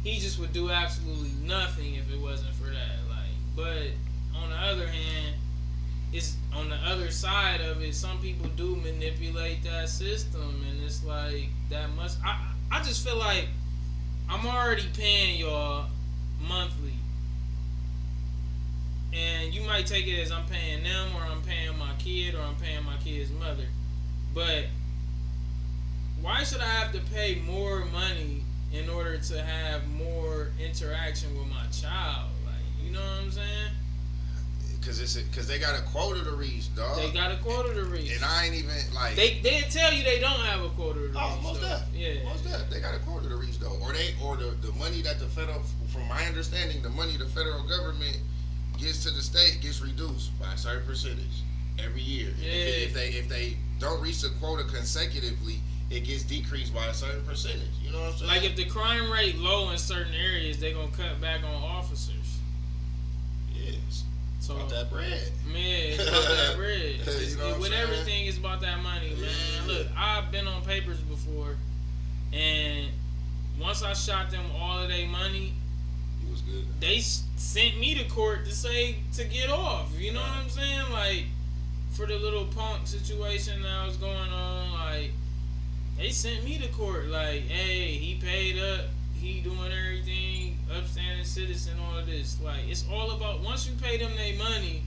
he 0.04 0.18
just 0.18 0.38
would 0.38 0.52
do 0.52 0.70
absolutely 0.70 1.32
nothing 1.44 1.94
if 1.94 2.12
it 2.12 2.20
wasn't 2.20 2.54
for 2.54 2.66
that 2.66 2.98
like 3.08 3.34
but 3.56 4.38
on 4.40 4.50
the 4.50 4.56
other 4.56 4.86
hand 4.86 5.34
it's 6.12 6.36
on 6.54 6.68
the 6.68 6.76
other 6.76 7.10
side 7.10 7.60
of 7.60 7.82
it 7.82 7.94
some 7.94 8.20
people 8.20 8.48
do 8.50 8.76
manipulate 8.76 9.64
that 9.64 9.88
system 9.88 10.64
and 10.70 10.80
it's 10.84 11.02
like 11.04 11.48
that 11.70 11.90
must 11.96 12.18
i 12.24 12.38
i 12.70 12.80
just 12.82 13.04
feel 13.04 13.16
like 13.16 13.48
i'm 14.28 14.46
already 14.46 14.84
paying 14.94 15.40
y'all 15.40 15.86
monthly. 16.48 16.92
And 19.12 19.54
you 19.54 19.62
might 19.62 19.86
take 19.86 20.06
it 20.06 20.20
as 20.20 20.32
i'm 20.32 20.46
paying 20.46 20.82
them 20.82 21.08
or 21.16 21.20
i'm 21.22 21.42
paying 21.42 21.76
my 21.78 21.92
kid 21.98 22.34
or 22.34 22.40
i'm 22.40 22.56
paying 22.56 22.84
my 22.84 22.96
kid's 23.02 23.30
mother. 23.30 23.66
But 24.34 24.66
why 26.20 26.42
should 26.42 26.60
I 26.60 26.64
have 26.64 26.92
to 26.92 27.00
pay 27.12 27.36
more 27.46 27.84
money 27.86 28.42
in 28.74 28.90
order 28.90 29.16
to 29.16 29.42
have 29.42 29.88
more 29.88 30.48
interaction 30.62 31.36
with 31.38 31.48
my 31.48 31.66
child? 31.72 32.30
Like, 32.44 32.84
you 32.84 32.92
know 32.92 33.00
what 33.00 33.24
I'm 33.24 33.30
saying? 33.30 33.70
because 34.84 35.00
it's 35.00 35.16
because 35.16 35.48
they 35.48 35.58
got 35.58 35.78
a 35.78 35.82
quota 35.82 36.22
to 36.24 36.32
reach, 36.32 36.74
dog. 36.74 36.96
They 36.96 37.10
got 37.10 37.32
a 37.32 37.36
quota 37.36 37.72
to 37.74 37.84
reach. 37.84 38.12
and 38.14 38.24
I 38.24 38.46
ain't 38.46 38.54
even 38.54 38.74
like 38.94 39.16
They 39.16 39.40
they 39.40 39.60
didn't 39.60 39.70
tell 39.70 39.92
you 39.92 40.04
they 40.04 40.20
don't 40.20 40.40
have 40.40 40.62
a 40.62 40.68
quota 40.70 41.00
to 41.00 41.06
oh, 41.06 41.08
reach. 41.08 41.16
Oh, 41.16 41.40
most 41.42 41.62
so, 41.62 41.68
def. 41.68 41.82
Yeah. 41.94 42.24
Most 42.24 42.44
def. 42.44 42.68
They 42.70 42.80
got 42.80 42.94
a 42.94 42.98
quota 43.00 43.28
to 43.28 43.36
reach 43.36 43.58
though, 43.58 43.78
or 43.82 43.92
they 43.92 44.14
or 44.22 44.36
the, 44.36 44.54
the 44.60 44.72
money 44.72 45.00
that 45.02 45.18
the 45.18 45.26
federal, 45.26 45.62
from 45.88 46.06
my 46.08 46.24
understanding, 46.26 46.82
the 46.82 46.90
money 46.90 47.16
the 47.16 47.26
federal 47.26 47.62
government 47.66 48.18
gets 48.78 49.02
to 49.04 49.10
the 49.10 49.22
state 49.22 49.58
gets 49.62 49.80
reduced 49.80 50.38
by 50.38 50.52
a 50.52 50.58
certain 50.58 50.86
percentage 50.86 51.42
every 51.82 52.02
year. 52.02 52.30
Yeah. 52.38 52.52
If, 52.52 52.88
if 52.88 52.94
they 52.94 53.08
if 53.08 53.28
they 53.28 53.56
don't 53.78 54.02
reach 54.02 54.20
the 54.20 54.30
quota 54.40 54.64
consecutively, 54.64 55.60
it 55.90 56.00
gets 56.04 56.22
decreased 56.24 56.74
by 56.74 56.86
a 56.86 56.94
certain 56.94 57.22
percentage. 57.24 57.60
You 57.84 57.92
know 57.92 58.00
what 58.00 58.12
I'm 58.12 58.18
saying? 58.18 58.30
Like 58.30 58.44
if 58.44 58.56
the 58.56 58.64
crime 58.64 59.10
rate 59.12 59.36
low 59.38 59.70
in 59.70 59.78
certain 59.78 60.14
areas, 60.14 60.58
they're 60.58 60.74
gonna 60.74 60.88
cut 60.96 61.20
back 61.20 61.40
on 61.44 61.54
officers. 61.54 62.38
yes, 63.54 64.04
So 64.40 64.56
about 64.56 64.70
that 64.70 64.90
bread. 64.90 65.30
Man, 65.46 65.92
it's 65.92 66.02
about 66.08 66.24
that 66.28 66.56
bread. 66.56 66.96
You 66.96 67.36
know 67.36 67.58
with 67.58 67.68
saying? 67.70 67.74
everything, 67.82 68.26
it's 68.26 68.38
about 68.38 68.60
that 68.62 68.82
money, 68.82 69.10
man. 69.10 69.28
Yeah. 69.66 69.72
Look, 69.72 69.86
I've 69.96 70.30
been 70.32 70.46
on 70.48 70.62
papers 70.62 70.98
before, 71.00 71.56
and 72.32 72.88
once 73.60 73.82
I 73.82 73.92
shot 73.92 74.30
them 74.30 74.44
all 74.58 74.78
of 74.80 74.88
their 74.88 75.06
money, 75.06 75.52
He 76.24 76.30
was 76.30 76.40
good. 76.40 76.64
they 76.80 76.98
sent 77.00 77.78
me 77.78 77.94
to 77.94 78.04
court 78.08 78.46
to 78.46 78.52
say 78.52 78.96
to 79.14 79.24
get 79.24 79.50
off. 79.50 79.88
You 79.98 80.12
know 80.12 80.20
what 80.20 80.30
I'm 80.42 80.48
saying? 80.48 80.90
Like 80.90 81.24
for 81.92 82.06
the 82.06 82.16
little 82.18 82.46
punk 82.46 82.86
situation 82.88 83.62
that 83.62 83.86
was 83.86 83.96
going 83.98 84.16
on, 84.16 84.72
like 84.72 85.12
they 85.96 86.10
sent 86.10 86.44
me 86.44 86.58
to 86.58 86.68
court. 86.68 87.06
Like, 87.06 87.42
hey, 87.48 87.92
he 87.92 88.14
paid 88.20 88.58
up, 88.58 88.86
he 89.14 89.40
doing 89.40 89.72
everything, 89.72 90.58
upstanding 90.76 91.24
citizen, 91.24 91.74
all 91.88 91.98
of 91.98 92.06
this. 92.06 92.36
Like 92.42 92.60
it's 92.68 92.84
all 92.92 93.12
about 93.12 93.40
once 93.42 93.66
you 93.68 93.74
pay 93.80 93.96
them 93.98 94.12
their 94.16 94.36
money, 94.36 94.82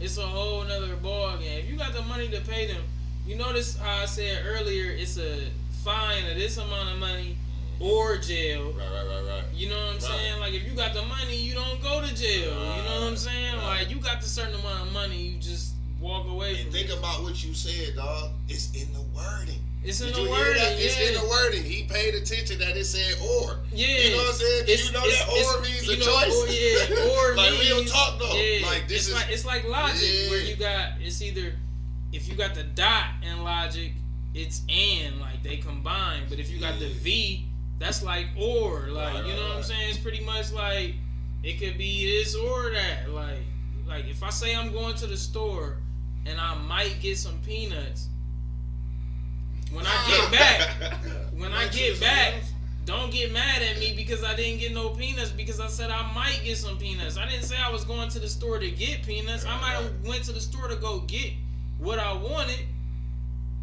it's 0.00 0.18
a 0.18 0.22
whole 0.26 0.64
nother 0.64 0.96
ball 0.96 1.36
game. 1.38 1.58
If 1.60 1.70
you 1.70 1.76
got 1.76 1.92
the 1.92 2.02
money 2.02 2.28
to 2.28 2.40
pay 2.42 2.66
them, 2.66 2.82
you 3.26 3.36
notice 3.36 3.76
how 3.76 4.02
I 4.02 4.06
said 4.06 4.44
earlier, 4.46 4.90
it's 4.92 5.18
a 5.18 5.48
fine 5.84 6.24
of 6.30 6.36
this 6.36 6.56
amount 6.58 6.90
of 6.90 6.98
money 6.98 7.36
or 7.80 8.16
jail. 8.16 8.72
Right, 8.72 8.88
right, 8.90 9.06
right, 9.06 9.24
right. 9.28 9.44
You 9.54 9.68
know 9.68 9.76
what 9.76 9.86
I'm 9.88 9.92
Right. 9.94 10.02
saying? 10.02 10.40
Like 10.40 10.54
if 10.54 10.62
you 10.64 10.72
got 10.74 10.94
the 10.94 11.02
money, 11.02 11.36
you 11.36 11.54
don't 11.54 11.82
go 11.82 12.00
to 12.00 12.14
jail. 12.14 12.50
You 12.50 12.82
know 12.84 13.00
what 13.00 13.08
I'm 13.08 13.16
saying? 13.16 13.56
Right. 13.56 13.80
Like 13.80 13.90
you 13.90 13.96
got 13.96 14.20
the 14.22 14.28
certain 14.28 14.54
amount 14.54 14.86
of 14.86 14.92
money, 14.92 15.16
you 15.18 15.38
just 15.38 15.74
walk 16.00 16.26
away. 16.28 16.60
And 16.60 16.72
think 16.72 16.88
it. 16.88 16.98
about 16.98 17.22
what 17.22 17.42
you 17.44 17.52
said, 17.52 17.96
dog. 17.96 18.30
It's 18.48 18.72
in 18.74 18.92
the 18.92 19.02
wording. 19.14 19.60
It's 19.86 20.00
in 20.00 20.08
Did 20.08 20.16
the 20.16 20.30
wording. 20.30 20.62
It's 20.82 20.98
in 20.98 21.14
the 21.14 21.26
wording. 21.28 21.62
He 21.62 21.84
paid 21.84 22.14
attention 22.14 22.58
that 22.58 22.76
it 22.76 22.84
said 22.84 23.14
or. 23.22 23.60
Yeah. 23.72 23.86
You 23.86 24.10
know 24.10 24.16
what 24.18 24.28
I'm 24.28 24.34
saying? 24.34 24.62
It's- 24.64 24.86
you 24.86 24.92
know 24.92 25.04
it's- 25.04 25.24
that 25.24 25.56
or 25.56 25.62
means 25.62 25.88
a 25.88 25.96
know, 25.96 26.04
choice. 26.04 26.34
Or, 26.34 26.46
yeah, 26.48 27.12
or 27.14 27.34
like 27.36 27.52
means, 27.52 27.70
real 27.70 27.84
talk 27.84 28.18
though. 28.18 28.34
Yeah, 28.34 28.66
Like 28.66 28.88
this 28.88 29.06
it's 29.06 29.08
is 29.08 29.14
like 29.14 29.30
it's 29.30 29.44
like 29.44 29.64
logic 29.68 30.02
Yeah. 30.02 30.30
where 30.30 30.40
you 30.40 30.56
got 30.56 31.00
it's 31.00 31.22
either 31.22 31.52
if 32.12 32.28
you 32.28 32.34
got 32.34 32.54
the 32.54 32.64
dot 32.64 33.10
in 33.22 33.44
logic, 33.44 33.92
it's 34.34 34.62
and 34.68 35.20
like 35.20 35.42
they 35.44 35.56
combine. 35.58 36.22
But 36.28 36.40
if 36.40 36.50
you 36.50 36.58
got 36.58 36.78
the 36.80 36.88
V, 36.88 37.46
that's 37.78 38.02
like 38.02 38.26
or 38.36 38.88
like 38.88 39.14
Right, 39.14 39.24
you 39.26 39.34
know 39.34 39.40
right, 39.42 39.48
what 39.50 39.56
I'm 39.58 39.62
saying? 39.62 39.90
It's 39.90 39.98
pretty 39.98 40.24
much 40.24 40.52
like 40.52 40.94
it 41.44 41.60
could 41.60 41.78
be 41.78 42.06
this 42.10 42.34
or 42.34 42.72
that. 42.72 43.10
Like 43.10 43.38
like 43.86 44.06
if 44.08 44.22
I 44.24 44.30
say 44.30 44.56
I'm 44.56 44.72
going 44.72 44.94
to 44.96 45.06
the 45.06 45.16
store 45.16 45.76
and 46.26 46.40
I 46.40 46.56
might 46.56 46.96
get 47.00 47.18
some 47.18 47.38
peanuts. 47.46 48.08
When 49.76 49.86
I 49.86 50.06
get 50.08 50.32
back, 50.38 50.94
when 51.36 51.52
I 51.52 51.68
get 51.68 52.00
back, 52.00 52.34
don't 52.86 53.12
get 53.12 53.32
mad 53.32 53.62
at 53.62 53.78
me 53.78 53.94
because 53.96 54.24
I 54.24 54.34
didn't 54.34 54.60
get 54.60 54.72
no 54.72 54.90
peanuts 54.90 55.30
because 55.30 55.60
I 55.60 55.66
said 55.66 55.90
I 55.90 56.12
might 56.14 56.40
get 56.44 56.56
some 56.56 56.78
peanuts. 56.78 57.18
I 57.18 57.28
didn't 57.28 57.44
say 57.44 57.56
I 57.58 57.70
was 57.70 57.84
going 57.84 58.08
to 58.10 58.18
the 58.18 58.28
store 58.28 58.58
to 58.58 58.70
get 58.70 59.02
peanuts. 59.04 59.44
I 59.44 59.60
might 59.60 59.72
have 59.82 59.92
went 60.06 60.24
to 60.24 60.32
the 60.32 60.40
store 60.40 60.68
to 60.68 60.76
go 60.76 61.00
get 61.00 61.32
what 61.78 61.98
I 61.98 62.12
wanted. 62.12 62.60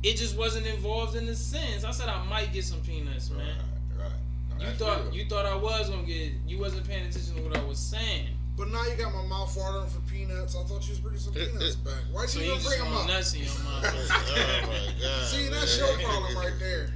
It 0.04 0.18
just 0.18 0.38
wasn't 0.38 0.68
involved 0.68 1.16
in 1.16 1.26
the 1.26 1.36
sense. 1.36 1.84
I 1.86 1.92
said 1.92 2.10
I 2.10 2.24
might 2.26 2.52
get 2.52 2.66
some 2.66 2.82
peanuts, 2.82 3.30
man. 3.32 3.56
Right, 3.98 4.06
right. 4.06 4.60
No, 4.60 4.66
You 4.68 4.74
thought 4.76 5.04
real. 5.06 5.14
you 5.16 5.26
thought 5.26 5.46
I 5.46 5.56
was 5.56 5.90
gonna 5.90 6.04
get. 6.04 6.32
You 6.46 6.60
wasn't 6.60 6.86
paying 6.88 7.08
attention 7.08 7.36
to 7.36 7.42
what 7.42 7.58
I 7.58 7.64
was 7.64 7.80
saying. 7.80 8.28
But 8.56 8.70
now 8.70 8.84
you 8.86 8.96
got 8.96 9.12
my 9.12 9.26
mouth 9.26 9.56
watering 9.58 9.90
for 9.90 10.00
peanuts. 10.02 10.56
I 10.56 10.64
thought 10.64 10.84
you 10.86 10.92
was 10.92 11.00
bringing 11.00 11.20
some 11.20 11.34
peanuts 11.34 11.76
back. 11.76 11.94
Why'd 12.12 12.30
So 12.30 12.40
you 12.40 12.46
you 12.46 12.52
even 12.54 12.64
bring 12.66 12.80
them 12.84 12.94
up? 12.94 13.08
nuts 13.08 13.34
in 13.34 13.42
your 13.44 13.50
mouth. 13.64 13.84
oh 13.84 14.68
my 14.68 15.02
god. 15.02 15.26
See, 15.28 15.50
that's 15.50 15.80
man. 15.82 15.90
your 16.00 16.08
problem 16.08 16.38
right 16.38 16.54
there. 16.60 16.90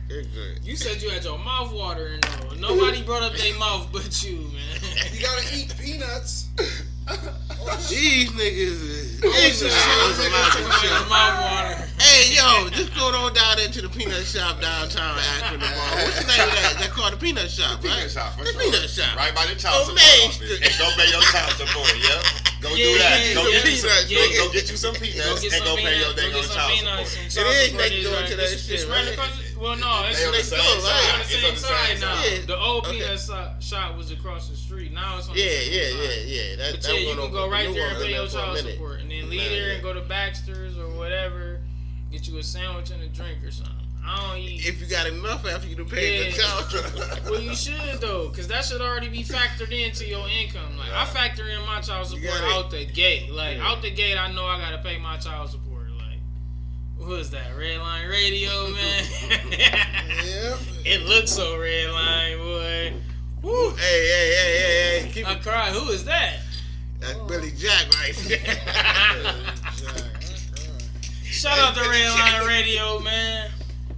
You 0.63 0.75
said 0.75 1.01
you 1.01 1.09
had 1.09 1.23
your 1.23 1.39
mouth 1.39 1.73
watering 1.73 2.21
though. 2.21 2.55
Nobody 2.55 3.01
brought 3.01 3.23
up 3.23 3.33
their 3.33 3.57
mouth 3.57 3.89
but 3.91 4.23
you, 4.23 4.37
man. 4.37 4.79
You 5.11 5.21
gotta 5.21 5.57
eat 5.57 5.73
peanuts. 5.79 6.49
These 7.89 8.31
niggas 8.31 8.83
is 8.83 9.23
ignorant 9.23 9.55
shit. 9.55 9.71
as 9.71 10.19
a 10.19 10.29
lot 10.29 10.55
of 10.55 10.61
Your 10.61 10.71
shit. 10.75 11.09
mouth 11.09 11.39
water. 11.39 11.87
Hey 11.99 12.35
yo, 12.35 12.69
just 12.69 12.93
go 12.95 13.07
on 13.15 13.33
down 13.33 13.57
there 13.57 13.67
to 13.69 13.81
the 13.81 13.89
peanut 13.89 14.25
shop 14.25 14.59
downtown 14.61 15.17
Akron 15.39 15.59
tomorrow. 15.61 16.03
What's 16.03 16.19
the 16.21 16.27
name 16.27 16.41
of 16.47 16.53
that? 16.53 16.77
They 16.79 16.87
call 16.87 17.09
the 17.11 17.17
peanut 17.17 17.49
shop, 17.49 17.81
right? 17.83 17.95
Peanut 17.95 18.11
shop, 18.11 18.35
the 18.37 18.53
peanut 18.59 18.89
shop. 18.89 19.15
Right 19.15 19.33
by 19.33 19.45
the 19.47 19.55
child 19.55 19.87
Oh, 19.87 19.95
support 19.95 20.03
Main 20.03 20.27
office. 20.29 20.35
Street. 20.35 20.61
And 20.67 20.73
go 20.77 20.85
pay 20.99 21.07
your 21.09 21.23
child 21.31 21.51
support, 21.57 21.89
yeah? 21.97 22.21
Go 22.61 22.73
do 22.75 22.97
that. 22.97 23.21
yeah, 23.21 23.33
go, 23.37 23.45
yeah. 23.47 23.61
get 23.61 23.69
you 23.69 23.77
some, 23.77 24.07
Peanuts, 24.09 24.37
go, 24.37 24.47
go 24.47 24.53
get 24.53 24.71
you 24.71 24.77
some 24.77 24.93
Go 24.93 24.99
peanuts 24.99 25.41
get 25.41 25.53
and 25.53 25.63
go 25.63 25.75
pay 25.77 25.99
your. 25.99 26.09
Go 26.09 26.15
dang 26.17 26.33
on 26.33 26.43
child 26.49 26.77
support. 26.77 26.99
It 27.05 27.93
is 27.93 28.03
door 28.03 28.13
right- 28.17 28.27
to 28.27 28.35
that 28.35 28.45
uh, 28.45 28.57
shit, 28.57 28.71
It's 28.73 28.85
right 28.85 29.05
right? 29.05 29.13
across. 29.13 29.37
the- 29.37 29.59
Well, 29.59 29.75
no, 29.77 30.05
it's 30.09 30.19
They 30.19 30.25
on 30.25 30.31
the 30.33 30.41
same 30.41 30.59
side. 30.59 30.65
It's 30.73 30.85
on 31.13 31.19
the 31.19 31.25
same 31.25 31.45
on 31.45 31.53
the 31.53 31.59
same 31.61 31.97
side 31.97 32.01
now. 32.01 32.15
side. 32.21 32.47
The 32.47 32.57
old 32.57 32.83
peanut 32.85 33.19
shop 33.61 33.95
was 33.97 34.09
across 34.11 34.49
the 34.49 34.55
street. 34.57 34.91
Now 34.93 35.17
it's 35.19 35.27
on 35.29 35.35
the 35.35 35.41
Yeah, 35.41 35.49
same 35.49 35.73
yeah, 35.73 35.81
side. 35.89 36.25
yeah, 36.25 36.33
yeah. 36.33 36.55
That, 36.57 36.71
But 36.81 36.87
yeah, 36.87 36.99
you 36.99 37.15
can 37.15 37.31
go 37.31 37.49
right 37.49 37.73
there 37.73 37.87
and 37.89 37.97
pay 38.01 38.09
your 38.11 38.19
there 38.21 38.29
for 38.29 38.37
a 38.37 38.41
child 38.41 38.57
support, 38.57 38.99
and 39.01 39.11
then 39.11 39.29
leave 39.29 39.49
there 39.51 39.71
and 39.71 39.83
go 39.83 39.93
to 39.93 40.01
Baxter's 40.01 40.77
or 40.77 40.89
whatever, 40.97 41.59
get 42.11 42.27
you 42.27 42.37
a 42.39 42.43
sandwich 42.43 42.89
and 42.89 43.01
a 43.03 43.07
drink 43.07 43.43
or 43.43 43.51
something. 43.51 43.73
I 44.09 44.29
don't 44.29 44.37
eat. 44.39 44.65
If 44.65 44.79
you 44.79 44.87
got 44.87 45.05
enough 45.07 45.45
after 45.45 45.67
you 45.67 45.75
done 45.75 45.89
paid 45.89 46.25
Yeah. 46.27 46.31
the 46.31 46.37
child 46.37 46.65
support. 46.69 47.25
Well, 47.29 47.41
you 47.41 47.53
should 47.55 47.99
though, 47.99 48.29
cause 48.29 48.47
that 48.47 48.63
should 48.63 48.79
already 48.81 49.09
be 49.09 49.23
factored 49.23 49.71
into 49.71 50.05
your 50.07 50.27
income. 50.29 50.77
Like 50.77 50.91
I 50.93 51.05
factor 51.05 51.47
in 51.49 51.61
my 51.65 51.81
child 51.81 52.07
support 52.07 52.41
out 52.43 52.71
the 52.71 52.85
gate. 52.85 53.29
Like 53.31 53.57
Yeah. 53.57 53.67
out 53.67 53.81
the 53.81 53.91
gate, 53.91 54.17
I 54.17 54.31
know 54.31 54.45
I 54.45 54.59
gotta 54.59 54.77
pay 54.79 54.97
my 54.97 55.17
child 55.17 55.49
support. 55.49 55.89
Like, 55.91 56.19
what 56.97 57.19
is 57.19 57.29
that? 57.31 57.55
Red 57.57 57.79
line 57.79 58.07
radio, 58.07 58.69
man. 58.69 59.03
Yep. 59.51 60.59
it 60.85 61.01
looks 61.07 61.31
so 61.31 61.59
red 61.59 61.89
line, 61.91 62.37
boy. 62.37 62.93
Woo. 63.41 63.69
Hey, 63.75 64.07
hey, 64.07 64.31
hey, 64.35 64.57
hey, 64.57 64.99
hey. 65.01 65.11
Keep 65.13 65.27
I 65.27 65.33
it. 65.33 65.41
cry. 65.41 65.69
Who 65.71 65.89
is 65.91 66.05
that? 66.05 66.37
That's 66.99 67.19
Billy 67.27 67.51
Jack 67.51 67.85
right 67.99 68.15
there. 68.27 68.39
Uh-uh. 68.67 69.33
Shout 71.23 71.59
out 71.59 71.75
to 71.75 71.81
Red 71.87 72.09
Line 72.09 72.47
Radio, 72.47 72.99
man. 72.99 73.51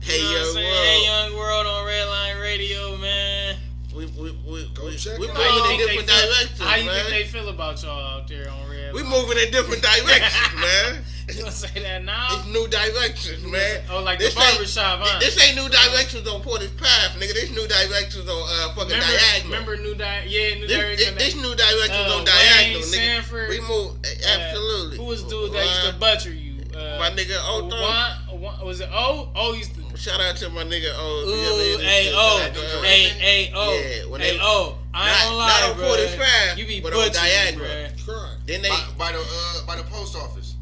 Hey, 0.09 0.17
you 0.17 0.23
know 0.23 0.29
what 0.29 0.39
I'm 0.39 0.45
yo, 0.45 0.53
saying? 0.53 0.65
world. 0.65 0.85
Hey, 0.85 1.05
Young 1.05 1.37
World 1.37 1.65
on 1.67 1.85
Red 1.85 2.05
Line 2.07 2.37
Radio, 2.41 2.97
man. 2.97 3.55
We, 3.95 4.05
we, 4.17 4.31
we, 4.47 4.69
Go 4.73 4.85
we, 4.85 4.95
check 4.95 5.17
we 5.19 5.25
it 5.27 5.33
moving 5.33 5.45
out. 5.45 5.69
In 5.71 5.77
different 5.77 6.07
they 6.07 6.13
feel- 6.13 6.29
directions, 6.29 6.59
How 6.59 6.75
you 6.75 6.85
man. 6.85 6.95
think 7.05 7.09
they 7.09 7.25
feel 7.25 7.49
about 7.49 7.83
y'all 7.83 8.19
out 8.21 8.27
there 8.27 8.49
on 8.49 8.69
Red 8.69 8.93
we 8.93 9.03
moving 9.03 9.37
in 9.37 9.51
different 9.51 9.81
directions, 9.83 10.53
man. 10.61 11.03
You 11.29 11.39
gonna 11.45 11.51
say 11.51 11.79
that 11.83 12.03
now? 12.05 12.27
It's 12.31 12.47
new 12.47 12.67
directions, 12.67 13.43
man. 13.45 13.81
Oh, 13.91 14.01
like 14.01 14.17
This 14.17 14.33
the 14.33 14.41
ain't- 14.41 14.49
barbershop, 14.57 14.99
huh? 15.03 15.19
This 15.19 15.37
ain't 15.45 15.55
new 15.57 15.69
directions 15.69 16.27
on 16.27 16.41
Portage 16.41 16.75
Path, 16.77 17.13
nigga. 17.21 17.33
This 17.33 17.51
new 17.51 17.67
directions 17.67 18.27
on 18.27 18.41
uh, 18.49 18.73
fucking 18.73 18.93
remember, 18.97 19.05
diagonal. 19.13 19.51
remember 19.51 19.77
new 19.77 19.93
di- 19.95 20.25
yeah, 20.27 20.55
new 20.55 20.65
this, 20.67 20.77
direction. 20.77 21.15
this, 21.15 21.33
this 21.33 21.35
new 21.43 21.53
directions 21.53 22.09
uh, 22.09 22.17
on 22.17 22.25
diagonal, 22.25 22.81
Wayne 22.81 22.89
nigga. 22.89 23.13
Sanford, 23.13 23.49
we 23.49 23.61
move 23.61 23.93
uh, 24.01 24.29
absolutely. 24.39 24.97
Who 24.97 25.03
was 25.05 25.23
the 25.23 25.29
dude 25.29 25.53
that 25.53 25.65
used 25.65 25.81
to 25.85 25.93
Uh, 25.95 25.99
butcher 25.99 26.33
you? 26.33 26.55
Uh, 26.73 26.97
My 26.97 27.09
nigga 27.11 27.37
Otho. 27.45 27.67
Juan- 27.77 28.39
Juan- 28.41 28.65
was 28.65 28.79
it 28.81 28.89
O? 28.93 29.29
O 29.35 29.53
used 29.53 29.75
to. 29.75 29.81
Shout 29.99 30.21
out 30.21 30.37
to 30.37 30.49
my 30.49 30.63
nigga 30.63 30.93
O. 30.95 31.23
if 31.27 31.27
you 31.27 31.75
ever 31.75 31.83
Ooh, 31.83 31.85
hey 31.85 32.03
shit, 32.05 32.13
O, 32.15 32.39
shout 32.39 32.49
out 32.49 32.55
to 32.55 32.77
O. 32.79 32.81
hey 32.83 33.03
hey 33.19 33.51
O, 33.53 33.73
Yeah, 33.73 34.05
when 34.09 34.21
hey 34.21 34.37
they- 34.37 34.39
O. 34.41 34.77
I 34.93 35.09
ain't 35.09 35.11
not- 35.11 35.23
gonna 35.25 35.37
lie, 35.37 35.47
not 35.59 35.69
on 35.71 35.77
bro. 35.77 35.87
Portage 35.87 36.17
Path, 36.17 36.57
You 36.57 36.65
be 36.65 36.79
but 36.79 36.93
on 36.93 36.99
butchering, 36.99 37.13
diagonal. 37.13 37.65
bruh. 37.67 38.35
Then 38.47 38.61
they. 38.61 38.69
by, 38.69 38.87
by 38.97 39.11
the 39.11 39.19
uh, 39.19 39.65
by 39.67 39.75
the 39.75 39.83
post 39.83 40.15
office. 40.15 40.55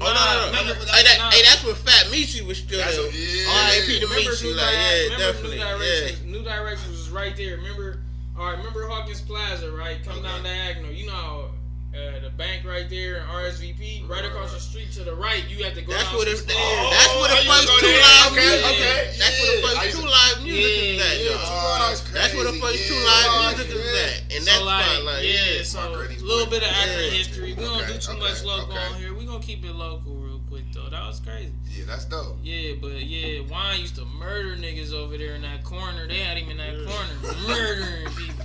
Oh 0.00 0.06
no, 0.06 0.14
no, 0.14 0.16
no. 0.16 0.46
remember- 0.64 0.80
hey, 0.90 1.02
that, 1.04 1.18
nah. 1.18 1.30
hey, 1.30 1.42
that's 1.42 1.62
when 1.62 1.74
Fat 1.74 2.06
Michi 2.10 2.40
was 2.46 2.56
still 2.58 2.78
That's 2.78 2.96
there. 2.96 3.10
yeah. 3.12 3.50
R.I.P. 3.52 4.00
to 4.00 4.06
Michi, 4.06 4.42
New 4.44 4.54
like, 4.54 4.72
yeah, 4.72 5.18
definitely, 5.18 5.58
New 5.58 5.64
yeah. 5.64 5.76
Directions, 5.76 6.24
New 6.24 6.42
Directions 6.42 6.88
was 6.96 7.10
right 7.10 7.36
there. 7.36 7.56
Remember, 7.58 8.00
all 8.38 8.46
right, 8.46 8.56
remember 8.56 8.88
Hawkins 8.88 9.20
Plaza, 9.20 9.70
right? 9.72 10.02
Come 10.02 10.18
Okay. 10.18 10.28
down 10.28 10.42
diagonal. 10.42 10.90
You 10.90 11.06
know 11.08 11.50
uh, 11.92 12.20
the 12.24 12.30
bank 12.36 12.64
right 12.64 12.88
there 12.88 13.16
and 13.20 13.28
RSVP 13.28 14.08
right 14.08 14.24
across 14.24 14.52
the 14.54 14.60
street 14.60 14.90
to 14.92 15.04
the 15.04 15.14
right. 15.14 15.44
You 15.48 15.62
had 15.64 15.74
to 15.74 15.82
go 15.82 15.92
That's 15.92 16.04
down 16.08 16.14
what 16.16 16.24
some 16.26 16.32
it's. 16.32 16.42
stairs. 16.42 16.56
Oh, 16.58 16.88
that's 16.90 17.12
where 17.20 17.28
the 17.28 17.40
oh, 17.44 17.52
first 17.52 17.68
two 17.80 17.86
there. 17.86 18.00
live 18.00 18.32
Okay, 18.32 18.48
music. 18.48 18.64
okay, 18.72 18.96
That's 19.20 19.36
where 19.40 19.50
the 19.52 19.60
yeah. 19.60 19.68
First 19.76 19.92
two 20.00 20.06
live 20.08 20.36
music 20.42 20.62
Yeah, 20.62 20.88
is 20.88 21.00
at, 21.04 21.18
yeah, 21.20 21.30
yo. 21.30 21.36
Oh, 21.36 21.76
that's 21.84 22.00
That's 22.12 22.32
where 22.34 22.44
the 22.48 22.56
crazy. 22.56 22.64
first 22.64 22.88
two 22.88 22.96
live 23.04 23.28
Oh, 23.28 23.52
music 23.52 23.68
is 23.76 23.84
yeah. 23.84 24.02
at, 24.08 24.16
and 24.32 24.42
So 24.42 24.50
that's 24.52 24.64
like, 24.64 24.84
fine, 24.86 25.04
like, 25.04 25.22
yeah, 25.22 25.44
yeah. 25.52 25.62
so 25.68 25.78
a 25.84 25.96
granny's 25.96 26.22
little 26.22 26.48
bit 26.48 26.62
of 26.64 26.68
birthday. 26.72 26.88
Akron 26.88 27.04
Yeah. 27.04 27.18
history. 27.20 27.50
We 27.52 27.62
don't 27.64 27.86
do 27.86 27.94
too 28.00 28.12
okay, 28.12 28.20
much 28.24 28.40
local 28.44 28.72
okay. 28.72 28.86
on 28.88 28.94
here. 28.96 29.12
We 29.12 29.24
gonna 29.28 29.44
keep 29.44 29.60
it 29.64 29.74
local 29.76 30.16
real 30.16 30.40
quick 30.48 30.64
though. 30.72 30.88
That 30.88 31.04
was 31.06 31.20
crazy. 31.20 31.52
Yeah, 31.68 31.84
that's 31.86 32.04
dope. 32.08 32.38
Yeah, 32.42 32.72
but 32.80 33.04
yeah, 33.04 33.44
Wine 33.52 33.80
used 33.84 33.96
to 33.96 34.04
murder 34.06 34.56
niggas 34.56 34.92
over 34.96 35.16
there 35.20 35.34
in 35.36 35.42
that 35.42 35.60
corner. 35.64 36.08
They 36.08 36.18
had 36.24 36.36
him 36.40 36.48
in 36.48 36.56
that 36.56 36.72
corner, 36.88 37.36
murdering 37.48 38.08
people. 38.16 38.41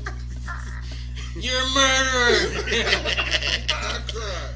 You're 1.39 1.61
a 1.61 1.69
murderer. 1.69 2.33
I 3.69 4.01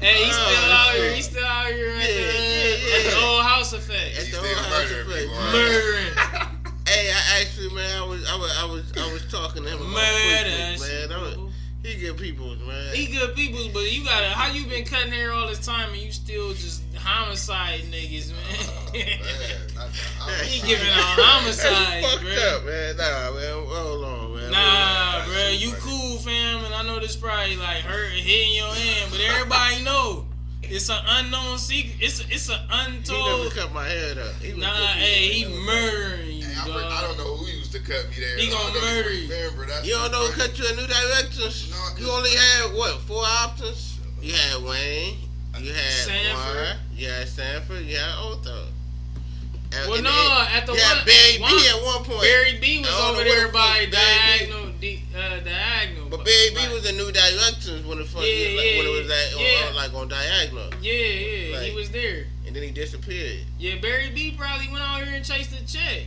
hey, 0.00 0.24
he's 0.24 0.34
still 0.34 0.46
Oh, 0.46 0.72
out 0.72 0.92
shit. 0.92 1.02
here. 1.02 1.12
He's 1.14 1.24
still 1.26 1.44
out 1.44 1.66
here 1.72 1.88
at, 1.90 1.96
Yeah, 1.96 2.04
the, 2.04 2.12
yeah, 2.12 2.96
at 2.96 3.10
the 3.10 3.20
old 3.24 3.42
house 3.44 3.72
effect. 3.72 4.16
At 4.18 4.22
He's 4.24 4.30
the 4.30 4.36
still 4.38 4.46
old 4.46 4.56
house 4.58 4.90
murdering 4.90 5.06
effect, 5.06 5.20
people, 5.22 5.52
Murdering. 5.52 6.48
Hey, 6.88 7.10
I 7.10 7.40
actually, 7.40 7.72
man, 7.72 8.02
I 8.02 8.04
was, 8.04 8.28
I 8.28 8.36
was, 8.36 8.50
I 8.58 8.64
was, 8.66 8.92
I 8.98 9.12
was 9.12 9.24
talking 9.30 9.62
to 9.62 9.68
him 9.70 9.78
about 9.78 9.88
Murder. 9.88 10.76
Quick, 10.76 11.08
man. 11.08 11.12
I 11.12 11.22
was, 11.22 11.52
he 11.82 11.94
good 11.98 12.16
people, 12.18 12.54
man. 12.56 12.94
He 12.94 13.06
good 13.06 13.34
people, 13.34 13.70
but 13.72 13.90
you 13.90 14.04
gotta. 14.04 14.26
How 14.28 14.52
you 14.52 14.66
been 14.66 14.84
cutting 14.84 15.10
hair 15.12 15.32
all 15.32 15.46
this 15.48 15.64
time 15.64 15.90
and 15.92 15.98
you 16.02 16.12
still 16.12 16.52
just 16.52 16.82
homicide 17.04 17.80
niggas, 17.90 18.32
Oh, 18.32 18.92
man? 18.92 19.04
man, 19.04 20.44
he 20.46 20.60
giving 20.66 20.88
out 20.88 21.16
That's 21.16 21.62
homicides, 21.62 22.06
fucked 22.06 22.22
bro. 22.22 22.32
up, 22.32 22.64
man. 22.64 22.96
Nah, 22.96 23.32
man. 23.32 23.66
Hold 23.66 24.04
on, 24.04 24.34
man. 24.36 24.50
Nah, 24.52 25.18
That's 25.18 25.28
bro, 25.28 25.48
you 25.50 25.70
funny. 25.70 25.80
cool, 25.82 26.18
fam, 26.18 26.64
and 26.64 26.74
I 26.74 26.82
know 26.82 26.98
this 27.00 27.16
probably 27.16 27.56
like 27.56 27.78
hurt 27.82 28.12
hitting 28.12 28.54
your 28.54 28.72
hand, 28.74 29.10
but 29.10 29.20
everybody 29.20 29.82
know 29.82 30.26
it's 30.62 30.88
an 30.88 30.98
unknown 31.06 31.58
secret. 31.58 31.96
It's 32.00 32.20
a, 32.20 32.24
it's 32.32 32.48
an 32.48 32.58
He 32.60 32.68
never 32.68 32.90
untold. 32.96 33.52
cut 33.54 33.72
my 33.74 33.86
head 33.86 34.18
up. 34.18 34.34
He 34.36 34.52
was 34.54 34.62
Nah, 34.62 34.72
hey, 34.94 35.28
he 35.28 35.44
murdering 35.66 36.36
you, 36.38 36.44
Hey, 36.46 36.54
I, 36.60 36.66
dog. 36.66 36.92
I 36.92 37.00
don't 37.02 37.18
know 37.18 37.36
who 37.36 37.46
used 37.46 37.72
to 37.72 37.80
cut 37.80 38.08
me 38.10 38.16
there. 38.20 38.38
He 38.38 38.48
gonna 38.50 38.80
murder 38.80 39.12
you. 39.12 39.28
Remember 39.28 39.66
that's 39.66 39.86
You 39.86 39.94
don't 39.94 40.12
know 40.12 40.28
funny. 40.30 40.48
cut 40.48 40.58
you 40.58 40.68
in 40.68 40.76
new 40.76 40.86
directions. 40.86 41.70
No, 41.70 41.76
'cause- 41.76 42.00
you 42.00 42.10
only 42.10 42.30
had 42.30 42.72
what 42.74 43.00
four 43.02 43.24
options? 43.24 43.98
You 44.22 44.34
had 44.34 44.62
Wayne. 44.62 45.18
You 45.62 45.72
had 45.72 45.92
Sanford. 45.92 46.54
Warren, 46.56 46.76
You 46.96 47.08
had 47.08 47.28
Sanford. 47.28 47.84
You 47.86 47.96
had 47.96 48.14
Otho. 48.18 48.66
And- 49.74 49.88
Well, 49.88 49.94
and 49.94 50.04
no, 50.04 50.10
then 50.12 50.52
at 50.52 50.66
the 50.66 50.72
you 50.74 50.80
had 50.80 50.96
one- 50.96 51.06
Barry 51.06 51.38
one- 51.38 51.56
B 51.56 51.68
at 51.68 51.82
one 51.82 52.04
point. 52.04 52.20
Barry 52.20 52.58
B 52.60 52.78
was 52.80 52.88
over 52.90 53.24
there 53.24 53.46
what 53.48 53.52
the 53.52 53.52
by 53.52 53.62
fuck 53.62 53.72
Barry 53.72 53.86
B- 53.86 53.92
diagonal, 53.92 54.72
di- 54.80 55.04
uh, 55.16 55.40
diagonal. 55.40 56.08
But 56.10 56.24
Barry 56.26 56.50
B 56.50 56.56
like- 56.56 56.72
was 56.72 56.84
in 56.86 56.96
New 56.98 57.10
Directions 57.12 57.86
when 57.86 57.98
the 57.98 58.04
fuck 58.04 58.20
Yeah, 58.22 58.28
he, 58.28 58.56
like, 58.56 58.66
yeah, 58.66 58.76
when 58.78 58.86
it 58.86 59.02
was 59.02 59.10
at, 59.10 59.40
yeah. 59.40 59.68
on, 59.68 59.74
like 59.74 59.94
on 59.94 60.08
diagonal, 60.08 60.68
Yeah, 60.82 60.92
yeah, 60.92 61.62
he 61.62 61.70
was 61.74 61.88
there. 61.90 62.26
and 62.46 62.54
then 62.54 62.62
he 62.64 62.70
disappeared. 62.70 63.46
Yeah, 63.58 63.76
Barry 63.76 64.10
B 64.10 64.34
probably 64.36 64.68
went 64.68 64.82
out 64.84 65.02
here 65.02 65.14
and 65.14 65.24
chased 65.24 65.52
the 65.56 65.64
check. 65.64 66.02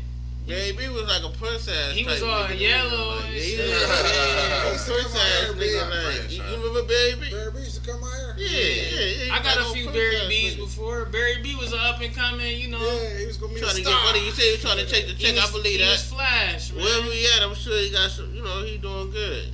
Barry 0.47 0.74
B 0.74 0.88
was 0.89 1.06
like 1.10 1.24
a 1.24 1.30
princess. 1.36 1.95
He 1.95 2.03
was 2.06 2.20
type 2.20 2.30
all 2.30 2.43
nigga, 2.45 2.60
yellow 2.60 3.16
Like, 3.16 3.26
and 3.26 3.34
yeah, 3.34 3.41
he 3.41 3.49
shit. 3.56 3.66
was, 3.66 3.82
yeah, 3.82 4.06
he 4.06 4.38
Yeah. 4.45 4.62
princess 4.62 5.56
nigga. 5.58 6.06
like, 6.22 6.30
you, 6.32 6.38
you 6.38 6.56
remember 6.58 6.84
Barry 6.84 7.16
B? 7.16 7.30
Barry 7.32 7.51
B 7.51 7.60
used 7.62 7.84
to 7.84 7.89
come 7.91 8.03
out 8.03 8.14
Yeah, 8.38 8.47
yeah, 8.49 9.25
yeah. 9.27 9.33
I 9.36 9.41
got 9.43 9.57
a 9.57 9.63
few 9.73 9.89
Barry 9.89 10.17
B's 10.27 10.55
before. 10.55 11.05
Barry 11.05 11.41
B 11.41 11.55
was 11.55 11.71
an 11.73 11.79
up 11.79 12.01
and 12.01 12.13
coming, 12.13 12.59
you 12.59 12.67
know. 12.69 12.79
Yeah, 12.79 13.17
he 13.19 13.25
was 13.25 13.38
gonna 13.38 13.53
be 13.53 13.59
Trying 13.59 13.75
to 13.75 13.81
get 13.83 14.03
money. 14.03 14.25
You 14.25 14.31
say 14.31 14.45
he 14.47 14.51
was 14.53 14.61
trying 14.61 14.77
to 14.77 14.86
take 14.86 15.07
the 15.07 15.13
He 15.13 15.23
check. 15.25 15.36
was, 15.36 15.49
I 15.49 15.51
believe 15.51 15.79
he 15.79 15.86
that. 15.86 15.91
was 15.91 16.03
Flash, 16.03 16.73
man. 16.73 16.83
Wherever 16.83 17.07
he 17.11 17.25
at, 17.36 17.43
I'm 17.43 17.55
sure 17.55 17.77
he 17.77 17.91
got 17.91 18.11
some. 18.11 18.33
You 18.33 18.43
know, 18.43 18.63
he 18.63 18.77
doing 18.77 19.11
good. 19.11 19.49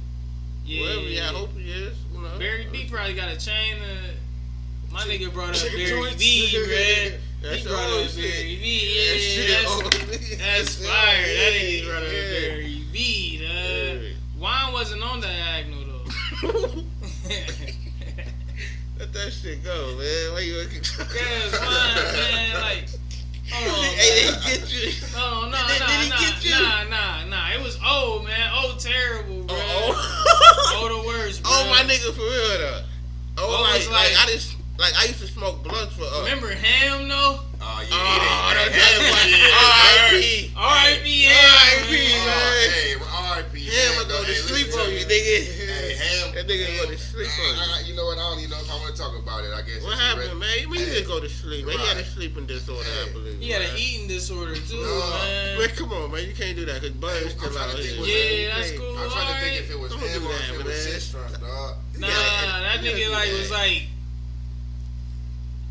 yeah. 0.66 0.82
Wherever 0.82 1.02
he 1.02 1.18
at, 1.20 1.30
I 1.34 1.38
hope 1.38 1.54
he 1.58 1.72
is. 1.72 1.98
You 2.14 2.22
know. 2.22 2.38
Barry 2.40 2.68
B 2.72 2.88
probably 2.90 3.14
got 3.14 3.30
a 3.30 3.38
chain. 3.38 3.78
Of, 3.78 4.92
my 4.92 5.02
nigga 5.02 5.32
brought 5.34 5.56
up 5.56 5.72
Barry. 5.72 6.16
B, 6.18 6.50
bruh. 6.54 7.14
That's 7.42 7.56
He 7.58 7.68
brought 7.68 7.90
up. 7.90 8.16
Barry 8.16 8.60
B. 8.62 8.66
Yeah, 8.98 9.62
that's, 9.64 10.38
that's 10.38 10.76
fire. 10.86 11.22
That 11.22 11.54
nigga 11.54 11.86
brought 11.88 12.04
up. 12.04 12.10
Barry 12.10 12.84
B. 12.92 13.18
Wine 14.40 14.74
wasn't 14.74 15.04
on 15.04 15.22
that 15.22 15.66
Agno 15.66 15.86
though. 16.42 16.82
Let 19.14 19.26
that 19.26 19.34
shit 19.34 19.64
go, 19.64 19.98
man. 19.98 20.34
Why 20.34 20.40
you 20.42 20.56
looking? 20.58 20.80
Cause 20.82 21.52
wine, 21.52 22.14
man, 22.16 22.62
like, 22.62 22.88
hold 23.52 23.68
on, 23.68 23.84
Hey, 24.00 24.32
man. 24.32 24.40
they 24.40 24.56
get 24.56 24.72
you. 24.72 24.92
Oh 25.18 25.50
no, 25.52 25.58
Did- 25.68 25.80
nah, 25.80 25.88
did 25.88 26.00
he 26.00 26.10
nah, 26.10 26.18
get 26.20 26.46
you? 26.46 26.52
nah, 26.52 26.84
nah, 26.88 27.26
nah. 27.26 27.52
It 27.52 27.62
was 27.62 27.78
old, 27.86 28.24
man. 28.26 28.52
Old 28.64 28.80
terrible, 28.80 29.44
bro. 29.44 29.58
Oh, 29.60 30.80
Old 30.80 30.92
the 31.04 31.08
worst, 31.08 31.44
bro. 31.44 31.52
oh, 31.54 31.68
my 31.70 31.84
nigga, 31.84 32.14
for 32.14 32.22
real 32.22 32.58
though. 32.60 32.84
Oh, 33.38 33.58
Oh, 33.60 33.62
like, 33.64 33.84
like, 33.92 34.16
like- 34.16 34.28
I 34.28 34.32
just 34.32 34.56
like 34.80 34.94
I 34.98 35.06
used 35.06 35.20
to 35.20 35.28
smoke 35.28 35.62
blunts 35.64 35.94
for. 35.96 36.04
Uh, 36.06 36.24
Remember 36.24 36.48
Ham 36.54 37.08
though? 37.10 37.40
Oh, 37.62 37.84
yeah, 37.84 37.92
Oh, 37.92 38.54
that's 38.56 38.74
didn't- 38.74 39.12
R.I.P. 39.12 40.54
R.I.P. 40.56 40.56
R.I.P. 40.58 41.24
Ham. 41.28 42.26
man. 42.26 42.32
Oh, 42.32 42.72
Hey, 42.72 42.96
R.I.P. 42.96 43.60
Ham 43.60 43.76
man, 43.76 43.98
will 44.00 44.08
go 44.08 44.24
to 44.24 44.34
sleep 44.36 44.68
on 44.80 44.90
you, 44.90 45.06
nigga. 45.06 45.61
Hey, 45.82 45.94
Ham. 45.98 46.36
That 46.36 46.48
nigga 46.48 46.66
Ham, 46.66 46.86
go 46.86 46.92
to 46.92 46.98
sleep 46.98 47.28
I- 47.28 47.42
on 47.50 47.56
you. 47.58 47.74
I- 47.74 47.82
You 47.88 47.96
know 47.96 48.06
what? 48.06 48.18
I 48.18 48.22
don't 48.30 48.38
even 48.40 48.52
know 48.52 48.60
if 48.62 48.70
I 48.72 48.76
want 48.78 48.96
to 48.96 49.02
talk 49.02 49.18
about 49.18 49.44
it. 49.44 49.52
I 49.54 49.62
guess. 49.64 49.82
What 49.84 49.98
happened, 49.98 50.30
already- 50.32 50.40
man? 50.40 50.60
You 50.62 50.70
mean 50.70 50.80
he 50.82 50.86
Hey. 50.86 50.94
didn't 51.02 51.08
go 51.08 51.20
to 51.20 51.30
sleep, 51.30 51.66
man? 51.66 51.78
He 51.80 51.86
had 51.86 51.98
a 51.98 52.02
Right. 52.02 52.14
sleeping 52.14 52.46
disorder, 52.46 52.88
I 53.02 53.10
believe. 53.10 53.40
He 53.40 53.50
had 53.50 53.62
an 53.64 53.78
eating 53.78 54.08
disorder 54.08 54.56
too, 54.56 54.80
No. 54.82 55.10
man. 55.10 55.58
Man, 55.60 55.70
come 55.76 55.92
on, 55.94 56.12
man. 56.12 56.24
You 56.28 56.34
can't 56.36 56.56
do 56.56 56.66
that 56.66 56.82
because 56.82 56.96
Bud's 56.98 57.24
I'm 57.26 57.30
still 57.32 57.52
trying 57.52 57.70
out 57.72 57.76
to 57.78 57.84
here. 57.84 57.96
think 57.96 58.08
Yeah, 58.08 58.56
that's 58.56 58.70
can't- 58.70 58.80
cool. 58.80 58.98
I'm 58.98 59.10
trying 59.12 59.34
to 59.34 59.42
think 59.42 59.60
if 59.60 59.70
it 59.72 59.80
was 59.80 59.92
Don't 59.92 60.02
him 60.02 60.22
do 60.22 60.28
or 60.28 60.32
that, 60.34 60.42
if 60.42 60.50
it 60.52 60.58
was 60.64 60.86
man. 60.86 60.94
Sistrum, 60.96 61.42
dog. 61.42 61.76
Nah, 61.98 62.08
Yeah, 62.08 62.60
that 62.62 62.82
nigga 62.82 63.10
like 63.12 63.32
was 63.34 63.52
like 63.52 63.84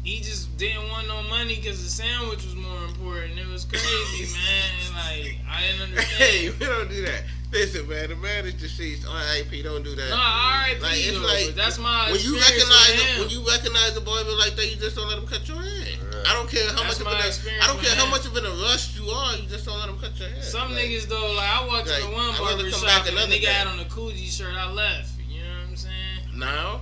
he 0.03 0.21
just 0.21 0.57
didn't 0.57 0.89
want 0.89 1.07
no 1.09 1.23
money 1.25 1.57
because 1.57 1.83
the 1.85 1.91
sandwich 1.91 2.43
was 2.45 2.55
more 2.55 2.85
important. 2.87 3.39
It 3.39 3.47
was 3.47 3.65
crazy, 3.65 4.33
man. 4.33 4.93
Like 4.95 5.37
I 5.49 5.61
didn't 5.63 5.83
understand. 5.83 6.17
Hey, 6.19 6.51
we 6.51 6.67
don't 6.67 6.89
do 6.91 7.03
that. 7.07 7.25
Listen, 7.53 7.89
man, 7.89 8.11
the 8.11 8.17
man 8.17 8.47
is 8.47 8.55
deceased. 8.55 9.05
Oh, 9.09 9.11
R.I.P. 9.11 9.63
Don't 9.63 9.83
do 9.83 9.95
that. 9.97 10.09
No, 10.11 10.15
R.I.P. 10.15 10.79
Like, 10.81 11.03
it's 11.03 11.19
like 11.19 11.55
that's 11.59 11.79
my 11.83 12.07
when 12.13 12.21
you 12.23 12.39
recognize 12.39 12.91
with 12.95 13.03
a, 13.03 13.05
him. 13.11 13.19
when 13.21 13.31
you 13.31 13.43
recognize 13.43 13.97
a 13.97 14.01
boy 14.01 14.23
like 14.39 14.55
that, 14.55 14.71
you 14.71 14.77
just 14.77 14.95
don't 14.95 15.09
let 15.09 15.19
him 15.19 15.27
cut 15.27 15.43
your 15.49 15.59
hair. 15.59 15.99
Right. 15.99 16.31
I 16.31 16.33
don't 16.39 16.49
care 16.49 16.63
how 16.71 16.87
That's 16.87 17.03
much 17.03 17.11
of 17.11 17.13
an 17.19 17.27
experience 17.27 17.65
I 17.65 17.67
don't 17.67 17.83
care 17.83 17.95
how 17.99 18.07
much 18.07 18.23
of 18.25 18.37
in 18.37 18.47
a 18.47 18.55
rush 18.71 18.95
you 18.95 19.11
are. 19.11 19.35
You 19.35 19.49
just 19.49 19.67
don't 19.67 19.81
let 19.81 19.89
him 19.89 19.99
cut 19.99 20.15
your 20.21 20.29
hair. 20.31 20.43
Some 20.43 20.75
Like, 20.79 20.85
niggas 20.95 21.09
though, 21.11 21.35
like 21.35 21.51
I 21.51 21.67
walked 21.67 21.91
Like, 21.91 22.05
in 22.05 22.11
the 22.11 22.15
one 22.15 22.31
I'd 22.31 22.39
rather 22.39 22.63
barber 22.63 22.71
come 22.71 22.81
shop 22.87 22.87
back 22.87 23.09
and 23.11 23.17
the 23.19 23.23
another 23.27 23.35
nigga 23.35 23.51
had 23.51 23.67
on 23.67 23.81
a 23.81 23.85
Coogi 23.91 24.31
shirt. 24.31 24.55
I 24.55 24.71
left. 24.71 25.11
You 25.29 25.43
know 25.43 25.49
what 25.51 25.69
I'm 25.71 25.77
saying? 25.77 26.39
now. 26.39 26.81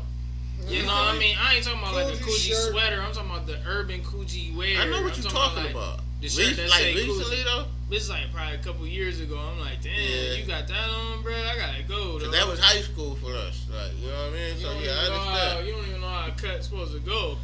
You 0.69 0.83
know 0.85 0.93
what 0.93 1.17
I 1.17 1.19
mean? 1.19 1.37
I 1.41 1.55
ain't 1.57 1.65
talking 1.65 1.81
about 1.81 1.95
like 1.97 2.13
the 2.13 2.21
Coogi 2.21 2.29
Coogi 2.29 2.53
shirt. 2.53 2.73
sweater. 2.77 3.01
I'm 3.01 3.13
talking 3.13 3.31
about 3.31 3.47
the 3.47 3.57
urban 3.67 4.03
Coogi 4.03 4.55
wear. 4.55 4.77
I 4.77 4.85
know 4.85 5.01
what 5.01 5.17
I'm 5.17 5.23
you're 5.23 5.33
talking 5.33 5.65
talking 5.65 5.71
about. 5.73 6.05
about. 6.05 6.21
the 6.21 6.29
shirt 6.29 6.47
Rec- 6.49 6.57
that 6.57 6.69
like 6.69 6.81
say 6.81 6.95
recently 6.95 7.37
Coogi. 7.41 7.45
though, 7.45 7.65
This 7.89 8.03
is 8.05 8.11
like 8.11 8.31
probably 8.35 8.55
a 8.55 8.59
couple 8.59 8.87
years 8.87 9.21
ago. 9.21 9.39
I'm 9.39 9.59
like, 9.61 9.81
damn, 9.83 9.95
Yeah. 9.95 10.35
you 10.35 10.45
got 10.47 10.69
that 10.69 10.91
on, 10.91 11.23
bro. 11.23 11.33
I 11.35 11.57
gotta 11.57 11.83
go. 11.85 12.19
Though. 12.19 12.31
that 12.31 12.47
was 12.47 12.59
high 12.61 12.81
school 12.83 13.15
for 13.17 13.33
us. 13.35 13.65
Like 13.73 13.99
you 13.99 14.09
know 14.09 14.15
what 14.25 14.33
I 14.33 14.37
mean? 14.37 14.55
You 14.57 14.61
So 14.63 14.73
yeah, 14.73 14.91
I 14.93 15.09
know 15.09 15.15
how, 15.19 15.29
understand. 15.31 15.67
you 15.67 15.73
don't 15.73 15.87
even 15.89 16.01
know 16.03 16.09
how 16.09 16.27
a 16.29 16.31
cut's 16.33 16.67
supposed 16.69 16.93
to 16.93 17.01
go. 17.01 17.37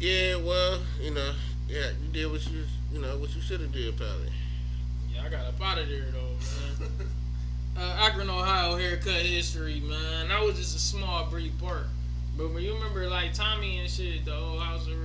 Yeah, 0.00 0.36
well, 0.36 0.80
you 1.00 1.12
know, 1.12 1.32
yeah, 1.68 1.90
you 2.02 2.08
did 2.12 2.30
what 2.30 2.44
you, 2.50 2.64
you 2.92 3.00
know, 3.00 3.16
what 3.18 3.34
you 3.36 3.40
should 3.42 3.60
have 3.60 3.70
did, 3.70 3.96
probably. 3.96 4.32
Yeah, 5.14 5.22
I 5.24 5.28
got 5.28 5.46
up 5.46 5.60
out 5.62 5.78
of 5.78 5.88
there 5.88 6.06
though, 6.10 6.84
man. 6.84 6.90
uh, 7.78 7.96
Akron, 8.06 8.28
Ohio 8.28 8.76
haircut 8.76 9.22
history, 9.22 9.78
man. 9.80 10.28
That 10.28 10.42
was 10.42 10.56
just 10.56 10.74
a 10.74 10.80
small 10.80 11.26
brief 11.30 11.52
part. 11.60 11.86
But 12.36 12.52
when 12.52 12.64
you 12.64 12.74
remember 12.74 13.08
like 13.08 13.34
Tommy 13.34 13.78
and 13.78 13.88
shit, 13.88 14.24
the 14.24 14.34
old 14.34 14.60
House 14.62 14.88
of 14.88 14.96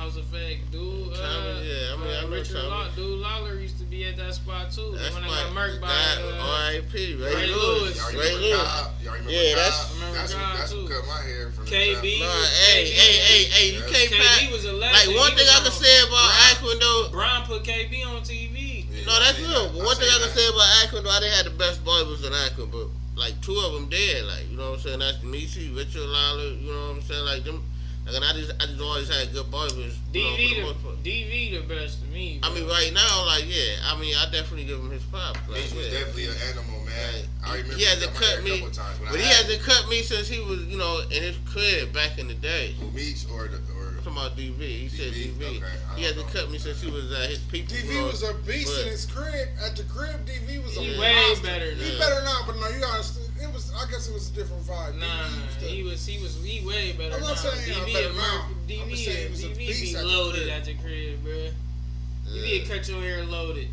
House 0.00 0.16
Effect, 0.16 0.64
dude. 0.72 1.12
Uh, 1.12 1.16
Tommy, 1.20 1.68
yeah, 1.68 1.92
I 1.92 1.96
mean, 2.00 2.08
I 2.08 2.22
know 2.24 2.28
Richard 2.32 2.56
Tommy. 2.56 2.68
Law, 2.72 2.88
dude 2.96 3.20
Lawler 3.20 3.54
used 3.60 3.76
to 3.78 3.84
be 3.84 4.06
at 4.08 4.16
that 4.16 4.32
spot 4.32 4.72
too. 4.72 4.96
That's 4.96 5.12
when 5.14 5.24
my 5.24 5.28
I 5.28 5.44
got 5.44 5.52
murked 5.52 5.80
by 5.80 5.92
uh, 5.92 6.40
R.I.P. 6.40 7.20
Ray, 7.20 7.34
Ray 7.34 7.46
Lewis. 7.52 7.52
Lewis. 7.52 7.96
Y'all 8.00 8.20
Ray 8.20 8.32
Lewis. 8.32 8.56
Y'all 9.04 9.12
remember 9.12 9.30
Yeah, 9.30 9.52
Cobb? 9.52 9.60
that's- 9.60 9.92
Remember 9.92 10.16
that's 10.16 10.32
who, 10.32 10.40
Cobb, 10.40 10.56
that's 10.56 10.72
who 10.72 10.80
too. 10.80 10.88
cut 10.88 11.04
my 11.06 11.20
hair 11.20 11.50
from 11.52 11.64
the 11.66 11.70
KB. 11.70 12.18
top. 12.18 12.32
Nah, 12.32 12.48
hey, 12.64 12.80
KB. 12.80 12.96
hey, 12.96 13.12
hey, 13.20 13.42
hey, 13.52 13.66
you 13.76 13.80
Yeah. 13.84 13.92
can't 13.92 14.08
KB 14.10 14.24
pat. 14.24 14.52
was 14.52 14.64
a 14.64 14.72
Like 14.72 15.06
one 15.12 15.32
He 15.32 15.36
thing 15.36 15.48
I 15.52 15.60
can 15.68 15.72
say 15.76 15.94
about 16.00 16.16
Brian- 16.16 16.48
Akron 16.56 16.78
though. 16.80 17.08
Brian 17.12 17.42
put 17.44 17.62
KB 17.62 17.92
on 18.08 18.22
TV. 18.24 18.88
Yeah, 18.88 19.04
No, 19.04 19.20
that's 19.20 19.36
I 19.36 19.42
real. 19.52 19.68
But 19.68 19.84
one 19.84 19.96
thing 20.00 20.08
I 20.08 20.18
can 20.24 20.32
say 20.32 20.48
about 20.48 20.68
Akron 20.80 21.04
though, 21.04 21.12
I 21.12 21.20
didn't 21.20 21.36
have 21.36 21.44
the 21.52 21.56
best 21.60 21.84
barbers 21.84 22.24
in 22.24 22.32
Akron, 22.32 22.72
but 22.72 22.88
like 23.20 23.36
two 23.44 23.52
of 23.60 23.74
them 23.76 23.90
dead. 23.92 24.24
Like 24.24 24.48
you 24.48 24.56
know 24.56 24.70
what 24.72 24.80
I'm 24.80 24.96
saying? 24.96 24.98
That's 25.04 25.20
Nisi, 25.22 25.68
Richard 25.76 26.08
Lawler. 26.08 26.56
You 26.56 26.72
know 26.72 26.88
what 26.88 26.96
I'm 26.96 27.02
saying? 27.04 27.24
Like 27.28 27.44
them. 27.44 27.60
Like, 28.06 28.16
and 28.16 28.24
I 28.24 28.32
just, 28.32 28.52
I 28.60 28.66
just 28.66 28.80
always 28.80 29.08
had 29.08 29.32
good 29.32 29.50
barbers. 29.50 29.98
You 30.12 30.24
know, 30.24 30.36
the 30.36 30.42
DV 30.42 31.02
the 31.04 31.10
DV 31.10 31.60
the 31.68 31.74
best 31.74 32.00
to 32.02 32.06
me. 32.08 32.40
I 32.42 32.52
mean, 32.52 32.66
right 32.66 32.90
now, 32.92 33.26
like, 33.26 33.44
yeah. 33.46 33.76
I 33.86 33.98
mean, 34.00 34.14
I 34.16 34.24
definitely 34.32 34.64
give 34.64 34.80
him 34.80 34.90
his 34.90 35.02
props. 35.04 35.38
Like, 35.48 35.62
Mitch 35.62 35.74
was 35.74 35.86
yeah. 35.86 36.00
definitely 36.00 36.26
an 36.26 36.34
animal, 36.50 36.80
man. 36.84 37.14
Like, 37.42 37.48
I 37.48 37.54
remember 37.56 37.74
he 37.76 37.84
hasn't 37.84 38.14
cut 38.14 38.34
my 38.34 38.40
a 38.40 38.42
me, 38.42 38.58
couple 38.58 38.74
times 38.74 39.00
when 39.00 39.10
but 39.10 39.20
I 39.20 39.22
he 39.22 39.28
hasn't 39.30 39.62
cut 39.62 39.88
me 39.88 40.02
since 40.02 40.28
he 40.28 40.40
was, 40.40 40.64
you 40.66 40.78
know, 40.78 41.00
in 41.10 41.22
his 41.22 41.36
crib 41.46 41.92
back 41.92 42.18
in 42.18 42.26
the 42.26 42.34
day. 42.34 42.74
Who, 42.80 42.90
Meech 42.90 43.26
or 43.30 43.46
the 43.48 43.58
or 43.78 43.94
I'm 44.00 44.02
talking 44.02 44.12
about 44.12 44.36
DV. 44.36 44.58
He 44.58 44.88
said 44.88 45.12
DV? 45.12 45.36
DV. 45.36 45.44
Okay, 45.44 45.66
he 45.94 46.02
don't 46.02 46.16
hasn't 46.16 46.34
know. 46.34 46.40
cut 46.40 46.50
me 46.50 46.58
since 46.58 46.80
he 46.80 46.90
was 46.90 47.12
at 47.12 47.28
his 47.30 47.38
people. 47.52 47.76
DV 47.76 47.84
you 47.86 47.94
know, 48.00 48.06
was 48.06 48.22
a 48.24 48.34
beast 48.48 48.72
but- 48.74 48.86
in 48.86 48.92
his 48.92 49.06
crib. 49.06 49.48
At 49.64 49.76
the 49.76 49.84
crib, 49.84 50.24
DV 50.26 50.64
was 50.64 50.76
a 50.76 50.80
He 50.80 50.94
Yeah. 50.94 51.00
way 51.00 51.12
monster. 51.28 51.46
better 51.46 51.70
He 51.74 51.92
now. 51.92 51.98
better 52.00 52.24
not, 52.24 52.46
but 52.46 52.56
no, 52.56 52.68
you 52.68 52.80
gotta. 52.80 53.04
It 53.80 53.86
was. 53.86 53.88
I 53.88 53.90
guess 53.92 54.08
it 54.08 54.14
was 54.14 54.30
a 54.30 54.32
different 54.34 54.62
vibe. 54.64 54.98
Nah, 54.98 55.06
DV 55.06 55.44
used 55.46 55.60
to- 55.60 55.66
he 55.66 55.82
was 55.82 56.06
he 56.06 56.22
was 56.22 56.44
he 56.44 56.66
way 56.66 56.92
better. 56.92 57.14
I'm 57.16 57.20
not 57.22 57.28
now. 57.30 57.34
saying 57.36 57.64
he 57.64 57.72
DV 57.72 57.84
was 57.84 57.92
better 57.94 58.08
a 58.08 58.12
now. 58.12 58.18
Merc- 58.20 58.44
I'm 58.44 58.68
DV 58.68 58.90
just 58.90 59.04
saying 59.04 59.26
he 59.26 59.30
was 59.32 59.44
a 59.44 59.48
DV 59.48 59.56
beast 59.58 59.82
be 59.82 59.96
at 59.96 60.02
the 60.02 60.08
loaded 60.08 60.42
crib. 60.42 60.50
at 60.50 60.64
the 60.64 60.74
crib, 60.74 61.22
bro. 61.24 61.32
Yeah. 62.26 62.42
DV 62.42 62.68
cut 62.68 62.88
your 62.88 63.00
hair 63.00 63.24
loaded. 63.24 63.68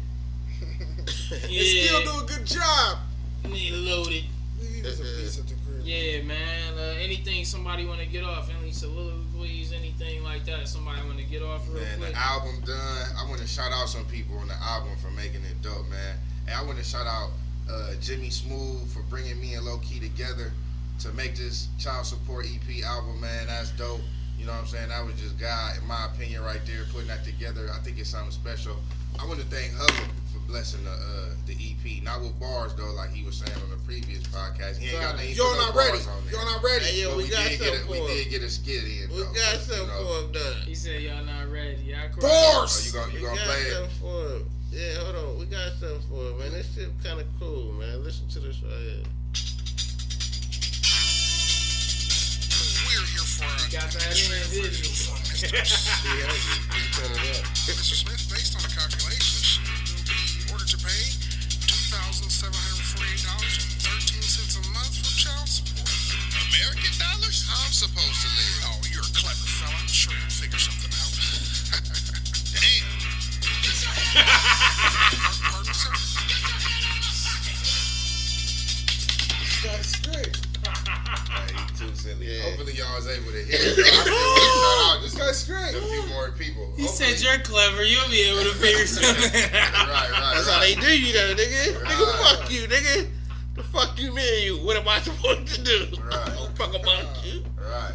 They 1.30 1.47
Yeah, 1.49 1.88
still 1.88 2.03
do 2.20 2.24
a 2.24 2.28
good 2.28 2.45
job. 2.45 2.97
He 3.43 3.72
loaded. 3.72 4.24
DV 4.60 4.84
was 4.84 4.99
a 4.99 5.03
beast 5.03 5.39
at 5.39 5.47
the 5.47 5.53
crib. 5.66 5.82
Yeah, 5.86 6.22
man. 6.24 6.74
Uh, 6.78 6.95
anything 6.99 7.45
somebody 7.45 7.86
want 7.86 7.99
to 8.01 8.05
get 8.08 8.24
off? 8.24 8.49
Any 8.62 8.72
soliloquies, 8.72 9.72
anything 9.74 10.24
like 10.24 10.45
that? 10.45 10.68
Somebody 10.68 11.01
want 11.05 11.18
to 11.20 11.24
get 11.26 11.41
off 11.43 11.68
real 11.70 11.84
Man, 11.84 11.97
quick? 11.99 12.12
the 12.14 12.18
album 12.20 12.62
done. 12.66 13.08
I 13.18 13.28
want 13.30 13.39
to 13.41 13.47
shout 13.47 13.72
out 13.72 13.88
some 13.89 14.05
people 14.05 14.38
on 14.39 14.47
the 14.47 14.55
album 14.55 14.91
for 15.01 15.12
making 15.12 15.43
it 15.45 15.62
dope, 15.62 15.88
man. 15.89 16.18
And 16.47 16.55
I 16.55 16.64
want 16.64 16.78
to 16.78 16.84
shout 16.84 17.05
out 17.08 17.32
uh, 17.72 17.93
Jimmy 18.01 18.30
Smooth 18.30 18.89
for 18.91 19.01
bringing 19.03 19.39
me 19.39 19.53
and 19.53 19.65
Low 19.65 19.78
Key 19.80 19.99
together 19.99 20.51
to 20.99 21.11
make 21.13 21.36
this 21.36 21.68
Child 21.80 22.05
Support 22.05 22.45
EP 22.47 22.84
album, 22.86 23.22
man. 23.22 23.47
That's 23.47 23.72
dope. 23.72 24.01
You 24.39 24.45
know 24.45 24.51
what 24.53 24.61
I'm 24.61 24.68
saying? 24.68 24.89
That 24.89 25.03
was 25.05 25.15
just 25.20 25.38
God, 25.39 25.78
in 25.82 25.88
my 25.88 26.05
opinion, 26.13 26.43
right 26.43 26.61
there, 26.65 26.84
putting 26.91 27.07
that 27.07 27.24
together. 27.24 27.70
I 27.74 27.80
think 27.80 27.97
it's 27.99 28.09
something 28.09 28.32
special. 28.32 28.78
I 29.20 29.26
want 29.26 29.39
to 29.39 29.45
thank 29.47 29.74
Hubble 29.74 30.13
for 30.32 30.38
blessing 30.47 30.84
the 30.84 30.91
uh, 30.91 31.34
the 31.47 31.53
EP. 31.53 32.03
Not 32.03 32.22
with 32.22 32.39
bars 32.39 32.76
though, 32.76 32.93
like 32.93 33.09
he 33.09 33.24
was 33.26 33.38
saying 33.38 33.57
on 33.63 33.70
the 33.72 33.78
previous 33.84 34.22
podcast. 34.28 34.78
He 34.78 34.91
ain't 34.93 35.01
got 35.01 35.20
he 35.20 35.34
You're 35.34 35.51
no 35.57 35.65
not 35.68 35.76
ready. 35.76 35.97
on 35.97 36.22
there. 36.26 36.34
You're 36.38 36.45
not 36.45 36.61
ready. 36.63 36.86
Hey, 36.86 37.01
yo, 37.01 37.09
But 37.09 37.18
we, 37.18 37.24
we, 37.24 37.30
got 37.30 37.49
did 37.49 37.59
get 37.59 37.74
a, 37.74 37.80
for 37.86 37.91
we 37.91 37.97
him. 37.97 38.07
did 38.07 38.30
get 38.30 38.41
a 38.43 38.49
skit 38.49 38.84
in. 38.84 39.09
We 39.09 39.18
though, 39.18 39.24
got 39.34 39.34
but, 39.34 39.59
something 39.61 39.82
you 39.82 39.88
know. 39.89 40.05
for 40.05 40.26
him 40.26 40.32
done. 40.34 40.61
He 40.68 40.76
said 40.76 41.01
y'all 41.01 41.26
not 41.26 41.51
ready. 41.51 41.82
Y'all 41.82 42.09
crazy. 42.13 42.22
Bars. 42.22 42.78
Oh, 42.78 42.86
you 42.86 42.93
gonna 42.93 43.13
We 43.13 43.20
you 43.20 43.26
gonna 43.26 43.38
got 43.38 43.47
play 43.47 43.61
it? 44.38 44.45
Something 44.68 44.68
for 44.68 44.70
him. 44.72 44.72
Yeah, 44.72 45.03
hold 45.03 45.15
on. 45.15 45.39
We 45.39 45.45
got 45.45 45.72
something 45.80 46.01
for 46.09 46.22
him, 46.32 46.38
man. 46.39 46.51
This 46.51 46.74
shit 46.76 46.89
kind 47.03 47.20
of 47.20 47.26
cool, 47.39 47.74
man. 47.74 48.03
Listen 48.03 48.28
to 48.30 48.39
this 48.39 48.61
right 48.63 48.72
here. 48.72 49.03
We're 52.88 53.05
here 53.13 53.28
for 53.28 53.45
a 53.45 53.47
Got 53.72 53.91
that 53.93 54.18
in, 54.18 54.32
didn't 54.32 54.51
he? 54.51 54.61
from 55.05 55.18
Mr. 55.28 55.47
He 55.47 55.51
has 56.24 56.34
it. 56.34 56.61
He 56.74 56.82
turn 56.95 57.11
it 57.11 57.20
up. 57.38 57.43
Mr. 57.68 57.95
Smith, 57.95 58.24
based 58.32 58.55
on 58.55 58.61
the 58.63 58.70
calculations, 58.74 59.59
you'll 59.88 60.03
be 60.07 60.18
ordered 60.51 60.68
to 60.72 60.78
pay 60.82 61.03
$2,748.13 61.68 64.57
a 64.57 64.59
month 64.74 64.95
for 64.97 65.13
child 65.13 65.47
support. 65.47 65.93
American 66.49 66.93
dollars? 66.97 67.45
How 67.45 67.59
I'm 67.65 67.72
supposed 67.76 68.20
to 68.24 68.30
live? 68.34 68.65
Oh, 68.72 68.82
you're 68.89 69.05
a 69.05 69.13
clever 69.13 69.45
fella. 69.45 69.76
I'm 69.78 69.88
sure 69.91 70.13
you'll 70.15 70.32
figure 70.32 70.57
something 70.59 70.91
out. 70.97 71.13
Damn. 73.84 74.26
Pardon, 75.52 75.74
sir? 75.74 75.92
That's 79.68 79.96
great. 80.06 80.38
Hey, 80.68 81.56
too 81.78 81.94
silly. 81.96 82.26
Yeah. 82.28 82.44
Hopefully 82.44 82.74
y'all 82.74 82.96
was 82.96 83.08
able 83.08 83.32
to 83.32 83.44
hear 83.44 83.60
it. 83.60 83.78
I 83.80 83.84
still 83.84 84.14
want 84.14 84.38
to 84.38 84.50
shout 84.50 84.80
out 84.82 85.02
just 85.04 85.18
guy's 85.18 85.44
great. 85.46 85.76
a 85.76 85.86
few 85.86 86.08
more 86.10 86.32
people. 86.32 86.74
He 86.76 86.84
Hopefully- 86.84 87.14
said 87.16 87.22
you're 87.24 87.40
clever. 87.44 87.84
You'll 87.84 88.10
be 88.10 88.22
able 88.30 88.44
to 88.44 88.56
figure 88.58 88.86
something 88.88 89.42
out. 89.54 89.88
right, 89.88 90.12
right, 90.12 90.34
That's 90.36 90.50
how 90.50 90.60
right. 90.60 90.76
they 90.76 90.82
do 90.82 91.00
you, 91.00 91.14
though, 91.14 91.34
nigga. 91.36 91.74
Nigga, 91.74 91.84
Right. 91.84 92.38
fuck 92.38 92.52
you, 92.52 92.68
nigga. 92.68 93.08
The 93.56 93.64
fuck 93.64 94.00
you 94.00 94.14
mean 94.14 94.44
you? 94.46 94.58
What 94.66 94.78
am 94.78 94.88
I 94.88 95.00
supposed 95.02 95.48
to 95.56 95.64
do? 95.64 95.88
Right. 96.04 96.26
Don't 96.36 96.56
fuck 96.58 96.74
about 96.76 97.26
you. 97.26 97.44
Right. 97.60 97.94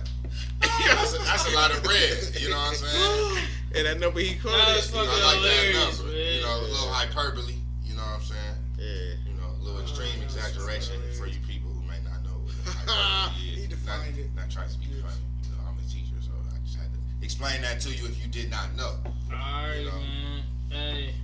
That's 0.87 1.15
a, 1.15 1.19
that's 1.25 1.47
a 1.53 1.57
lot 1.57 1.75
of 1.77 1.83
bread. 1.83 2.37
You 2.39 2.51
know 2.51 2.57
what 2.57 2.69
I'm 2.69 2.75
saying? 2.77 3.45
And 3.75 3.87
that 3.87 3.99
number 4.01 4.21
he 4.21 4.35
called 4.37 4.55
it. 4.55 4.77
was 4.77 4.91
you 4.93 4.97
fucking 4.97 5.09
know, 5.09 5.15
I 5.17 5.33
like 5.33 5.43
that 5.43 5.97
number. 5.97 6.13
man. 6.13 6.35
You 6.37 6.43
know, 6.43 6.57
a 6.61 6.69
little 6.69 6.89
hyperbole. 6.93 7.55
You 7.85 7.95
know 7.97 8.03
what 8.03 8.17
I'm 8.17 8.23
saying? 8.23 8.57
Yeah. 8.79 9.15
You 9.27 9.35
know, 9.41 9.49
a 9.49 9.61
little 9.65 9.79
ah, 9.81 9.83
extreme 9.83 10.13
Oh, 10.21 10.25
exaggeration 10.25 11.01
for 11.19 11.27
you 11.27 11.39
people 11.47 11.71
who 11.71 11.81
may 11.89 11.99
not 12.05 12.21
know 12.25 12.37
what 12.45 12.53
hyperbole 12.67 13.39
He 13.41 13.63
is. 13.63 13.69
defined 13.69 14.17
not, 14.17 14.21
it. 14.21 14.35
Not 14.37 14.51
trying 14.51 14.69
to 14.69 14.79
be 14.79 14.87
Yes. 14.93 15.01
funny. 15.01 15.25
You 15.45 15.51
know, 15.57 15.63
I'm 15.69 15.77
a 15.79 15.87
teacher, 15.89 16.21
so 16.21 16.33
I 16.53 16.59
just 16.65 16.77
had 16.77 16.93
to 16.93 16.99
explain 17.25 17.63
that 17.63 17.81
to 17.81 17.91
you 17.91 18.05
if 18.07 18.21
you 18.21 18.29
did 18.29 18.51
not 18.51 18.75
know. 18.77 18.99
Alright, 19.33 19.81
You 19.81 19.87
know. 19.87 19.99
man. 20.01 20.43
Hey, 20.71 21.15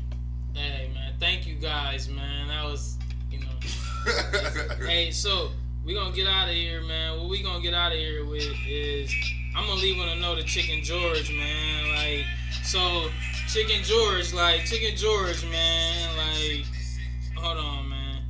hey, 0.54 0.90
man. 0.94 1.14
Thank 1.20 1.46
you 1.46 1.54
guys, 1.56 2.08
man. 2.08 2.48
That 2.48 2.64
was, 2.64 2.96
you 3.30 3.40
know. 3.40 3.52
hey, 4.86 5.10
so 5.10 5.50
we 5.84 5.92
gonna 5.94 6.14
get 6.14 6.26
out 6.26 6.48
of 6.48 6.54
here, 6.54 6.80
man. 6.82 7.18
What 7.18 7.28
we 7.28 7.42
gonna 7.42 7.60
get 7.62 7.74
out 7.74 7.92
of 7.92 7.98
here 7.98 8.24
with 8.24 8.44
is 8.66 9.12
I'm 9.58 9.66
gonna 9.66 9.80
leave 9.80 10.00
on 10.00 10.08
a 10.08 10.14
note 10.14 10.38
of 10.38 10.46
Chicken 10.46 10.84
George, 10.84 11.32
man. 11.32 11.88
Like, 11.96 12.24
so 12.62 13.10
Chicken 13.48 13.82
George, 13.82 14.32
like 14.32 14.64
Chicken 14.64 14.96
George, 14.96 15.44
man. 15.46 16.16
Like, 16.16 16.64
hold 17.36 17.58
on, 17.58 17.88
man. 17.88 18.22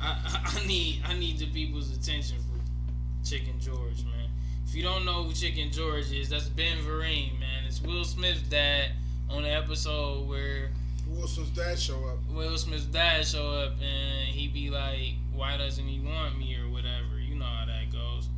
I, 0.00 0.06
I, 0.06 0.60
I 0.62 0.66
need 0.66 1.02
I 1.04 1.14
need 1.18 1.40
the 1.40 1.46
people's 1.46 1.90
attention 1.90 2.36
for 2.38 3.28
Chicken 3.28 3.58
George, 3.58 4.04
man. 4.04 4.30
If 4.64 4.76
you 4.76 4.84
don't 4.84 5.04
know 5.04 5.24
who 5.24 5.32
Chicken 5.32 5.72
George 5.72 6.12
is, 6.12 6.28
that's 6.28 6.48
Ben 6.48 6.78
Vereen, 6.78 7.36
man. 7.40 7.64
It's 7.66 7.82
Will 7.82 8.04
Smith's 8.04 8.42
dad 8.42 8.92
on 9.28 9.42
the 9.42 9.50
episode 9.50 10.28
where 10.28 10.70
Will 11.08 11.26
Smith's 11.26 11.50
dad 11.50 11.80
show 11.80 11.98
up. 12.04 12.18
Will 12.32 12.56
Smith's 12.56 12.84
dad 12.84 13.26
show 13.26 13.50
up 13.50 13.72
and 13.82 14.28
he 14.28 14.46
be 14.46 14.70
like, 14.70 15.16
"Why 15.34 15.56
doesn't 15.56 15.84
he 15.84 15.98
want 15.98 16.38
me?" 16.38 16.54
or 16.54 16.70
whatever. 16.70 17.18
You 17.18 17.34
know 17.34 17.44
how 17.44 17.66
that 17.66 17.90
goes. 17.90 18.28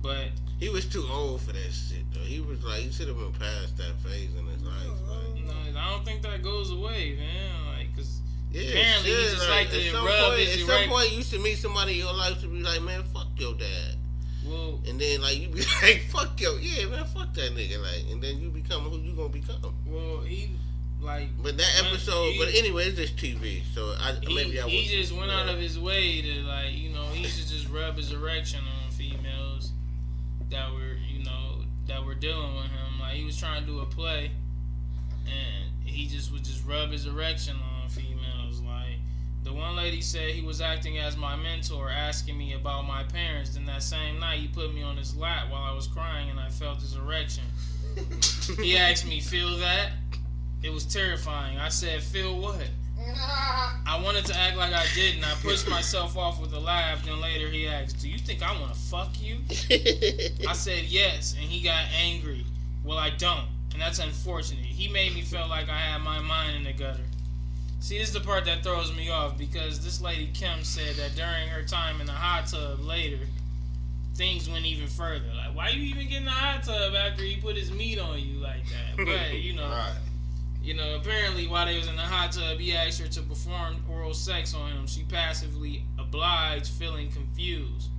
But 0.00 0.30
He 0.60 0.68
was 0.68 0.86
too 0.86 1.06
old 1.10 1.40
for 1.42 1.52
that 1.52 1.72
shit 1.72 2.04
though. 2.12 2.20
He 2.20 2.40
was 2.40 2.62
like 2.64 2.80
he 2.80 2.92
should 2.92 3.08
have 3.08 3.18
been 3.18 3.32
past 3.32 3.76
that 3.78 3.98
phase 4.02 4.30
in 4.38 4.46
his 4.46 4.62
life. 4.62 4.74
Like, 5.08 5.44
know, 5.44 5.80
I 5.80 5.90
don't 5.90 6.04
think 6.04 6.22
that 6.22 6.42
goes 6.42 6.70
away, 6.70 7.16
man. 7.18 7.76
Like, 7.76 7.94
cause 7.96 8.20
yeah, 8.52 8.62
Apparently 8.70 9.10
he 9.10 9.16
just 9.24 9.48
like 9.50 9.70
to 9.70 9.84
at 9.86 9.92
some 9.92 10.04
rub 10.06 10.30
point, 10.32 10.48
At 10.48 10.58
some 10.60 10.88
point, 10.88 11.12
you 11.12 11.22
should 11.22 11.40
meet 11.42 11.58
somebody 11.58 11.92
in 11.92 11.98
your 11.98 12.14
life 12.14 12.40
to 12.40 12.46
be 12.46 12.62
like, 12.62 12.80
man, 12.82 13.02
fuck 13.12 13.26
your 13.36 13.54
dad. 13.54 13.96
well, 14.46 14.80
And 14.88 14.98
then 15.00 15.20
like 15.22 15.38
you 15.40 15.48
be 15.48 15.60
like, 15.82 16.04
fuck 16.08 16.40
yo, 16.40 16.56
yeah, 16.58 16.86
man, 16.86 17.04
fuck 17.06 17.34
that 17.34 17.52
nigga. 17.54 17.82
Like, 17.82 18.10
and 18.12 18.22
then 18.22 18.40
you 18.40 18.50
become 18.50 18.82
who 18.82 18.98
you 18.98 19.12
gonna 19.14 19.28
become. 19.30 19.74
well, 19.86 20.20
he 20.20 20.50
like 21.02 21.28
But 21.42 21.58
that 21.58 21.82
episode, 21.84 22.30
he- 22.32 22.38
but 22.38 22.54
anyway, 22.54 22.84
it's 22.86 22.96
just 22.96 23.16
TV. 23.16 23.62
So 23.74 23.92
I 24.00 24.12
he, 24.22 24.34
maybe 24.34 24.60
I 24.60 24.68
he 24.68 24.86
just 24.86 25.12
went 25.12 25.30
out 25.32 25.48
of 25.48 25.58
his 25.58 25.78
way 25.78 26.22
to 26.22 26.42
like, 26.44 26.72
you 26.72 26.90
know, 26.90 27.04
he 27.12 27.24
should 27.24 27.48
just 27.48 27.68
rub 27.68 27.96
his 27.96 28.12
erection 28.12 28.60
that 30.50 30.72
were, 30.72 30.96
you 31.08 31.24
know, 31.24 31.62
that 31.86 32.04
were 32.04 32.14
dealing 32.14 32.54
with 32.54 32.66
him. 32.66 33.00
Like 33.00 33.14
he 33.14 33.24
was 33.24 33.36
trying 33.36 33.60
to 33.64 33.66
do 33.66 33.80
a 33.80 33.86
play, 33.86 34.30
and 35.26 35.70
he 35.84 36.06
just 36.06 36.32
would 36.32 36.44
just 36.44 36.66
rub 36.66 36.90
his 36.90 37.06
erection 37.06 37.56
on 37.56 37.88
females. 37.88 38.60
Like 38.60 38.98
the 39.42 39.52
one 39.52 39.76
lady 39.76 40.00
said, 40.00 40.30
he 40.30 40.42
was 40.42 40.60
acting 40.60 40.98
as 40.98 41.16
my 41.16 41.36
mentor, 41.36 41.90
asking 41.90 42.38
me 42.38 42.54
about 42.54 42.86
my 42.86 43.02
parents. 43.04 43.54
Then 43.54 43.66
that 43.66 43.82
same 43.82 44.18
night, 44.18 44.40
he 44.40 44.48
put 44.48 44.74
me 44.74 44.82
on 44.82 44.96
his 44.96 45.16
lap 45.16 45.50
while 45.50 45.62
I 45.62 45.72
was 45.74 45.86
crying, 45.86 46.30
and 46.30 46.40
I 46.40 46.48
felt 46.48 46.80
his 46.80 46.94
erection. 46.96 47.44
He 48.60 48.76
asked 48.76 49.06
me, 49.06 49.20
"Feel 49.20 49.56
that?" 49.58 49.92
It 50.62 50.70
was 50.70 50.84
terrifying. 50.84 51.58
I 51.58 51.68
said, 51.68 52.02
"Feel 52.02 52.38
what?" 52.38 52.68
I 53.86 54.00
wanted 54.02 54.24
to 54.26 54.36
act 54.36 54.56
like 54.56 54.72
I 54.72 54.86
didn't. 54.94 55.24
I 55.24 55.34
pushed 55.42 55.68
myself 55.68 56.16
off 56.16 56.40
with 56.40 56.52
a 56.52 56.58
laugh. 56.60 57.04
Then 57.04 57.20
later 57.20 57.48
he 57.48 57.66
asked, 57.68 58.00
"Do 58.00 58.08
you 58.08 58.18
think 58.18 58.42
I 58.42 58.58
want 58.60 58.72
to 58.72 58.78
fuck 58.78 59.10
you?" 59.20 59.38
I 60.48 60.52
said 60.52 60.84
yes, 60.84 61.34
and 61.40 61.44
he 61.44 61.62
got 61.62 61.84
angry. 61.96 62.44
Well, 62.84 62.98
I 62.98 63.10
don't, 63.10 63.46
and 63.72 63.80
that's 63.80 63.98
unfortunate. 63.98 64.64
He 64.64 64.88
made 64.88 65.14
me 65.14 65.22
feel 65.22 65.46
like 65.48 65.68
I 65.68 65.78
had 65.78 66.02
my 66.02 66.20
mind 66.20 66.56
in 66.56 66.64
the 66.64 66.72
gutter. 66.72 67.04
See, 67.80 67.98
this 67.98 68.08
is 68.08 68.14
the 68.14 68.20
part 68.20 68.46
that 68.46 68.62
throws 68.62 68.94
me 68.96 69.10
off 69.10 69.36
because 69.36 69.84
this 69.84 70.00
lady 70.00 70.30
Kim 70.32 70.64
said 70.64 70.96
that 70.96 71.14
during 71.14 71.48
her 71.48 71.62
time 71.62 72.00
in 72.00 72.06
the 72.06 72.12
hot 72.12 72.46
tub 72.46 72.80
later, 72.80 73.18
things 74.14 74.48
went 74.48 74.64
even 74.64 74.86
further. 74.86 75.26
Like, 75.36 75.54
why 75.54 75.68
are 75.68 75.72
you 75.72 75.94
even 75.94 76.08
get 76.08 76.18
in 76.18 76.24
the 76.24 76.30
hot 76.30 76.62
tub 76.64 76.94
after 76.94 77.22
he 77.22 77.36
put 77.36 77.56
his 77.56 77.70
meat 77.70 77.98
on 77.98 78.18
you 78.18 78.38
like 78.38 78.62
that? 78.68 78.96
But 79.04 79.38
you 79.38 79.52
know, 79.52 79.68
Right. 79.68 79.92
You 80.64 80.72
know, 80.72 80.96
apparently 80.96 81.46
while 81.46 81.66
they 81.66 81.76
was 81.76 81.88
in 81.88 81.96
the 81.96 82.02
hot 82.02 82.32
tub, 82.32 82.58
he 82.58 82.74
asked 82.74 82.98
her 82.98 83.06
to 83.06 83.22
perform 83.22 83.84
oral 83.90 84.14
sex 84.14 84.54
on 84.54 84.72
him. 84.72 84.86
She 84.86 85.02
passively 85.02 85.84
obliged, 85.98 86.68
feeling 86.68 87.10
confused. 87.10 87.90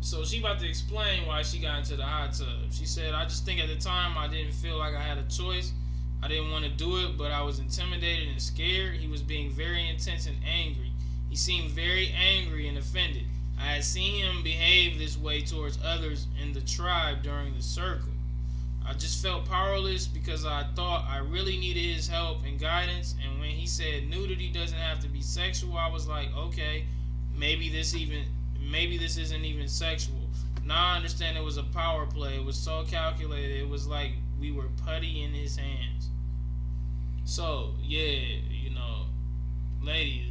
So 0.00 0.24
she 0.24 0.40
about 0.40 0.58
to 0.58 0.68
explain 0.68 1.24
why 1.24 1.42
she 1.42 1.60
got 1.60 1.78
into 1.78 1.94
the 1.94 2.04
hot 2.04 2.32
tub. 2.32 2.72
She 2.72 2.84
said, 2.84 3.14
"I 3.14 3.24
just 3.24 3.44
think 3.44 3.60
at 3.60 3.68
the 3.68 3.76
time 3.76 4.18
I 4.18 4.26
didn't 4.26 4.54
feel 4.54 4.76
like 4.76 4.94
I 4.96 5.02
had 5.02 5.18
a 5.18 5.22
choice. 5.28 5.72
I 6.20 6.26
didn't 6.26 6.50
want 6.50 6.64
to 6.64 6.70
do 6.70 6.96
it, 7.06 7.16
but 7.16 7.30
I 7.30 7.42
was 7.42 7.60
intimidated 7.60 8.28
and 8.28 8.42
scared. 8.42 8.96
He 8.96 9.06
was 9.06 9.22
being 9.22 9.50
very 9.50 9.88
intense 9.88 10.26
and 10.26 10.36
angry. 10.44 10.92
He 11.30 11.36
seemed 11.36 11.70
very 11.70 12.10
angry 12.10 12.66
and 12.66 12.76
offended. 12.76 13.26
I 13.58 13.74
had 13.74 13.84
seen 13.84 14.24
him 14.24 14.42
behave 14.42 14.98
this 14.98 15.16
way 15.16 15.42
towards 15.42 15.78
others 15.84 16.26
in 16.40 16.52
the 16.52 16.60
tribe 16.60 17.22
during 17.22 17.54
the 17.54 17.62
circle. 17.62 18.11
I 18.86 18.94
just 18.94 19.22
felt 19.22 19.46
powerless 19.46 20.06
because 20.06 20.44
I 20.44 20.64
thought 20.74 21.06
I 21.08 21.18
really 21.18 21.56
needed 21.56 21.94
his 21.94 22.08
help 22.08 22.44
and 22.44 22.58
guidance. 22.58 23.14
And 23.22 23.40
when 23.40 23.50
he 23.50 23.66
said 23.66 24.08
nudity 24.08 24.50
doesn't 24.50 24.78
have 24.78 25.00
to 25.00 25.08
be 25.08 25.22
sexual, 25.22 25.76
I 25.76 25.88
was 25.88 26.08
like, 26.08 26.34
okay, 26.36 26.86
maybe 27.36 27.68
this 27.68 27.94
even 27.94 28.24
maybe 28.70 28.98
this 28.98 29.16
isn't 29.16 29.44
even 29.44 29.68
sexual. 29.68 30.16
Now 30.64 30.92
I 30.92 30.96
understand 30.96 31.36
it 31.36 31.44
was 31.44 31.56
a 31.56 31.64
power 31.64 32.06
play. 32.06 32.36
It 32.36 32.44
was 32.44 32.56
so 32.56 32.84
calculated. 32.88 33.60
It 33.60 33.68
was 33.68 33.86
like 33.86 34.12
we 34.40 34.52
were 34.52 34.68
putty 34.84 35.22
in 35.22 35.32
his 35.32 35.56
hands. 35.56 36.08
So 37.24 37.74
yeah, 37.82 38.18
you 38.50 38.70
know, 38.70 39.06
ladies, 39.82 40.26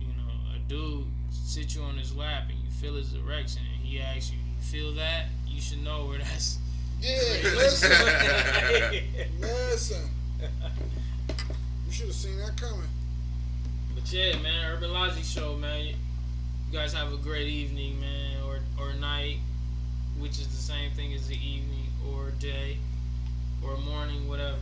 you 0.00 0.08
know, 0.08 0.54
a 0.54 0.58
dude 0.68 1.06
sit 1.30 1.74
you 1.74 1.82
on 1.82 1.96
his 1.96 2.14
lap 2.14 2.44
and 2.50 2.58
you 2.58 2.70
feel 2.70 2.94
his 2.94 3.14
erection, 3.14 3.62
and 3.74 3.82
he 3.82 4.00
asks 4.00 4.30
you, 4.30 4.38
"You 4.38 4.62
feel 4.62 4.92
that?" 4.94 5.26
You 5.46 5.60
should 5.60 5.82
know 5.82 6.06
where 6.06 6.18
that's. 6.18 6.58
Yeah, 7.00 7.50
listen, 7.54 7.90
listen. 9.40 10.10
You 11.86 11.92
should 11.92 12.06
have 12.06 12.14
seen 12.14 12.36
that 12.38 12.60
coming. 12.60 12.88
But 13.94 14.12
yeah, 14.12 14.36
man, 14.42 14.72
Urban 14.72 14.92
Logic 14.92 15.22
Show, 15.24 15.56
man. 15.56 15.86
You 15.86 15.94
guys 16.72 16.92
have 16.92 17.12
a 17.12 17.16
great 17.16 17.46
evening, 17.46 18.00
man, 18.00 18.42
or 18.46 18.58
or 18.78 18.92
night, 18.94 19.38
which 20.18 20.32
is 20.32 20.48
the 20.48 20.62
same 20.62 20.90
thing 20.92 21.14
as 21.14 21.28
the 21.28 21.36
evening 21.36 21.86
or 22.10 22.30
day 22.32 22.78
or 23.64 23.76
morning, 23.78 24.28
whatever. 24.28 24.58